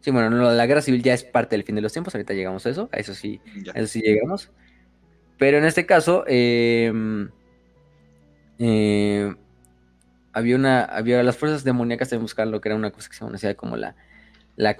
Sí, 0.00 0.10
bueno, 0.10 0.30
la 0.30 0.66
guerra 0.66 0.82
civil 0.82 1.02
ya 1.02 1.14
es 1.14 1.22
parte 1.22 1.54
del 1.54 1.64
fin 1.64 1.76
de 1.76 1.80
los 1.80 1.92
tiempos. 1.92 2.14
Ahorita 2.14 2.34
llegamos 2.34 2.66
a 2.66 2.70
eso. 2.70 2.88
A 2.92 2.96
eso 2.96 3.14
sí, 3.14 3.40
a 3.72 3.78
eso 3.78 3.86
sí 3.86 4.00
llegamos. 4.00 4.50
Pero 5.38 5.58
en 5.58 5.64
este 5.64 5.86
caso, 5.86 6.24
em, 6.26 7.30
eh, 8.58 9.34
había 10.32 10.56
una, 10.56 10.84
había 10.84 11.22
las 11.22 11.36
fuerzas 11.36 11.64
demoníacas 11.64 12.08
también 12.08 12.24
buscaban 12.24 12.50
lo 12.50 12.60
que 12.60 12.68
era 12.68 12.76
una 12.76 12.90
cosa 12.90 13.08
que 13.08 13.14
se 13.14 13.24
conocía 13.24 13.54
como 13.56 13.76
la, 13.76 13.94
la, 14.56 14.76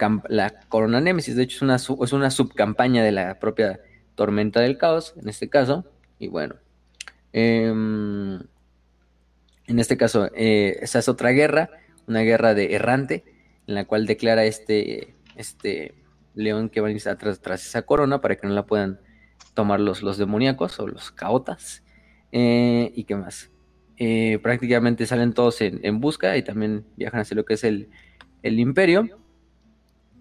Corona 0.68 1.00
Némesis. 1.00 1.36
De 1.36 1.44
hecho, 1.44 1.56
es 1.56 1.62
una, 1.62 1.76
es 1.76 2.12
una 2.12 2.30
subcampaña 2.30 3.02
de 3.04 3.12
la 3.12 3.38
propia 3.38 3.80
Tormenta 4.14 4.60
del 4.60 4.78
Caos, 4.78 5.14
en 5.20 5.28
este 5.28 5.48
caso. 5.48 5.84
Y 6.18 6.28
bueno, 6.28 6.56
em, 7.32 8.40
en 9.66 9.78
este 9.78 9.96
caso, 9.96 10.28
eh, 10.34 10.78
esa 10.82 10.98
es 10.98 11.08
otra 11.08 11.30
guerra, 11.30 11.70
una 12.06 12.20
guerra 12.20 12.54
de 12.54 12.74
errante, 12.74 13.24
en 13.66 13.74
la 13.74 13.84
cual 13.84 14.06
declara 14.06 14.44
este, 14.44 15.14
este 15.36 15.94
león 16.34 16.68
que 16.68 16.80
va 16.80 16.88
a 16.88 17.16
tras, 17.16 17.40
tras 17.40 17.66
esa 17.66 17.82
corona 17.82 18.20
para 18.20 18.36
que 18.36 18.46
no 18.46 18.52
la 18.54 18.66
puedan 18.66 19.00
tomar 19.54 19.80
los, 19.80 20.02
los 20.02 20.18
demoníacos 20.18 20.78
o 20.80 20.86
los 20.86 21.10
caotas. 21.10 21.82
Eh, 22.32 22.92
¿Y 22.94 23.04
qué 23.04 23.16
más? 23.16 23.50
Eh, 23.98 24.38
prácticamente 24.42 25.06
salen 25.06 25.32
todos 25.32 25.60
en, 25.60 26.00
busca 26.00 26.36
y 26.36 26.42
también 26.42 26.84
viajan 26.96 27.20
hacia 27.20 27.36
lo 27.36 27.44
que 27.44 27.54
es 27.54 27.64
el, 27.64 27.88
imperio. 28.42 29.08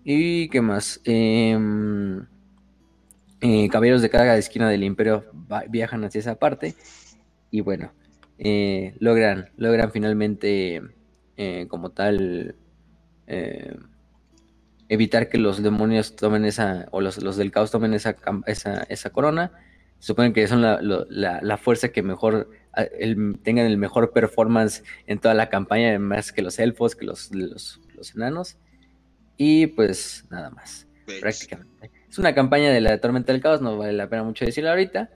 ¿Y 0.04 0.50
qué 0.50 0.62
más? 0.62 1.02
Em, 1.06 2.26
eh, 3.40 3.70
caballeros 3.70 4.02
de 4.02 4.10
cada 4.10 4.38
esquina 4.38 4.70
del 4.70 4.84
imperio 4.84 5.26
viajan 5.70 6.04
hacia 6.04 6.20
esa 6.20 6.36
parte. 6.36 6.76
Y 7.52 7.62
bueno, 7.62 7.94
logran, 9.00 9.50
logran 9.58 9.92
finalmente 9.92 10.82
como 11.68 11.92
tal 11.92 12.56
evitar 14.92 15.30
que 15.30 15.38
los 15.38 15.64
demonios 15.64 16.18
tomen 16.18 16.44
esa, 16.44 16.86
o 16.92 17.00
los, 17.00 17.38
del 17.38 17.50
caos 17.50 17.72
tomen 17.72 17.94
esa, 17.94 18.18
esa, 18.46 18.84
esa 18.90 19.10
corona. 19.10 19.54
Suponen 20.00 20.34
que 20.34 20.46
son 20.48 20.62
la, 20.62 21.58
fuerza 21.58 21.90
que 21.94 22.04
mejor, 22.04 22.50
tengan 23.44 23.68
el 23.68 23.78
mejor 23.78 24.12
performance 24.12 24.84
en 25.08 25.20
toda 25.20 25.34
la 25.34 25.48
campaña, 25.48 25.98
más 25.98 26.34
que 26.34 26.42
los 26.42 26.60
elfos, 26.60 26.98
que 26.98 27.06
los, 27.06 27.32
los, 27.34 27.80
enanos. 28.16 28.58
Y 29.38 29.68
pues 29.68 30.26
nada 30.30 30.50
más, 30.50 30.88
pues. 31.06 31.22
prácticamente. 31.22 31.90
Es 32.10 32.18
una 32.18 32.36
campaña 32.36 32.70
de 32.70 32.82
la 32.82 33.00
tormenta 33.00 33.32
del 33.32 33.42
caos, 33.42 33.62
no 33.62 33.78
vale 33.78 33.94
la 33.94 34.10
pena 34.10 34.24
mucho 34.24 34.44
decirlo 34.44 34.72
ahorita. 34.72 35.10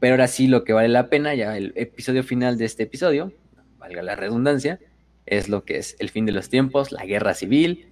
Pero 0.00 0.14
ahora 0.14 0.28
sí 0.28 0.46
lo 0.46 0.64
que 0.64 0.72
vale 0.72 0.88
la 0.88 1.08
pena, 1.08 1.34
ya 1.34 1.56
el 1.56 1.72
episodio 1.76 2.24
final 2.24 2.58
de 2.58 2.64
este 2.64 2.84
episodio, 2.84 3.32
valga 3.78 4.02
la 4.02 4.16
redundancia, 4.16 4.80
es 5.26 5.48
lo 5.48 5.64
que 5.64 5.76
es 5.76 5.94
el 6.00 6.08
fin 6.08 6.26
de 6.26 6.32
los 6.32 6.48
tiempos, 6.48 6.90
la 6.90 7.04
guerra 7.04 7.34
civil, 7.34 7.86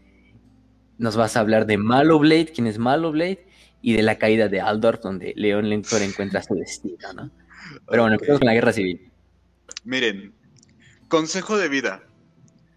nos 0.98 1.16
vas 1.16 1.36
a 1.36 1.40
hablar 1.40 1.66
de 1.66 1.76
Blade, 1.76 2.52
quién 2.52 2.66
es 2.66 2.78
Blade, 2.78 3.46
y 3.80 3.92
de 3.92 4.02
la 4.02 4.18
caída 4.18 4.48
de 4.48 4.60
Aldorf, 4.60 5.00
donde 5.00 5.32
León 5.36 5.68
Lentor 5.68 6.02
encuentra 6.02 6.42
su 6.42 6.54
destino, 6.54 7.12
¿no? 7.14 7.30
Pero 7.86 8.02
bueno, 8.02 8.14
empezamos 8.14 8.40
con 8.40 8.46
la 8.46 8.54
guerra 8.54 8.72
civil. 8.72 9.12
Miren, 9.84 10.34
consejo 11.08 11.56
de 11.56 11.68
vida. 11.68 12.02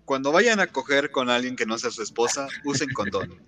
Cuando 0.05 0.31
vayan 0.31 0.59
a 0.59 0.67
coger 0.67 1.09
con 1.09 1.29
alguien 1.29 1.55
que 1.55 1.65
no 1.65 1.77
sea 1.77 1.89
su 1.89 2.03
esposa, 2.03 2.47
usen 2.65 2.89
condón. 2.93 3.41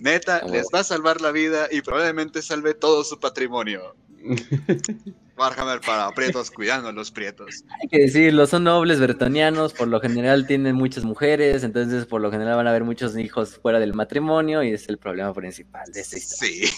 Neta, 0.00 0.42
les 0.46 0.66
va 0.74 0.80
a 0.80 0.84
salvar 0.84 1.20
la 1.20 1.32
vida 1.32 1.68
y 1.70 1.82
probablemente 1.82 2.40
salve 2.40 2.72
todo 2.72 3.04
su 3.04 3.20
patrimonio. 3.20 3.94
Warhammer 5.40 5.80
para 5.80 6.10
prietos, 6.10 6.50
cuidando 6.50 6.90
a 6.90 6.92
los 6.92 7.10
prietos. 7.10 7.64
Hay 7.80 7.88
que 7.88 7.98
decirlo, 7.98 8.46
son 8.46 8.64
nobles 8.64 9.00
bertonianos, 9.00 9.72
por 9.72 9.88
lo 9.88 9.98
general 10.00 10.46
tienen 10.46 10.76
muchas 10.76 11.04
mujeres, 11.04 11.64
entonces 11.64 12.04
por 12.04 12.20
lo 12.20 12.30
general 12.30 12.56
van 12.56 12.66
a 12.66 12.70
haber 12.70 12.84
muchos 12.84 13.16
hijos 13.16 13.56
fuera 13.56 13.80
del 13.80 13.94
matrimonio 13.94 14.62
y 14.62 14.72
es 14.72 14.88
el 14.90 14.98
problema 14.98 15.32
principal 15.32 15.90
de 15.92 16.00
esta 16.00 16.18
historia. 16.18 16.68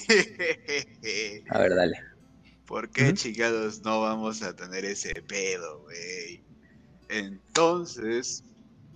Sí. 1.03 1.45
a 1.49 1.59
ver, 1.59 1.75
dale. 1.75 1.97
¿Por 2.65 2.89
qué, 2.91 3.13
chingados, 3.15 3.83
no 3.83 4.01
vamos 4.01 4.43
a 4.43 4.55
tener 4.55 4.85
ese 4.85 5.13
pedo, 5.23 5.81
güey? 5.83 6.43
Entonces... 7.09 8.45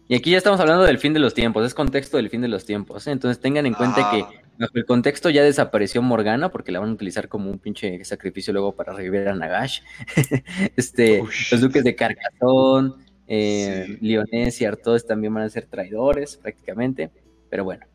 Y 0.09 0.14
aquí 0.14 0.31
ya 0.31 0.39
estamos 0.39 0.60
hablando 0.60 0.85
del 0.85 0.98
fin 0.98 1.12
de 1.12 1.18
los 1.18 1.35
tiempos, 1.35 1.66
es 1.66 1.74
contexto 1.74 2.16
del 2.18 2.31
fin 2.31 2.40
de 2.40 2.47
los 2.47 2.64
tiempos, 2.64 3.05
¿eh? 3.09 3.10
entonces 3.10 3.40
tengan 3.40 3.66
en 3.66 3.74
cuenta 3.74 4.09
que 4.12 4.23
ah. 4.23 4.45
Bajo 4.59 4.73
el 4.74 4.87
contexto 4.87 5.31
ya 5.31 5.43
desapareció 5.43 6.03
Morgana 6.03 6.51
porque 6.51 6.73
la 6.73 6.81
van 6.81 6.91
a 6.91 6.93
utilizar 6.93 7.28
como 7.28 7.51
un 7.51 7.59
pinche 7.59 8.05
sacrificio 8.05 8.53
luego 8.53 8.74
para 8.74 8.93
revivir 8.93 9.28
a 9.28 9.35
Nagash. 9.35 9.81
este, 10.77 11.23
los 11.51 11.61
duques 11.61 11.85
de 11.85 11.95
Carcatón, 11.95 13.07
eh, 13.28 13.99
y 14.01 14.65
Artois 14.65 15.05
también 15.05 15.35
van 15.35 15.45
a 15.45 15.49
ser 15.49 15.66
traidores 15.66 16.37
prácticamente. 16.37 17.11
Pero 17.51 17.65
bueno. 17.65 17.87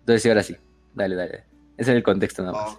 Entonces, 0.00 0.26
ahora 0.26 0.42
sí. 0.42 0.56
Dale, 0.94 1.14
dale. 1.16 1.44
Ese 1.76 1.90
es 1.90 1.96
el 1.96 2.02
contexto 2.02 2.42
nada 2.42 2.52
más. 2.52 2.78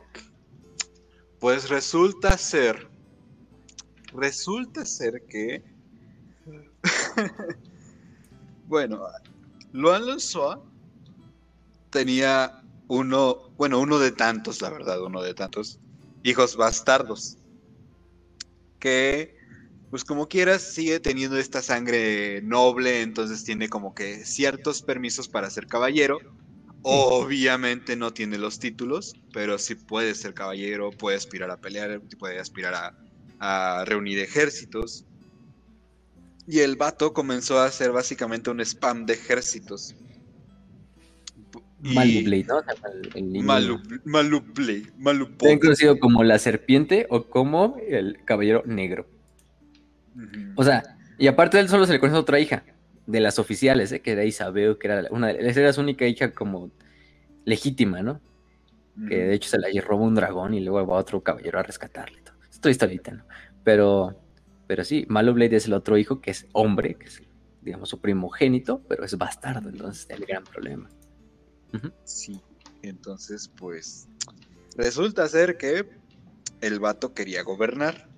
Pues 1.40 1.70
resulta 1.70 2.38
ser. 2.38 2.88
Resulta 4.14 4.86
ser 4.86 5.24
que. 5.28 5.64
bueno, 8.68 9.02
Luan 9.74 10.06
Lanzoa 10.06 10.64
tenía 11.90 12.62
uno, 12.88 13.50
bueno, 13.58 13.80
uno 13.80 14.00
de 14.00 14.12
tantos, 14.12 14.62
la 14.62 14.70
verdad, 14.70 15.02
uno 15.04 15.22
de 15.22 15.34
tantos 15.34 15.80
hijos 16.24 16.56
bastardos. 16.56 17.38
Que, 18.80 19.36
pues 19.90 20.04
como 20.04 20.28
quieras, 20.28 20.62
sigue 20.62 21.00
teniendo 21.00 21.38
esta 21.38 21.62
sangre 21.62 22.42
noble, 22.42 23.02
entonces 23.02 23.44
tiene 23.44 23.70
como 23.70 23.94
que 23.94 24.26
ciertos 24.26 24.82
permisos 24.82 25.28
para 25.28 25.50
ser 25.50 25.68
caballero, 25.68 26.20
Obviamente 26.88 27.96
no 27.96 28.14
tiene 28.14 28.38
los 28.38 28.60
títulos, 28.60 29.16
pero 29.34 29.58
sí 29.58 29.74
puede 29.74 30.14
ser 30.14 30.36
caballero, 30.36 30.92
puede 30.92 31.18
aspirar 31.18 31.50
a 31.50 31.58
pelear, 31.58 32.00
puede 32.20 32.40
aspirar 32.40 32.94
a, 33.40 33.84
reunir 33.86 34.20
ejércitos. 34.20 35.04
Y 36.48 36.60
el 36.60 36.76
vato 36.76 37.12
comenzó 37.12 37.60
a 37.60 37.66
hacer 37.66 37.92
básicamente 37.92 38.52
un 38.52 38.62
spam 38.62 39.08
de 39.08 39.14
ejércitos. 39.14 39.96
Maluplay, 41.94 42.44
¿no? 42.44 42.62
Maluplay, 44.06 45.60
conocido 45.60 46.00
como 46.00 46.24
la 46.24 46.40
serpiente 46.40 47.06
o 47.10 47.26
como 47.26 47.78
el 47.88 48.20
caballero 48.26 48.64
negro. 48.66 49.08
O 50.56 50.64
sea, 50.64 50.98
y 51.18 51.28
aparte 51.28 51.58
de 51.58 51.64
él 51.64 51.70
solo 51.70 51.86
se 51.86 51.94
le 51.94 52.00
conoce 52.00 52.18
a 52.18 52.22
otra 52.22 52.40
hija, 52.40 52.64
de 53.08 53.20
las 53.20 53.40
oficiales, 53.40 53.92
¿eh? 53.92 54.02
que 54.02 54.12
era 54.12 54.26
Isabel, 54.26 54.78
que 54.78 54.88
era 54.88 55.08
una 55.12 55.28
de 55.28 55.50
era 55.50 55.74
su 55.74 55.82
única 55.82 56.08
hija 56.08 56.32
como 56.32 56.72
legítima, 57.46 58.02
¿no? 58.02 58.20
Que 59.10 59.18
de 59.18 59.34
hecho 59.34 59.50
se 59.50 59.60
la 59.60 59.68
robó 59.82 60.06
un 60.06 60.16
dragón 60.16 60.54
y 60.54 60.62
luego 60.62 60.88
va 60.88 60.98
otro 60.98 61.22
caballero 61.22 61.60
a 61.60 61.64
rescatarle. 61.64 62.22
Todo. 62.22 62.36
Esto 62.50 62.70
historita, 62.70 63.12
¿no? 63.12 63.26
Pero, 63.64 64.18
pero 64.68 64.86
sí, 64.86 65.06
Blade 65.10 65.58
es 65.58 65.68
el 65.68 65.74
otro 65.74 65.98
hijo 65.98 66.22
que 66.22 66.32
es 66.32 66.48
hombre, 66.54 66.96
que 66.96 67.08
es, 67.08 67.22
digamos, 67.62 67.90
su 67.90 68.00
primogénito, 68.00 68.82
pero 68.88 69.04
es 69.04 69.18
bastardo, 69.18 69.68
entonces 69.68 70.08
el 70.10 70.26
gran 70.26 70.46
problema. 70.46 70.90
Sí, 72.04 72.42
entonces 72.82 73.50
pues 73.58 74.08
resulta 74.78 75.28
ser 75.28 75.58
que 75.58 75.90
el 76.62 76.80
vato 76.80 77.14
quería 77.14 77.44
gobernar. 77.44 78.10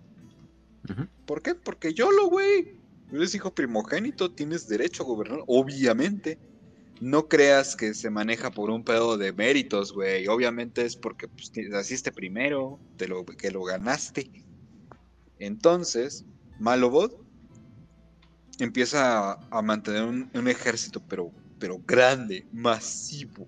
¿Por 1.26 1.42
qué? 1.42 1.56
Porque 1.56 1.94
yo 1.94 2.12
lo, 2.12 2.30
güey. 2.30 2.78
Eres 3.12 3.36
hijo 3.36 3.54
primogénito, 3.54 4.32
tienes 4.32 4.68
derecho 4.68 5.04
a 5.04 5.06
gobernar, 5.06 5.40
obviamente. 5.48 6.38
No 7.00 7.28
creas 7.28 7.76
que 7.76 7.94
se 7.94 8.10
maneja 8.10 8.52
por 8.52 8.70
un 8.70 8.84
pedo 8.84 9.18
de 9.18 9.32
méritos, 9.32 9.94
güey. 9.94 10.28
Obviamente 10.28 10.86
es 10.86 10.96
porque 10.96 11.28
pues, 11.28 11.52
naciste 11.70 12.12
primero, 12.12 12.80
de 12.98 13.08
lo 13.08 13.26
que 13.26 13.52
lo 13.52 13.64
ganaste. 13.64 14.30
Entonces, 15.40 16.26
Malobot 16.60 17.28
empieza 18.60 19.34
a, 19.34 19.62
mantener 19.62 20.04
un, 20.04 20.48
ejército, 20.48 21.02
pero, 21.08 21.32
pero 21.60 21.80
grande, 21.86 22.48
masivo. 22.52 23.48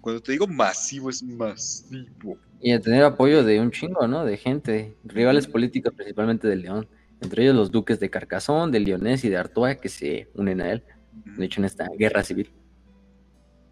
Cuando 0.00 0.22
te 0.22 0.32
digo 0.32 0.46
masivo, 0.46 1.10
es 1.10 1.22
masivo. 1.22 2.38
Y 2.60 2.72
a 2.72 2.80
tener 2.80 3.02
apoyo 3.02 3.44
de 3.44 3.60
un 3.60 3.70
chingo, 3.70 4.06
¿no? 4.06 4.24
De 4.24 4.36
gente, 4.36 4.96
rivales 5.04 5.46
políticos 5.46 5.92
principalmente 5.94 6.48
del 6.48 6.62
León 6.62 6.88
entre 7.20 7.44
ellos 7.44 7.54
los 7.54 7.70
duques 7.70 7.98
de 7.98 8.10
Carcassonne, 8.10 8.72
de 8.72 8.80
Lyonés 8.80 9.24
y 9.24 9.28
de 9.28 9.36
Artois, 9.36 9.78
que 9.78 9.88
se 9.88 10.30
unen 10.34 10.60
a 10.60 10.72
él, 10.72 10.84
de 11.24 11.44
hecho, 11.44 11.60
en 11.60 11.64
esta 11.64 11.88
guerra 11.98 12.22
civil. 12.22 12.52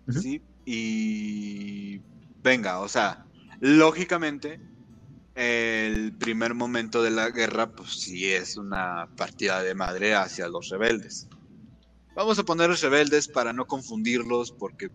Sí, 0.09 0.43
y 0.65 2.01
venga, 2.43 2.81
o 2.81 2.89
sea, 2.89 3.27
lógicamente, 3.61 4.61
el 5.35 6.13
primer 6.17 6.55
momento 6.55 7.03
de 7.03 7.11
la 7.11 7.31
guerra, 7.31 7.73
pues 7.73 7.91
sí 8.01 8.33
es 8.33 8.57
una 8.57 9.09
partida 9.17 9.63
de 9.63 9.75
madre 9.75 10.15
hacia 10.15 10.49
los 10.49 10.69
rebeldes. 10.69 11.29
Vamos 12.15 12.39
a 12.39 12.45
poner 12.45 12.71
los 12.71 12.81
rebeldes 12.81 13.29
para 13.29 13.53
no 13.53 13.67
confundirlos, 13.67 14.53
porque 14.53 14.91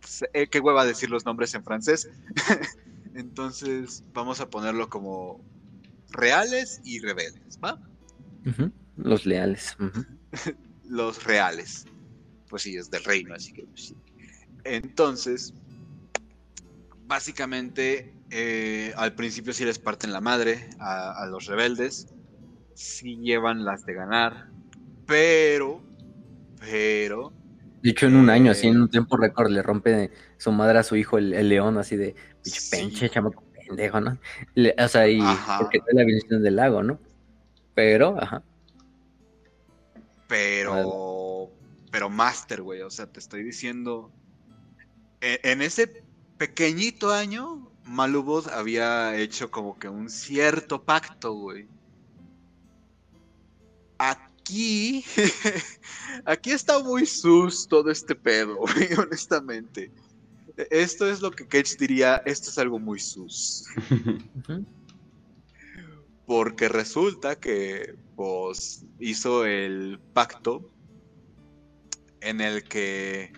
pues, 0.00 0.24
eh, 0.32 0.48
qué 0.48 0.60
hueva 0.60 0.84
decir 0.84 1.10
los 1.10 1.24
nombres 1.24 1.54
en 1.54 1.64
francés. 1.64 2.08
Entonces, 3.14 4.04
vamos 4.12 4.40
a 4.40 4.48
ponerlo 4.48 4.88
como 4.88 5.44
reales 6.10 6.80
y 6.84 7.00
rebeldes, 7.00 7.58
¿va? 7.62 7.80
Los 8.96 9.26
leales. 9.26 9.76
Los 10.84 11.24
reales. 11.24 11.86
Pues 12.48 12.62
sí, 12.62 12.76
es 12.76 12.90
del 12.90 13.04
reino, 13.04 13.34
así 13.34 13.52
que 13.52 13.64
pues 13.64 13.88
sí. 13.88 13.96
Entonces, 14.64 15.54
básicamente, 17.06 18.14
eh, 18.30 18.92
al 18.96 19.14
principio 19.14 19.52
sí 19.52 19.64
les 19.64 19.78
parten 19.78 20.12
la 20.12 20.20
madre 20.20 20.70
a, 20.78 21.26
los 21.30 21.46
rebeldes, 21.46 22.08
sí 22.74 23.16
llevan 23.16 23.64
las 23.64 23.84
de 23.84 23.94
ganar, 23.94 24.50
pero, 25.06 25.82
pero... 26.62 27.32
De 27.82 27.90
hecho, 27.90 28.06
en 28.06 28.14
un 28.14 28.30
año, 28.30 28.52
así 28.52 28.68
en 28.68 28.80
un 28.80 28.88
tiempo 28.88 29.16
récord, 29.16 29.50
le 29.50 29.60
rompe 29.60 30.12
su 30.38 30.52
madre 30.52 30.78
a 30.78 30.82
su 30.84 30.94
hijo 30.94 31.18
el, 31.18 31.48
león, 31.48 31.78
así 31.78 31.96
de, 31.96 32.14
pinche 32.70 33.10
chamaco 33.10 33.42
pendejo, 33.66 34.00
¿no? 34.00 34.18
o 34.78 34.88
sea, 34.88 35.08
y 35.08 35.20
porque 35.58 35.78
está 35.78 35.90
la 35.92 36.04
visión 36.04 36.42
del 36.42 36.56
lago, 36.56 36.82
¿no? 36.84 37.00
Pero, 37.74 38.16
ajá. 38.20 38.42
Pero, 40.28 41.50
pero 41.90 42.08
Master, 42.08 42.62
güey, 42.62 42.82
o 42.82 42.90
sea, 42.90 43.06
te 43.06 43.18
estoy 43.18 43.42
diciendo, 43.42 44.12
e, 45.20 45.40
en, 45.42 45.60
ese 45.60 46.04
pequeñito 46.38 47.12
año, 47.12 47.68
Malubos 47.84 48.46
había 48.46 49.16
hecho 49.16 49.50
como 49.50 49.76
que 49.78 49.88
un 49.88 50.08
cierto 50.08 50.84
pacto, 50.84 51.32
güey. 51.32 51.66
Aquí, 54.42 55.04
aquí 56.24 56.50
está 56.50 56.80
muy 56.80 57.06
sus 57.06 57.68
todo 57.68 57.90
este 57.92 58.16
pedo, 58.16 58.56
güey, 58.74 58.92
honestamente. 58.98 59.92
Esto 60.68 61.08
es 61.08 61.22
lo 61.22 61.30
que 61.30 61.46
Cage 61.46 61.76
diría, 61.78 62.22
esto 62.26 62.50
es 62.50 62.58
algo 62.58 62.80
muy 62.80 62.98
sus. 62.98 63.64
Porque 66.26 66.68
resulta 66.68 67.36
que 67.36 67.94
pues 68.16 68.84
hizo 68.98 69.46
el 69.46 70.00
pacto 70.12 70.68
en 72.20 72.40
el 72.40 72.64
que 72.64 73.32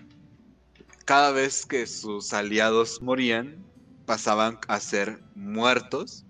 cada 1.05 1.33
vez 1.33 1.67
que 1.67 1.87
sus 1.87 2.33
aliados 2.33 3.03
morían 3.03 3.63
pasaban 4.07 4.59
a 4.69 4.81
ser 4.81 5.23
muertos 5.35 6.25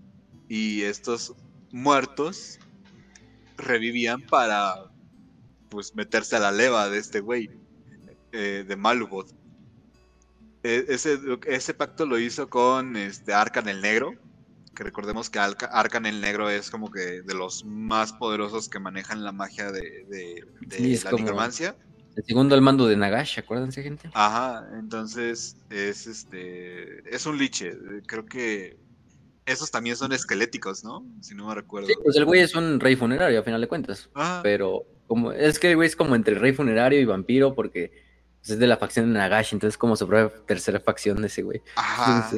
y 0.49 0.83
estos 0.83 1.35
muertos 1.71 2.59
revivían 3.57 4.23
para 4.23 4.91
pues 5.69 5.95
meterse 5.95 6.37
a 6.37 6.41
la 6.41 6.53
leva 6.53 6.89
de 6.89 6.99
este 6.99 7.21
güey 7.21 7.51
eh, 8.33 8.65
de 8.67 8.77
Malubot 8.77 9.29
e, 10.65 10.87
ese, 10.89 11.19
ese 11.47 11.75
pacto 11.75 12.07
lo 12.07 12.19
hizo 12.19 12.49
con 12.49 12.97
este 12.97 13.35
Arcan 13.35 13.69
el 13.69 13.83
Negro, 13.83 14.15
que 14.75 14.83
recordemos 14.83 15.29
que 15.29 15.39
Arcan 15.39 16.07
el 16.07 16.23
Negro 16.23 16.49
es 16.49 16.71
como 16.71 16.91
que 16.91 17.21
de 17.23 17.35
los 17.35 17.67
más 17.67 18.15
poderosos 18.15 18.71
que 18.71 18.81
manejan 18.81 19.23
la 19.23 19.31
magia 19.31 19.71
de, 19.71 20.07
de, 20.09 20.99
la 21.05 21.13
nigromancia. 21.13 21.77
El 22.17 22.25
segundo 22.25 22.55
al 22.55 22.63
mando 22.63 22.87
de 22.87 22.97
Nagash, 22.97 23.41
acuérdense, 23.41 23.83
gente? 23.83 24.09
Ajá, 24.15 24.67
entonces 24.79 25.59
es 25.69 26.07
este 26.07 27.15
es 27.15 27.27
un 27.27 27.37
liche. 27.37 27.77
Creo 28.07 28.25
que 28.25 28.79
esos 29.47 29.71
también 29.71 29.97
son 29.97 30.13
esqueléticos, 30.13 30.85
¿no? 30.85 31.05
Si 31.21 31.35
no 31.35 31.49
me 31.49 31.55
recuerdo. 31.55 31.89
Sí, 31.89 31.95
pues 32.03 32.17
el 32.17 32.25
güey 32.25 32.41
es 32.41 32.55
un 32.55 32.81
rey 32.81 32.97
funerario, 32.97 33.41
a 33.41 33.43
final 33.43 33.61
de 33.61 33.69
cuentas. 33.69 34.09
Pero 34.43 34.85
como 35.07 35.33
es 35.33 35.59
que 35.59 35.71
el 35.71 35.77
güey 35.77 35.89
es 35.89 35.97
como 35.97 36.15
entre 36.15 36.35
rey 36.35 36.53
funerario 36.53 37.01
y 37.01 37.05
vampiro, 37.05 37.55
porque 37.55 37.93
pues, 38.41 38.51
es 38.51 38.59
de 38.59 38.67
la 38.67 38.77
facción 38.77 39.13
de 39.13 39.19
Nagashi, 39.19 39.57
entonces 39.57 39.77
como 39.77 39.97
su 39.97 40.09
tercera 40.47 40.81
facción 40.81 41.21
de 41.21 41.27
ese 41.27 41.43
güey. 41.43 41.63
Ajá. 41.77 42.31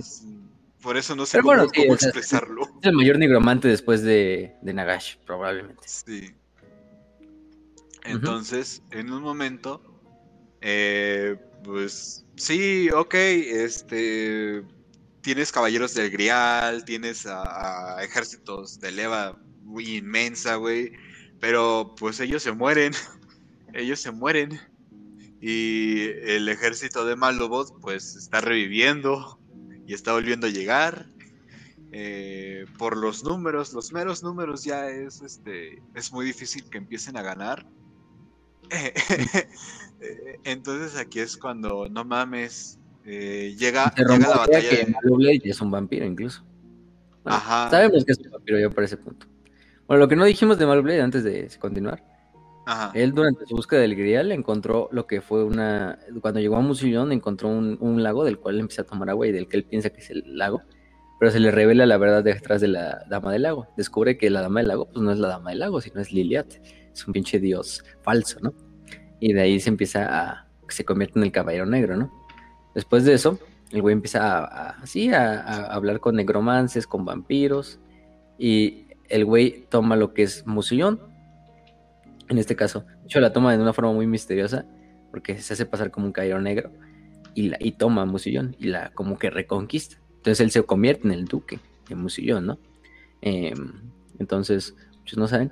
Por 0.82 0.96
eso 0.96 1.16
no 1.16 1.26
sé 1.26 1.40
cómo, 1.40 1.62
expresarlo. 1.62 2.62
Es 2.80 2.86
el 2.88 2.94
mayor 2.94 3.18
nigromante 3.18 3.66
después 3.66 4.02
de, 4.02 4.54
de 4.62 4.72
Nagashi, 4.72 5.18
probablemente. 5.24 5.82
Sí. 5.86 6.32
Entonces, 8.04 8.82
en 8.92 9.12
un 9.12 9.22
momento, 9.22 9.82
eh, 10.60 11.36
pues 11.64 12.24
sí, 12.36 12.88
ok, 12.90 13.14
este, 13.14 14.62
tienes 15.26 15.50
caballeros 15.50 15.92
del 15.92 16.08
Grial, 16.12 16.84
tienes 16.84 17.26
a, 17.26 18.00
ejércitos 18.00 18.78
de 18.78 18.92
leva 18.92 19.36
muy 19.64 19.96
inmensa, 19.96 20.54
güey, 20.54 20.92
pero 21.40 21.96
pues 21.98 22.20
ellos 22.20 22.44
se 22.44 22.52
mueren, 22.52 22.92
ellos 23.74 23.98
se 23.98 24.12
mueren. 24.12 24.60
Y 25.40 26.02
el 26.30 26.48
ejército 26.48 27.04
de 27.04 27.16
Malobot 27.16 27.80
pues 27.80 28.14
está 28.14 28.40
reviviendo 28.40 29.40
y 29.84 29.94
está 29.94 30.12
volviendo 30.12 30.46
a 30.46 30.50
llegar. 30.50 31.10
Eh, 31.90 32.64
por 32.78 32.96
los 32.96 33.24
números, 33.24 33.72
los 33.72 33.92
meros 33.92 34.22
números 34.22 34.62
ya 34.62 34.88
es 34.88 35.22
este 35.22 35.82
es 35.96 36.12
muy 36.12 36.24
difícil 36.24 36.70
que 36.70 36.78
empiecen 36.78 37.16
a 37.16 37.22
ganar. 37.22 37.66
Entonces 40.44 40.96
aquí 40.96 41.18
es 41.18 41.36
cuando 41.36 41.88
no 41.88 42.04
mames 42.04 42.78
eh, 43.06 43.54
llega, 43.58 43.92
llega 43.96 44.18
la 44.18 44.36
batalla. 44.36 44.68
Que 44.68 45.50
es 45.50 45.60
un 45.60 45.70
vampiro 45.70 46.04
incluso. 46.04 46.44
Sabemos 47.24 48.04
que 48.04 48.12
es 48.12 48.18
un 48.18 48.30
vampiro 48.30 48.58
ya 48.58 48.70
por 48.70 48.84
ese 48.84 48.96
punto. 48.96 49.26
Bueno, 49.86 50.00
lo 50.00 50.08
que 50.08 50.16
no 50.16 50.24
dijimos 50.24 50.58
de 50.58 50.66
Malblade 50.66 51.00
antes 51.00 51.24
de 51.24 51.48
continuar 51.58 52.02
él 52.94 53.12
durante 53.12 53.46
su 53.46 53.54
búsqueda 53.54 53.80
del 53.80 53.94
Grial 53.94 54.32
encontró 54.32 54.88
lo 54.90 55.06
que 55.06 55.20
fue 55.20 55.44
una... 55.44 55.98
Cuando 56.20 56.40
llegó 56.40 56.56
a 56.56 56.60
Musillón 56.60 57.12
encontró 57.12 57.48
un, 57.48 58.02
lago 58.02 58.24
del 58.24 58.38
cual 58.38 58.58
empieza 58.58 58.82
a 58.82 58.86
tomar 58.86 59.08
agua 59.08 59.26
y 59.28 59.32
del 59.32 59.46
que 59.46 59.56
él 59.56 59.64
piensa 59.64 59.90
que 59.90 60.00
es 60.00 60.10
el 60.10 60.36
lago, 60.36 60.62
pero 61.20 61.30
se 61.30 61.38
le 61.38 61.52
revela 61.52 61.86
la 61.86 61.96
verdad 61.96 62.24
detrás 62.24 62.60
de 62.60 62.68
la 62.68 63.04
Dama 63.08 63.32
del 63.32 63.42
Lago. 63.42 63.68
Descubre 63.76 64.18
que 64.18 64.30
la 64.30 64.40
Dama 64.40 64.60
del 64.60 64.68
Lago 64.68 64.86
pues 64.86 65.00
no 65.00 65.12
es 65.12 65.18
la 65.18 65.28
Dama 65.28 65.50
del 65.50 65.60
Lago, 65.60 65.80
sino 65.80 66.00
es 66.00 66.12
Liliat. 66.12 66.54
Es 66.92 67.06
un 67.06 67.12
pinche 67.12 67.38
dios 67.38 67.84
falso, 68.02 68.40
¿no? 68.40 68.52
Y 69.20 69.32
de 69.32 69.42
ahí 69.42 69.60
se 69.60 69.68
empieza 69.68 70.06
a... 70.08 70.48
se 70.68 70.84
convierte 70.84 71.20
en 71.20 71.24
el 71.24 71.32
Caballero 71.32 71.66
Negro, 71.66 71.96
¿no? 71.96 72.15
Después 72.76 73.06
de 73.06 73.14
eso, 73.14 73.38
el 73.70 73.80
güey 73.80 73.94
empieza 73.94 74.44
a, 74.44 74.68
así 74.82 75.10
a, 75.10 75.64
hablar 75.72 75.98
con 75.98 76.14
negromances, 76.14 76.86
con 76.86 77.06
vampiros, 77.06 77.80
y 78.38 78.88
el 79.08 79.24
güey 79.24 79.64
toma 79.70 79.96
lo 79.96 80.12
que 80.12 80.24
es 80.24 80.46
Musillón, 80.46 81.00
en 82.28 82.36
este 82.36 82.54
caso. 82.54 82.80
De 82.80 83.06
hecho, 83.06 83.20
la 83.20 83.32
toma 83.32 83.56
de 83.56 83.62
una 83.62 83.72
forma 83.72 83.94
muy 83.94 84.06
misteriosa, 84.06 84.66
porque 85.10 85.38
se 85.38 85.54
hace 85.54 85.64
pasar 85.64 85.90
como 85.90 86.04
un 86.04 86.12
caballero 86.12 86.42
negro, 86.42 86.70
y, 87.32 87.48
la, 87.48 87.56
y 87.58 87.72
toma 87.72 88.02
a 88.02 88.04
Musillón, 88.04 88.54
y 88.58 88.66
la 88.66 88.90
como 88.90 89.18
que 89.18 89.30
reconquista. 89.30 89.96
Entonces 90.16 90.40
él 90.40 90.50
se 90.50 90.62
convierte 90.62 91.08
en 91.08 91.14
el 91.14 91.24
duque 91.24 91.60
de 91.88 91.94
Musillón, 91.94 92.44
¿no? 92.44 92.58
Em, 93.22 93.72
entonces, 94.18 94.76
muchos 94.98 95.16
no 95.16 95.28
saben, 95.28 95.50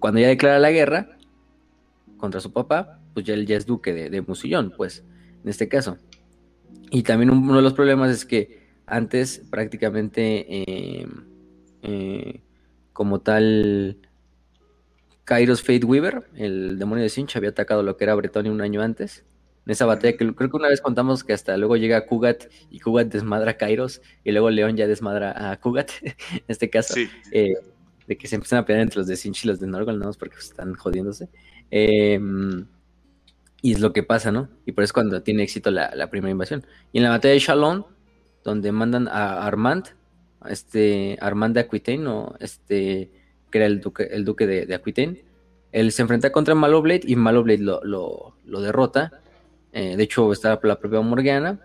cuando 0.00 0.18
ya 0.18 0.26
declara 0.26 0.58
la 0.58 0.72
guerra 0.72 1.16
contra 2.16 2.40
su 2.40 2.52
papá, 2.52 2.98
pues 3.12 3.24
ya 3.24 3.34
él 3.34 3.46
ya 3.46 3.56
es 3.56 3.64
duque 3.64 3.92
de, 3.92 4.10
de 4.10 4.22
Musillón, 4.22 4.74
pues, 4.76 5.04
en 5.44 5.48
este 5.48 5.68
caso. 5.68 5.98
Y 6.90 7.02
también 7.02 7.30
uno 7.30 7.56
de 7.56 7.62
los 7.62 7.72
problemas 7.72 8.10
es 8.10 8.24
que 8.24 8.64
antes 8.86 9.42
prácticamente 9.50 11.00
em, 11.00 11.24
eh, 11.82 12.40
como 12.92 13.20
tal 13.20 13.98
Kairos 15.24 15.62
Fate 15.62 15.84
Weaver, 15.84 16.28
el 16.36 16.78
demonio 16.78 17.02
de 17.02 17.08
Sinch, 17.08 17.36
había 17.36 17.50
atacado 17.50 17.82
lo 17.82 17.96
que 17.96 18.04
era 18.04 18.14
Bretonia 18.14 18.52
un 18.52 18.60
año 18.60 18.82
antes. 18.82 19.24
En 19.66 19.72
esa 19.72 19.86
batalla 19.86 20.16
que 20.16 20.34
creo 20.34 20.50
que 20.50 20.56
una 20.56 20.68
vez 20.68 20.82
contamos 20.82 21.24
que 21.24 21.32
hasta 21.32 21.56
luego 21.56 21.76
llega 21.76 22.04
Kugat 22.04 22.44
y 22.70 22.80
Kugat 22.80 23.08
desmadra 23.08 23.52
a 23.52 23.56
Kairos 23.56 24.02
y 24.22 24.32
luego 24.32 24.50
León 24.50 24.76
ya 24.76 24.86
desmadra 24.86 25.50
a 25.50 25.58
Kugat, 25.58 25.90
en 26.02 26.44
este 26.48 26.68
caso, 26.68 26.94
eh, 27.32 27.54
de 28.06 28.16
que 28.18 28.28
se 28.28 28.34
empiezan 28.34 28.58
a 28.58 28.66
pelear 28.66 28.82
entre 28.82 28.98
los 28.98 29.06
de 29.06 29.16
Sinch 29.16 29.44
y 29.44 29.48
los 29.48 29.60
de 29.60 29.66
Norgol, 29.66 29.98
no 29.98 30.12
porque 30.12 30.36
están 30.36 30.74
jodiéndose. 30.74 31.30
Em, 31.70 32.66
y 33.64 33.72
es 33.72 33.80
lo 33.80 33.94
que 33.94 34.02
pasa, 34.02 34.30
¿no? 34.30 34.50
Y 34.66 34.72
por 34.72 34.84
eso 34.84 34.90
es 34.90 34.92
cuando 34.92 35.22
tiene 35.22 35.42
éxito 35.42 35.70
la, 35.70 36.10
primera 36.10 36.30
invasión. 36.30 36.66
Y 36.92 36.98
en 36.98 37.04
la 37.04 37.08
batalla 37.08 37.32
de 37.32 37.40
Shalom, 37.40 37.84
donde 38.44 38.72
mandan 38.72 39.08
a 39.08 39.46
Armand, 39.46 39.86
este 40.46 41.16
Armand 41.18 41.54
de 41.54 41.60
Aquitaine, 41.60 42.06
o 42.06 42.34
este, 42.40 43.10
que 43.50 43.56
era 43.56 43.66
el 43.66 43.80
duque, 43.80 44.06
el 44.12 44.26
duque 44.26 44.46
de, 44.46 44.74
Aquitaine, 44.74 45.24
él 45.72 45.92
se 45.92 46.02
enfrenta 46.02 46.30
contra 46.30 46.54
Maloblade 46.54 47.04
y 47.04 47.16
Maloblade 47.16 47.62
lo, 47.62 47.80
lo, 48.44 48.60
derrota. 48.60 49.22
Eh, 49.72 49.96
de 49.96 50.02
hecho, 50.02 50.30
está 50.30 50.60
la 50.62 50.78
propia 50.78 51.00
Morgana, 51.00 51.58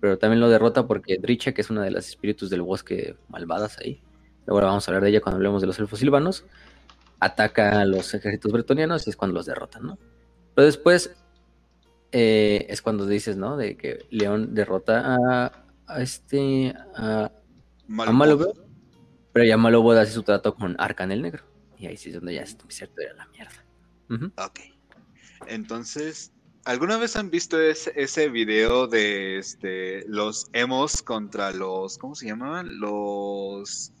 pero 0.00 0.18
también 0.18 0.40
lo 0.40 0.48
derrota 0.48 0.88
porque 0.88 1.18
Dricha, 1.18 1.52
que 1.52 1.60
es 1.60 1.70
una 1.70 1.84
de 1.84 1.92
las 1.92 2.08
espíritus 2.08 2.50
del 2.50 2.62
bosque 2.62 3.14
malvadas 3.28 3.78
ahí, 3.78 4.02
luego 4.44 4.66
vamos 4.66 4.88
a 4.88 4.90
hablar 4.90 5.04
de 5.04 5.10
ella 5.10 5.20
cuando 5.20 5.36
hablemos 5.36 5.60
de 5.60 5.68
los 5.68 5.78
elfos 5.78 6.00
silvanos, 6.00 6.46
ataca 7.20 7.80
a 7.80 7.84
los 7.84 8.12
ejércitos 8.12 8.50
bretonianos 8.50 9.06
y 9.06 9.10
es 9.10 9.16
cuando 9.16 9.34
los 9.34 9.46
derrotan, 9.46 9.86
¿no? 9.86 9.98
Pero 10.56 10.66
después 10.66 11.14
eh, 12.16 12.66
es 12.68 12.80
cuando 12.80 13.06
dices, 13.06 13.36
¿no? 13.36 13.56
De 13.56 13.76
que 13.76 14.06
León 14.08 14.54
derrota 14.54 15.18
a, 15.88 16.00
este, 16.00 16.72
a, 16.94 17.32
Malobo. 17.88 18.54
pero 19.32 19.44
ya 19.44 19.56
Malobo 19.56 19.90
hace 19.90 20.12
su 20.12 20.22
trato 20.22 20.54
con 20.54 20.76
Arcan 20.78 21.10
el 21.10 21.22
Negro. 21.22 21.42
Y 21.76 21.86
ahí 21.86 21.96
sí 21.96 22.10
es 22.10 22.14
donde 22.14 22.34
ya 22.34 22.42
es 22.42 22.56
cierto, 22.68 23.00
era 23.00 23.14
la 23.14 23.26
mierda. 23.26 23.64
Ok. 24.36 24.60
Entonces, 25.48 26.32
¿alguna 26.64 26.98
vez 26.98 27.16
han 27.16 27.30
visto 27.30 27.60
ese, 27.60 27.92
ese 27.96 28.28
video 28.28 28.86
de 28.86 29.38
este, 29.38 30.06
los 30.06 30.46
emos 30.52 31.02
contra 31.02 31.50
los, 31.50 31.98
¿cómo 31.98 32.14
se 32.14 32.26
llamaban? 32.26 32.78
Los... 32.78 33.92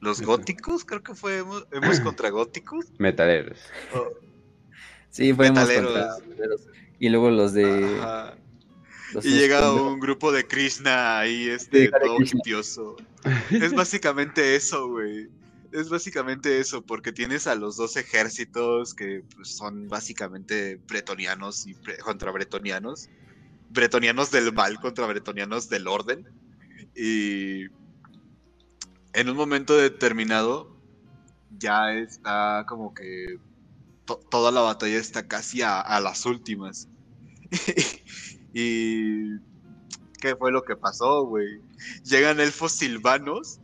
Los 0.00 0.22
góticos, 0.22 0.84
creo 0.84 1.02
que 1.02 1.14
fue 1.14 1.38
emos, 1.38 2.00
contra 2.00 2.30
góticos. 2.30 2.86
Metaleros. 2.98 3.58
Sí, 5.10 5.32
fue 5.34 5.50
metaleros. 5.50 5.92
Contra, 5.92 6.70
y 7.00 7.08
luego 7.08 7.30
los 7.30 7.54
de... 7.54 7.98
y 9.22 9.30
llega 9.30 9.72
un 9.72 9.98
grupo 9.98 10.30
de 10.30 10.46
Krishna 10.46 11.18
ahí, 11.18 11.48
este, 11.48 11.88
todo 11.88 12.20
hipioso. 12.20 12.96
Es 13.50 13.74
básicamente 13.74 14.54
eso, 14.54 14.88
güey. 14.88 15.28
Es 15.72 15.88
básicamente 15.88 16.58
eso, 16.58 16.82
porque 16.82 17.12
tienes 17.12 17.46
a 17.46 17.54
los 17.54 17.76
dos 17.76 17.96
ejércitos 17.96 18.94
que 18.94 19.22
pues, 19.34 19.48
son 19.48 19.88
básicamente 19.88 20.80
bretonianos 20.88 21.66
y 21.66 21.74
contra 22.02 22.30
bretonianos. 22.32 23.08
Bretonianos 23.70 24.30
del 24.30 24.52
mal 24.52 24.78
contra 24.80 25.06
bretonianos 25.06 25.68
del 25.68 25.86
orden. 25.86 26.26
Y 26.94 27.66
en 29.12 29.28
un 29.28 29.36
momento 29.36 29.76
determinado 29.76 30.76
ya 31.58 31.92
está 31.92 32.64
como 32.68 32.94
que 32.94 33.38
toda 34.16 34.50
la 34.50 34.60
batalla 34.60 34.98
está 34.98 35.26
casi 35.26 35.62
a, 35.62 36.00
las 36.00 36.26
últimas. 36.26 36.88
y 38.54 39.38
¿qué 40.20 40.36
fue 40.38 40.52
lo 40.52 40.62
que 40.62 40.76
pasó, 40.76 41.24
güey? 41.24 41.60
Llegan 42.04 42.40
elfos 42.40 42.72
silvanos, 42.72 43.60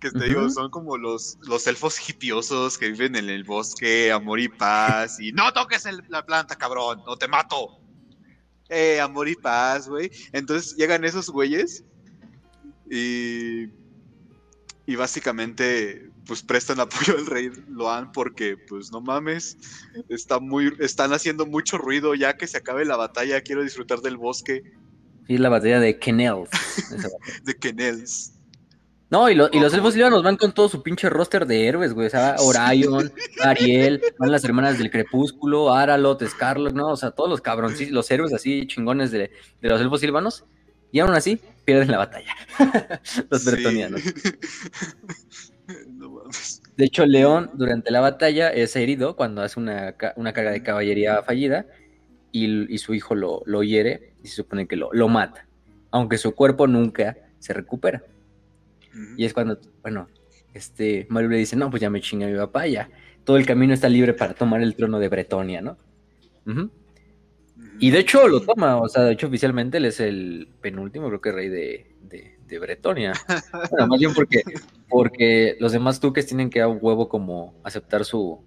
que 0.00 0.10
te 0.10 0.26
digo, 0.26 0.50
son 0.50 0.70
como 0.70 0.96
los, 0.96 1.38
los 1.42 1.66
elfos 1.66 2.08
hipiosos 2.08 2.76
que 2.76 2.90
viven 2.90 3.16
en 3.16 3.28
el 3.28 3.44
bosque, 3.44 4.12
amor 4.12 4.40
y 4.40 4.48
paz, 4.48 5.18
y 5.20 5.32
no 5.32 5.52
toques 5.52 5.86
la 6.08 6.24
planta, 6.24 6.56
cabrón, 6.56 7.02
no 7.06 7.16
te 7.16 7.28
mato. 7.28 7.80
Eh, 8.68 9.00
amor 9.00 9.28
y 9.28 9.36
paz, 9.36 9.88
güey. 9.88 10.10
Entonces 10.32 10.76
llegan 10.76 11.04
esos 11.04 11.30
güeyes 11.30 11.84
y, 12.90 13.68
y 14.86 14.96
básicamente 14.96 16.10
pues 16.26 16.42
prestan 16.42 16.80
apoyo 16.80 17.16
al 17.16 17.26
rey 17.26 17.50
Loan 17.68 18.12
porque 18.12 18.56
pues 18.56 18.90
no 18.92 19.00
mames, 19.00 19.56
está 20.08 20.38
muy, 20.38 20.72
están 20.80 21.12
haciendo 21.12 21.46
mucho 21.46 21.78
ruido 21.78 22.14
ya 22.14 22.36
que 22.36 22.46
se 22.46 22.58
acabe 22.58 22.84
la 22.84 22.96
batalla, 22.96 23.40
quiero 23.40 23.62
disfrutar 23.62 24.00
del 24.00 24.16
bosque. 24.16 24.62
Y 25.28 25.38
la 25.38 25.48
batalla 25.48 25.80
de 25.80 25.98
Kenels. 25.98 26.50
de 27.44 27.56
Kenels. 27.56 28.32
No, 29.08 29.30
y, 29.30 29.34
y 29.34 29.60
los 29.60 29.72
elfos 29.72 29.94
nos 29.94 30.22
van 30.24 30.36
con 30.36 30.52
todo 30.52 30.68
su 30.68 30.82
pinche 30.82 31.08
roster 31.08 31.46
de 31.46 31.68
héroes, 31.68 31.94
güey. 31.94 32.08
O 32.08 32.10
sea, 32.10 32.34
Orion, 32.40 33.12
Ariel, 33.40 34.02
van 34.18 34.32
las 34.32 34.44
hermanas 34.44 34.78
del 34.78 34.90
crepúsculo, 34.90 35.72
Aralot, 35.72 36.26
Scarlet, 36.26 36.74
¿no? 36.74 36.88
O 36.88 36.96
sea, 36.96 37.12
todos 37.12 37.30
los 37.30 37.40
cabrones, 37.40 37.90
los 37.92 38.10
héroes 38.10 38.32
así 38.32 38.66
chingones 38.66 39.12
de, 39.12 39.30
de 39.60 39.68
los 39.68 39.80
elfos 39.80 40.00
silvanos. 40.00 40.44
Y 40.90 40.98
aún 40.98 41.14
así, 41.14 41.40
pierden 41.64 41.90
la 41.90 41.98
batalla. 41.98 42.34
los 43.30 43.44
bretonianos. 43.44 44.02
De 46.76 46.84
hecho, 46.84 47.06
León 47.06 47.50
durante 47.54 47.90
la 47.90 48.00
batalla 48.00 48.50
es 48.50 48.76
herido 48.76 49.16
cuando 49.16 49.42
hace 49.42 49.58
una, 49.58 49.92
carga 49.96 50.50
de 50.50 50.62
caballería 50.62 51.22
fallida 51.22 51.66
y, 52.32 52.76
su 52.78 52.94
hijo 52.94 53.14
lo, 53.14 53.62
hiere 53.62 54.12
y 54.22 54.28
se 54.28 54.36
supone 54.36 54.66
que 54.66 54.76
lo, 54.76 55.08
mata, 55.08 55.46
aunque 55.90 56.18
su 56.18 56.34
cuerpo 56.34 56.66
nunca 56.66 57.16
se 57.38 57.52
recupera. 57.52 58.02
Y 59.16 59.24
es 59.24 59.34
cuando, 59.34 59.58
bueno, 59.82 60.08
este 60.54 61.06
Mario 61.10 61.30
le 61.30 61.38
dice, 61.38 61.56
no, 61.56 61.70
pues 61.70 61.80
ya 61.80 61.90
me 61.90 62.00
chinga 62.00 62.26
mi 62.26 62.36
papá, 62.36 62.66
ya 62.66 62.90
todo 63.24 63.36
el 63.36 63.44
camino 63.44 63.74
está 63.74 63.88
libre 63.88 64.14
para 64.14 64.34
tomar 64.34 64.62
el 64.62 64.74
trono 64.76 64.98
de 64.98 65.08
Bretonia, 65.08 65.60
¿no? 65.60 65.76
Y 67.78 67.90
de 67.90 67.98
hecho 67.98 68.28
lo 68.28 68.40
toma, 68.40 68.76
o 68.76 68.88
sea, 68.88 69.02
de 69.02 69.12
hecho 69.12 69.26
oficialmente 69.26 69.78
él 69.78 69.86
es 69.86 70.00
el 70.00 70.48
penúltimo, 70.60 71.08
creo 71.08 71.20
que 71.20 71.32
rey 71.32 71.48
de, 71.48 71.86
de 72.02 72.35
Bretonia. 72.58 73.12
más 73.88 73.98
bien 73.98 74.14
porque, 74.14 74.42
porque 74.88 75.56
los 75.60 75.72
demás 75.72 76.00
duques 76.00 76.26
tienen 76.26 76.50
que 76.50 76.60
a 76.60 76.68
huevo 76.68 77.08
como 77.08 77.54
aceptar 77.64 78.04
su. 78.04 78.40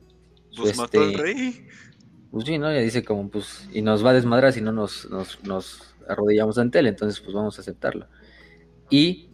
su 0.49 0.63
pues 0.63 0.79
este, 0.79 1.17
rey. 1.17 1.67
Pues 2.31 2.45
sí, 2.45 2.57
¿no? 2.57 2.71
Ya 2.71 2.79
dice 2.79 3.03
como, 3.03 3.29
pues, 3.29 3.67
y 3.73 3.81
nos 3.81 4.05
va 4.05 4.11
a 4.11 4.13
desmadrar 4.13 4.53
si 4.53 4.61
no 4.61 4.71
nos, 4.71 5.09
nos, 5.43 5.95
arrodillamos 6.07 6.57
ante 6.57 6.79
él, 6.79 6.87
entonces 6.87 7.19
pues 7.19 7.33
vamos 7.33 7.57
a 7.57 7.61
aceptarlo. 7.61 8.07
Y 8.89 9.29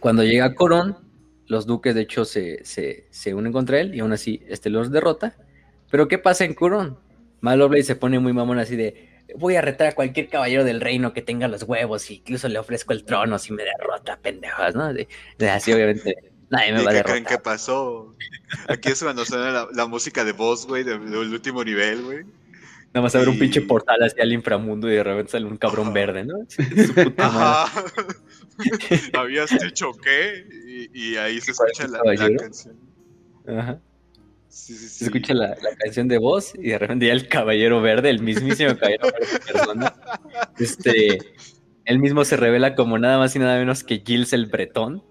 cuando 0.00 0.24
llega 0.24 0.54
Corón, 0.54 0.98
los 1.46 1.66
duques 1.66 1.94
de 1.94 2.02
hecho 2.02 2.24
se, 2.24 2.64
se, 2.64 3.34
unen 3.34 3.52
contra 3.52 3.80
él 3.80 3.94
y 3.94 4.00
aún 4.00 4.12
así 4.12 4.42
este 4.48 4.70
los 4.70 4.90
derrota. 4.90 5.36
Pero 5.90 6.08
¿qué 6.08 6.18
pasa 6.18 6.44
en 6.44 6.54
Corón? 6.54 6.98
Maloblade 7.40 7.84
se 7.84 7.96
pone 7.96 8.18
muy 8.18 8.32
mamón 8.32 8.58
así 8.58 8.74
de, 8.74 9.15
voy 9.34 9.56
a 9.56 9.60
retar 9.60 9.88
a 9.88 9.94
cualquier 9.94 10.28
caballero 10.28 10.64
del 10.64 10.80
reino 10.80 11.12
que 11.12 11.22
tenga 11.22 11.48
los 11.48 11.62
huevos 11.64 12.10
y 12.10 12.16
incluso 12.16 12.48
le 12.48 12.58
ofrezco 12.58 12.92
el 12.92 13.04
trono 13.04 13.38
si 13.38 13.52
me 13.52 13.64
derrota, 13.64 14.18
pendejas, 14.20 14.74
¿no? 14.74 14.92
así 15.50 15.72
obviamente 15.72 16.16
nadie 16.50 16.72
me 16.72 16.84
va 16.84 16.90
a 16.90 16.94
derrotar. 16.94 17.24
¿Qué 17.24 17.38
pasó? 17.38 18.14
Aquí 18.68 18.90
es 18.90 19.02
cuando 19.02 19.24
suena 19.24 19.66
la, 19.72 19.86
música 19.86 20.24
de 20.24 20.32
voz, 20.32 20.66
güey, 20.66 20.84
del, 20.84 21.00
último 21.00 21.64
nivel, 21.64 22.02
güey. 22.02 22.24
Nada 22.94 23.02
más 23.02 23.14
a 23.14 23.18
ver 23.18 23.28
un 23.28 23.38
pinche 23.38 23.60
portal 23.60 24.02
hacia 24.02 24.22
el 24.22 24.32
inframundo 24.32 24.90
y 24.90 24.94
de 24.94 25.02
repente 25.02 25.32
sale 25.32 25.44
un 25.44 25.58
cabrón 25.58 25.92
verde, 25.92 26.24
¿no? 26.24 26.36
Ajá. 27.18 27.84
¿Habías 29.12 29.50
dicho 29.50 29.92
qué? 29.92 30.46
Y, 30.94 31.10
y 31.10 31.16
ahí 31.16 31.40
se 31.40 31.50
escucha 31.50 31.86
la, 31.88 32.00
la 32.02 32.36
canción. 32.36 32.76
Ajá. 33.46 33.80
Se 34.56 35.04
escucha 35.04 35.34
la, 35.34 35.54
canción 35.78 36.08
de 36.08 36.16
voz 36.16 36.54
y 36.54 36.70
de 36.70 36.78
repente 36.78 37.06
ya 37.06 37.12
el 37.12 37.28
caballero 37.28 37.82
verde, 37.82 38.08
el 38.08 38.22
mismísimo 38.22 38.74
caballero 38.74 39.04
verde 39.04 39.38
persona, 39.52 39.94
este, 40.58 41.18
él 41.84 41.98
mismo 41.98 42.24
se 42.24 42.36
revela 42.36 42.74
como 42.74 42.98
nada 42.98 43.18
más 43.18 43.36
y 43.36 43.38
nada 43.38 43.58
menos 43.58 43.84
que 43.84 44.02
Gilles 44.04 44.32
el 44.32 44.46
Bretón. 44.46 45.04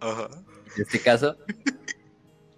En 0.00 0.82
este 0.82 1.00
caso. 1.00 1.36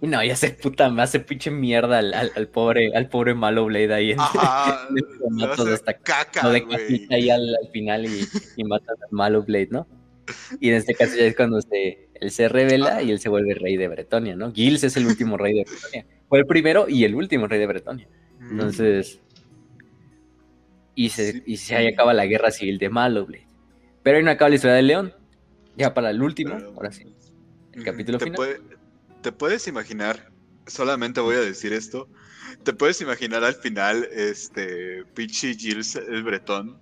No, 0.03 0.23
ya 0.23 0.37
se 0.37 0.51
puta, 0.51 0.91
me 0.91 1.03
hace 1.03 1.19
pinche 1.19 1.51
mierda 1.51 1.99
al, 1.99 2.15
al, 2.15 2.49
pobre, 2.49 2.95
al 2.95 3.09
pobre 3.09 3.35
Malo 3.35 3.65
Blade 3.65 3.93
ahí 3.93 4.11
en, 4.13 4.21
Ajá, 4.21 4.87
el 5.67 5.73
hasta 5.73 5.95
caca, 5.95 6.43
lo 6.45 6.51
ahí 7.11 7.31
al, 7.31 7.57
final 7.73 8.05
y, 8.05 8.29
y 8.57 8.65
matan 8.65 8.97
al 9.03 9.09
Malo 9.11 9.43
Blade, 9.43 9.69
¿no? 9.71 9.89
Y 10.61 10.69
en 10.69 10.77
este 10.77 10.95
caso 10.95 11.17
ya 11.17 11.25
es 11.25 11.35
cuando 11.35 11.61
se, 11.63 12.11
él 12.15 12.31
se 12.31 12.49
revela 12.49 13.03
y 13.03 13.11
él 13.11 13.19
se 13.19 13.29
vuelve 13.29 13.55
rey 13.55 13.77
de 13.77 13.89
Bretonia, 13.89 14.37
¿no? 14.37 14.53
Gilles 14.53 14.85
es 14.85 14.97
el 14.97 15.07
último 15.07 15.37
rey 15.37 15.55
de 15.55 15.65
Bretonia. 15.65 16.07
Fue 16.29 16.39
el 16.41 16.47
primero 16.47 16.89
y 16.89 17.05
el 17.05 17.15
último 17.15 17.47
rey 17.47 17.59
de 17.59 17.67
Bretonia. 17.67 18.09
Mm. 18.39 18.51
Entonces, 18.53 19.21
y 20.95 21.11
se, 21.11 21.43
y 21.47 21.57
se 21.57 21.77
ahí 21.77 21.87
acaba 21.87 22.13
la 22.13 22.27
guerra 22.27 22.51
civil 22.51 22.79
de 22.79 22.89
Malo 22.89 23.25
Blade. 23.25 23.47
Pero 24.03 24.19
ahí 24.19 24.25
no 24.25 24.31
acaba 24.31 24.49
la 24.49 24.57
historia 24.57 24.77
del 24.77 24.89
león. 24.89 25.15
Ya 25.77 25.95
para 25.95 26.11
el 26.11 26.21
último, 26.21 26.59
ahora 26.75 26.91
sí. 26.91 27.05
El 27.73 27.85
capítulo 27.85 28.19
final. 28.19 28.61
¿Te 29.23 29.31
puedes 29.31 29.69
imaginar? 29.69 30.33
Solamente 30.67 31.21
voy 31.21 31.37
a 31.37 31.41
decir 31.41 31.73
esto. 31.73 32.09
¿Te 32.65 32.73
puedes 32.73 33.01
imaginar 33.01 33.45
al 33.45 33.55
final, 33.55 34.09
este, 34.13 35.05
Pichi 35.15 35.55
Gilles 35.55 35.95
el 35.95 36.25
Bretón? 36.25 36.81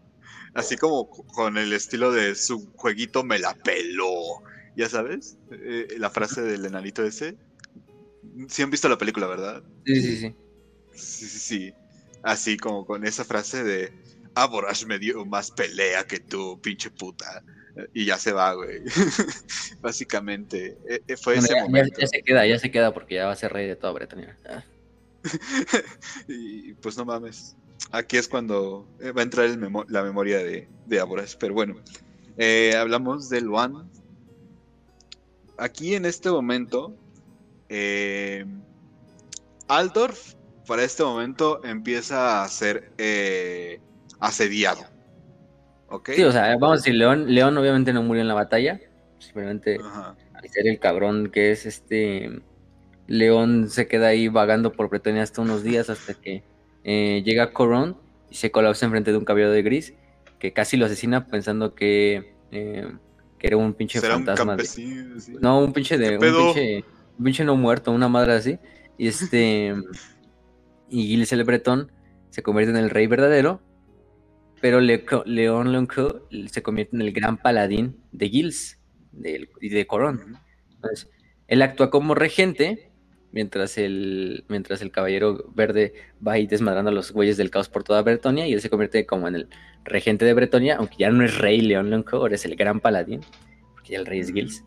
Así 0.55 0.77
como 0.77 1.10
con 1.10 1.59
el 1.59 1.74
estilo 1.74 2.10
de 2.10 2.35
su 2.35 2.73
jueguito 2.74 3.23
me 3.23 3.39
la 3.39 3.55
peló. 3.55 4.43
¿Ya 4.77 4.89
sabes? 4.89 5.36
Eh, 5.51 5.89
la 5.98 6.09
frase 6.09 6.40
del 6.40 6.64
enanito 6.64 7.05
ese. 7.05 7.36
Sí 8.48 8.62
han 8.62 8.70
visto 8.70 8.89
la 8.89 8.98
película, 8.98 9.27
¿verdad? 9.27 9.62
Sí, 9.85 10.01
sí, 10.01 10.16
sí. 10.16 10.35
Sí, 10.93 11.27
sí, 11.27 11.39
sí. 11.39 11.74
Así 12.23 12.57
como 12.57 12.86
con 12.86 13.07
esa 13.07 13.24
frase 13.24 13.62
de 13.62 13.93
Aborash 14.35 14.86
me 14.86 14.98
dio 14.98 15.24
más 15.24 15.51
pelea 15.51 16.07
que 16.07 16.20
tú, 16.20 16.61
pinche 16.61 16.90
puta 16.90 17.43
y 17.93 18.07
ya 18.07 18.19
se 18.19 18.32
va, 18.32 18.55
güey. 18.55 18.82
Básicamente, 19.81 20.78
e, 20.89 21.03
e, 21.07 21.16
fue 21.16 21.36
ese 21.36 21.61
momento. 21.61 22.01
Ya, 22.01 22.07
se 22.07 22.23
queda, 22.23 22.47
ya 22.47 22.59
se 22.59 22.70
queda 22.70 22.93
porque 22.94 23.16
ya 23.16 23.27
va 23.27 23.32
a 23.32 23.36
ser 23.36 23.53
rey 23.53 23.66
de 23.66 23.77
toda 23.77 23.93
Bretaña. 23.93 24.36
Ah. 24.48 24.65
y 26.28 26.73
pues 26.74 26.97
no 26.97 27.05
mames. 27.05 27.57
Aquí 27.93 28.16
es 28.16 28.28
cuando 28.28 28.89
eh, 29.01 29.12
va 29.12 29.20
a 29.20 29.24
entrar 29.24 29.48
la 29.89 30.03
memoria 30.03 30.39
de, 30.39 30.69
de 30.86 31.01
Aboras. 31.01 31.36
Pero 31.36 31.55
bueno, 31.55 31.77
eh, 32.39 32.74
hablamos 32.77 33.28
del 33.28 33.44
Luan. 33.44 33.90
Aquí 35.59 35.94
en 35.94 36.05
este 36.05 36.31
momento, 36.31 36.97
eh, 37.68 38.44
Aldorf 39.68 40.34
para 40.66 40.82
este 40.82 41.02
momento 41.05 41.64
empieza 41.64 42.43
a 42.43 42.48
ser 42.48 42.90
asediado. 44.20 44.84
Sí, 46.06 46.24
o 46.24 46.32
sea, 46.32 46.56
vamos 46.56 46.72
a 46.72 46.76
decir, 46.76 46.94
León, 46.94 47.32
León 47.32 47.56
obviamente 47.56 47.93
no 47.93 48.02
murió 48.02 48.22
en 48.22 48.28
la 48.28 48.34
batalla, 48.34 48.80
simplemente 49.18 49.78
al 50.34 50.48
ser 50.48 50.66
el 50.66 50.78
cabrón 50.78 51.30
que 51.30 51.52
es 51.52 51.64
este, 51.64 52.43
León 53.06 53.68
se 53.70 53.86
queda 53.86 54.09
ahí 54.09 54.28
vagando 54.28 54.72
por 54.72 54.88
Bretonia 54.88 55.22
hasta 55.22 55.43
unos 55.43 55.62
días 55.62 55.90
hasta 55.90 56.14
que 56.14 56.43
eh, 56.84 57.22
llega 57.24 57.52
Coron 57.52 57.97
y 58.30 58.34
se 58.34 58.51
colapsa 58.51 58.86
enfrente 58.86 59.12
de 59.12 59.18
un 59.18 59.24
caballero 59.24 59.52
de 59.52 59.62
gris 59.62 59.94
que 60.38 60.52
casi 60.52 60.76
lo 60.76 60.86
asesina 60.86 61.26
pensando 61.26 61.74
que, 61.74 62.34
eh, 62.51 62.93
que 63.38 63.47
era 63.47 63.56
un 63.56 63.74
pinche 63.74 64.01
fantasma. 64.01 64.56
No, 65.40 65.60
un 65.60 65.72
pinche 65.72 65.97
de 65.97 66.16
un 66.16 66.20
pinche, 66.20 66.76
un 66.76 66.84
pinche, 67.22 67.44
no 67.44 67.56
muerto, 67.56 67.93
una 67.93 68.09
madre 68.09 68.32
así. 68.32 68.59
Y 68.98 69.09
este 69.09 69.74
y 70.88 71.06
Gilles 71.09 71.32
el 71.32 71.44
Bretón 71.44 71.90
se 72.30 72.43
convierte 72.43 72.70
en 72.70 72.76
el 72.76 72.90
rey 72.90 73.06
verdadero 73.06 73.60
pero 74.60 74.80
León 74.80 75.72
Lonco 75.72 76.26
se 76.51 76.62
convierte 76.62 76.97
en 76.97 77.02
el 77.02 77.12
gran 77.12 77.36
paladín 77.36 77.97
de 78.12 78.28
Gilles 78.28 78.80
y 79.60 79.68
de 79.68 79.86
Corón. 79.86 80.38
Entonces, 80.74 81.10
él 81.47 81.62
actúa 81.62 81.90
como 81.90 82.14
regente 82.14 82.90
mientras 83.32 83.76
el, 83.76 84.44
mientras 84.48 84.80
el 84.80 84.90
caballero 84.90 85.52
verde 85.55 85.93
va 86.26 86.32
ahí 86.32 86.47
desmadrando 86.47 86.90
a 86.90 86.94
los 86.94 87.12
güeyes 87.12 87.36
del 87.36 87.51
caos 87.51 87.68
por 87.68 87.84
toda 87.84 88.02
Bretonia 88.02 88.47
y 88.47 88.55
él 88.55 88.60
se 88.60 88.70
convierte 88.70 89.05
como 89.05 89.28
en 89.28 89.36
el 89.36 89.48
regente 89.84 90.24
de 90.24 90.32
Bretonia, 90.32 90.76
aunque 90.76 90.97
ya 90.98 91.10
no 91.10 91.24
es 91.24 91.36
rey 91.38 91.60
León 91.60 91.90
Lonco, 91.90 92.16
ahora 92.16 92.34
es 92.34 92.44
el 92.47 92.56
gran 92.56 92.80
paladín, 92.80 93.20
porque 93.74 93.93
ya 93.93 93.98
el 93.98 94.06
rey 94.06 94.20
es 94.20 94.32
Gilles. 94.32 94.64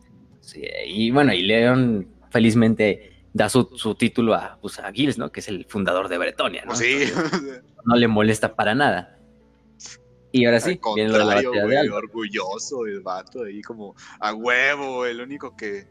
y 0.87 1.09
bueno, 1.11 1.33
y 1.33 1.41
León 1.41 2.07
felizmente 2.29 3.19
da 3.33 3.49
su, 3.49 3.65
título 3.97 4.33
a, 4.33 4.57
pues, 4.61 4.79
a 4.79 4.91
Gilles, 4.91 5.17
¿no? 5.17 5.31
Que 5.31 5.39
es 5.39 5.47
el 5.47 5.65
fundador 5.65 6.09
de 6.09 6.17
Bretonia, 6.17 6.63
¿no? 6.65 6.73
Pues 6.73 7.13
no 7.85 7.95
le 7.95 8.07
molesta 8.07 8.55
para 8.55 8.75
nada. 8.75 9.19
Y 10.31 10.45
ahora 10.45 10.59
sí, 10.59 10.79
viene 10.95 11.17
la 11.17 11.25
batalla 11.25 11.65
de 11.65 11.89
orgulloso 11.89 12.85
el 12.85 13.01
vato 13.01 13.43
ahí 13.43 13.61
como 13.61 13.95
a 14.19 14.33
huevo, 14.33 15.05
el 15.05 15.21
único 15.21 15.55
que, 15.55 15.87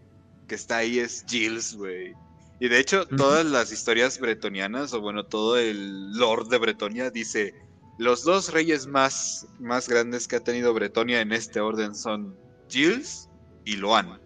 está 0.49 0.79
ahí 0.79 0.99
es 0.99 1.25
Gilles, 1.29 1.75
güey. 1.75 2.15
Y 2.61 2.69
de 2.69 2.79
hecho, 2.79 3.07
todas 3.07 3.45
las 3.47 3.73
historias 3.73 4.19
bretonianas, 4.19 4.93
o 4.93 5.01
bueno, 5.01 5.25
todo 5.25 5.59
el 5.59 6.13
lord 6.13 6.49
de 6.49 6.59
Bretonia 6.59 7.11
dice, 7.11 7.55
los 7.99 8.25
dos 8.25 8.53
reyes 8.53 8.87
más, 8.87 9.47
más 9.59 9.89
grandes 9.89 10.27
que 10.27 10.37
ha 10.37 10.41
tenido 10.41 10.73
Bretonia 10.75 11.21
en 11.21 11.33
este 11.33 11.61
orden 11.61 11.95
son 11.95 12.37
Gilles 12.69 13.29
y 13.65 13.77
Loan. 13.77 14.21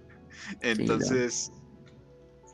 Entonces, 0.61 1.51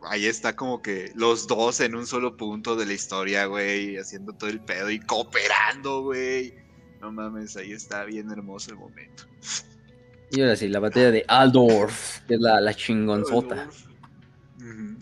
ahí 0.06 0.26
está 0.26 0.56
como 0.56 0.82
que 0.82 1.12
los 1.14 1.46
dos 1.46 1.80
en 1.80 1.94
un 1.94 2.06
solo 2.06 2.36
punto 2.36 2.76
de 2.76 2.86
la 2.86 2.92
historia, 2.92 3.46
güey, 3.46 3.96
haciendo 3.96 4.32
todo 4.32 4.50
el 4.50 4.60
pedo 4.60 4.90
y 4.90 5.00
cooperando, 5.00 6.02
güey. 6.02 6.54
No 7.00 7.12
mames, 7.12 7.56
ahí 7.56 7.72
está 7.72 8.04
bien 8.04 8.30
hermoso 8.30 8.70
el 8.70 8.76
momento. 8.76 9.24
Y 10.30 10.40
ahora 10.40 10.56
sí, 10.56 10.68
la 10.68 10.80
batalla 10.80 11.10
de 11.10 11.24
Aldorf, 11.26 12.20
que 12.26 12.34
es 12.34 12.40
la, 12.40 12.60
la 12.60 12.74
chingonzota. 12.74 13.68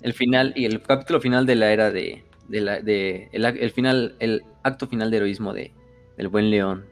El 0.02 0.12
final, 0.12 0.52
y 0.54 0.66
el 0.66 0.82
capítulo 0.82 1.20
final 1.20 1.46
de 1.46 1.56
la 1.56 1.72
era 1.72 1.90
de, 1.90 2.24
de 2.48 2.60
la, 2.60 2.80
de 2.80 3.28
el, 3.32 3.70
final, 3.72 4.14
el 4.20 4.44
acto 4.62 4.86
final 4.86 5.10
de 5.10 5.16
heroísmo 5.16 5.52
de, 5.52 5.72
del 6.16 6.28
buen 6.28 6.50
león, 6.50 6.86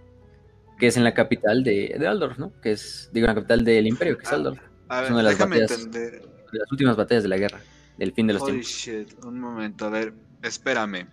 que 0.78 0.88
es 0.88 0.96
en 0.96 1.04
la 1.04 1.14
capital 1.14 1.62
de, 1.62 1.94
de 1.98 2.06
Aldorf, 2.06 2.38
¿no? 2.38 2.52
Que 2.60 2.72
es, 2.72 3.10
digo, 3.12 3.26
la 3.26 3.34
capital 3.34 3.64
del 3.64 3.86
imperio, 3.86 4.16
que 4.16 4.24
es 4.24 4.32
ah, 4.32 4.36
Aldorf. 4.36 4.58
es 4.58 5.10
una 5.10 5.18
de 5.18 5.22
las 5.22 5.38
batallas, 5.38 5.90
de 5.92 6.22
las 6.52 6.72
últimas 6.72 6.96
batallas 6.96 7.22
de 7.22 7.28
la 7.28 7.36
guerra, 7.36 7.60
del 7.98 8.12
fin 8.12 8.26
de 8.26 8.34
los 8.34 8.42
Holy 8.42 8.62
Shit, 8.62 9.24
un 9.24 9.40
momento, 9.40 9.86
a 9.86 9.90
ver, 9.90 10.14
espérame. 10.42 11.08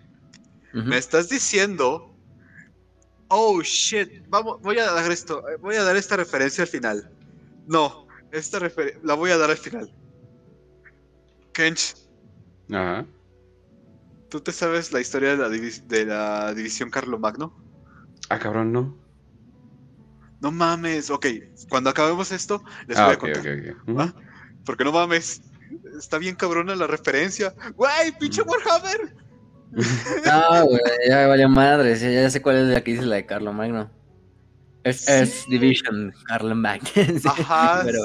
Me 0.72 0.96
estás 0.96 1.28
diciendo 1.28 2.12
oh 3.34 3.62
shit, 3.62 4.24
vamos, 4.28 4.60
voy 4.60 4.78
a 4.78 4.90
dar 4.92 5.10
esto, 5.10 5.48
eh, 5.48 5.56
voy 5.56 5.76
a 5.76 5.82
dar 5.82 5.96
esta 5.96 6.16
referencia 6.16 6.62
al 6.62 6.68
final. 6.68 7.10
No, 7.66 8.06
esta 8.30 8.58
la 9.02 9.14
voy 9.14 9.30
a 9.30 9.38
dar 9.38 9.50
al 9.50 9.56
final. 9.56 9.90
Kench. 11.54 11.94
Ajá. 12.70 13.06
¿Tú 14.28 14.40
te 14.40 14.52
sabes 14.52 14.92
la 14.92 15.00
historia 15.00 15.30
de 15.30 15.36
la, 15.36 15.48
de 15.48 16.06
la 16.06 16.54
división 16.54 16.90
Carlomagno? 16.90 17.56
Ah, 18.28 18.38
cabrón, 18.38 18.72
no. 18.72 18.98
No 20.40 20.52
mames, 20.52 21.10
ok, 21.10 21.26
cuando 21.68 21.88
acabemos 21.88 22.32
esto, 22.32 22.62
les 22.86 22.98
voy 22.98 23.06
a 23.06 23.12
ah, 23.12 23.18
contar. 23.18 23.46
¿Ah? 23.98 24.14
Porque 24.64 24.84
no 24.84 24.92
mames, 24.92 25.42
está 25.98 26.18
bien 26.18 26.36
cabrona 26.36 26.74
la 26.76 26.86
referencia. 26.86 27.54
¡Güey, 27.76 28.12
pinche 28.18 28.42
Warhammer! 28.42 29.14
No, 30.26 30.66
güey, 30.66 30.80
ya 31.08 31.26
valió 31.26 31.48
madre. 31.48 31.96
Ya, 31.96 32.28
sé 32.28 32.42
cuál 32.42 32.56
es 32.56 32.66
la 32.66 32.84
que 32.84 32.90
dice 32.90 33.06
la 33.06 33.16
de 33.16 33.24
Carlo 33.24 33.54
Magno. 33.54 33.90
Es, 34.84 35.08
es 35.08 35.46
Division, 35.48 36.12
Carlo 36.26 36.54
Magno. 36.54 36.90
Ajá. 37.24 37.80
Pero, 37.82 38.00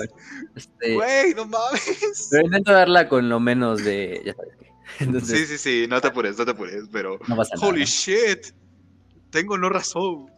este, 0.56 0.94
güey, 0.94 1.34
no 1.34 1.46
mames. 1.46 2.30
Pero 2.32 2.46
intento 2.46 2.72
darla 2.72 3.10
con 3.10 3.28
lo 3.28 3.42
menos 3.42 3.84
de. 3.84 4.22
Ya 4.26 4.34
sabes 4.34 4.58
sí, 5.26 5.46
sí, 5.46 5.58
sí, 5.58 5.86
no 5.90 6.00
te 6.02 6.08
apures, 6.08 6.38
no 6.38 6.46
te 6.46 6.52
apures, 6.52 6.86
pero. 6.92 7.20
No 7.28 7.36
pasa 7.36 7.56
Holy 7.60 7.84
shit. 7.84 8.48
Tengo 9.30 9.58
no 9.58 9.70
razón. 9.70 10.32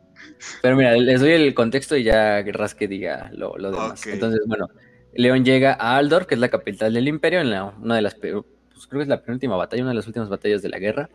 Pero 0.62 0.76
mira, 0.76 0.94
les 0.94 1.22
doy 1.22 1.32
el 1.32 1.54
contexto 1.54 1.96
y 1.96 2.04
ya 2.04 2.42
Rasque 2.44 2.88
diga 2.88 3.30
lo, 3.34 3.58
lo 3.58 3.72
demás. 3.72 4.06
Entonces, 4.08 4.42
bueno, 4.48 4.68
León 5.14 5.44
llega 5.44 5.74
a 5.74 5.98
Aldor, 5.98 6.28
que 6.28 6.36
es 6.36 6.42
la 6.42 6.50
capital 6.50 6.94
del 6.94 7.08
imperio, 7.08 7.42
en 7.42 7.50
la, 7.50 7.66
una 7.66 7.96
de 7.96 8.02
las 8.02 8.16
pues, 8.16 8.88
creo 8.88 9.00
que 9.00 9.04
es 9.04 9.08
la 9.08 9.22
penúltima 9.22 9.56
batalla, 9.56 9.84
una 9.84 9.92
de 9.92 9.96
las 9.96 10.08
últimas 10.08 10.30
batallas 10.30 10.62
de 10.62 10.70
la 10.70 10.80
guerra, 10.80 11.10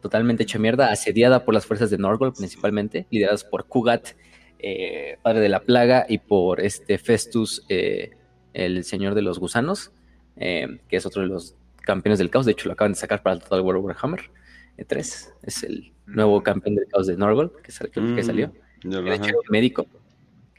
totalmente 0.00 0.42
hecha 0.42 0.58
mierda, 0.58 0.90
asediada 0.90 1.44
por 1.44 1.54
las 1.54 1.66
fuerzas 1.66 1.90
de 1.90 1.98
Norgol 1.98 2.32
principalmente, 2.32 3.06
lideradas 3.10 3.44
por 3.44 3.66
Kugat, 3.66 4.08
eh, 4.58 5.18
padre 5.22 5.40
de 5.40 5.48
la 5.48 5.60
plaga, 5.60 6.06
y 6.08 6.18
por 6.18 6.60
este 6.60 6.98
Festus, 6.98 7.64
eh, 7.68 8.10
el 8.52 8.84
señor 8.84 9.14
de 9.14 9.22
los 9.22 9.38
gusanos, 9.38 9.92
eh, 10.36 10.78
que 10.88 10.96
es 10.96 11.06
otro 11.06 11.22
de 11.22 11.28
los 11.28 11.54
campeones 11.82 12.18
del 12.18 12.30
caos, 12.30 12.46
de 12.46 12.52
hecho 12.52 12.68
lo 12.68 12.72
acaban 12.72 12.92
de 12.92 12.98
sacar 12.98 13.22
para 13.22 13.34
el 13.36 13.42
Total 13.42 13.60
War 13.60 13.76
Warhammer 13.76 14.30
3, 14.86 15.34
es 15.42 15.62
el 15.62 15.92
nuevo 16.06 16.42
campeón 16.42 16.76
del 16.76 16.86
caos 16.88 17.06
de 17.06 17.16
Norgol 17.16 17.52
que, 17.62 17.72
que 17.90 18.00
mm, 18.00 18.22
salió. 18.22 18.52
De 18.82 19.14
hecho, 19.14 19.24
era 19.28 19.38
un 19.38 19.50
médico, 19.50 19.86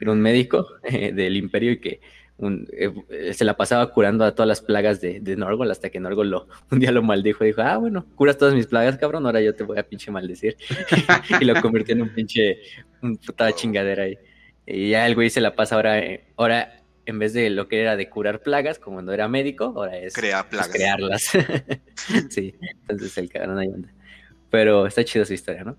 era 0.00 0.12
un 0.12 0.20
médico 0.20 0.66
del 0.82 1.36
imperio 1.36 1.72
y 1.72 1.78
que 1.78 2.00
eh, 2.38 3.32
se 3.32 3.44
la 3.44 3.56
pasaba 3.56 3.90
curando 3.92 4.24
a 4.24 4.34
todas 4.34 4.46
las 4.46 4.60
plagas 4.60 5.00
de, 5.00 5.20
de 5.20 5.36
Norgol 5.36 5.70
hasta 5.70 5.88
que 5.88 6.00
Norgol 6.00 6.30
lo, 6.30 6.48
un 6.70 6.80
día 6.80 6.92
lo 6.92 7.02
maldijo. 7.02 7.44
Dijo, 7.44 7.62
ah, 7.62 7.76
bueno, 7.78 8.06
curas 8.14 8.36
todas 8.36 8.54
mis 8.54 8.66
plagas, 8.66 8.98
cabrón, 8.98 9.26
ahora 9.26 9.40
yo 9.40 9.54
te 9.54 9.64
voy 9.64 9.78
a 9.78 9.82
pinche 9.82 10.10
maldecir. 10.10 10.56
y 11.40 11.44
lo 11.44 11.60
convirtió 11.60 11.94
en 11.94 12.02
un 12.02 12.10
pinche, 12.10 12.58
un 13.02 13.16
puta 13.16 13.52
chingadera 13.52 14.04
ahí. 14.04 14.18
Y 14.66 14.90
ya 14.90 15.06
el 15.06 15.14
güey 15.14 15.30
se 15.30 15.40
la 15.40 15.54
pasa 15.54 15.76
ahora, 15.76 15.98
eh, 15.98 16.24
ahora 16.36 16.82
en 17.06 17.18
vez 17.18 17.32
de 17.32 17.50
lo 17.50 17.68
que 17.68 17.80
era 17.80 17.96
de 17.96 18.10
curar 18.10 18.42
plagas, 18.42 18.78
como 18.78 18.96
cuando 18.96 19.12
era 19.12 19.28
médico, 19.28 19.72
ahora 19.76 19.96
es 19.96 20.12
Crear 20.12 20.48
pues, 20.48 20.66
plagas. 20.68 20.72
crearlas. 20.72 21.22
sí, 22.30 22.54
entonces 22.60 23.16
el 23.16 23.30
cabrón 23.30 23.58
ahí 23.58 23.68
anda. 23.72 23.88
Pero 24.50 24.86
está 24.86 25.04
chida 25.04 25.24
su 25.24 25.32
historia, 25.32 25.64
¿no? 25.64 25.76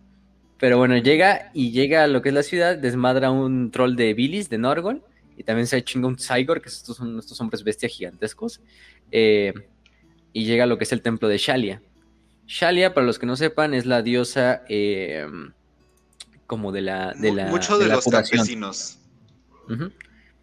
Pero 0.57 0.77
bueno, 0.77 0.97
llega 0.97 1.51
y 1.53 1.71
llega 1.71 2.03
a 2.03 2.07
lo 2.07 2.21
que 2.21 2.29
es 2.29 2.35
la 2.35 2.43
ciudad, 2.43 2.77
desmadra 2.77 3.29
un 3.29 3.69
troll 3.71 3.95
de 3.95 4.13
Bilis, 4.13 4.49
de 4.49 4.57
Norgol, 4.57 5.03
y 5.37 5.43
también 5.43 5.67
se 5.67 5.81
chinga 5.83 6.07
un 6.07 6.17
Cygor, 6.17 6.61
que 6.61 6.69
estos 6.69 6.97
son 6.97 7.17
estos 7.19 7.39
hombres 7.39 7.63
bestias 7.63 7.91
gigantescos, 7.91 8.59
eh, 9.11 9.53
y 10.33 10.45
llega 10.45 10.63
a 10.63 10.67
lo 10.67 10.77
que 10.77 10.83
es 10.83 10.91
el 10.91 11.01
templo 11.01 11.27
de 11.27 11.37
Shalia. 11.37 11.81
Shalia, 12.47 12.93
para 12.93 13.05
los 13.05 13.19
que 13.19 13.25
no 13.25 13.35
sepan, 13.35 13.73
es 13.73 13.85
la 13.85 14.01
diosa 14.01 14.63
eh, 14.67 15.25
como 16.47 16.71
de 16.71 16.81
la... 16.81 17.13
De 17.13 17.31
la 17.33 17.45
Mucho 17.47 17.77
de, 17.77 17.87
la 17.87 17.95
los 17.95 18.03
curación. 18.05 18.39
campesinos. 18.39 18.99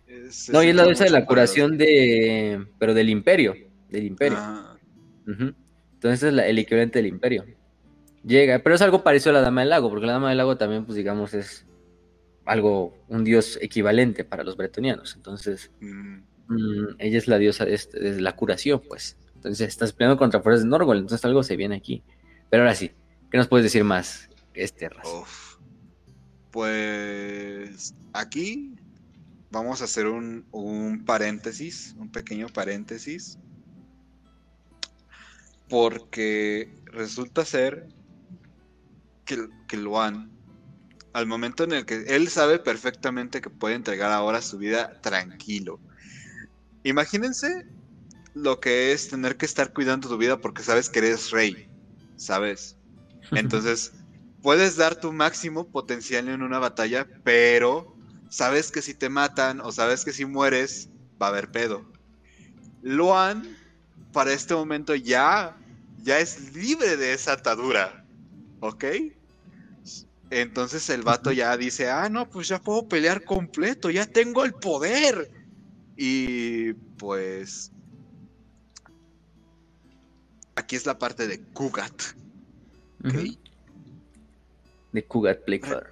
Es- 0.07 0.49
No, 0.51 0.63
y 0.63 0.69
es 0.69 0.75
la 0.75 0.85
diosa 0.85 1.05
de 1.05 1.11
la 1.11 1.25
curación 1.27 1.77
de... 1.79 2.67
pero 2.79 2.95
del 2.95 3.09
imperio, 3.09 3.55
del 3.91 4.05
imperio. 4.05 4.39
Ah. 4.39 4.77
Entonces 5.27 6.23
es 6.23 6.33
la- 6.35 6.47
el 6.47 6.59
equivalente 6.59 6.99
del 6.99 7.07
imperio. 7.07 7.45
Llega, 8.25 8.59
pero 8.61 8.75
es 8.75 8.83
algo 8.83 9.03
parecido 9.03 9.31
a 9.31 9.35
la 9.35 9.41
Dama 9.41 9.63
del 9.63 9.71
Lago, 9.71 9.89
porque 9.91 10.07
la 10.07 10.13
Dama 10.15 10.29
del 10.29 10.39
Lago 10.39 10.57
también, 10.57 10.85
pues 10.85 10.97
digamos, 10.97 11.35
es 11.35 11.65
algo, 12.45 12.97
un 13.09 13.25
dios 13.25 13.59
equivalente 13.61 14.25
para 14.25 14.45
los 14.45 14.57
bretonianos. 14.57 15.15
Entonces, 15.17 15.71
mm, 15.81 16.17
mm, 16.49 16.87
ella 16.99 17.19
es 17.19 17.29
la 17.29 17.39
diosa 17.39 17.65
de, 17.65 17.75
este- 17.75 18.01
de 18.01 18.21
la 18.21 18.37
curación, 18.37 18.83
pues. 18.89 19.17
Entonces, 19.35 19.69
estás 19.69 19.93
peleando 19.93 20.19
contra 20.19 20.41
fuerzas 20.41 20.65
de 20.65 20.71
Norgol, 20.71 20.99
entonces 20.99 21.25
algo 21.25 21.43
se 21.43 21.57
viene 21.57 21.77
aquí. 21.77 22.03
Pero 22.51 22.63
ahora 22.63 22.75
sí, 22.75 22.93
¿qué 23.31 23.39
nos 23.39 23.49
puedes 23.49 23.65
decir 23.65 23.85
más, 23.85 24.29
este 24.55 24.89
uf. 25.05 25.57
Pues 26.51 27.95
aquí 28.13 28.75
vamos 29.51 29.81
a 29.81 29.85
hacer 29.85 30.07
un, 30.07 30.47
un 30.53 31.05
paréntesis, 31.05 31.95
un 31.99 32.11
pequeño 32.11 32.49
paréntesis. 32.49 33.39
Porque 35.69 36.73
resulta 36.87 37.45
ser 37.45 37.89
que, 39.25 39.49
que 39.67 39.77
Luan, 39.77 40.31
al 41.15 41.27
momento 41.27 41.65
en 41.65 41.73
el 41.73 41.87
que 41.87 42.05
él 42.09 42.29
sabe 42.29 42.59
perfectamente 42.59 43.41
que 43.41 43.49
puede 43.49 43.77
entregar 43.77 44.11
ahora 44.11 44.43
su 44.43 44.59
vida 44.59 45.01
tranquilo. 45.01 45.81
Imagínense 46.83 47.67
lo 48.35 48.59
que 48.59 48.93
es 48.93 49.09
tener 49.09 49.37
que 49.37 49.47
estar 49.47 49.73
cuidando 49.73 50.09
tu 50.09 50.19
vida 50.19 50.41
porque 50.41 50.65
sabes 50.65 50.91
que 50.91 50.99
eres 50.99 51.31
rey, 51.31 51.69
¿sabes? 52.17 52.77
Entonces, 53.31 53.93
puedes 54.43 54.77
dar 54.77 54.97
tu 54.97 55.13
máximo 55.13 55.71
potencial 55.71 56.29
en 56.29 56.43
una 56.43 56.59
batalla, 56.59 57.07
pero 57.23 57.97
sabes 58.29 58.73
que 58.73 58.83
si 58.83 58.93
te 58.93 59.09
matan 59.09 59.61
o 59.61 59.71
sabes 59.71 60.05
que 60.05 60.13
si 60.13 60.25
mueres, 60.25 60.91
va 61.23 61.27
a 61.27 61.31
haber 61.31 61.53
pedo. 61.53 61.89
Luan, 62.83 63.57
para 64.13 64.33
este 64.33 64.53
momento 64.53 64.97
ya, 64.97 65.57
ya 66.03 66.19
es 66.19 66.53
libre 66.55 66.97
de 66.97 67.13
esa 67.13 67.35
atadura, 67.35 68.05
¿ok? 68.59 68.85
Entonces 70.31 70.89
el 70.91 71.03
vato 71.03 71.31
ya 71.33 71.57
dice, 71.57 71.91
ah, 71.91 72.09
no, 72.09 72.29
pues 72.29 72.49
ya 72.49 72.61
puedo 72.61 72.89
pelear 72.89 73.25
completo, 73.25 73.91
ya 73.91 74.07
tengo 74.07 74.45
el 74.45 74.53
poder. 74.55 75.31
Y 75.97 76.73
pues... 76.99 77.71
Aquí 80.57 80.77
es 80.77 80.87
la 80.87 80.99
parte 80.99 81.27
de 81.27 81.41
Kugat. 81.53 82.03
De 84.93 85.05
Kugat 85.05 85.45
Blackfire. 85.47 85.87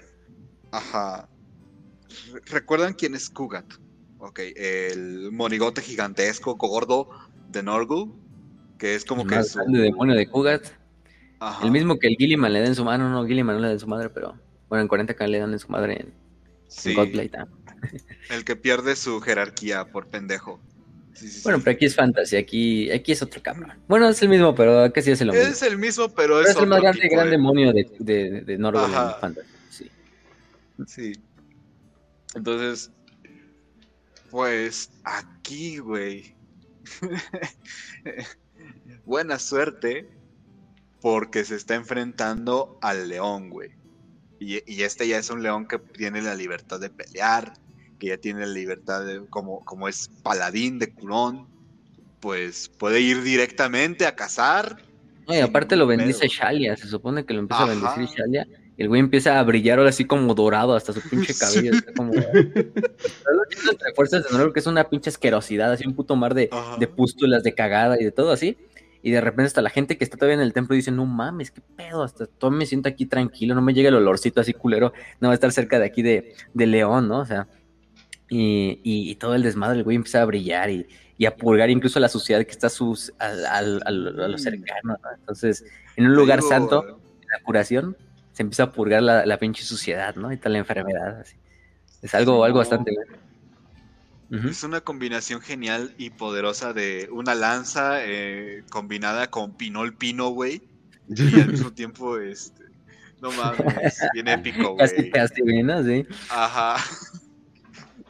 Ajá. 0.71 1.29
Re- 2.33 2.41
¿Recuerdan 2.47 2.95
quién 2.95 3.15
es 3.15 3.29
Kugat? 3.29 3.67
Ok, 4.19 4.41
el 4.57 5.33
monigote 5.33 5.83
gigantesco, 5.83 6.55
gordo 6.57 7.09
de 7.51 7.63
Norgul. 7.63 8.15
Que 8.79 8.95
es 8.95 9.05
como 9.05 9.23
El 9.23 9.29
que 9.29 9.35
más 9.37 9.49
su... 9.49 9.59
grande 9.59 9.81
demonio 9.81 10.15
de 10.15 10.29
Kugat. 10.29 10.67
Ajá. 11.45 11.65
El 11.65 11.73
mismo 11.73 11.99
que 11.99 12.07
el 12.07 12.15
Gilliman 12.17 12.53
le 12.53 12.61
da 12.61 12.67
en 12.67 12.75
su 12.77 12.85
mano, 12.85 13.09
no, 13.09 13.27
Gilliman 13.27 13.57
no 13.57 13.63
le 13.63 13.67
da 13.69 13.73
en 13.73 13.81
su 13.81 13.89
madre, 13.89 14.11
pero 14.11 14.39
bueno, 14.69 14.83
en 14.83 14.89
40k 14.89 15.27
le 15.27 15.39
dan 15.41 15.53
en 15.53 15.59
su 15.59 15.69
madre 15.69 15.95
en, 15.95 16.01
en 16.07 16.13
Sí, 16.69 16.97
ah. 17.37 17.47
el 18.31 18.45
que 18.45 18.57
pierde 18.57 18.95
su 18.97 19.21
jerarquía 19.21 19.85
por 19.87 20.07
pendejo. 20.07 20.61
Sí, 21.15 21.27
sí, 21.27 21.33
sí. 21.35 21.41
Bueno, 21.43 21.59
pero 21.63 21.75
aquí 21.75 21.85
es 21.85 21.95
fantasy, 21.97 22.37
aquí, 22.37 22.91
aquí 22.91 23.13
es 23.13 23.23
otro 23.23 23.43
cabrón. 23.43 23.73
Bueno, 23.89 24.09
es 24.09 24.23
el 24.23 24.29
mismo, 24.29 24.55
pero 24.55 24.91
casi 24.93 25.11
es 25.11 25.21
lo 25.21 25.33
mismo. 25.33 25.49
Es 25.49 25.63
el 25.63 25.79
mismo, 25.79 26.09
pero 26.09 26.37
Pero 26.37 26.41
es, 26.43 26.51
es 26.51 26.57
el 26.63 26.69
más 26.69 26.81
grande, 26.81 27.03
tipo 27.03 27.15
gran 27.15 27.27
de- 27.27 27.31
demonio 27.33 27.73
de, 27.73 27.91
de, 27.99 28.41
de 28.43 28.55
en 28.55 28.65
Ajá. 28.67 29.19
fantasy. 29.21 29.49
Sí. 29.69 29.91
Sí. 30.87 31.13
Entonces, 32.35 32.91
pues 34.31 34.91
aquí, 35.05 35.79
güey. 35.79 36.35
Buena 39.05 39.39
suerte 39.39 40.09
porque 41.03 41.45
se 41.45 41.57
está 41.57 41.75
enfrentando 41.75 42.79
al 42.81 43.09
león, 43.09 43.51
güey. 43.51 43.71
Y, 44.39 44.63
y 44.73 44.83
este 44.85 45.07
ya 45.07 45.19
es 45.19 45.31
un 45.31 45.43
león 45.43 45.67
que 45.67 45.79
tiene 45.79 46.23
la 46.23 46.35
libertad 46.35 46.81
de 46.81 46.91
pelear, 46.91 47.55
que 47.99 48.09
ya 48.09 48.17
tiene 48.17 48.41
la 48.47 48.53
libertad 48.53 49.05
de, 49.05 49.27
como, 49.27 49.65
como 49.65 49.89
es 49.89 50.09
paladín 50.23 50.79
de 50.79 50.93
Curón, 50.93 51.49
pues 52.21 52.71
puede 52.79 53.01
ir 53.01 53.23
directamente 53.23 54.07
a 54.07 54.15
cazar. 54.15 54.79
No, 55.27 55.35
y 55.35 55.39
aparte 55.41 55.77
lo 55.77 55.87
bendice 55.87 56.21
pedo. 56.21 56.31
Shalia, 56.31 56.77
se 56.77 56.87
supone 56.87 57.25
que 57.25 57.35
lo 57.35 57.41
empieza 57.41 57.65
Ajá. 57.65 57.73
a 57.73 57.75
bendecir 57.75 58.19
Shalia. 58.19 58.47
Y 58.77 58.83
el 58.83 58.89
güey 58.89 59.01
empieza 59.01 59.39
a 59.39 59.43
brillar 59.43 59.79
ahora 59.79 59.91
así 59.91 60.05
como 60.05 60.35
dorado 60.35 60.75
hasta 60.75 60.93
su 60.93 61.01
pinche 61.01 61.35
cabello. 61.39 61.73
está 61.73 61.93
como... 61.93 62.13
Entre 62.15 63.95
fuerzas 63.95 64.25
de 64.25 64.31
Norgol 64.31 64.53
que 64.53 64.61
es 64.61 64.67
una 64.67 64.89
pinche 64.89 65.11
asquerosidad, 65.11 65.73
así 65.73 65.87
un 65.87 65.95
puto 65.95 66.17
mar 66.17 66.35
de, 66.35 66.49
Ajá. 66.51 66.77
de 66.79 66.87
pústulas, 66.87 67.43
de 67.43 67.55
cagada 67.55 68.01
y 68.01 68.05
de 68.05 68.13
todo 68.13 68.31
así. 68.31 68.57
Y 69.03 69.11
de 69.11 69.21
repente 69.21 69.49
hasta 69.49 69.63
la 69.63 69.71
gente 69.71 69.99
que 69.99 70.05
está 70.05 70.17
todavía 70.17 70.37
en 70.37 70.41
el 70.43 70.53
templo 70.53 70.77
dice, 70.77 70.91
no 70.93 71.05
mames, 71.07 71.51
qué 71.51 71.61
pedo, 71.77 72.03
hasta 72.05 72.27
todo 72.27 72.51
me 72.53 72.67
siento 72.67 72.89
aquí 72.89 73.07
tranquilo, 73.07 73.55
no 73.55 73.61
me 73.63 73.75
llega 73.75 73.89
el 73.89 73.97
olorcito 73.97 74.41
así 74.41 74.53
culero, 74.53 74.93
no 75.21 75.29
va 75.29 75.33
a 75.33 75.35
estar 75.35 75.51
cerca 75.53 75.79
de 75.79 75.87
aquí 75.87 76.03
de, 76.03 76.35
de 76.55 76.67
León, 76.67 77.09
¿no? 77.09 77.19
O 77.21 77.27
sea, 77.27 77.49
y, 78.29 78.81
y- 78.85 79.11
y 79.11 79.15
todo 79.17 79.35
el 79.35 79.43
desmadre, 79.43 79.79
el 79.79 79.85
güey 79.85 79.97
empieza 79.97 80.23
a 80.23 80.25
brillar 80.25 80.71
y, 80.71 80.87
y 81.19 81.27
a 81.27 81.37
purgar 81.37 81.69
incluso 81.71 82.01
la 82.01 82.09
suciedad 82.09 82.43
que 82.45 82.51
está 82.53 82.69
sus, 82.69 83.13
al, 83.19 83.45
al- 83.47 83.83
al- 83.85 84.21
a 84.21 84.29
lo 84.29 84.39
cercano, 84.39 84.97
¿no? 85.03 85.11
Entonces, 85.19 85.65
en 85.97 86.07
un 86.07 86.15
lugar 86.15 86.39
digo, 86.39 86.49
santo, 86.49 87.01
la 87.31 87.43
curación, 87.45 87.97
se 88.33 88.43
empieza 88.43 88.63
a 88.65 88.73
purgar 88.73 89.03
la, 89.03 89.27
la 89.27 89.37
pinche 89.39 89.63
suciedad, 89.65 90.15
¿no? 90.17 90.33
Y 90.33 90.37
tal 90.39 90.53
la 90.53 90.59
enfermedad, 90.61 91.21
así. 91.21 91.37
Es 92.01 92.15
algo, 92.15 92.45
algo 92.45 92.63
no. 92.63 92.85
Es 94.33 94.63
una 94.65 94.81
combinación 94.81 95.43
genial 95.43 95.95
y 95.99 96.09
poderosa 96.11 96.73
de 96.73 97.09
una 97.13 97.35
lanza 97.35 97.99
eh, 98.03 98.65
combinada 98.71 99.31
con 99.31 99.53
pinol 99.57 99.95
pino, 99.95 100.31
güey. 100.31 100.63
Y 101.09 101.41
al 101.41 101.51
mismo 101.51 101.73
tiempo, 101.73 102.17
este. 102.19 102.65
No 103.21 103.31
mames, 103.33 104.01
bien 104.15 104.29
épico, 104.29 104.75
Casi, 104.77 104.97
güey. 104.97 105.11
casi, 105.11 105.43
güey, 105.43 105.63
¿no? 105.63 105.83
Sí. 105.85 106.07
Ajá. 106.31 106.77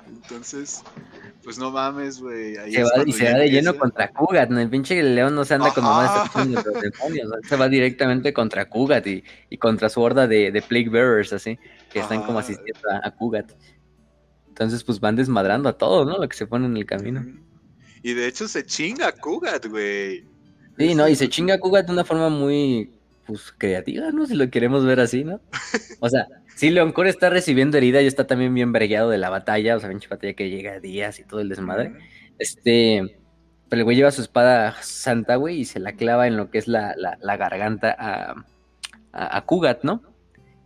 Entonces, 0.06 0.82
pues 1.42 1.58
no 1.58 1.70
mames, 1.70 2.20
güey. 2.20 2.54
Se 2.54 2.82
va, 2.84 2.90
y 3.04 3.12
se 3.12 3.32
va 3.32 3.38
de 3.40 3.50
lleno 3.50 3.76
contra 3.76 4.08
Kugat, 4.12 4.48
¿no? 4.50 4.60
El 4.60 4.70
pinche 4.70 5.02
león 5.02 5.34
no 5.34 5.44
se 5.44 5.54
anda 5.54 5.72
con 5.74 5.84
mamás 5.84 6.10
Ajá. 6.28 6.44
de 6.44 6.52
los 6.54 6.64
demonios, 6.64 7.28
¿no? 7.28 7.36
se 7.48 7.56
va 7.56 7.68
directamente 7.68 8.32
contra 8.32 8.68
Kugat 8.68 9.06
y, 9.06 9.24
y 9.50 9.58
contra 9.58 9.88
su 9.88 10.00
horda 10.00 10.26
de, 10.26 10.52
de 10.52 10.62
Plague 10.62 10.88
Bearers, 10.88 11.32
así, 11.32 11.58
que 11.92 11.98
están 11.98 12.22
como 12.22 12.38
Ajá. 12.38 12.46
asistiendo 12.46 12.90
a, 12.90 13.06
a 13.08 13.10
Kugat. 13.10 13.52
Entonces, 14.62 14.84
pues 14.84 15.01
van 15.01 15.16
desmadrando 15.16 15.68
a 15.68 15.78
todos, 15.78 16.06
¿no? 16.06 16.18
Lo 16.18 16.28
que 16.28 16.36
se 16.36 16.47
pone 16.47 16.66
en 16.66 16.76
el 16.76 16.86
camino. 16.86 17.24
Y 18.02 18.14
de 18.14 18.26
hecho 18.26 18.48
se 18.48 18.64
chinga 18.64 19.09
a 19.09 19.12
Kugat, 19.12 19.66
güey. 19.66 20.24
Sí, 20.78 20.94
¿no? 20.94 21.09
Y 21.09 21.16
se 21.16 21.28
chinga 21.28 21.55
a 21.55 21.59
Kugat 21.59 21.86
de 21.86 21.93
una 21.93 22.05
forma 22.05 22.28
muy, 22.28 22.90
pues, 23.26 23.52
creativa, 23.56 24.10
¿no? 24.10 24.26
Si 24.26 24.34
lo 24.34 24.51
queremos 24.51 24.84
ver 24.84 25.01
así, 25.01 25.24
¿no? 25.24 25.40
O 26.01 26.09
sea, 26.09 26.26
sí, 26.56 26.70
Leoncore 26.70 27.10
está 27.10 27.30
recibiendo 27.30 27.76
herida 27.76 28.02
y 28.02 28.06
está 28.06 28.26
también 28.26 28.55
bien 28.55 28.72
bregueado 28.72 29.10
de 29.10 29.18
la 29.18 29.30
batalla, 29.30 29.76
o 29.76 29.80
sea, 29.80 29.89
pinche 29.89 30.09
batalla 30.09 30.34
que 30.34 30.51
llega 30.51 30.72
a 30.72 30.80
días 30.80 31.18
y 31.20 31.24
todo 31.24 31.40
el 31.40 31.48
desmadre. 31.48 31.93
Este, 32.39 33.18
pero 33.68 33.80
el 33.80 33.84
güey 33.84 33.97
lleva 33.97 34.10
su 34.10 34.22
espada 34.22 34.74
santa, 34.82 35.36
güey, 35.36 35.60
y 35.60 35.64
se 35.64 35.78
la 35.78 35.93
clava 35.93 36.26
en 36.26 36.36
lo 36.36 36.51
que 36.51 36.59
es 36.59 36.66
la, 36.66 36.94
la, 36.97 37.16
la 37.20 37.36
garganta 37.36 37.94
a, 37.97 38.32
a, 39.12 39.36
a 39.36 39.47
Kugat, 39.47 39.84
¿no? 39.84 40.02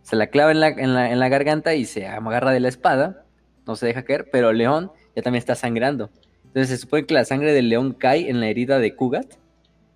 Se 0.01 0.15
la 0.15 0.27
clava 0.27 0.51
en 0.51 0.61
la, 0.61 0.69
en, 0.69 0.93
la, 0.93 1.11
en 1.11 1.19
la 1.19 1.29
garganta 1.29 1.75
y 1.75 1.85
se 1.85 2.07
agarra 2.07 2.51
de 2.51 2.61
la 2.61 2.69
espada, 2.69 3.26
no 3.67 3.75
se 3.75 3.85
deja 3.85 4.03
caer, 4.03 4.29
pero 4.31 4.53
León 4.53 4.91
ya 5.15 5.21
también 5.21 5.39
está 5.39 5.55
sangrando. 5.55 6.09
Entonces 6.45 6.69
se 6.69 6.77
supone 6.77 7.05
que 7.05 7.13
la 7.13 7.25
sangre 7.25 7.53
del 7.53 7.69
león 7.69 7.93
cae 7.93 8.29
en 8.29 8.39
la 8.39 8.47
herida 8.47 8.79
de 8.79 8.95
Kugat, 8.95 9.33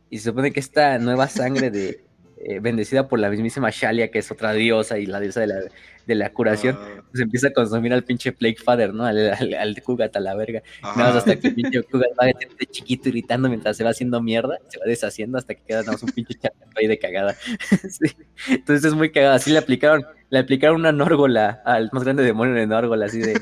y 0.09 0.17
se 0.17 0.25
supone 0.25 0.51
que 0.51 0.59
esta 0.59 0.99
nueva 0.99 1.27
sangre 1.27 1.71
de, 1.71 2.03
eh, 2.43 2.59
bendecida 2.59 3.07
por 3.07 3.19
la 3.19 3.29
mismísima 3.29 3.69
Shalia, 3.71 4.11
que 4.11 4.19
es 4.19 4.29
otra 4.31 4.53
diosa 4.53 4.99
y 4.99 5.05
la 5.05 5.19
diosa 5.19 5.41
de 5.41 5.47
la, 5.47 5.59
de 6.05 6.15
la 6.15 6.31
curación, 6.31 6.77
Ah, 6.79 7.01
se 7.13 7.23
empieza 7.23 7.47
a 7.49 7.51
consumir 7.51 7.93
al 7.93 8.03
pinche 8.03 8.31
Plague 8.31 8.55
Father, 8.55 8.93
¿no? 8.93 9.05
Al, 9.05 9.33
al, 9.33 9.53
al 9.53 9.81
Kugat 9.83 10.15
a 10.15 10.19
la 10.19 10.35
verga. 10.35 10.61
ajá. 10.81 10.97
Nada 10.99 11.09
más 11.13 11.17
hasta 11.19 11.39
que 11.39 11.49
el 11.49 11.55
pinche 11.55 11.83
Kugat 11.83 12.09
va 12.19 12.25
de 12.27 12.65
chiquito 12.69 13.09
gritando 13.09 13.49
mientras 13.49 13.75
se 13.77 13.83
va 13.83 13.89
haciendo 13.91 14.21
mierda, 14.21 14.57
se 14.69 14.79
va 14.79 14.85
deshaciendo 14.85 15.37
hasta 15.37 15.53
que 15.55 15.61
queda 15.63 15.79
nada 15.81 15.93
más 15.93 16.03
un 16.03 16.09
pinche 16.11 16.33
chapato 16.35 16.71
ahí 16.77 16.87
de 16.87 16.97
cagada. 16.99 17.35
Sí. 17.89 18.15
Entonces 18.49 18.85
es 18.85 18.93
muy 18.93 19.11
cagada. 19.11 19.35
Así 19.35 19.51
le 19.51 19.57
aplicaron, 19.59 20.05
le 20.29 20.39
aplicaron 20.39 20.77
una 20.77 20.91
Nórgola 20.91 21.61
al 21.65 21.89
más 21.91 22.03
grande 22.03 22.23
demonio 22.23 22.53
de 22.55 22.65
Nórgola, 22.67 23.05
así 23.07 23.19
de, 23.19 23.39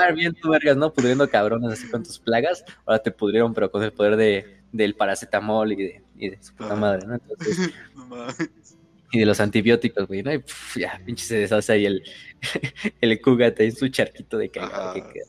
ah, 0.00 0.12
bien 0.12 0.34
tu 0.34 0.50
vergas, 0.50 0.76
¿no? 0.76 0.92
Pudriendo 0.92 1.28
cabrones 1.28 1.72
así 1.72 1.88
con 1.88 2.02
tus 2.02 2.18
plagas. 2.18 2.64
Ahora 2.84 3.02
te 3.02 3.10
pudrieron, 3.10 3.54
pero 3.54 3.70
con 3.70 3.82
el 3.82 3.92
poder 3.92 4.16
de, 4.16 4.58
del 4.72 4.94
paracetamol 4.94 5.72
y 5.72 5.76
de, 5.76 6.02
y 6.16 6.30
de 6.30 6.42
su 6.42 6.54
puta 6.54 6.74
madre, 6.76 7.06
¿no? 7.06 7.14
Entonces, 7.14 7.70
y 9.14 9.20
de 9.20 9.26
los 9.26 9.40
antibióticos, 9.40 10.06
güey, 10.06 10.22
¿no? 10.22 10.32
Y 10.32 10.42
ya, 10.76 11.00
pinche 11.04 11.24
se 11.24 11.36
deshace 11.36 11.72
ahí 11.72 11.86
el, 11.86 12.02
el 13.00 13.20
cúgate 13.20 13.64
en 13.64 13.74
su 13.74 13.88
charquito 13.88 14.38
de 14.38 14.50
cagado 14.50 14.94
que 14.94 15.02
queda, 15.02 15.26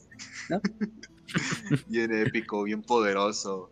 ¿no? 0.50 0.62
bien 1.88 2.14
épico, 2.14 2.64
bien 2.64 2.82
poderoso. 2.82 3.72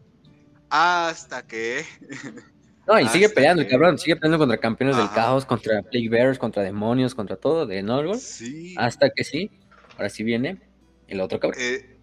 Hasta 0.69 1.45
que. 1.45 1.85
No, 2.85 2.99
y 2.99 3.07
sigue 3.07 3.30
peleando, 3.30 3.61
el 3.61 3.69
cabrón, 3.69 3.98
sigue 3.98 4.18
peleando 4.18 4.40
contra 4.40 4.57
campeones 4.57 4.98
del 4.98 5.10
caos, 5.11 5.45
contra 5.45 5.81
Plague 5.84 6.10
Bears, 6.10 6.38
contra 6.38 6.64
demonios, 6.64 7.15
contra 7.15 7.38
todo 7.38 7.65
de 7.65 7.81
Norgol. 7.81 8.19
Sí. 8.19 8.76
Hasta 8.77 9.10
que 9.11 9.23
sí, 9.23 9.52
ahora 9.95 10.10
sí 10.10 10.26
viene 10.26 10.61
el 11.07 11.22
otro 11.22 11.40
cabrón. 11.40 11.61
Eh, 11.61 11.94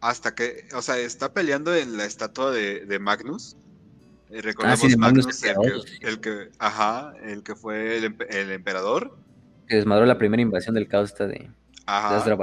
hasta 0.00 0.34
que, 0.34 0.66
o 0.74 0.82
sea, 0.82 0.98
está 0.98 1.32
peleando 1.32 1.74
en 1.76 1.96
la 1.96 2.06
estatua 2.06 2.50
de, 2.50 2.98
Magnus. 2.98 3.56
Eh, 4.30 4.42
recordemos 4.42 4.82
ah, 4.82 4.96
Magnus, 4.98 5.42
el, 6.00 6.20
que, 6.20 6.50
ajá, 6.58 7.14
el 7.22 7.42
que 7.42 7.54
fue 7.54 7.98
el, 7.98 8.50
emperador. 8.50 9.16
Que 9.68 9.76
desmadró 9.76 10.06
la 10.06 10.18
primera 10.18 10.42
invasión 10.42 10.74
del 10.74 10.88
caos 10.88 11.10
esta 11.10 11.26
de, 11.26 11.50
ajá. 11.86 12.36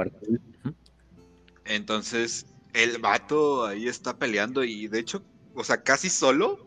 Entonces, 1.66 2.46
el 2.72 2.98
vato 2.98 3.66
ahí 3.66 3.88
está 3.88 4.16
peleando 4.18 4.64
y 4.64 4.88
de 4.88 4.98
hecho, 4.98 5.22
o 5.54 5.64
sea, 5.64 5.82
casi 5.82 6.10
solo, 6.10 6.66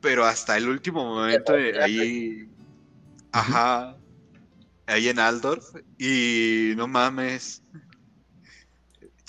pero 0.00 0.24
hasta 0.24 0.56
el 0.56 0.68
último 0.68 1.04
momento 1.04 1.54
ahí, 1.54 2.48
ajá, 3.32 3.96
ahí 4.86 5.08
en 5.08 5.18
Aldorf. 5.18 5.64
Y 5.98 6.72
no 6.76 6.86
mames, 6.86 7.62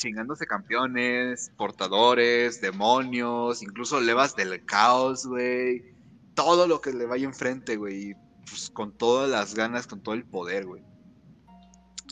chingándose 0.02 0.48
campeones, 0.48 1.52
portadores, 1.58 2.60
demonios, 2.60 3.62
incluso 3.62 4.02
levas 4.02 4.36
del 4.36 4.66
caos, 4.66 5.28
güey, 5.28 5.94
todo 6.34 6.68
lo 6.68 6.82
que 6.82 6.92
le 6.92 7.06
vaya 7.06 7.26
enfrente, 7.26 7.76
güey, 7.76 8.16
pues 8.48 8.72
con 8.72 8.98
todas 8.98 9.30
las 9.30 9.54
ganas, 9.54 9.86
con 9.86 10.02
todo 10.02 10.16
el 10.16 10.26
poder, 10.26 10.66
güey. 10.66 10.84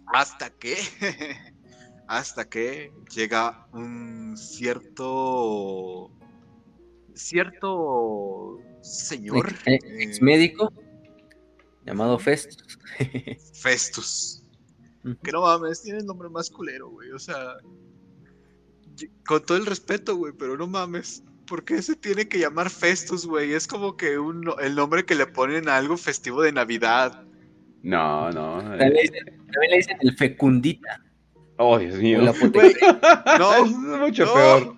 Hasta 0.06 0.52
que 0.52 0.78
hasta 2.07 2.48
que 2.48 2.91
llega 3.11 3.68
un 3.72 4.38
cierto 4.38 6.11
cierto 7.16 8.60
señor 8.82 9.53
ex, 9.66 10.18
eh, 10.18 10.22
médico 10.22 10.72
llamado 11.86 12.20
Festus. 12.20 12.80
Festus 13.53 14.39
que 15.23 15.31
no 15.31 15.41
mames 15.41 15.81
tiene 15.81 15.99
el 15.99 16.06
nombre 16.06 16.30
más 16.30 16.49
culero 16.49 16.90
güey 16.90 17.11
o 17.11 17.19
sea 17.19 17.57
con 19.26 19.45
todo 19.45 19.57
el 19.57 19.65
respeto 19.65 20.15
güey 20.15 20.34
pero 20.38 20.57
no 20.57 20.68
mames 20.68 21.23
¿Por 21.49 21.65
qué 21.65 21.81
se 21.81 21.95
tiene 21.95 22.27
que 22.27 22.38
llamar 22.38 22.69
Festus, 22.69 23.26
güey? 23.26 23.53
Es 23.53 23.65
como 23.65 23.98
que 23.98 24.19
un, 24.19 24.53
el 24.61 24.76
nombre 24.76 25.03
que 25.03 25.15
le 25.15 25.26
ponen 25.26 25.68
a 25.68 25.77
algo 25.77 25.98
festivo 25.98 26.44
de 26.44 26.52
Navidad. 26.52 27.23
No, 27.81 28.30
no. 28.30 28.60
También 28.60 28.94
le 28.94 29.77
dicen 29.77 29.98
el 30.02 30.15
Fecundita. 30.15 31.03
Oh, 31.57 31.80
Dios 31.80 31.95
mío. 31.95 32.22
no, 33.40 33.56
es 33.56 33.72
mucho 33.72 34.31
peor. 34.31 34.76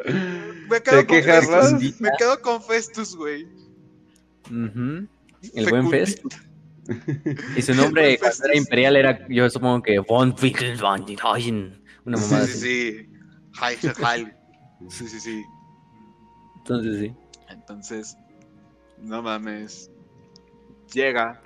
Me 0.70 0.82
quedo, 0.82 1.06
con 1.06 1.22
Festus, 1.22 1.99
me 1.99 2.10
quedo 2.18 2.41
con 2.41 2.64
Festus, 2.64 3.18
güey. 3.18 3.45
El 4.49 5.70
buen 5.70 5.90
Festus. 5.90 6.34
y 7.56 7.62
su 7.62 7.74
nombre 7.74 8.18
cuando 8.18 8.45
era 8.45 8.58
imperial 8.58 8.95
era, 8.95 9.28
yo 9.30 9.49
supongo 9.49 9.82
que 9.84 9.99
Von 9.99 10.36
Una 12.06 12.18
mamada. 12.18 12.48
Sí, 12.48 12.53
sí, 12.53 12.60
sí. 12.60 13.08
Sí, 14.90 15.08
sí, 15.08 15.20
sí. 15.20 15.44
Entonces, 16.58 16.99
sí. 16.99 17.14
Entonces, 17.49 18.18
no 18.99 19.22
mames. 19.22 19.91
Llega 20.94 21.41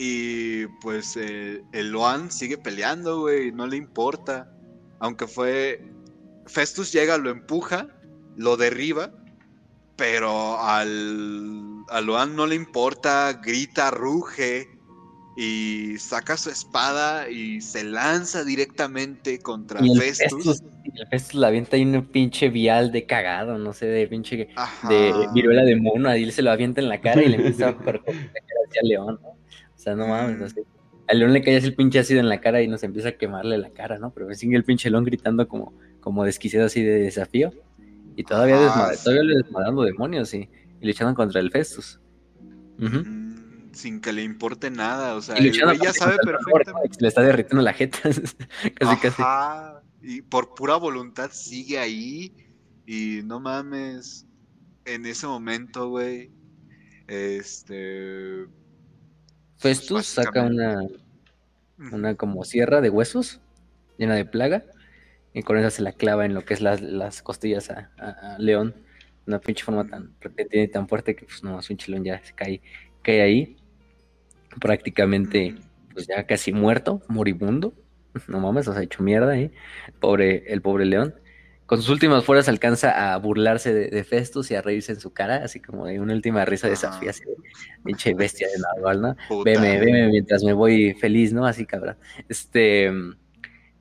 y 0.00 0.66
pues 0.80 1.16
eh, 1.16 1.64
el 1.72 1.90
Loan 1.90 2.30
sigue 2.30 2.56
peleando, 2.56 3.22
güey, 3.22 3.50
no 3.50 3.66
le 3.66 3.76
importa. 3.76 4.48
Aunque 5.00 5.26
fue. 5.26 5.84
Festus 6.46 6.92
llega, 6.92 7.18
lo 7.18 7.30
empuja, 7.30 7.88
lo 8.36 8.56
derriba, 8.56 9.10
pero 9.96 10.58
al, 10.60 11.77
al 11.90 12.06
Loan 12.06 12.36
no 12.36 12.46
le 12.46 12.54
importa, 12.54 13.40
grita, 13.44 13.90
ruge 13.90 14.68
y 15.36 15.96
saca 15.98 16.36
su 16.36 16.50
espada 16.50 17.30
y 17.30 17.60
se 17.60 17.84
lanza 17.84 18.42
directamente 18.42 19.38
contra 19.38 19.80
Festus. 19.80 20.62
Y 20.84 21.00
el 21.00 21.06
Festus 21.06 21.34
la 21.34 21.46
avienta 21.46 21.76
ahí 21.76 21.84
un 21.84 22.04
pinche 22.06 22.48
vial 22.48 22.90
de 22.90 23.06
cagado, 23.06 23.56
no 23.56 23.72
sé, 23.72 23.86
de 23.86 24.08
pinche 24.08 24.48
de 24.88 25.28
viruela 25.32 25.62
de 25.62 25.76
mono, 25.76 26.08
ahí 26.08 26.28
se 26.32 26.42
lo 26.42 26.50
avienta 26.50 26.80
en 26.80 26.88
la 26.88 27.00
cara 27.00 27.22
y 27.22 27.28
le 27.28 27.36
empieza 27.36 27.68
a 27.68 27.76
cortar 27.76 28.14
hacia 28.16 28.82
León, 28.82 29.20
¿no? 29.22 29.28
O 29.28 29.36
sea, 29.76 29.94
no 29.94 30.08
mames, 30.08 30.38
no 30.38 30.48
sé. 30.48 30.64
Al 31.06 31.20
león 31.20 31.32
le 31.32 31.40
cae 31.40 31.56
el 31.56 31.74
pinche 31.74 32.00
ácido 32.00 32.18
en 32.18 32.28
la 32.28 32.40
cara 32.40 32.60
y 32.60 32.66
nos 32.66 32.82
empieza 32.82 33.10
a 33.10 33.12
quemarle 33.12 33.56
la 33.58 33.70
cara, 33.70 33.98
¿no? 33.98 34.10
Pero 34.10 34.34
sigue 34.34 34.56
el 34.56 34.64
pinche 34.64 34.90
león 34.90 35.04
gritando 35.04 35.46
como, 35.46 35.72
como 36.00 36.24
desquiciado 36.24 36.66
así 36.66 36.82
de 36.82 36.98
desafío. 36.98 37.52
Y 38.16 38.24
todavía, 38.24 38.56
todavía 39.04 39.22
le 39.22 39.36
desmadrando 39.36 39.84
demonios 39.84 40.34
y, 40.34 40.50
y 40.80 40.86
luchando 40.86 41.14
contra 41.14 41.40
el 41.40 41.50
Festus. 41.50 42.00
Mm, 42.78 43.72
sin 43.72 44.00
que 44.00 44.12
le 44.12 44.22
importe 44.22 44.70
nada, 44.70 45.14
o 45.14 45.22
sea, 45.22 45.36
el 45.36 45.52
ya 45.52 45.92
sabe 45.92 46.16
perfectamente. 46.24 46.96
Le 47.00 47.08
está 47.08 47.22
derritiendo 47.22 47.62
la 47.62 47.72
jeta, 47.72 47.98
casi 48.74 48.96
casi. 49.00 49.22
Y 50.00 50.22
por 50.22 50.54
pura 50.54 50.76
voluntad 50.76 51.30
sigue 51.32 51.78
ahí 51.78 52.32
y 52.86 53.20
no 53.24 53.40
mames, 53.40 54.26
en 54.84 55.06
ese 55.06 55.26
momento, 55.26 55.88
güey, 55.88 56.30
este 57.08 58.46
Festus 59.58 60.06
saca 60.06 60.42
una, 60.42 60.80
una 61.92 62.14
como 62.14 62.44
sierra 62.44 62.80
de 62.80 62.90
huesos 62.90 63.40
llena 63.98 64.14
de 64.14 64.24
plaga 64.24 64.64
y 65.34 65.42
con 65.42 65.58
esa 65.58 65.70
se 65.70 65.82
la 65.82 65.92
clava 65.92 66.24
en 66.24 66.34
lo 66.34 66.44
que 66.44 66.54
es 66.54 66.60
las, 66.60 67.22
costillas 67.22 67.70
a, 67.70 68.36
León. 68.38 68.74
Una 69.28 69.38
pinche 69.38 69.64
forma 69.64 69.86
tan 69.86 70.14
repentina 70.20 70.64
y 70.64 70.68
tan 70.68 70.88
fuerte 70.88 71.14
que 71.14 71.24
pues 71.24 71.44
no, 71.44 71.56
un 71.56 71.76
chilón 71.76 72.02
ya 72.02 72.20
se 72.24 72.34
cae, 72.34 72.60
cae 73.02 73.22
ahí. 73.22 73.56
Prácticamente 74.60 75.54
pues 75.92 76.08
ya 76.08 76.26
casi 76.26 76.52
muerto, 76.52 77.02
moribundo. 77.08 77.74
No 78.26 78.40
mames, 78.40 78.66
o 78.66 78.72
sea, 78.72 78.82
hecho 78.82 79.02
mierda 79.02 79.32
ahí. 79.32 79.52
Pobre, 80.00 80.44
el 80.52 80.60
pobre 80.62 80.86
León 80.86 81.14
con 81.68 81.82
sus 81.82 81.90
últimas 81.90 82.24
fuerzas 82.24 82.48
alcanza 82.48 83.12
a 83.12 83.18
burlarse 83.18 83.74
de, 83.74 84.02
Festus 84.02 84.50
y 84.50 84.54
a 84.54 84.62
reírse 84.62 84.92
en 84.92 85.00
su 85.00 85.12
cara, 85.12 85.44
así 85.44 85.60
como 85.60 85.84
de 85.84 86.00
una 86.00 86.14
última 86.14 86.46
risa 86.46 86.66
de 86.66 86.70
desafío, 86.70 87.10
así 87.10 87.24
de 87.26 87.34
pinche 87.84 88.14
bestia 88.14 88.48
de 88.48 88.54
Narval, 88.58 89.02
¿no? 89.02 89.16
Veme, 89.44 89.78
veme 89.78 90.08
mientras 90.08 90.42
me 90.42 90.54
voy 90.54 90.94
feliz, 90.94 91.34
¿no? 91.34 91.44
Así 91.44 91.66
cabrón. 91.66 91.98
Este, 92.26 92.90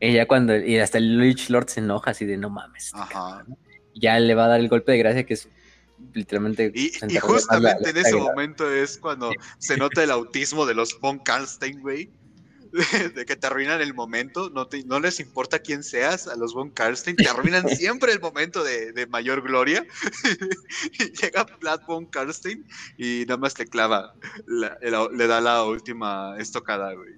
ella 0.02 0.28
cuando, 0.28 0.58
y 0.58 0.80
hasta 0.80 0.98
el 0.98 1.18
Lich 1.18 1.50
Lord 1.50 1.70
se 1.70 1.80
enoja 1.80 2.12
así 2.12 2.26
de 2.26 2.36
no 2.36 2.50
mames. 2.50 2.88
Este 2.88 3.00
Ajá. 3.00 3.46
Ya 4.00 4.20
le 4.20 4.36
va 4.36 4.46
a 4.46 4.50
dar 4.50 4.60
el 4.60 4.70
golpe 4.70 4.92
de 4.92 4.98
gracia 5.00 5.26
que 5.26 5.34
es 5.34 5.48
literalmente. 6.14 6.72
Y, 6.74 6.92
justamente 7.20 7.90
en 7.90 7.98
ese 7.98 8.16
momento 8.16 8.72
es 8.72 8.98
cuando 8.98 9.32
se 9.58 9.78
nota 9.78 10.04
el 10.04 10.12
autismo 10.12 10.66
de 10.66 10.76
los 10.76 11.00
von 11.00 11.20
Karlstein, 11.20 11.82
güey 11.82 12.10
de, 13.16 13.26
que 13.26 13.36
te 13.36 13.48
arruinan 13.48 13.82
el 13.82 13.94
momento, 13.94 14.50
no, 14.50 14.68
no 14.86 15.00
les 15.00 15.20
importa 15.20 15.60
quién 15.60 15.84
seas, 15.84 16.28
a 16.28 16.36
los 16.36 16.54
Von 16.54 16.70
Karstein, 16.70 17.16
te 17.16 17.28
arruinan 17.28 17.68
siempre 17.70 18.12
el 18.12 18.20
momento 18.20 18.64
de, 18.64 19.08
mayor 19.10 19.42
gloria. 19.42 19.86
y 21.00 21.12
llega 21.16 21.46
Vlad 21.60 21.82
Von 21.88 22.06
Karstein 22.06 22.66
y 22.98 23.26
nada 23.28 23.38
más 23.38 23.54
te 23.54 23.66
clava, 23.66 24.14
le 24.48 25.28
da 25.28 25.42
la 25.42 25.64
última 25.64 26.36
estocada, 26.38 26.94
güey. 26.94 27.14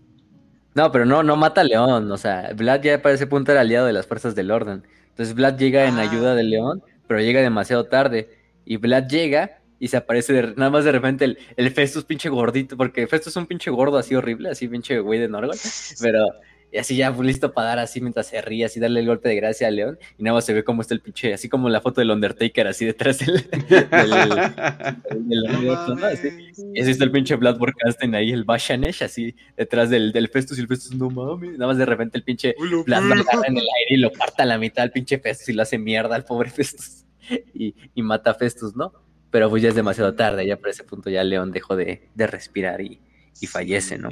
No, 0.76 0.92
pero 0.92 1.06
no, 1.06 1.24
no 1.24 1.36
mata 1.36 1.62
a 1.62 1.64
León, 1.64 2.12
o 2.12 2.18
sea, 2.18 2.52
Vlad 2.56 2.82
ya 2.82 3.02
para 3.02 3.16
ese 3.16 3.28
punto 3.28 3.52
era 3.52 3.62
aliado 3.62 3.88
de 3.88 3.94
las 3.94 4.08
fuerzas 4.08 4.36
del 4.36 4.52
orden. 4.52 4.86
Entonces 5.20 5.36
Vlad 5.36 5.58
llega 5.58 5.86
en 5.86 5.96
ah. 5.96 6.10
ayuda 6.10 6.34
de 6.34 6.44
León, 6.44 6.82
pero 7.06 7.20
llega 7.20 7.42
demasiado 7.42 7.84
tarde. 7.88 8.30
Y 8.64 8.78
Vlad 8.78 9.10
llega 9.10 9.60
y 9.78 9.90
se 9.90 9.98
aparece 9.98 10.54
nada 10.56 10.72
más 10.72 10.86
de 10.86 10.94
repente 10.94 11.26
el, 11.26 11.38
el, 11.58 11.72
Festus 11.72 12.06
pinche 12.06 12.30
gordito, 12.30 12.78
porque 12.78 13.06
Festus 13.06 13.34
es 13.34 13.36
un 13.36 13.46
pinche 13.46 13.70
gordo 13.70 13.98
así 13.98 14.16
horrible, 14.16 14.50
así 14.50 14.70
pinche 14.70 14.98
güey 15.00 15.20
de 15.20 15.28
Norgol, 15.28 15.58
pero 16.02 16.26
y 16.72 16.78
así 16.78 16.96
ya 16.96 17.10
listo 17.12 17.52
para 17.52 17.70
dar 17.70 17.80
así 17.80 18.02
mientras 18.02 18.28
se 18.28 18.42
ríe, 18.42 18.66
así 18.66 18.80
darle 18.80 19.00
el 19.00 19.08
golpe 19.08 19.30
de 19.30 19.36
gracia 19.36 19.68
a 19.68 19.72
León, 19.72 19.98
y 20.18 20.24
nada 20.24 20.36
más 20.36 20.46
se 20.46 20.54
ve 20.54 20.64
cómo 20.64 20.82
está 20.82 20.94
el 20.94 21.02
pinche, 21.02 21.34
así 21.34 21.50
como 21.50 21.70
la 21.70 21.82
foto 21.82 22.02
del 22.02 22.12
Undertaker, 22.12 22.68
así 22.68 22.86
detrás 22.86 23.20
del, 23.20 23.50
del, 23.50 24.14
así. 26.04 26.30
Y 26.74 26.82
así 26.82 26.92
está 26.92 27.04
el 27.04 27.12
pinche 27.12 27.36
Vlad 27.36 27.58
Borkasten 27.58 28.14
ahí, 28.16 28.32
el 28.32 28.44
Bashanesh, 28.44 29.04
así 29.04 29.36
detrás 29.58 29.90
del, 29.90 30.12
del 30.12 30.28
Festus, 30.30 30.58
y 30.58 30.62
el 30.62 30.68
Festus, 30.68 30.96
no 30.96 31.10
mames, 31.10 31.54
nada 31.54 31.68
más 31.68 31.78
de 31.78 31.86
repente 31.86 32.18
el 32.18 32.24
pinche 32.24 32.56
Vlad 32.86 33.04
lo 33.04 33.14
agarra 33.16 33.48
en 33.48 33.58
el 33.58 33.64
aire 33.64 33.96
y 33.96 33.98
lo 33.98 34.12
parta 34.12 34.44
a 34.44 34.46
la 34.46 34.58
mitad 34.58 34.84
al 34.84 34.92
pinche 34.92 35.20
Festus 35.20 35.50
y 35.50 35.54
lo 35.54 35.64
hace 35.64 35.78
mierda 35.78 36.16
al 36.16 36.26
pobre 36.26 36.50
Festus, 36.50 37.06
y, 37.54 37.76
y 37.96 38.02
mata 38.02 38.32
a 38.32 38.34
Festus, 38.36 38.76
¿no? 38.76 38.94
Pero 39.32 39.50
pues 39.50 39.62
ya 39.62 39.70
es 39.70 39.76
demasiado 39.76 40.16
tarde, 40.16 40.46
ya 40.46 40.58
por 40.58 40.70
ese 40.70 40.84
punto 40.84 41.10
ya 41.10 41.24
León 41.24 41.52
dejó 41.52 41.76
de, 41.76 42.10
respirar 42.16 42.82
y, 42.82 43.00
fallece, 43.48 43.98
¿no? 43.98 44.10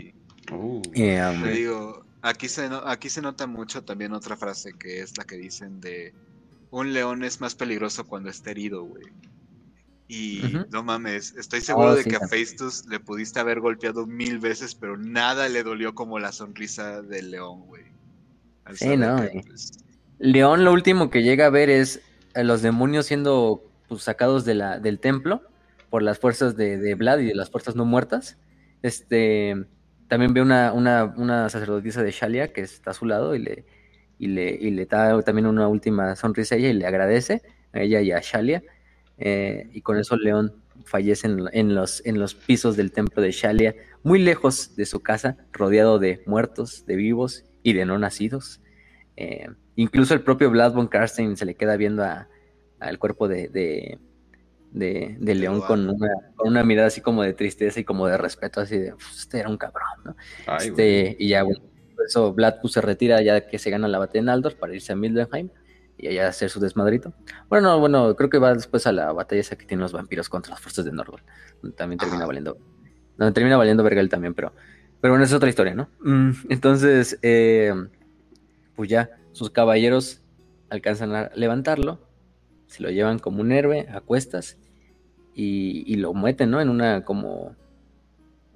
Uh. 0.51 0.81
Eh, 0.93 1.21
um, 1.21 1.43
Te 1.43 1.51
digo, 1.51 2.06
Aquí 2.22 2.49
se, 2.49 2.69
aquí 2.85 3.10
se 3.10 3.22
nota 3.22 3.48
mucho 3.48 3.84
también 3.84 4.14
otra 4.14 4.35
frase 4.35 4.73
que 4.73 5.02
es 5.02 5.18
la 5.18 5.23
que 5.23 5.38
dicen 5.38 5.80
de 5.80 6.14
un 6.72 6.94
león 6.94 7.23
es 7.23 7.39
más 7.39 7.56
peligroso 7.56 8.06
cuando 8.06 8.30
está 8.30 8.52
herido, 8.52 8.84
güey. 8.84 9.06
Y 10.10 10.41
no 10.72 10.84
mames, 10.84 11.35
estoy 11.35 11.60
seguro 11.60 11.89
oh, 11.89 11.95
de 11.95 12.06
que 12.06 12.15
a 12.15 12.27
Festus 12.27 12.85
le 12.85 12.99
pudiste 12.99 13.41
haber 13.41 13.60
golpeado 13.60 14.06
mil 14.06 14.39
veces, 14.39 14.73
pero 14.73 14.98
nada 14.98 15.49
le 15.49 15.64
dolió 15.64 15.94
como 15.94 16.18
la 16.18 16.31
sonrisa 16.31 17.02
del 17.02 17.31
león, 17.31 17.65
güey. 17.68 17.84
Sí, 18.73 18.95
no, 18.95 19.18
pues, 19.45 19.72
León 20.19 20.64
lo 20.64 20.73
último 20.73 21.10
que 21.10 21.23
llega 21.23 21.45
a 21.45 21.49
ver 21.49 21.69
es 21.69 22.02
a 22.35 22.44
los 22.44 22.61
demonios 22.61 23.06
siendo 23.06 23.64
pues, 23.88 24.03
sacados 24.03 24.45
de 24.45 24.56
la, 24.56 24.80
del 24.80 24.99
templo 24.99 25.41
por 25.89 26.03
las 26.03 26.19
fuerzas 26.19 26.56
de, 26.56 26.77
de 26.77 26.95
Vlad 26.95 27.19
y 27.19 27.26
de 27.26 27.35
las 27.35 27.49
fuerzas 27.49 27.76
no 27.76 27.85
muertas. 27.85 28.38
Este, 28.81 29.68
también 30.07 30.34
ve 30.34 30.41
una, 30.41 30.73
una, 30.73 31.49
sacerdotisa 31.49 32.03
de 32.03 32.11
Shalia 32.11 32.53
que 32.53 32.61
está 32.61 32.91
a 32.91 32.93
su 32.93 33.05
lado 33.05 33.35
y 33.35 33.39
le, 33.39 33.65
y 34.17 34.27
le, 34.27 34.49
y 34.49 34.71
le 34.71 34.85
da 34.85 35.21
también 35.21 35.47
una 35.47 35.67
última 35.67 36.15
sonrisa 36.15 36.55
a 36.55 36.57
ella 36.57 36.69
y 36.69 36.73
le 36.73 36.88
agradece 36.88 37.41
a 37.73 37.81
ella 37.81 38.01
y 38.01 38.11
a 38.11 38.19
Shalia. 38.21 38.63
Eh, 39.17 39.69
y 39.73 39.81
con 39.81 39.97
eso 39.97 40.15
León 40.15 40.53
fallece 40.85 41.27
en, 41.27 41.75
los, 41.75 42.05
en 42.05 42.19
los 42.19 42.35
pisos 42.35 42.77
del 42.77 42.91
templo 42.91 43.21
de 43.21 43.31
Shalia, 43.31 43.75
muy 44.03 44.19
lejos 44.19 44.75
de 44.75 44.85
su 44.85 45.01
casa, 45.01 45.38
rodeado 45.51 45.99
de 45.99 46.23
muertos, 46.25 46.85
de 46.85 46.95
vivos 46.95 47.43
y 47.63 47.73
de 47.73 47.85
no 47.85 47.97
nacidos. 47.97 48.61
Eh, 49.15 49.47
incluso 49.75 50.13
el 50.13 50.21
propio 50.21 50.49
Vlad 50.49 50.73
von 50.73 50.88
Karstein 50.88 51.35
se 51.35 51.45
le 51.45 51.55
queda 51.55 51.75
viendo 51.75 52.05
al 52.79 52.99
cuerpo 52.99 53.27
de, 53.27 53.99
León 54.79 55.61
con 55.61 55.95
una, 56.39 56.63
mirada 56.63 56.87
así 56.87 57.01
como 57.01 57.23
de 57.23 57.33
tristeza 57.33 57.79
y 57.79 57.83
como 57.83 58.07
de 58.07 58.17
respeto, 58.17 58.61
así 58.61 58.77
de, 58.77 58.91
pues, 58.91 59.17
este 59.19 59.39
era 59.39 59.49
un 59.49 59.57
cabrón, 59.57 59.87
¿no? 60.05 60.15
este, 60.59 61.15
y 61.19 61.29
ya, 61.29 61.43
bueno, 61.43 61.61
por 61.95 62.05
eso 62.05 62.33
Vlad 62.33 62.61
pues, 62.61 62.73
se 62.73 62.81
retira 62.81 63.21
ya 63.21 63.47
que 63.47 63.59
se 63.59 63.69
gana 63.69 63.87
la 63.87 63.99
batalla 63.99 64.19
en 64.19 64.29
Aldor 64.29 64.55
para 64.55 64.73
irse 64.73 64.93
a 64.93 64.95
Mildenheim 64.95 65.49
y 65.97 66.07
allá 66.07 66.27
hacer 66.27 66.49
su 66.49 66.59
desmadrito. 66.59 67.13
Bueno, 67.49 67.69
no, 67.69 67.79
bueno, 67.79 68.15
creo 68.15 68.29
que 68.29 68.37
va 68.37 68.53
después 68.53 68.85
a 68.85 68.91
la 68.91 69.11
batalla 69.11 69.41
esa 69.41 69.55
que 69.55 69.65
tienen 69.65 69.81
los 69.81 69.93
vampiros 69.93 70.29
contra 70.29 70.51
las 70.51 70.61
fuerzas 70.61 70.85
de 70.85 70.91
Norgol. 70.91 71.21
También 71.75 71.97
termina 71.97 72.25
valiendo. 72.25 72.57
No, 73.17 73.33
termina 73.33 73.57
valiendo 73.57 73.83
Vergal 73.83 74.09
también, 74.09 74.33
pero. 74.33 74.53
Pero 75.01 75.13
bueno, 75.13 75.25
es 75.25 75.33
otra 75.33 75.49
historia, 75.49 75.75
¿no? 75.75 75.89
Mm, 75.99 76.31
entonces, 76.49 77.19
eh, 77.21 77.73
pues 78.75 78.89
ya, 78.89 79.11
sus 79.31 79.49
caballeros 79.49 80.21
alcanzan 80.69 81.15
a 81.15 81.31
levantarlo. 81.35 81.99
Se 82.67 82.83
lo 82.83 82.89
llevan 82.89 83.19
como 83.19 83.41
un 83.41 83.51
héroe 83.51 83.87
a 83.91 84.01
cuestas. 84.01 84.57
Y, 85.39 85.95
lo 85.97 86.15
meten, 86.15 86.49
¿no? 86.49 86.59
En 86.59 86.69
una 86.69 87.05
como. 87.05 87.55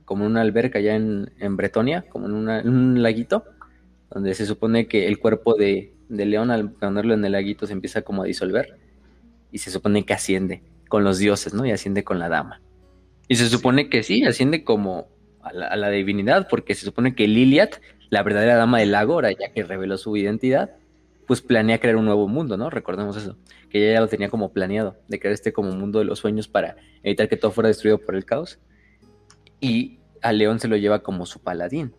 Como 0.05 0.25
una 0.25 0.41
alberca 0.41 0.79
ya 0.79 0.95
en, 0.95 1.31
en 1.39 1.55
Bretonia, 1.55 2.03
como 2.09 2.25
en, 2.27 2.49
en 2.49 2.69
un 2.69 3.03
laguito. 3.03 3.45
Donde 4.09 4.33
se 4.33 4.45
supone 4.45 4.87
que 4.87 5.07
el 5.07 5.19
cuerpo 5.19 5.53
de, 5.53 5.93
de 6.09 6.25
León 6.25 6.51
al 6.51 6.71
ponerlo 6.71 7.13
en 7.13 7.23
el 7.23 7.31
laguito 7.31 7.65
se 7.65 7.73
empieza 7.73 8.01
como 8.01 8.23
a 8.23 8.25
disolver 8.25 8.77
y 9.51 9.59
se 9.59 9.71
supone 9.71 10.05
que 10.05 10.13
asciende 10.13 10.63
con 10.87 11.03
los 11.03 11.17
dioses, 11.19 11.53
¿no? 11.53 11.65
Y 11.65 11.71
asciende 11.71 12.03
con 12.03 12.19
la 12.19 12.29
dama. 12.29 12.61
Y 13.27 13.35
se 13.35 13.47
supone 13.47 13.89
que 13.89 14.03
sí, 14.03 14.25
asciende 14.25 14.63
como 14.63 15.07
a 15.41 15.53
la, 15.53 15.89
divinidad, 15.89 16.47
porque 16.49 16.75
se 16.75 16.85
supone 16.85 17.15
que 17.15 17.27
Liliat, 17.27 17.75
la 18.09 18.23
verdadera 18.23 18.55
dama 18.55 18.79
del 18.79 18.91
lago, 18.91 19.13
ahora 19.13 19.31
ya 19.31 19.53
que 19.53 19.63
reveló 19.63 19.97
su 19.97 20.15
identidad, 20.17 20.71
pues 21.31 21.41
planea 21.41 21.79
crear 21.79 21.95
un 21.95 22.03
nuevo 22.03 22.27
mundo, 22.27 22.57
¿no? 22.57 22.69
Recordemos 22.69 23.15
eso, 23.15 23.37
que 23.69 23.81
ella 23.81 23.93
ya 23.93 24.01
lo 24.01 24.09
tenía 24.09 24.27
como 24.27 24.51
planeado, 24.51 24.97
de 25.07 25.17
crear 25.17 25.33
este 25.33 25.53
como 25.53 25.71
mundo 25.71 25.99
de 25.99 26.03
los 26.03 26.19
sueños 26.19 26.49
para 26.49 26.75
evitar 27.03 27.29
que 27.29 27.37
todo 27.37 27.51
fuera 27.51 27.69
destruido 27.69 27.99
por 27.99 28.17
el 28.17 28.25
caos. 28.25 28.59
Y 29.61 29.99
a 30.21 30.33
León 30.33 30.59
se 30.59 30.67
lo 30.67 30.75
lleva 30.75 31.03
como 31.03 31.25
su 31.25 31.41
paladín. 31.41 31.93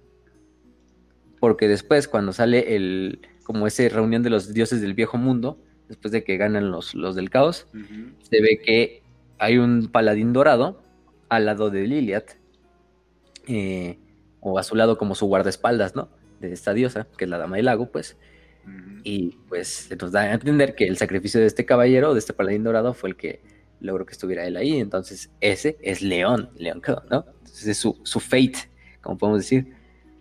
Porque 1.41 1.67
después, 1.67 2.09
cuando 2.09 2.35
sale 2.35 2.77
el, 2.77 3.27
como 3.43 3.67
esa 3.67 3.89
reunión 3.89 4.23
de 4.23 4.29
los 4.29 4.53
dioses 4.53 4.83
del 4.83 4.93
viejo 4.93 5.17
mundo, 5.17 5.59
después 5.89 6.13
de 6.13 6.25
que 6.25 6.37
ganan 6.37 6.71
los, 6.71 6.95
los 6.95 7.17
del 7.17 7.31
caos, 7.31 7.69
se 8.31 8.43
ve 8.43 8.61
que 8.63 9.03
hay 9.39 9.57
un 9.57 9.89
paladín 9.91 10.35
dorado 10.35 10.83
al 11.31 11.47
lado 11.47 11.71
de 11.71 11.87
Liliat, 11.87 12.33
eh, 13.49 13.99
o 14.41 14.59
a 14.59 14.63
su 14.63 14.77
lado 14.77 14.99
como 14.99 15.15
su 15.15 15.25
guardaespaldas, 15.25 15.97
¿no? 15.97 16.11
De 16.39 16.53
esta 16.53 16.75
diosa, 16.75 17.07
que 17.17 17.25
es 17.25 17.31
la 17.31 17.39
dama 17.39 17.57
del 17.57 17.65
lago, 17.65 17.91
pues. 17.91 18.19
Y 19.05 19.31
pues 19.49 19.69
se 19.69 19.97
nos 19.97 20.13
da 20.13 20.23
a 20.23 20.35
entender 20.35 20.75
que 20.75 20.87
el 20.87 20.97
sacrificio 20.97 21.41
de 21.41 21.47
este 21.47 21.65
caballero, 21.65 22.13
de 22.13 22.21
este 22.21 22.33
paladín 22.33 22.63
dorado, 22.63 22.95
fue 22.95 23.11
el 23.11 23.17
que 23.17 23.43
logró 23.81 24.07
que 24.07 24.13
estuviera 24.13 24.47
él 24.47 24.57
ahí. 24.57 24.79
Entonces, 24.79 25.31
ese 25.41 25.77
es 25.83 26.03
León, 26.03 26.51
León, 26.57 26.81
¿no? 27.11 27.27
Entonces 27.39 27.67
es 27.67 27.79
su, 27.79 27.99
su 28.05 28.21
fate, 28.21 28.71
como 29.01 29.19
podemos 29.19 29.41
decir. 29.41 29.75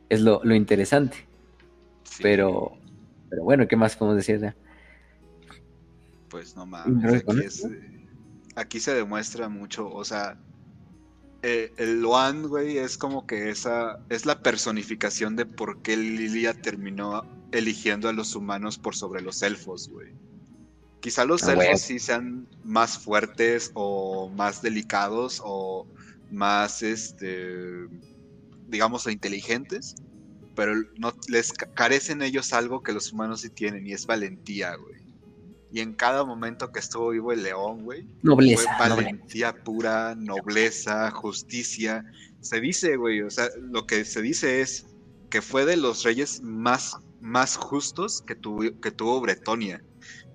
Es 0.10 0.22
lo, 0.22 0.42
lo 0.44 0.56
interesante. 0.56 1.28
Pero 2.22 2.82
pero 3.32 3.46
bueno, 3.46 3.66
¿qué 3.66 3.78
más 3.78 3.96
podemos 3.96 4.18
decir? 4.18 4.54
Pues 6.30 6.54
no 6.56 6.66
mames, 6.66 7.66
aquí, 8.56 8.82
se 8.82 8.94
demuestra 8.94 9.48
mucho, 9.48 9.90
o 9.90 10.04
sea, 10.04 10.38
eh, 11.42 11.72
el 11.78 12.02
Loan, 12.02 12.50
güey, 12.50 12.78
es 12.78 12.98
como 12.98 13.26
que 13.26 13.50
esa 13.50 14.00
es 14.10 14.26
la 14.26 14.44
personificación 14.44 15.38
de 15.38 15.46
por 15.46 15.82
qué 15.82 15.96
Lilia 15.96 16.54
terminó 16.54 17.24
eligiendo 17.52 18.10
a 18.10 18.14
los 18.14 18.36
humanos 18.36 18.78
por 18.78 18.95
sobre 18.95 19.22
los 19.22 19.41
elfos, 19.41 19.90
güey. 19.90 20.14
Quizá 20.99 21.26
los 21.26 21.44
ah, 21.44 21.53
elfos 21.53 21.82
sí 21.82 21.99
sean 21.99 22.48
más 22.64 22.98
fuertes 22.98 23.72
o 23.73 24.30
más 24.30 24.61
delicados 24.61 25.41
o 25.44 25.88
más, 26.30 26.84
este, 26.84 27.88
digamos, 28.68 29.07
inteligentes, 29.07 29.95
pero 30.56 30.73
no 30.98 31.14
les 31.28 31.53
carecen 31.53 32.22
ellos 32.22 32.53
algo 32.53 32.84
que 32.84 32.94
los 32.94 33.11
humanos 33.11 33.41
sí 33.41 33.49
tienen 33.49 33.88
y 33.88 33.94
es 33.94 34.06
valentía, 34.06 34.76
güey. 34.76 35.02
Y 35.73 35.80
en 35.80 35.94
cada 35.94 36.26
momento 36.26 36.72
que 36.72 36.80
estuvo 36.80 37.10
vivo 37.10 37.32
el 37.32 37.44
león, 37.44 37.84
güey, 37.84 38.06
nobleza, 38.23 38.76
fue 38.78 38.90
valentía 38.90 39.53
pura, 39.64 40.15
nobleza, 40.15 41.10
justicia. 41.11 42.03
Se 42.41 42.60
dice, 42.60 42.98
güey, 42.98 43.22
o 43.22 43.30
sea, 43.30 43.48
lo 43.57 43.88
que 43.88 44.03
se 44.03 44.22
dice 44.22 44.60
es 44.60 44.86
que 45.30 45.41
fue 45.41 45.65
de 45.65 45.78
los 45.78 46.03
reyes 46.03 46.41
más, 46.41 46.98
más 47.22 47.56
justos 47.56 48.22
que, 48.22 48.35
que 48.35 48.91
tuvo 48.91 49.22
Bretonia, 49.22 49.81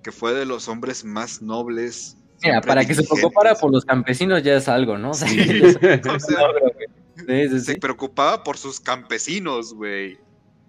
que 0.03 0.11
fue 0.11 0.33
de 0.33 0.45
los 0.45 0.67
hombres 0.67 1.03
más 1.03 1.41
nobles. 1.41 2.17
Mira, 2.41 2.61
para 2.61 2.85
que 2.85 2.95
se 2.95 3.03
preocupara 3.03 3.55
por 3.55 3.71
los 3.71 3.85
campesinos 3.85 4.43
ya 4.43 4.55
es 4.55 4.67
algo, 4.67 4.97
¿no? 4.97 5.13
sí, 5.13 5.73
se 7.59 7.77
preocupaba 7.77 8.43
por 8.43 8.57
sus 8.57 8.79
campesinos, 8.79 9.73
güey. 9.73 10.17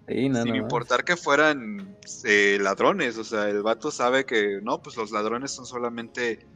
Sin 0.07 0.55
importar 0.55 1.03
que 1.03 1.15
fueran 1.15 1.95
eh, 2.23 2.57
ladrones, 2.59 3.17
o 3.19 3.23
sea, 3.23 3.47
el 3.47 3.61
vato 3.61 3.91
sabe 3.91 4.25
que 4.25 4.59
no, 4.63 4.81
pues 4.81 4.97
los 4.97 5.11
ladrones 5.11 5.51
son 5.51 5.67
solamente 5.67 6.47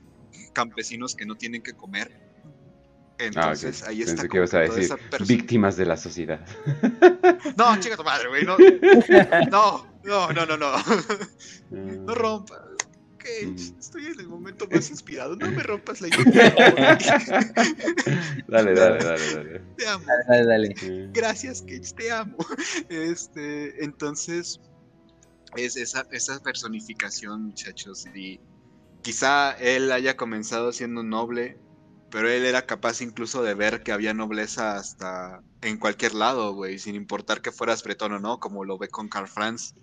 campesinos 0.53 1.15
que 1.15 1.27
no 1.27 1.35
tienen 1.35 1.61
que 1.61 1.73
comer. 1.73 2.33
Entonces 3.18 3.84
ah, 3.84 3.90
ahí 3.90 4.02
está. 4.02 4.27
Que 4.27 4.38
ibas 4.38 4.53
a 4.53 4.60
decir, 4.60 4.90
víctimas 5.27 5.77
de 5.77 5.85
la 5.85 5.98
sociedad. 5.98 6.45
No, 7.57 7.77
chica 7.80 7.95
tu 7.98 8.03
madre, 8.03 8.30
güey. 8.30 8.45
No, 8.45 8.57
no, 10.03 10.31
no, 10.31 10.45
no, 10.45 10.45
no. 10.45 10.57
No, 10.57 11.81
no 12.06 12.15
rompas 12.15 12.61
estoy 13.23 14.06
en 14.07 14.19
el 14.19 14.27
momento 14.27 14.68
más 14.72 14.90
inspirado. 14.90 15.35
No 15.35 15.49
me 15.52 15.64
rompas 15.64 16.02
la 16.02 16.07
idea. 16.07 16.53
dale, 18.48 18.73
dale, 18.73 19.03
dale, 19.03 19.34
dale. 19.34 19.60
Te 19.77 19.88
amo. 19.88 20.06
Dale, 20.27 20.45
dale. 20.45 20.76
Gracias, 21.14 21.61
Cage, 21.61 21.94
te 21.95 22.11
amo. 22.11 22.38
Este, 22.90 23.84
entonces, 23.84 24.60
es 25.56 25.77
esa, 25.77 26.07
esa 26.11 26.41
personificación, 26.41 27.45
muchachos. 27.45 28.06
Y 28.14 28.40
quizá 29.02 29.52
él 29.53 29.91
haya 29.91 30.18
comenzado 30.18 30.72
siendo 30.72 31.03
noble, 31.03 31.57
pero 32.14 32.30
él 32.30 32.45
era 32.45 32.68
capaz 32.68 33.02
incluso 33.02 33.41
de 33.41 33.56
ver 33.56 33.81
que 33.81 33.91
había 33.91 34.14
nobleza 34.14 34.76
hasta 34.76 35.41
en 35.64 35.80
cualquier 35.80 36.14
lado, 36.14 36.53
güey, 36.53 36.77
sin 36.77 36.94
importar 36.94 37.41
que 37.41 37.52
fueras 37.52 37.81
bretón 37.81 38.14
o 38.14 38.19
no, 38.19 38.40
como 38.40 38.65
lo 38.65 38.77
ve 38.77 38.88
con 38.88 39.10
Carl 39.10 39.27
Franz, 39.27 39.73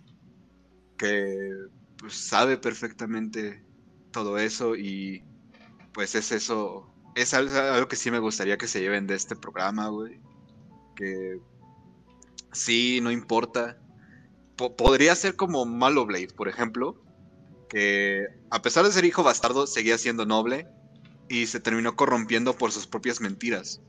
que 0.96 1.50
pues 1.98 2.14
sabe 2.14 2.56
perfectamente 2.56 3.64
todo 4.12 4.38
eso 4.38 4.76
y 4.76 5.24
pues 5.92 6.14
es 6.14 6.30
eso, 6.30 6.94
es 7.16 7.34
algo 7.34 7.88
que 7.88 7.96
sí 7.96 8.12
me 8.12 8.20
gustaría 8.20 8.58
que 8.58 8.68
se 8.68 8.80
lleven 8.80 9.08
de 9.08 9.16
este 9.16 9.34
programa, 9.34 9.88
güey. 9.88 10.20
Que 10.94 11.40
sí, 12.52 13.00
no 13.02 13.10
importa. 13.10 13.76
podría 14.56 15.16
ser 15.16 15.34
como 15.34 15.64
Malo 15.64 16.06
Blade, 16.06 16.28
por 16.28 16.46
ejemplo, 16.46 17.02
que 17.68 18.28
a 18.50 18.62
pesar 18.62 18.84
de 18.84 18.92
ser 18.92 19.04
hijo 19.04 19.24
bastardo, 19.24 19.66
seguía 19.66 19.98
siendo 19.98 20.26
noble 20.26 20.68
y 21.30 21.46
se 21.46 21.60
terminó 21.60 21.94
corrompiendo 21.94 22.58
por 22.58 22.72
sus 22.72 22.88
propias 22.88 23.20
mentiras. 23.20 23.80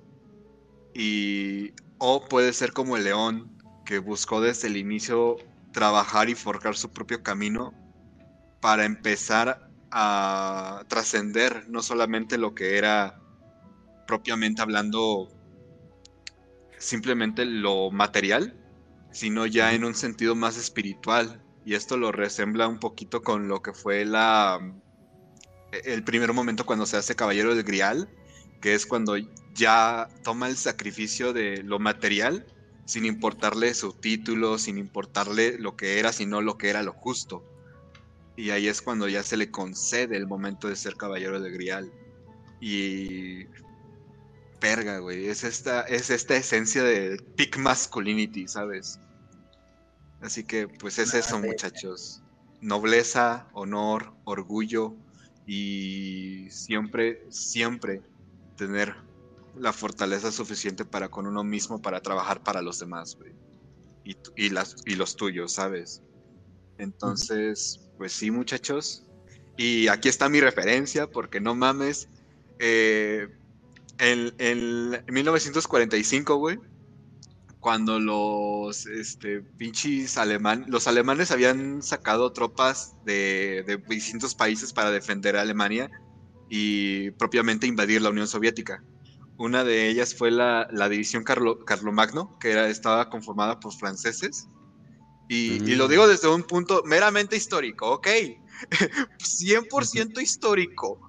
Y 0.94 1.74
o 1.98 2.24
puede 2.30 2.54
ser 2.54 2.72
como 2.72 2.98
el 2.98 3.04
león, 3.04 3.58
que 3.84 3.98
buscó 3.98 4.42
desde 4.42 4.68
el 4.68 4.78
inicio 4.78 5.38
trabajar 5.74 6.30
y 6.30 6.36
forjar 6.36 6.76
su 6.76 6.92
propio 6.92 7.24
camino 7.24 7.74
para 8.62 8.86
empezar 8.86 9.68
a 9.90 10.86
trascender 10.88 11.68
no 11.68 11.82
solamente 11.82 12.38
lo 12.38 12.54
que 12.54 12.78
era 12.78 13.20
propiamente 14.06 14.62
hablando 14.62 15.28
simplemente 16.78 17.44
lo 17.46 17.90
material, 17.90 18.56
sino 19.12 19.48
ya 19.48 19.74
en 19.74 19.84
un 19.84 19.96
sentido 19.96 20.36
más 20.36 20.58
espiritual. 20.58 21.44
Y 21.66 21.74
esto 21.74 21.98
lo 21.98 22.12
resembla 22.12 22.68
un 22.68 22.80
poquito 22.80 23.24
con 23.24 23.48
lo 23.48 23.64
que 23.64 23.74
fue 23.74 24.06
la 24.06 24.60
el 25.72 26.04
primer 26.04 26.34
momento 26.34 26.66
cuando 26.66 26.86
se 26.86 26.98
hace 26.98 27.16
Caballero 27.16 27.56
del 27.56 27.64
Grial, 27.64 28.10
que 28.60 28.74
es 28.74 28.86
cuando 28.86 29.16
ya 29.54 30.10
toma 30.24 30.48
el 30.48 30.58
sacrificio 30.58 31.34
de 31.34 31.64
lo 31.64 31.80
material 31.80 32.46
sin 32.86 33.06
importarle 33.06 33.74
su 33.74 33.94
título, 33.94 34.58
sin 34.58 34.78
importarle 34.78 35.58
lo 35.58 35.76
que 35.76 36.00
era, 36.00 36.12
sino 36.12 36.42
lo 36.42 36.58
que 36.58 36.70
era 36.70 36.84
lo 36.84 36.94
justo. 36.94 37.44
Y 38.36 38.50
ahí 38.50 38.68
es 38.68 38.82
cuando 38.82 39.08
ya 39.08 39.24
se 39.24 39.38
le 39.38 39.52
concede 39.52 40.18
el 40.18 40.28
momento 40.28 40.68
de 40.68 40.76
ser 40.76 40.96
caballero 40.96 41.40
del 41.40 41.54
Grial. 41.54 41.92
Y. 42.60 43.46
Perga, 44.60 45.00
güey. 45.00 45.28
Es 45.28 45.44
esta, 45.44 45.82
es 45.82 46.10
esta 46.10 46.36
esencia 46.36 46.84
de 46.84 47.18
peak 47.36 47.58
masculinity, 47.58 48.48
¿sabes? 48.48 49.00
Así 50.22 50.44
que, 50.44 50.68
pues 50.68 51.00
es 51.00 51.14
eso, 51.14 51.40
muchachos. 51.40 52.22
Nobleza, 52.62 53.48
honor, 53.54 54.14
orgullo 54.24 54.96
y 55.46 56.48
siempre, 56.50 57.26
siempre 57.30 58.02
tener 58.58 58.96
la 59.58 59.74
fortaleza 59.74 60.32
suficiente 60.32 60.86
para 60.86 61.10
con 61.10 61.28
uno 61.28 61.44
mismo 61.44 61.82
para 61.82 62.02
trabajar 62.02 62.42
para 62.44 62.62
los 62.62 62.80
demás. 62.80 63.18
Y, 64.04 64.16
y, 64.36 64.50
las, 64.50 64.76
y 64.86 64.96
los 64.96 65.16
tuyos, 65.16 65.54
¿sabes? 65.54 66.02
Entonces, 66.78 67.80
pues 67.98 68.14
sí, 68.14 68.32
muchachos. 68.32 69.04
Y 69.58 69.88
aquí 69.88 70.10
está 70.10 70.30
mi 70.30 70.40
referencia, 70.40 71.08
porque 71.08 71.40
no 71.40 71.54
mames. 71.54 72.08
Eh, 72.60 73.28
en, 74.00 74.34
en 74.40 75.04
1945, 75.08 76.36
güey, 76.38 76.58
cuando 77.62 78.00
los 78.00 78.88
este, 78.88 79.42
pinches 79.42 80.18
alemanes, 80.18 80.68
los 80.68 80.88
alemanes 80.88 81.32
habían 81.32 81.84
sacado 81.84 82.34
tropas 82.34 82.96
de, 83.06 83.64
de, 83.68 83.78
distintos 83.88 84.34
países 84.34 84.74
para 84.74 84.90
defender 84.90 85.38
a 85.38 85.42
Alemania 85.42 85.90
y 86.50 87.12
propiamente 87.12 87.68
invadir 87.68 88.02
la 88.02 88.10
Unión 88.10 88.28
Soviética. 88.28 88.84
Una 89.38 89.64
de 89.64 89.88
ellas 89.88 90.16
fue 90.16 90.32
la, 90.32 90.68
la 90.72 90.90
división 90.90 91.24
Carlo, 91.24 91.64
Carlomagno, 91.64 92.38
que 92.40 92.52
era, 92.52 92.68
estaba 92.68 93.10
conformada 93.10 93.60
por 93.60 93.74
franceses. 93.74 94.48
Y, 95.30 95.60
mm. 95.62 95.68
y, 95.68 95.76
lo 95.76 95.88
digo 95.88 96.08
desde 96.08 96.28
un 96.28 96.44
punto 96.44 96.82
meramente 96.84 97.38
histórico, 97.38 97.92
ok, 97.92 98.08
100% 99.20 100.20
histórico. 100.20 101.00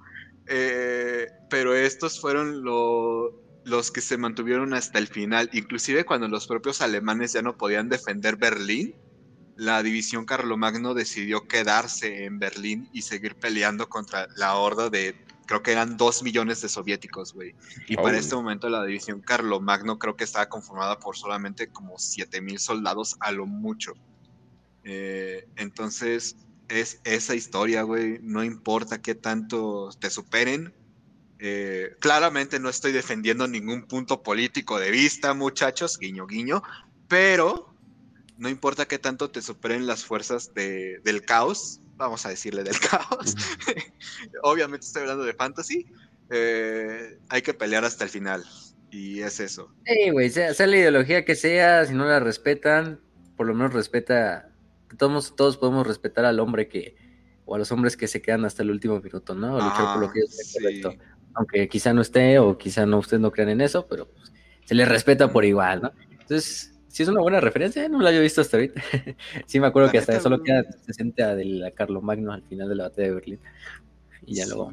Eh, 0.45 1.27
pero 1.49 1.73
estos 1.73 2.19
fueron 2.19 2.63
lo, 2.63 3.42
los 3.65 3.91
que 3.91 4.01
se 4.01 4.17
mantuvieron 4.17 4.73
hasta 4.73 4.99
el 4.99 5.07
final, 5.07 5.49
inclusive 5.53 6.05
cuando 6.05 6.27
los 6.27 6.47
propios 6.47 6.81
alemanes 6.81 7.33
ya 7.33 7.41
no 7.41 7.57
podían 7.57 7.89
defender 7.89 8.35
Berlín, 8.35 8.95
la 9.55 9.83
división 9.83 10.25
Carlomagno 10.25 10.93
decidió 10.93 11.47
quedarse 11.47 12.25
en 12.25 12.39
Berlín 12.39 12.89
y 12.91 13.03
seguir 13.03 13.35
peleando 13.35 13.87
contra 13.87 14.27
la 14.35 14.55
horda 14.55 14.89
de 14.89 15.15
creo 15.45 15.61
que 15.61 15.71
eran 15.71 15.97
dos 15.97 16.23
millones 16.23 16.61
de 16.61 16.69
soviéticos, 16.69 17.33
güey. 17.33 17.53
Y 17.87 17.95
para 17.95 18.17
oh. 18.17 18.19
este 18.19 18.35
momento 18.35 18.69
la 18.69 18.83
división 18.85 19.21
Carlomagno 19.21 19.99
creo 19.99 20.15
que 20.15 20.23
estaba 20.23 20.47
conformada 20.47 20.99
por 20.99 21.17
solamente 21.17 21.67
como 21.67 21.99
siete 21.99 22.41
mil 22.41 22.59
soldados 22.59 23.15
a 23.19 23.31
lo 23.31 23.45
mucho. 23.45 23.93
Eh, 24.83 25.47
entonces, 25.55 26.37
es 26.69 26.99
esa 27.03 27.35
historia, 27.35 27.83
güey. 27.83 28.19
No 28.21 28.43
importa 28.43 29.01
qué 29.01 29.15
tanto 29.15 29.89
te 29.99 30.09
superen. 30.09 30.73
Eh, 31.45 31.97
claramente 31.99 32.57
no 32.57 32.69
estoy 32.69 32.93
defendiendo 32.93 33.49
ningún 33.49 33.85
punto 33.85 34.23
político 34.23 34.79
de 34.79 34.91
vista, 34.91 35.33
muchachos, 35.33 35.99
guiño, 35.99 36.25
guiño. 36.25 36.63
Pero 37.09 37.75
no 38.37 38.47
importa 38.47 38.85
qué 38.85 38.97
tanto 38.97 39.29
te 39.29 39.41
superen 39.41 39.85
las 39.85 40.05
fuerzas 40.05 40.53
de, 40.53 40.99
del 41.03 41.21
caos, 41.25 41.81
vamos 41.97 42.25
a 42.25 42.29
decirle 42.29 42.63
del 42.63 42.79
caos. 42.89 43.35
Obviamente 44.41 44.85
estoy 44.85 45.01
hablando 45.01 45.25
de 45.25 45.33
fantasy. 45.33 45.85
Eh, 46.29 47.19
hay 47.27 47.41
que 47.41 47.53
pelear 47.53 47.83
hasta 47.83 48.05
el 48.05 48.09
final. 48.09 48.45
Y 48.89 49.19
es 49.19 49.41
eso. 49.41 49.69
Sí, 49.85 50.11
güey, 50.11 50.29
sea, 50.29 50.53
sea, 50.53 50.65
la 50.65 50.77
ideología 50.77 51.25
que 51.25 51.35
sea, 51.35 51.83
si 51.85 51.93
no 51.93 52.05
la 52.05 52.21
respetan, 52.21 53.01
por 53.35 53.47
lo 53.47 53.53
menos 53.53 53.73
respeta. 53.73 54.49
Todos, 54.97 55.35
todos 55.35 55.57
podemos 55.57 55.85
respetar 55.85 56.23
al 56.23 56.39
hombre 56.39 56.69
que, 56.69 56.95
o 57.43 57.55
a 57.55 57.57
los 57.57 57.69
hombres 57.73 57.97
que 57.97 58.07
se 58.07 58.21
quedan 58.21 58.45
hasta 58.45 58.63
el 58.63 58.71
último 58.71 59.01
minuto, 59.01 59.35
¿no? 59.35 59.57
A 59.57 59.69
luchar 59.69 59.93
por 59.93 60.03
lo 60.03 60.11
que 60.11 60.19
es 60.19 60.55
ah, 60.55 60.59
correcto. 60.61 60.93
Aunque 61.35 61.67
quizá 61.67 61.93
no 61.93 62.01
esté, 62.01 62.39
o 62.39 62.57
quizá 62.57 62.85
no 62.85 62.99
ustedes 62.99 63.21
no 63.21 63.31
crean 63.31 63.49
en 63.49 63.61
eso, 63.61 63.87
pero 63.87 64.07
pues, 64.07 64.31
se 64.65 64.75
les 64.75 64.87
respeta 64.87 65.31
por 65.31 65.45
igual, 65.45 65.81
¿no? 65.81 65.91
Entonces, 66.11 66.73
si 66.93 67.01
es 67.01 67.09
una 67.09 67.21
buena 67.21 67.39
referencia, 67.39 67.89
no 67.89 67.99
la 67.99 68.09
había 68.09 68.21
visto 68.21 68.41
hasta 68.41 68.57
ahorita. 68.57 68.81
sí, 69.47 69.59
me 69.59 69.65
acuerdo 69.65 69.89
que 69.91 69.97
hasta 69.97 70.19
solo 70.19 70.43
queda 70.43 70.63
60 70.85 71.35
de 71.35 71.45
la 71.45 71.71
Magno 72.01 72.31
al 72.31 72.43
final 72.43 72.69
de 72.69 72.75
la 72.75 72.83
batalla 72.83 73.07
de 73.07 73.13
Berlín. 73.15 73.39
Y 74.27 74.35
ya 74.35 74.45
luego 74.45 74.71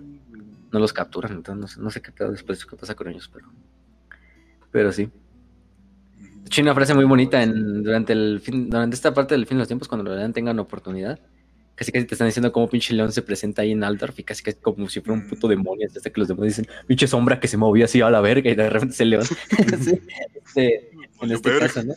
no 0.70 0.78
los 0.78 0.92
capturan, 0.92 1.32
entonces 1.32 1.78
no 1.78 1.90
sé, 1.90 2.02
qué 2.02 2.12
después 2.26 2.64
qué 2.66 2.76
pasa 2.76 2.94
con 2.94 3.08
ellos, 3.08 3.30
pero, 3.32 3.46
pero 4.70 4.92
sí. 4.92 5.06
De 5.06 6.46
hecho, 6.46 6.60
hay 6.60 6.62
una 6.62 6.74
frase 6.74 6.94
muy 6.94 7.04
bonita 7.04 7.42
en, 7.42 7.82
durante, 7.82 8.12
el 8.12 8.40
fin, 8.40 8.68
durante 8.68 8.96
esta 8.96 9.14
parte 9.14 9.34
del 9.34 9.46
fin 9.46 9.56
de 9.56 9.60
los 9.60 9.68
tiempos, 9.68 9.88
cuando 9.88 10.10
lo 10.10 10.14
lean 10.14 10.34
tengan 10.34 10.58
oportunidad. 10.58 11.18
Casi 11.80 11.92
casi 11.92 12.04
te 12.04 12.14
están 12.14 12.28
diciendo 12.28 12.52
cómo 12.52 12.68
pinche 12.68 12.92
león 12.92 13.10
se 13.10 13.22
presenta 13.22 13.62
ahí 13.62 13.72
en 13.72 13.82
Aldorf 13.82 14.18
y 14.18 14.22
casi 14.22 14.42
casi 14.42 14.58
como 14.58 14.86
si 14.90 15.00
fuera 15.00 15.18
un 15.18 15.26
puto 15.26 15.46
mm. 15.46 15.50
demonio. 15.50 15.88
Hasta 15.88 16.10
que 16.10 16.20
los 16.20 16.28
demonios 16.28 16.58
dicen, 16.58 16.70
pinche 16.86 17.06
sombra 17.06 17.40
que 17.40 17.48
se 17.48 17.56
movía 17.56 17.86
así 17.86 18.02
a 18.02 18.10
la 18.10 18.20
verga 18.20 18.50
y 18.50 18.54
de 18.54 18.68
repente 18.68 18.92
es 18.92 19.00
el 19.00 19.08
león. 19.08 19.24
sí, 19.80 19.98
este, 20.34 20.90
en 21.22 21.32
este 21.32 21.58
caso, 21.58 21.82
¿no? 21.82 21.94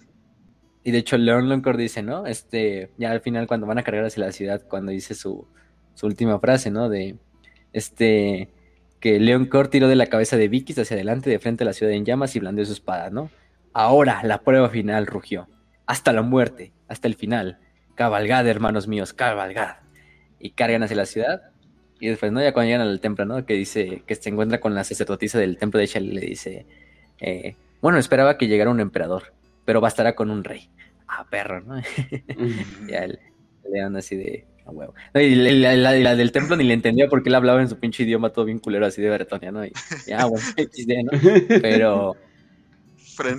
Y 0.85 0.91
de 0.91 0.99
hecho, 0.99 1.17
Leon 1.17 1.49
Loncourt 1.49 1.77
dice, 1.77 2.01
¿no? 2.01 2.25
Este, 2.25 2.91
ya 2.97 3.11
al 3.11 3.19
final, 3.19 3.45
cuando 3.45 3.67
van 3.67 3.77
a 3.77 3.83
cargar 3.83 4.05
hacia 4.05 4.23
la 4.23 4.31
ciudad, 4.31 4.65
cuando 4.69 4.93
dice 4.93 5.15
su, 5.15 5.45
su 5.95 6.05
última 6.05 6.39
frase, 6.39 6.71
¿no? 6.71 6.87
De 6.87 7.17
este, 7.73 8.47
que 9.01 9.19
Leon 9.19 9.47
Cord 9.47 9.67
tiró 9.67 9.89
de 9.89 9.97
la 9.97 10.05
cabeza 10.05 10.37
de 10.37 10.47
Vicky 10.47 10.79
hacia 10.79 10.95
adelante, 10.95 11.29
de 11.29 11.39
frente 11.39 11.65
a 11.65 11.65
la 11.65 11.73
ciudad 11.73 11.91
en 11.91 12.05
llamas 12.05 12.37
y 12.37 12.39
blandeó 12.39 12.63
su 12.65 12.71
espada, 12.71 13.09
¿no? 13.09 13.29
Ahora, 13.73 14.21
la 14.23 14.39
prueba 14.43 14.69
final 14.69 15.07
rugió. 15.07 15.49
Hasta 15.85 16.13
la 16.13 16.21
muerte, 16.21 16.71
hasta 16.87 17.09
el 17.09 17.15
final. 17.15 17.59
Cabalgad, 17.95 18.47
hermanos 18.47 18.87
míos, 18.87 19.13
cabalgad. 19.13 19.77
Y 20.39 20.51
cargan 20.51 20.83
hacia 20.83 20.97
la 20.97 21.05
ciudad. 21.05 21.41
Y 21.99 22.07
después, 22.07 22.31
¿no? 22.31 22.41
Ya 22.41 22.53
cuando 22.53 22.67
llegan 22.67 22.87
al 22.87 22.99
templo, 22.99 23.25
¿no? 23.25 23.45
Que 23.45 23.53
dice, 23.53 24.03
que 24.05 24.15
se 24.15 24.29
encuentra 24.29 24.59
con 24.59 24.75
la 24.75 24.83
sacerdotisa 24.83 25.39
del 25.39 25.57
templo 25.57 25.79
de 25.79 25.85
Shelley, 25.85 26.11
le 26.11 26.21
dice, 26.21 26.65
eh, 27.19 27.55
bueno, 27.81 27.97
esperaba 27.97 28.37
que 28.37 28.47
llegara 28.47 28.71
un 28.71 28.79
emperador, 28.79 29.33
pero 29.65 29.79
bastará 29.79 30.15
con 30.15 30.29
un 30.29 30.43
rey 30.43 30.69
ah, 31.07 31.25
perro, 31.29 31.61
¿no? 31.61 31.81
ya 32.87 33.07
le, 33.07 33.19
dan 33.73 33.95
así 33.95 34.15
de 34.15 34.45
a 34.65 34.71
huevo. 34.71 34.93
y 35.15 35.35
la, 35.35 36.15
del 36.15 36.31
templo 36.31 36.55
ni 36.55 36.63
le 36.63 36.73
entendía 36.73 37.07
porque 37.07 37.29
él 37.29 37.35
hablaba 37.35 37.61
en 37.61 37.69
su 37.69 37.79
pinche 37.79 38.03
idioma 38.03 38.31
todo 38.31 38.45
bien 38.45 38.59
culero 38.59 38.85
así 38.85 39.01
de 39.01 39.09
bretonia, 39.09 39.51
¿no? 39.51 39.65
Y 39.65 39.71
ya, 40.07 40.25
bueno, 40.25 40.45
XD, 40.57 40.91
¿no? 41.03 41.11
Pero. 41.61 42.15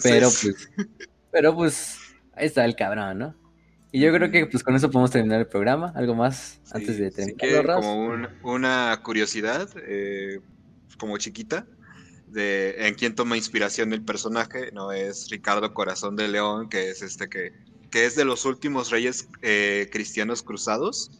Pero 0.02 0.28
pues. 0.28 0.70
Pero 1.30 1.54
pues. 1.54 1.98
Ahí 2.34 2.46
está 2.46 2.64
el 2.64 2.76
cabrón, 2.76 3.18
¿no? 3.18 3.34
Y 3.94 4.00
yo 4.00 4.12
creo 4.12 4.28
que 4.28 4.46
pues 4.46 4.64
con 4.64 4.74
eso 4.74 4.90
podemos 4.90 5.12
terminar 5.12 5.38
el 5.38 5.46
programa. 5.46 5.92
¿Algo 5.94 6.16
más 6.16 6.58
antes 6.72 6.98
de 6.98 7.12
terminar? 7.12 7.76
como 7.76 8.26
una 8.42 9.00
curiosidad, 9.04 9.68
eh, 9.86 10.40
como 10.98 11.16
chiquita, 11.16 11.64
de 12.26 12.88
en 12.88 12.94
quién 12.94 13.14
toma 13.14 13.36
inspiración 13.36 13.92
el 13.92 14.02
personaje, 14.02 14.72
no 14.72 14.90
es 14.90 15.30
Ricardo 15.30 15.72
Corazón 15.72 16.16
de 16.16 16.26
León, 16.26 16.68
que 16.68 16.90
es 16.90 17.02
este 17.02 17.28
que, 17.28 17.52
que 17.92 18.04
es 18.04 18.16
de 18.16 18.24
los 18.24 18.46
últimos 18.46 18.90
reyes 18.90 19.28
eh, 19.42 19.88
cristianos 19.92 20.42
cruzados. 20.42 21.12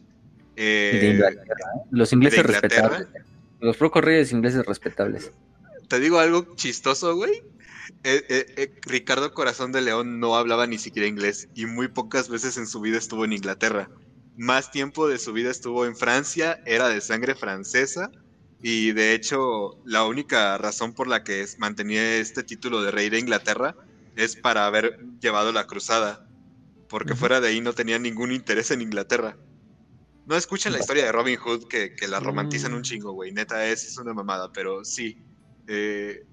Eh, 0.57 1.21
los 1.91 2.11
ingleses 2.11 2.45
respetables. 2.45 3.07
Los 3.61 3.77
pocos 3.77 4.03
reyes 4.03 4.33
ingleses 4.33 4.65
respetables. 4.65 5.31
Te 5.87 6.01
digo 6.01 6.19
algo 6.19 6.55
chistoso, 6.55 7.15
güey. 7.15 7.41
Eh, 8.03 8.79
Ricardo 8.81 9.33
Corazón 9.33 9.71
de 9.71 9.81
León 9.81 10.19
no 10.19 10.35
hablaba 10.35 10.67
ni 10.67 10.77
siquiera 10.77 11.07
inglés 11.07 11.49
y 11.55 11.65
muy 11.65 11.87
pocas 11.87 12.29
veces 12.29 12.57
en 12.57 12.67
su 12.67 12.81
vida 12.81 12.97
estuvo 12.97 13.25
en 13.25 13.33
Inglaterra. 13.33 13.89
Más 14.37 14.71
tiempo 14.71 15.07
de 15.07 15.17
su 15.17 15.33
vida 15.33 15.51
estuvo 15.51 15.85
en 15.85 15.95
Francia, 15.95 16.61
era 16.65 16.89
de 16.89 17.01
sangre 17.01 17.35
francesa 17.35 18.11
y 18.67 18.93
de 18.93 19.13
hecho, 19.13 19.79
la 19.85 20.05
única 20.05 20.57
razón 20.57 20.93
por 20.93 21.07
la 21.07 21.23
que 21.23 21.45
mantenía 21.59 22.17
este 22.17 22.43
título 22.43 22.81
de 22.81 22.89
rey 22.89 23.09
de 23.09 23.19
Inglaterra 23.19 23.75
es 24.15 24.35
para 24.35 24.65
haber 24.65 24.99
llevado 25.19 25.51
la 25.51 25.67
cruzada. 25.67 26.27
Porque 26.89 27.13
fuera 27.13 27.39
de 27.41 27.49
ahí 27.49 27.61
no 27.61 27.73
tenía 27.73 27.99
ningún 27.99 28.31
interés 28.31 28.71
en 28.71 28.81
Inglaterra. 28.81 29.37
No 30.25 30.35
escuchen 30.35 30.73
la 30.73 30.79
historia 30.79 31.05
de 31.05 31.11
Robin 31.11 31.37
Hood, 31.37 31.67
que, 31.67 31.95
la 32.07 32.19
romantizan 32.19 32.73
un 32.73 32.79
mm. 32.79 32.83
chingo, 32.83 33.11
güey. 33.11 33.31
Neta, 33.31 33.67
es, 33.67 33.85
es 33.85 33.99
una 33.99 34.15
mamada, 34.15 34.51
pero 34.51 34.83
sí. 34.83 35.23
Eh, 35.67 36.25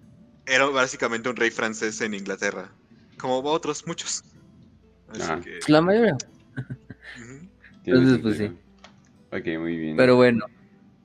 era 0.47 0.67
básicamente 0.67 1.29
un 1.29 1.37
rey 1.37 1.51
francés 1.51 2.01
en 2.01 2.15
Inglaterra. 2.15 2.71
Como 3.19 3.39
otros, 3.39 3.87
muchos. 3.87 4.25
Ah. 5.21 5.41
La 5.69 5.81
mayoría. 5.81 6.17
Entonces, 7.85 8.19
pues 8.19 8.37
sí. 8.39 8.51
Ok, 9.31 9.61
muy 9.61 9.77
bien. 9.77 9.97
Pero 9.97 10.17
bueno, 10.17 10.47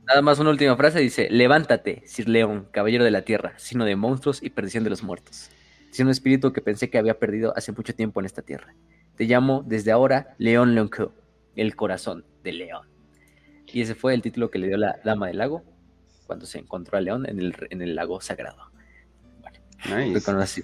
Nada 0.08 0.22
más 0.22 0.40
una 0.40 0.52
última 0.52 0.78
frase 0.78 1.02
dice, 1.02 1.28
levántate, 1.30 2.02
Sir 2.06 2.30
León, 2.30 2.70
caballero 2.72 3.04
de 3.04 3.12
la 3.12 3.24
tierra, 3.24 3.56
sino 3.58 3.84
de 3.84 3.98
monstruos 3.98 4.42
y 4.42 4.50
perdición 4.50 4.86
de 4.86 4.90
los 4.90 5.04
muertos. 5.04 5.50
Es 5.92 6.00
un 6.00 6.10
espíritu 6.10 6.54
que 6.54 6.62
pensé 6.62 6.90
que 6.90 6.98
había 6.98 7.20
perdido 7.20 7.52
hace 7.58 7.74
mucho 7.74 7.94
tiempo 7.94 8.22
en 8.22 8.26
esta 8.26 8.42
tierra. 8.42 8.74
Te 9.18 9.26
llamo 9.26 9.66
desde 9.68 9.92
ahora 9.92 10.34
León 10.38 10.76
Leonco, 10.76 11.12
el 11.58 11.76
corazón 11.76 12.24
de 12.42 12.54
León. 12.54 12.88
Y 13.66 13.82
ese 13.82 13.96
fue 13.96 14.14
el 14.14 14.22
título 14.22 14.50
que 14.50 14.60
le 14.60 14.68
dio 14.68 14.78
la 14.78 14.98
Dama 15.04 15.28
del 15.28 15.40
Lago 15.40 15.66
cuando 16.26 16.46
se 16.46 16.60
encontró 16.60 16.98
a 16.98 17.02
León 17.02 17.28
en 17.28 17.40
el, 17.40 17.54
en 17.70 17.82
el 17.82 17.94
lago 17.94 18.22
sagrado. 18.22 18.72
Nice. 19.86 20.64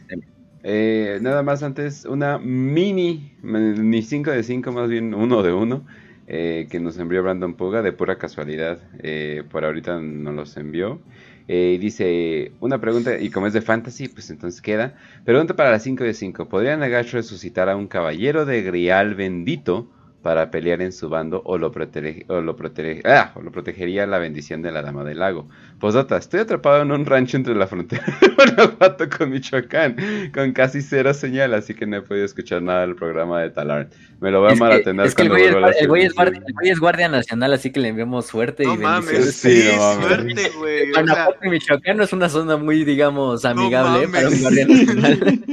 Eh, 0.63 1.19
nada 1.21 1.43
más 1.43 1.61
antes, 1.63 2.05
una 2.05 2.39
mini, 2.39 3.37
ni 3.43 4.01
5 4.01 4.31
de 4.31 4.43
5, 4.43 4.71
más 4.71 4.89
bien 4.89 5.13
uno 5.13 5.43
de 5.43 5.51
uno, 5.53 5.85
eh, 6.27 6.67
que 6.71 6.79
nos 6.79 6.97
envió 6.97 7.21
Brandon 7.21 7.55
Puga 7.55 7.81
de 7.81 7.91
pura 7.93 8.17
casualidad. 8.17 8.79
Eh, 8.99 9.43
por 9.51 9.65
ahorita 9.65 9.99
nos 9.99 10.33
los 10.35 10.57
envió. 10.57 11.01
dice 11.47 12.53
una 12.61 12.79
pregunta, 12.79 13.19
y 13.19 13.29
como 13.29 13.47
es 13.47 13.53
de 13.53 13.61
fantasy, 13.61 14.07
pues 14.07 14.29
entonces 14.29 14.61
queda. 14.61 14.95
Pregunta 15.25 15.55
para 15.55 15.71
las 15.71 15.83
5 15.83 16.03
de 16.03 16.13
5: 16.13 16.47
¿Podría 16.49 16.77
Nagash 16.77 17.11
resucitar 17.11 17.69
a 17.69 17.75
un 17.75 17.87
caballero 17.87 18.45
de 18.45 18.61
Grial 18.63 19.15
bendito? 19.15 19.89
Para 20.23 20.49
pelear 20.49 20.81
en 20.81 20.93
su 20.93 21.09
bando 21.09 21.41
o 21.45 21.57
lo, 21.57 21.71
protege, 21.71 22.25
o 22.29 22.39
lo, 22.39 22.55
protege, 22.55 23.01
ah, 23.05 23.33
o 23.35 23.41
lo 23.41 23.51
protegería 23.51 24.07
la 24.07 24.19
bendición 24.19 24.61
de 24.61 24.71
la 24.71 24.81
Dama 24.81 25.03
del 25.03 25.19
Lago. 25.19 25.49
Posdata, 25.79 26.15
estoy 26.17 26.39
atrapado 26.39 26.81
en 26.81 26.91
un 26.93 27.05
rancho 27.05 27.35
entre 27.35 27.53
la 27.53 27.67
frontera 27.67 28.05
de 28.21 28.29
Guanajuato 28.35 29.09
con 29.09 29.29
Michoacán, 29.29 30.31
con 30.33 30.53
casi 30.53 30.81
cero 30.81 31.13
señal, 31.13 31.53
así 31.53 31.73
que 31.73 31.85
no 31.85 31.97
he 31.97 32.01
podido 32.01 32.25
escuchar 32.25 32.61
nada 32.61 32.81
del 32.81 32.95
programa 32.95 33.41
de 33.41 33.49
Talar. 33.49 33.89
Me 34.21 34.31
lo 34.31 34.39
voy 34.39 34.53
a 34.53 34.55
maratonar 34.55 35.07
es 35.07 35.13
que 35.13 35.27
cuando 35.27 35.35
el 35.35 35.59
güey, 35.59 35.73
el, 35.77 35.87
güey 35.89 36.03
es 36.03 36.13
guardia, 36.13 36.41
el 36.47 36.53
güey 36.53 36.69
es 36.69 36.79
guardia 36.79 37.09
nacional, 37.09 37.51
así 37.51 37.71
que 37.73 37.81
le 37.81 37.89
enviamos 37.89 38.25
suerte 38.25 38.63
no 38.63 38.75
y 38.75 38.77
mames, 38.77 39.35
sí, 39.35 39.69
no 39.69 39.77
mames. 39.77 40.07
suerte, 40.07 40.51
güey. 40.57 40.91
Guanajuato 40.91 41.39
y 41.43 41.49
Michoacán 41.49 41.97
no 41.97 42.05
es 42.05 42.13
una 42.13 42.29
zona 42.29 42.55
muy, 42.55 42.85
digamos, 42.85 43.43
amigable 43.43 44.07
para 44.07 44.29
un 44.29 44.41
guardia 44.41 44.67
nacional. 44.67 45.19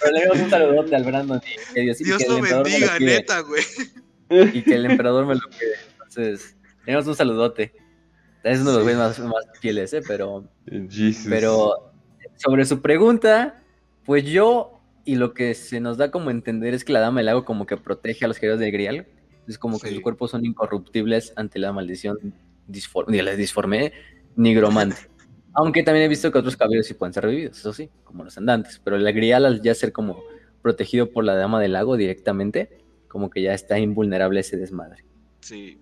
Pero 0.00 0.12
le 0.12 0.18
enviamos 0.22 0.38
un 0.40 0.50
saludote 0.50 0.96
al 0.96 1.04
Brandon. 1.04 1.40
Y 1.74 1.80
Dios, 1.82 1.98
Dios 1.98 2.22
lo 2.26 2.40
bendiga, 2.40 2.98
neta, 2.98 3.40
güey 3.40 3.65
y 4.30 4.62
que 4.62 4.74
el 4.74 4.86
emperador 4.86 5.26
me 5.26 5.34
lo 5.34 5.48
pide. 5.50 5.74
Entonces, 5.92 6.56
tenemos 6.84 7.06
un 7.06 7.14
saludote. 7.14 7.72
Es 8.42 8.60
uno 8.60 8.70
de 8.70 8.76
los 8.76 8.84
güeyes 8.84 8.98
más, 8.98 9.18
más, 9.18 9.44
fieles, 9.60 9.92
¿eh? 9.92 10.02
Pero, 10.06 10.48
pero 11.28 11.92
sobre 12.36 12.64
su 12.64 12.80
pregunta, 12.80 13.62
pues 14.04 14.24
yo 14.24 14.76
y 15.04 15.14
lo 15.14 15.34
que 15.34 15.54
se 15.54 15.80
nos 15.80 15.96
da 15.96 16.10
como 16.10 16.30
entender 16.30 16.74
es 16.74 16.84
que 16.84 16.92
la 16.92 17.00
dama 17.00 17.20
del 17.20 17.26
lago 17.26 17.44
como 17.44 17.64
que 17.64 17.76
protege 17.76 18.24
a 18.24 18.28
los 18.28 18.40
guerreros 18.40 18.60
del 18.60 18.72
grial. 18.72 19.06
Es 19.46 19.58
como 19.58 19.78
que 19.78 19.90
sus 19.90 20.00
cuerpos 20.00 20.32
son 20.32 20.44
incorruptibles 20.44 21.32
ante 21.36 21.60
la 21.60 21.72
maldición 21.72 22.34
disforme, 22.66 23.22
les 23.22 23.36
disforme 23.36 23.92
nigromante. 24.34 24.96
Aunque 25.54 25.82
también 25.82 26.04
he 26.04 26.08
visto 26.08 26.30
que 26.30 26.38
otros 26.38 26.56
caballeros 26.56 26.86
sí 26.86 26.94
pueden 26.94 27.14
ser 27.14 27.24
revividos, 27.24 27.58
eso 27.58 27.72
sí, 27.72 27.88
como 28.04 28.24
los 28.24 28.36
andantes. 28.36 28.80
Pero 28.82 28.96
el 28.96 29.12
grial 29.12 29.46
al 29.46 29.62
ya 29.62 29.74
ser 29.74 29.92
como 29.92 30.22
protegido 30.60 31.10
por 31.10 31.24
la 31.24 31.34
dama 31.34 31.60
del 31.60 31.72
lago 31.72 31.96
directamente, 31.96 32.84
como 33.16 33.30
que 33.30 33.40
ya 33.40 33.54
está 33.54 33.78
invulnerable 33.78 34.40
ese 34.40 34.58
desmadre. 34.58 35.02
Sí. 35.40 35.80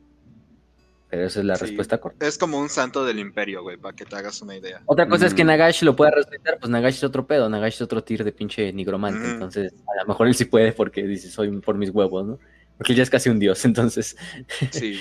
Pero 1.11 1.27
esa 1.27 1.41
es 1.41 1.45
la 1.45 1.57
respuesta 1.57 1.99
corta. 1.99 2.25
Es 2.25 2.39
como 2.39 2.61
un 2.61 2.69
santo 2.69 3.05
del 3.05 3.19
imperio, 3.19 3.65
güey, 3.65 3.77
para 3.77 3.97
que 3.97 4.05
te 4.05 4.15
hagas 4.15 4.41
una 4.41 4.57
idea. 4.57 4.83
Otra 4.87 5.09
cosa 5.09 5.27
es 5.27 5.35
que. 5.35 5.43
Nagash 5.43 5.83
lo 5.83 5.97
pueda 5.97 6.13
respetar, 6.13 6.61
pues 6.61 6.71
Nagash 6.71 6.95
es 6.95 7.03
otro 7.03 7.27
pedo, 7.27 7.49
Nagash 7.49 7.75
es 7.75 7.83
otro 7.83 8.05
tir 8.05 8.23
de 8.23 8.31
pinche 8.31 8.73
nigromante, 8.73 9.29
entonces 9.29 9.75
a 9.85 10.03
lo 10.03 10.07
mejor 10.07 10.29
él 10.29 10.37
sí 10.37 10.45
puede 10.45 10.73
porque 10.73 11.03
dice, 11.03 11.29
soy 11.29 11.51
por 11.61 11.77
mis 11.77 11.91
huevos, 11.91 12.25
¿no? 12.25 12.39
Porque 12.77 12.93
él 12.93 12.99
ya 12.99 13.03
es 13.03 13.11
casi 13.11 13.31
un 13.31 13.41
dios, 13.41 13.65
entonces... 13.65 14.17
Sí. 14.71 15.01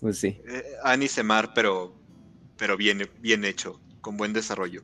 pues 0.00 0.18
sí. 0.18 0.40
Eh, 0.44 0.64
Ani 0.82 1.06
Semar, 1.06 1.52
pero, 1.54 1.94
pero 2.56 2.76
bien, 2.76 3.08
bien 3.20 3.44
hecho, 3.44 3.80
con 4.00 4.16
buen 4.16 4.32
desarrollo. 4.32 4.82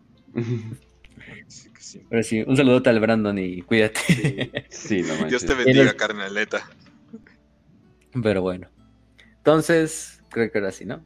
Pero 2.09 2.23
sí, 2.23 2.43
un 2.43 2.56
saludote 2.56 2.90
al 2.90 3.01
Brandon 3.01 3.39
y 3.39 3.62
cuídate. 3.62 4.66
Sí, 4.70 5.02
no 5.20 5.27
Dios 5.27 5.44
te 5.44 5.55
bendiga, 5.55 5.94
carnaleta. 5.94 6.69
Pero 8.23 8.43
bueno. 8.43 8.69
Entonces, 9.39 10.23
creo 10.31 10.51
que 10.51 10.59
ahora 10.59 10.73
sí, 10.73 10.85
¿no? 10.85 11.05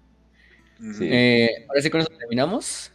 Eh, 1.00 1.66
ahora 1.68 1.82
sí 1.82 1.90
con 1.90 2.00
eso 2.00 2.10
terminamos. 2.18 2.92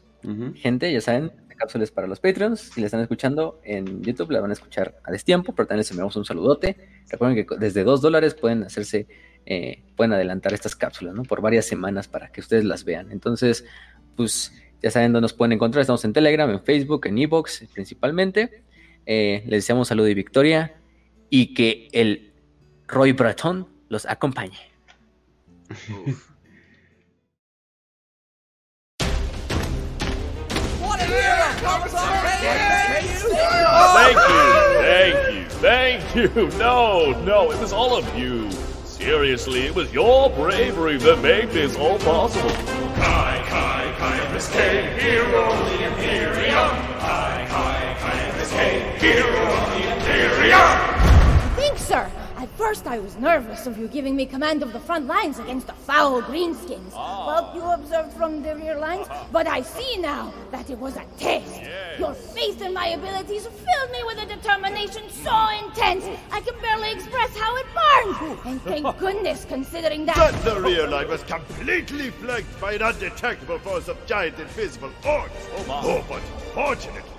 Gente, 0.56 0.92
ya 0.94 1.02
saben, 1.02 1.32
cápsulas 1.56 1.92
para 1.92 2.08
los 2.08 2.20
Patreons. 2.20 2.60
Si 2.60 2.82
la 2.82 2.88
están 2.88 3.02
escuchando 3.02 3.60
en 3.64 4.02
YouTube, 4.04 4.32
la 4.32 4.42
van 4.42 4.52
a 4.52 4.54
escuchar 4.54 4.96
a 5.04 5.12
destiempo, 5.12 5.54
pero 5.54 5.68
también 5.68 5.80
les 5.80 5.92
enviamos 5.92 6.16
un 6.16 6.26
saludote. 6.26 6.78
Recuerden 7.10 7.46
que 7.46 7.56
desde 7.58 7.84
dos 7.84 8.02
dólares 8.02 8.34
pueden 8.36 8.64
hacerse, 8.64 9.08
eh, 9.46 9.84
pueden 9.96 10.14
adelantar 10.14 10.54
estas 10.54 10.76
cápsulas, 10.76 11.14
¿no? 11.16 11.24
Por 11.24 11.42
varias 11.42 11.66
semanas 11.66 12.08
para 12.08 12.32
que 12.32 12.42
ustedes 12.42 12.66
las 12.66 12.84
vean. 12.84 13.12
Entonces, 13.12 13.66
pues 14.16 14.54
ya 14.84 14.92
saben 14.92 15.14
dónde 15.14 15.22
nos 15.22 15.34
pueden 15.34 15.54
encontrar. 15.54 15.82
Estamos 15.82 16.04
en 16.04 16.12
Telegram, 16.12 16.50
en 16.50 16.62
Facebook, 16.62 17.08
en 17.08 17.18
Evox 17.18 17.64
principalmente. 17.74 18.64
Eh, 19.06 19.42
les 19.46 19.60
deseamos 19.60 19.88
salud 19.88 20.08
y 20.08 20.14
victoria. 20.14 20.76
Y 21.30 21.54
que 21.54 21.88
el 21.94 22.34
Roy 22.88 23.14
Breton 23.14 23.68
los 23.88 24.06
acompañe. 24.06 24.58
Thank 33.96 34.18
you, 34.18 34.66
thank 34.82 35.16
you, 35.34 35.46
thank 35.62 36.16
you. 36.16 36.58
No, 36.60 37.12
no, 37.24 37.52
it 37.52 37.60
was 37.60 37.72
all 37.72 37.96
of 37.96 38.06
you. 38.18 38.50
Seriously, 39.04 39.64
it 39.64 39.76
was 39.76 39.92
your 39.94 40.30
bravery 40.30 40.96
that 41.00 41.22
made 41.22 41.50
this 41.50 41.76
all 41.76 42.00
possible. 42.00 42.50
Kai, 42.96 43.44
Kai, 43.50 44.34
Miss 44.34 44.50
K, 44.50 44.98
hero 44.98 45.44
of 45.44 45.60
the 45.66 45.86
Imperium. 45.88 46.70
Kai, 47.00 47.46
Kai, 47.50 48.38
Miss 48.38 48.50
K, 48.52 48.96
hero 49.00 49.28
of 49.28 49.70
the 49.72 49.94
Imperium. 49.94 50.93
Thanks, 52.64 52.80
sir. 52.80 52.84
At 52.84 52.86
first 52.86 52.88
I 52.88 53.00
was 53.00 53.18
nervous 53.18 53.68
of 53.68 53.78
you 53.78 53.88
giving 53.88 54.16
me 54.16 54.26
command 54.26 54.64
of 54.64 54.74
the 54.74 54.80
front 54.80 55.08
lines 55.08 55.40
against 55.40 55.68
the 55.68 55.74
foul 55.74 56.22
greenskins. 56.22 56.92
Ah. 56.96 57.00
Oh. 57.00 57.26
But 57.30 57.56
you 57.56 57.62
observed 57.62 58.14
from 58.14 58.42
the 58.42 58.56
rear 58.56 58.78
lines. 58.80 59.08
Uh-huh. 59.08 59.26
But 59.32 59.48
I 59.48 59.62
see 59.62 59.98
now 59.98 60.34
that 60.52 60.70
it 60.70 60.78
was 60.78 60.96
a 60.96 61.06
test. 61.18 61.62
Yes. 61.62 62.00
Your 62.00 62.14
faith 62.14 62.62
in 62.62 62.74
my 62.74 62.88
abilities 62.88 63.46
filled 63.46 63.92
me 63.92 64.04
with 64.06 64.24
a 64.24 64.26
determination 64.26 65.10
so 65.10 65.50
intense 65.66 66.06
I 66.32 66.42
can 66.42 66.60
barely 66.62 66.92
express 66.94 67.36
how 67.38 67.56
it 67.58 67.68
burned. 67.80 68.40
And 68.46 68.62
thank 68.62 68.98
goodness, 69.06 69.46
considering 69.46 70.06
that... 70.06 70.16
But 70.16 70.44
the 70.44 70.62
rear 70.62 70.88
line 70.88 71.10
was 71.10 71.24
completely 71.24 72.12
flanked 72.12 72.60
by 72.62 72.74
an 72.74 72.82
undetectable 72.82 73.60
force 73.60 73.88
of 73.88 74.04
giant 74.06 74.40
invisible 74.40 74.92
orcs. 75.04 75.32
Oh, 75.58 75.66
my. 75.68 75.82
oh 75.84 76.06
but 76.08 76.22
fortunately, 76.54 77.13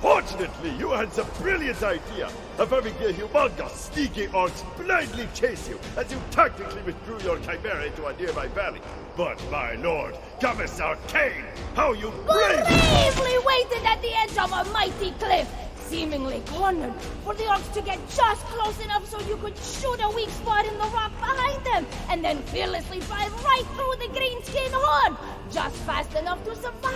Fortunately, 0.00 0.70
you 0.78 0.90
had 0.92 1.12
some 1.12 1.26
brilliant 1.40 1.82
idea. 1.82 2.30
Of 2.58 2.70
having 2.70 2.94
the 2.98 3.12
humongous, 3.12 3.92
sneaky 3.92 4.28
orcs 4.28 4.62
blindly 4.76 5.26
chase 5.34 5.68
you 5.68 5.78
as 5.96 6.10
you 6.12 6.18
tactically 6.30 6.82
withdrew 6.82 7.18
your 7.20 7.38
chimera 7.40 7.84
into 7.86 8.06
a 8.06 8.16
nearby 8.16 8.46
valley. 8.48 8.80
But, 9.16 9.42
my 9.50 9.74
lord, 9.74 10.16
Commissar 10.40 10.96
Kane, 11.08 11.44
how 11.74 11.94
you 11.94 12.10
bravely 12.26 13.38
waited 13.44 13.84
at 13.84 14.00
the 14.00 14.16
edge 14.18 14.38
of 14.38 14.52
a 14.52 14.64
mighty 14.70 15.10
cliff, 15.18 15.48
seemingly 15.88 16.42
cornered, 16.46 16.94
for 17.24 17.34
the 17.34 17.44
orcs 17.44 17.72
to 17.74 17.82
get 17.82 17.98
just 18.10 18.44
close 18.46 18.78
enough 18.84 19.04
so 19.08 19.18
you 19.22 19.36
could 19.38 19.56
shoot 19.58 19.98
a 20.00 20.08
weak 20.14 20.30
spot 20.30 20.64
in 20.64 20.74
the 20.74 20.86
rock 20.94 21.10
behind 21.18 21.64
them, 21.64 21.86
and 22.08 22.24
then 22.24 22.38
fearlessly 22.44 23.00
drive 23.00 23.32
right 23.44 23.64
through 23.74 23.96
the 23.98 24.12
greenskin 24.14 24.70
horde, 24.72 25.16
just 25.50 25.74
fast 25.78 26.14
enough 26.14 26.44
to 26.44 26.54
survive 26.54 26.78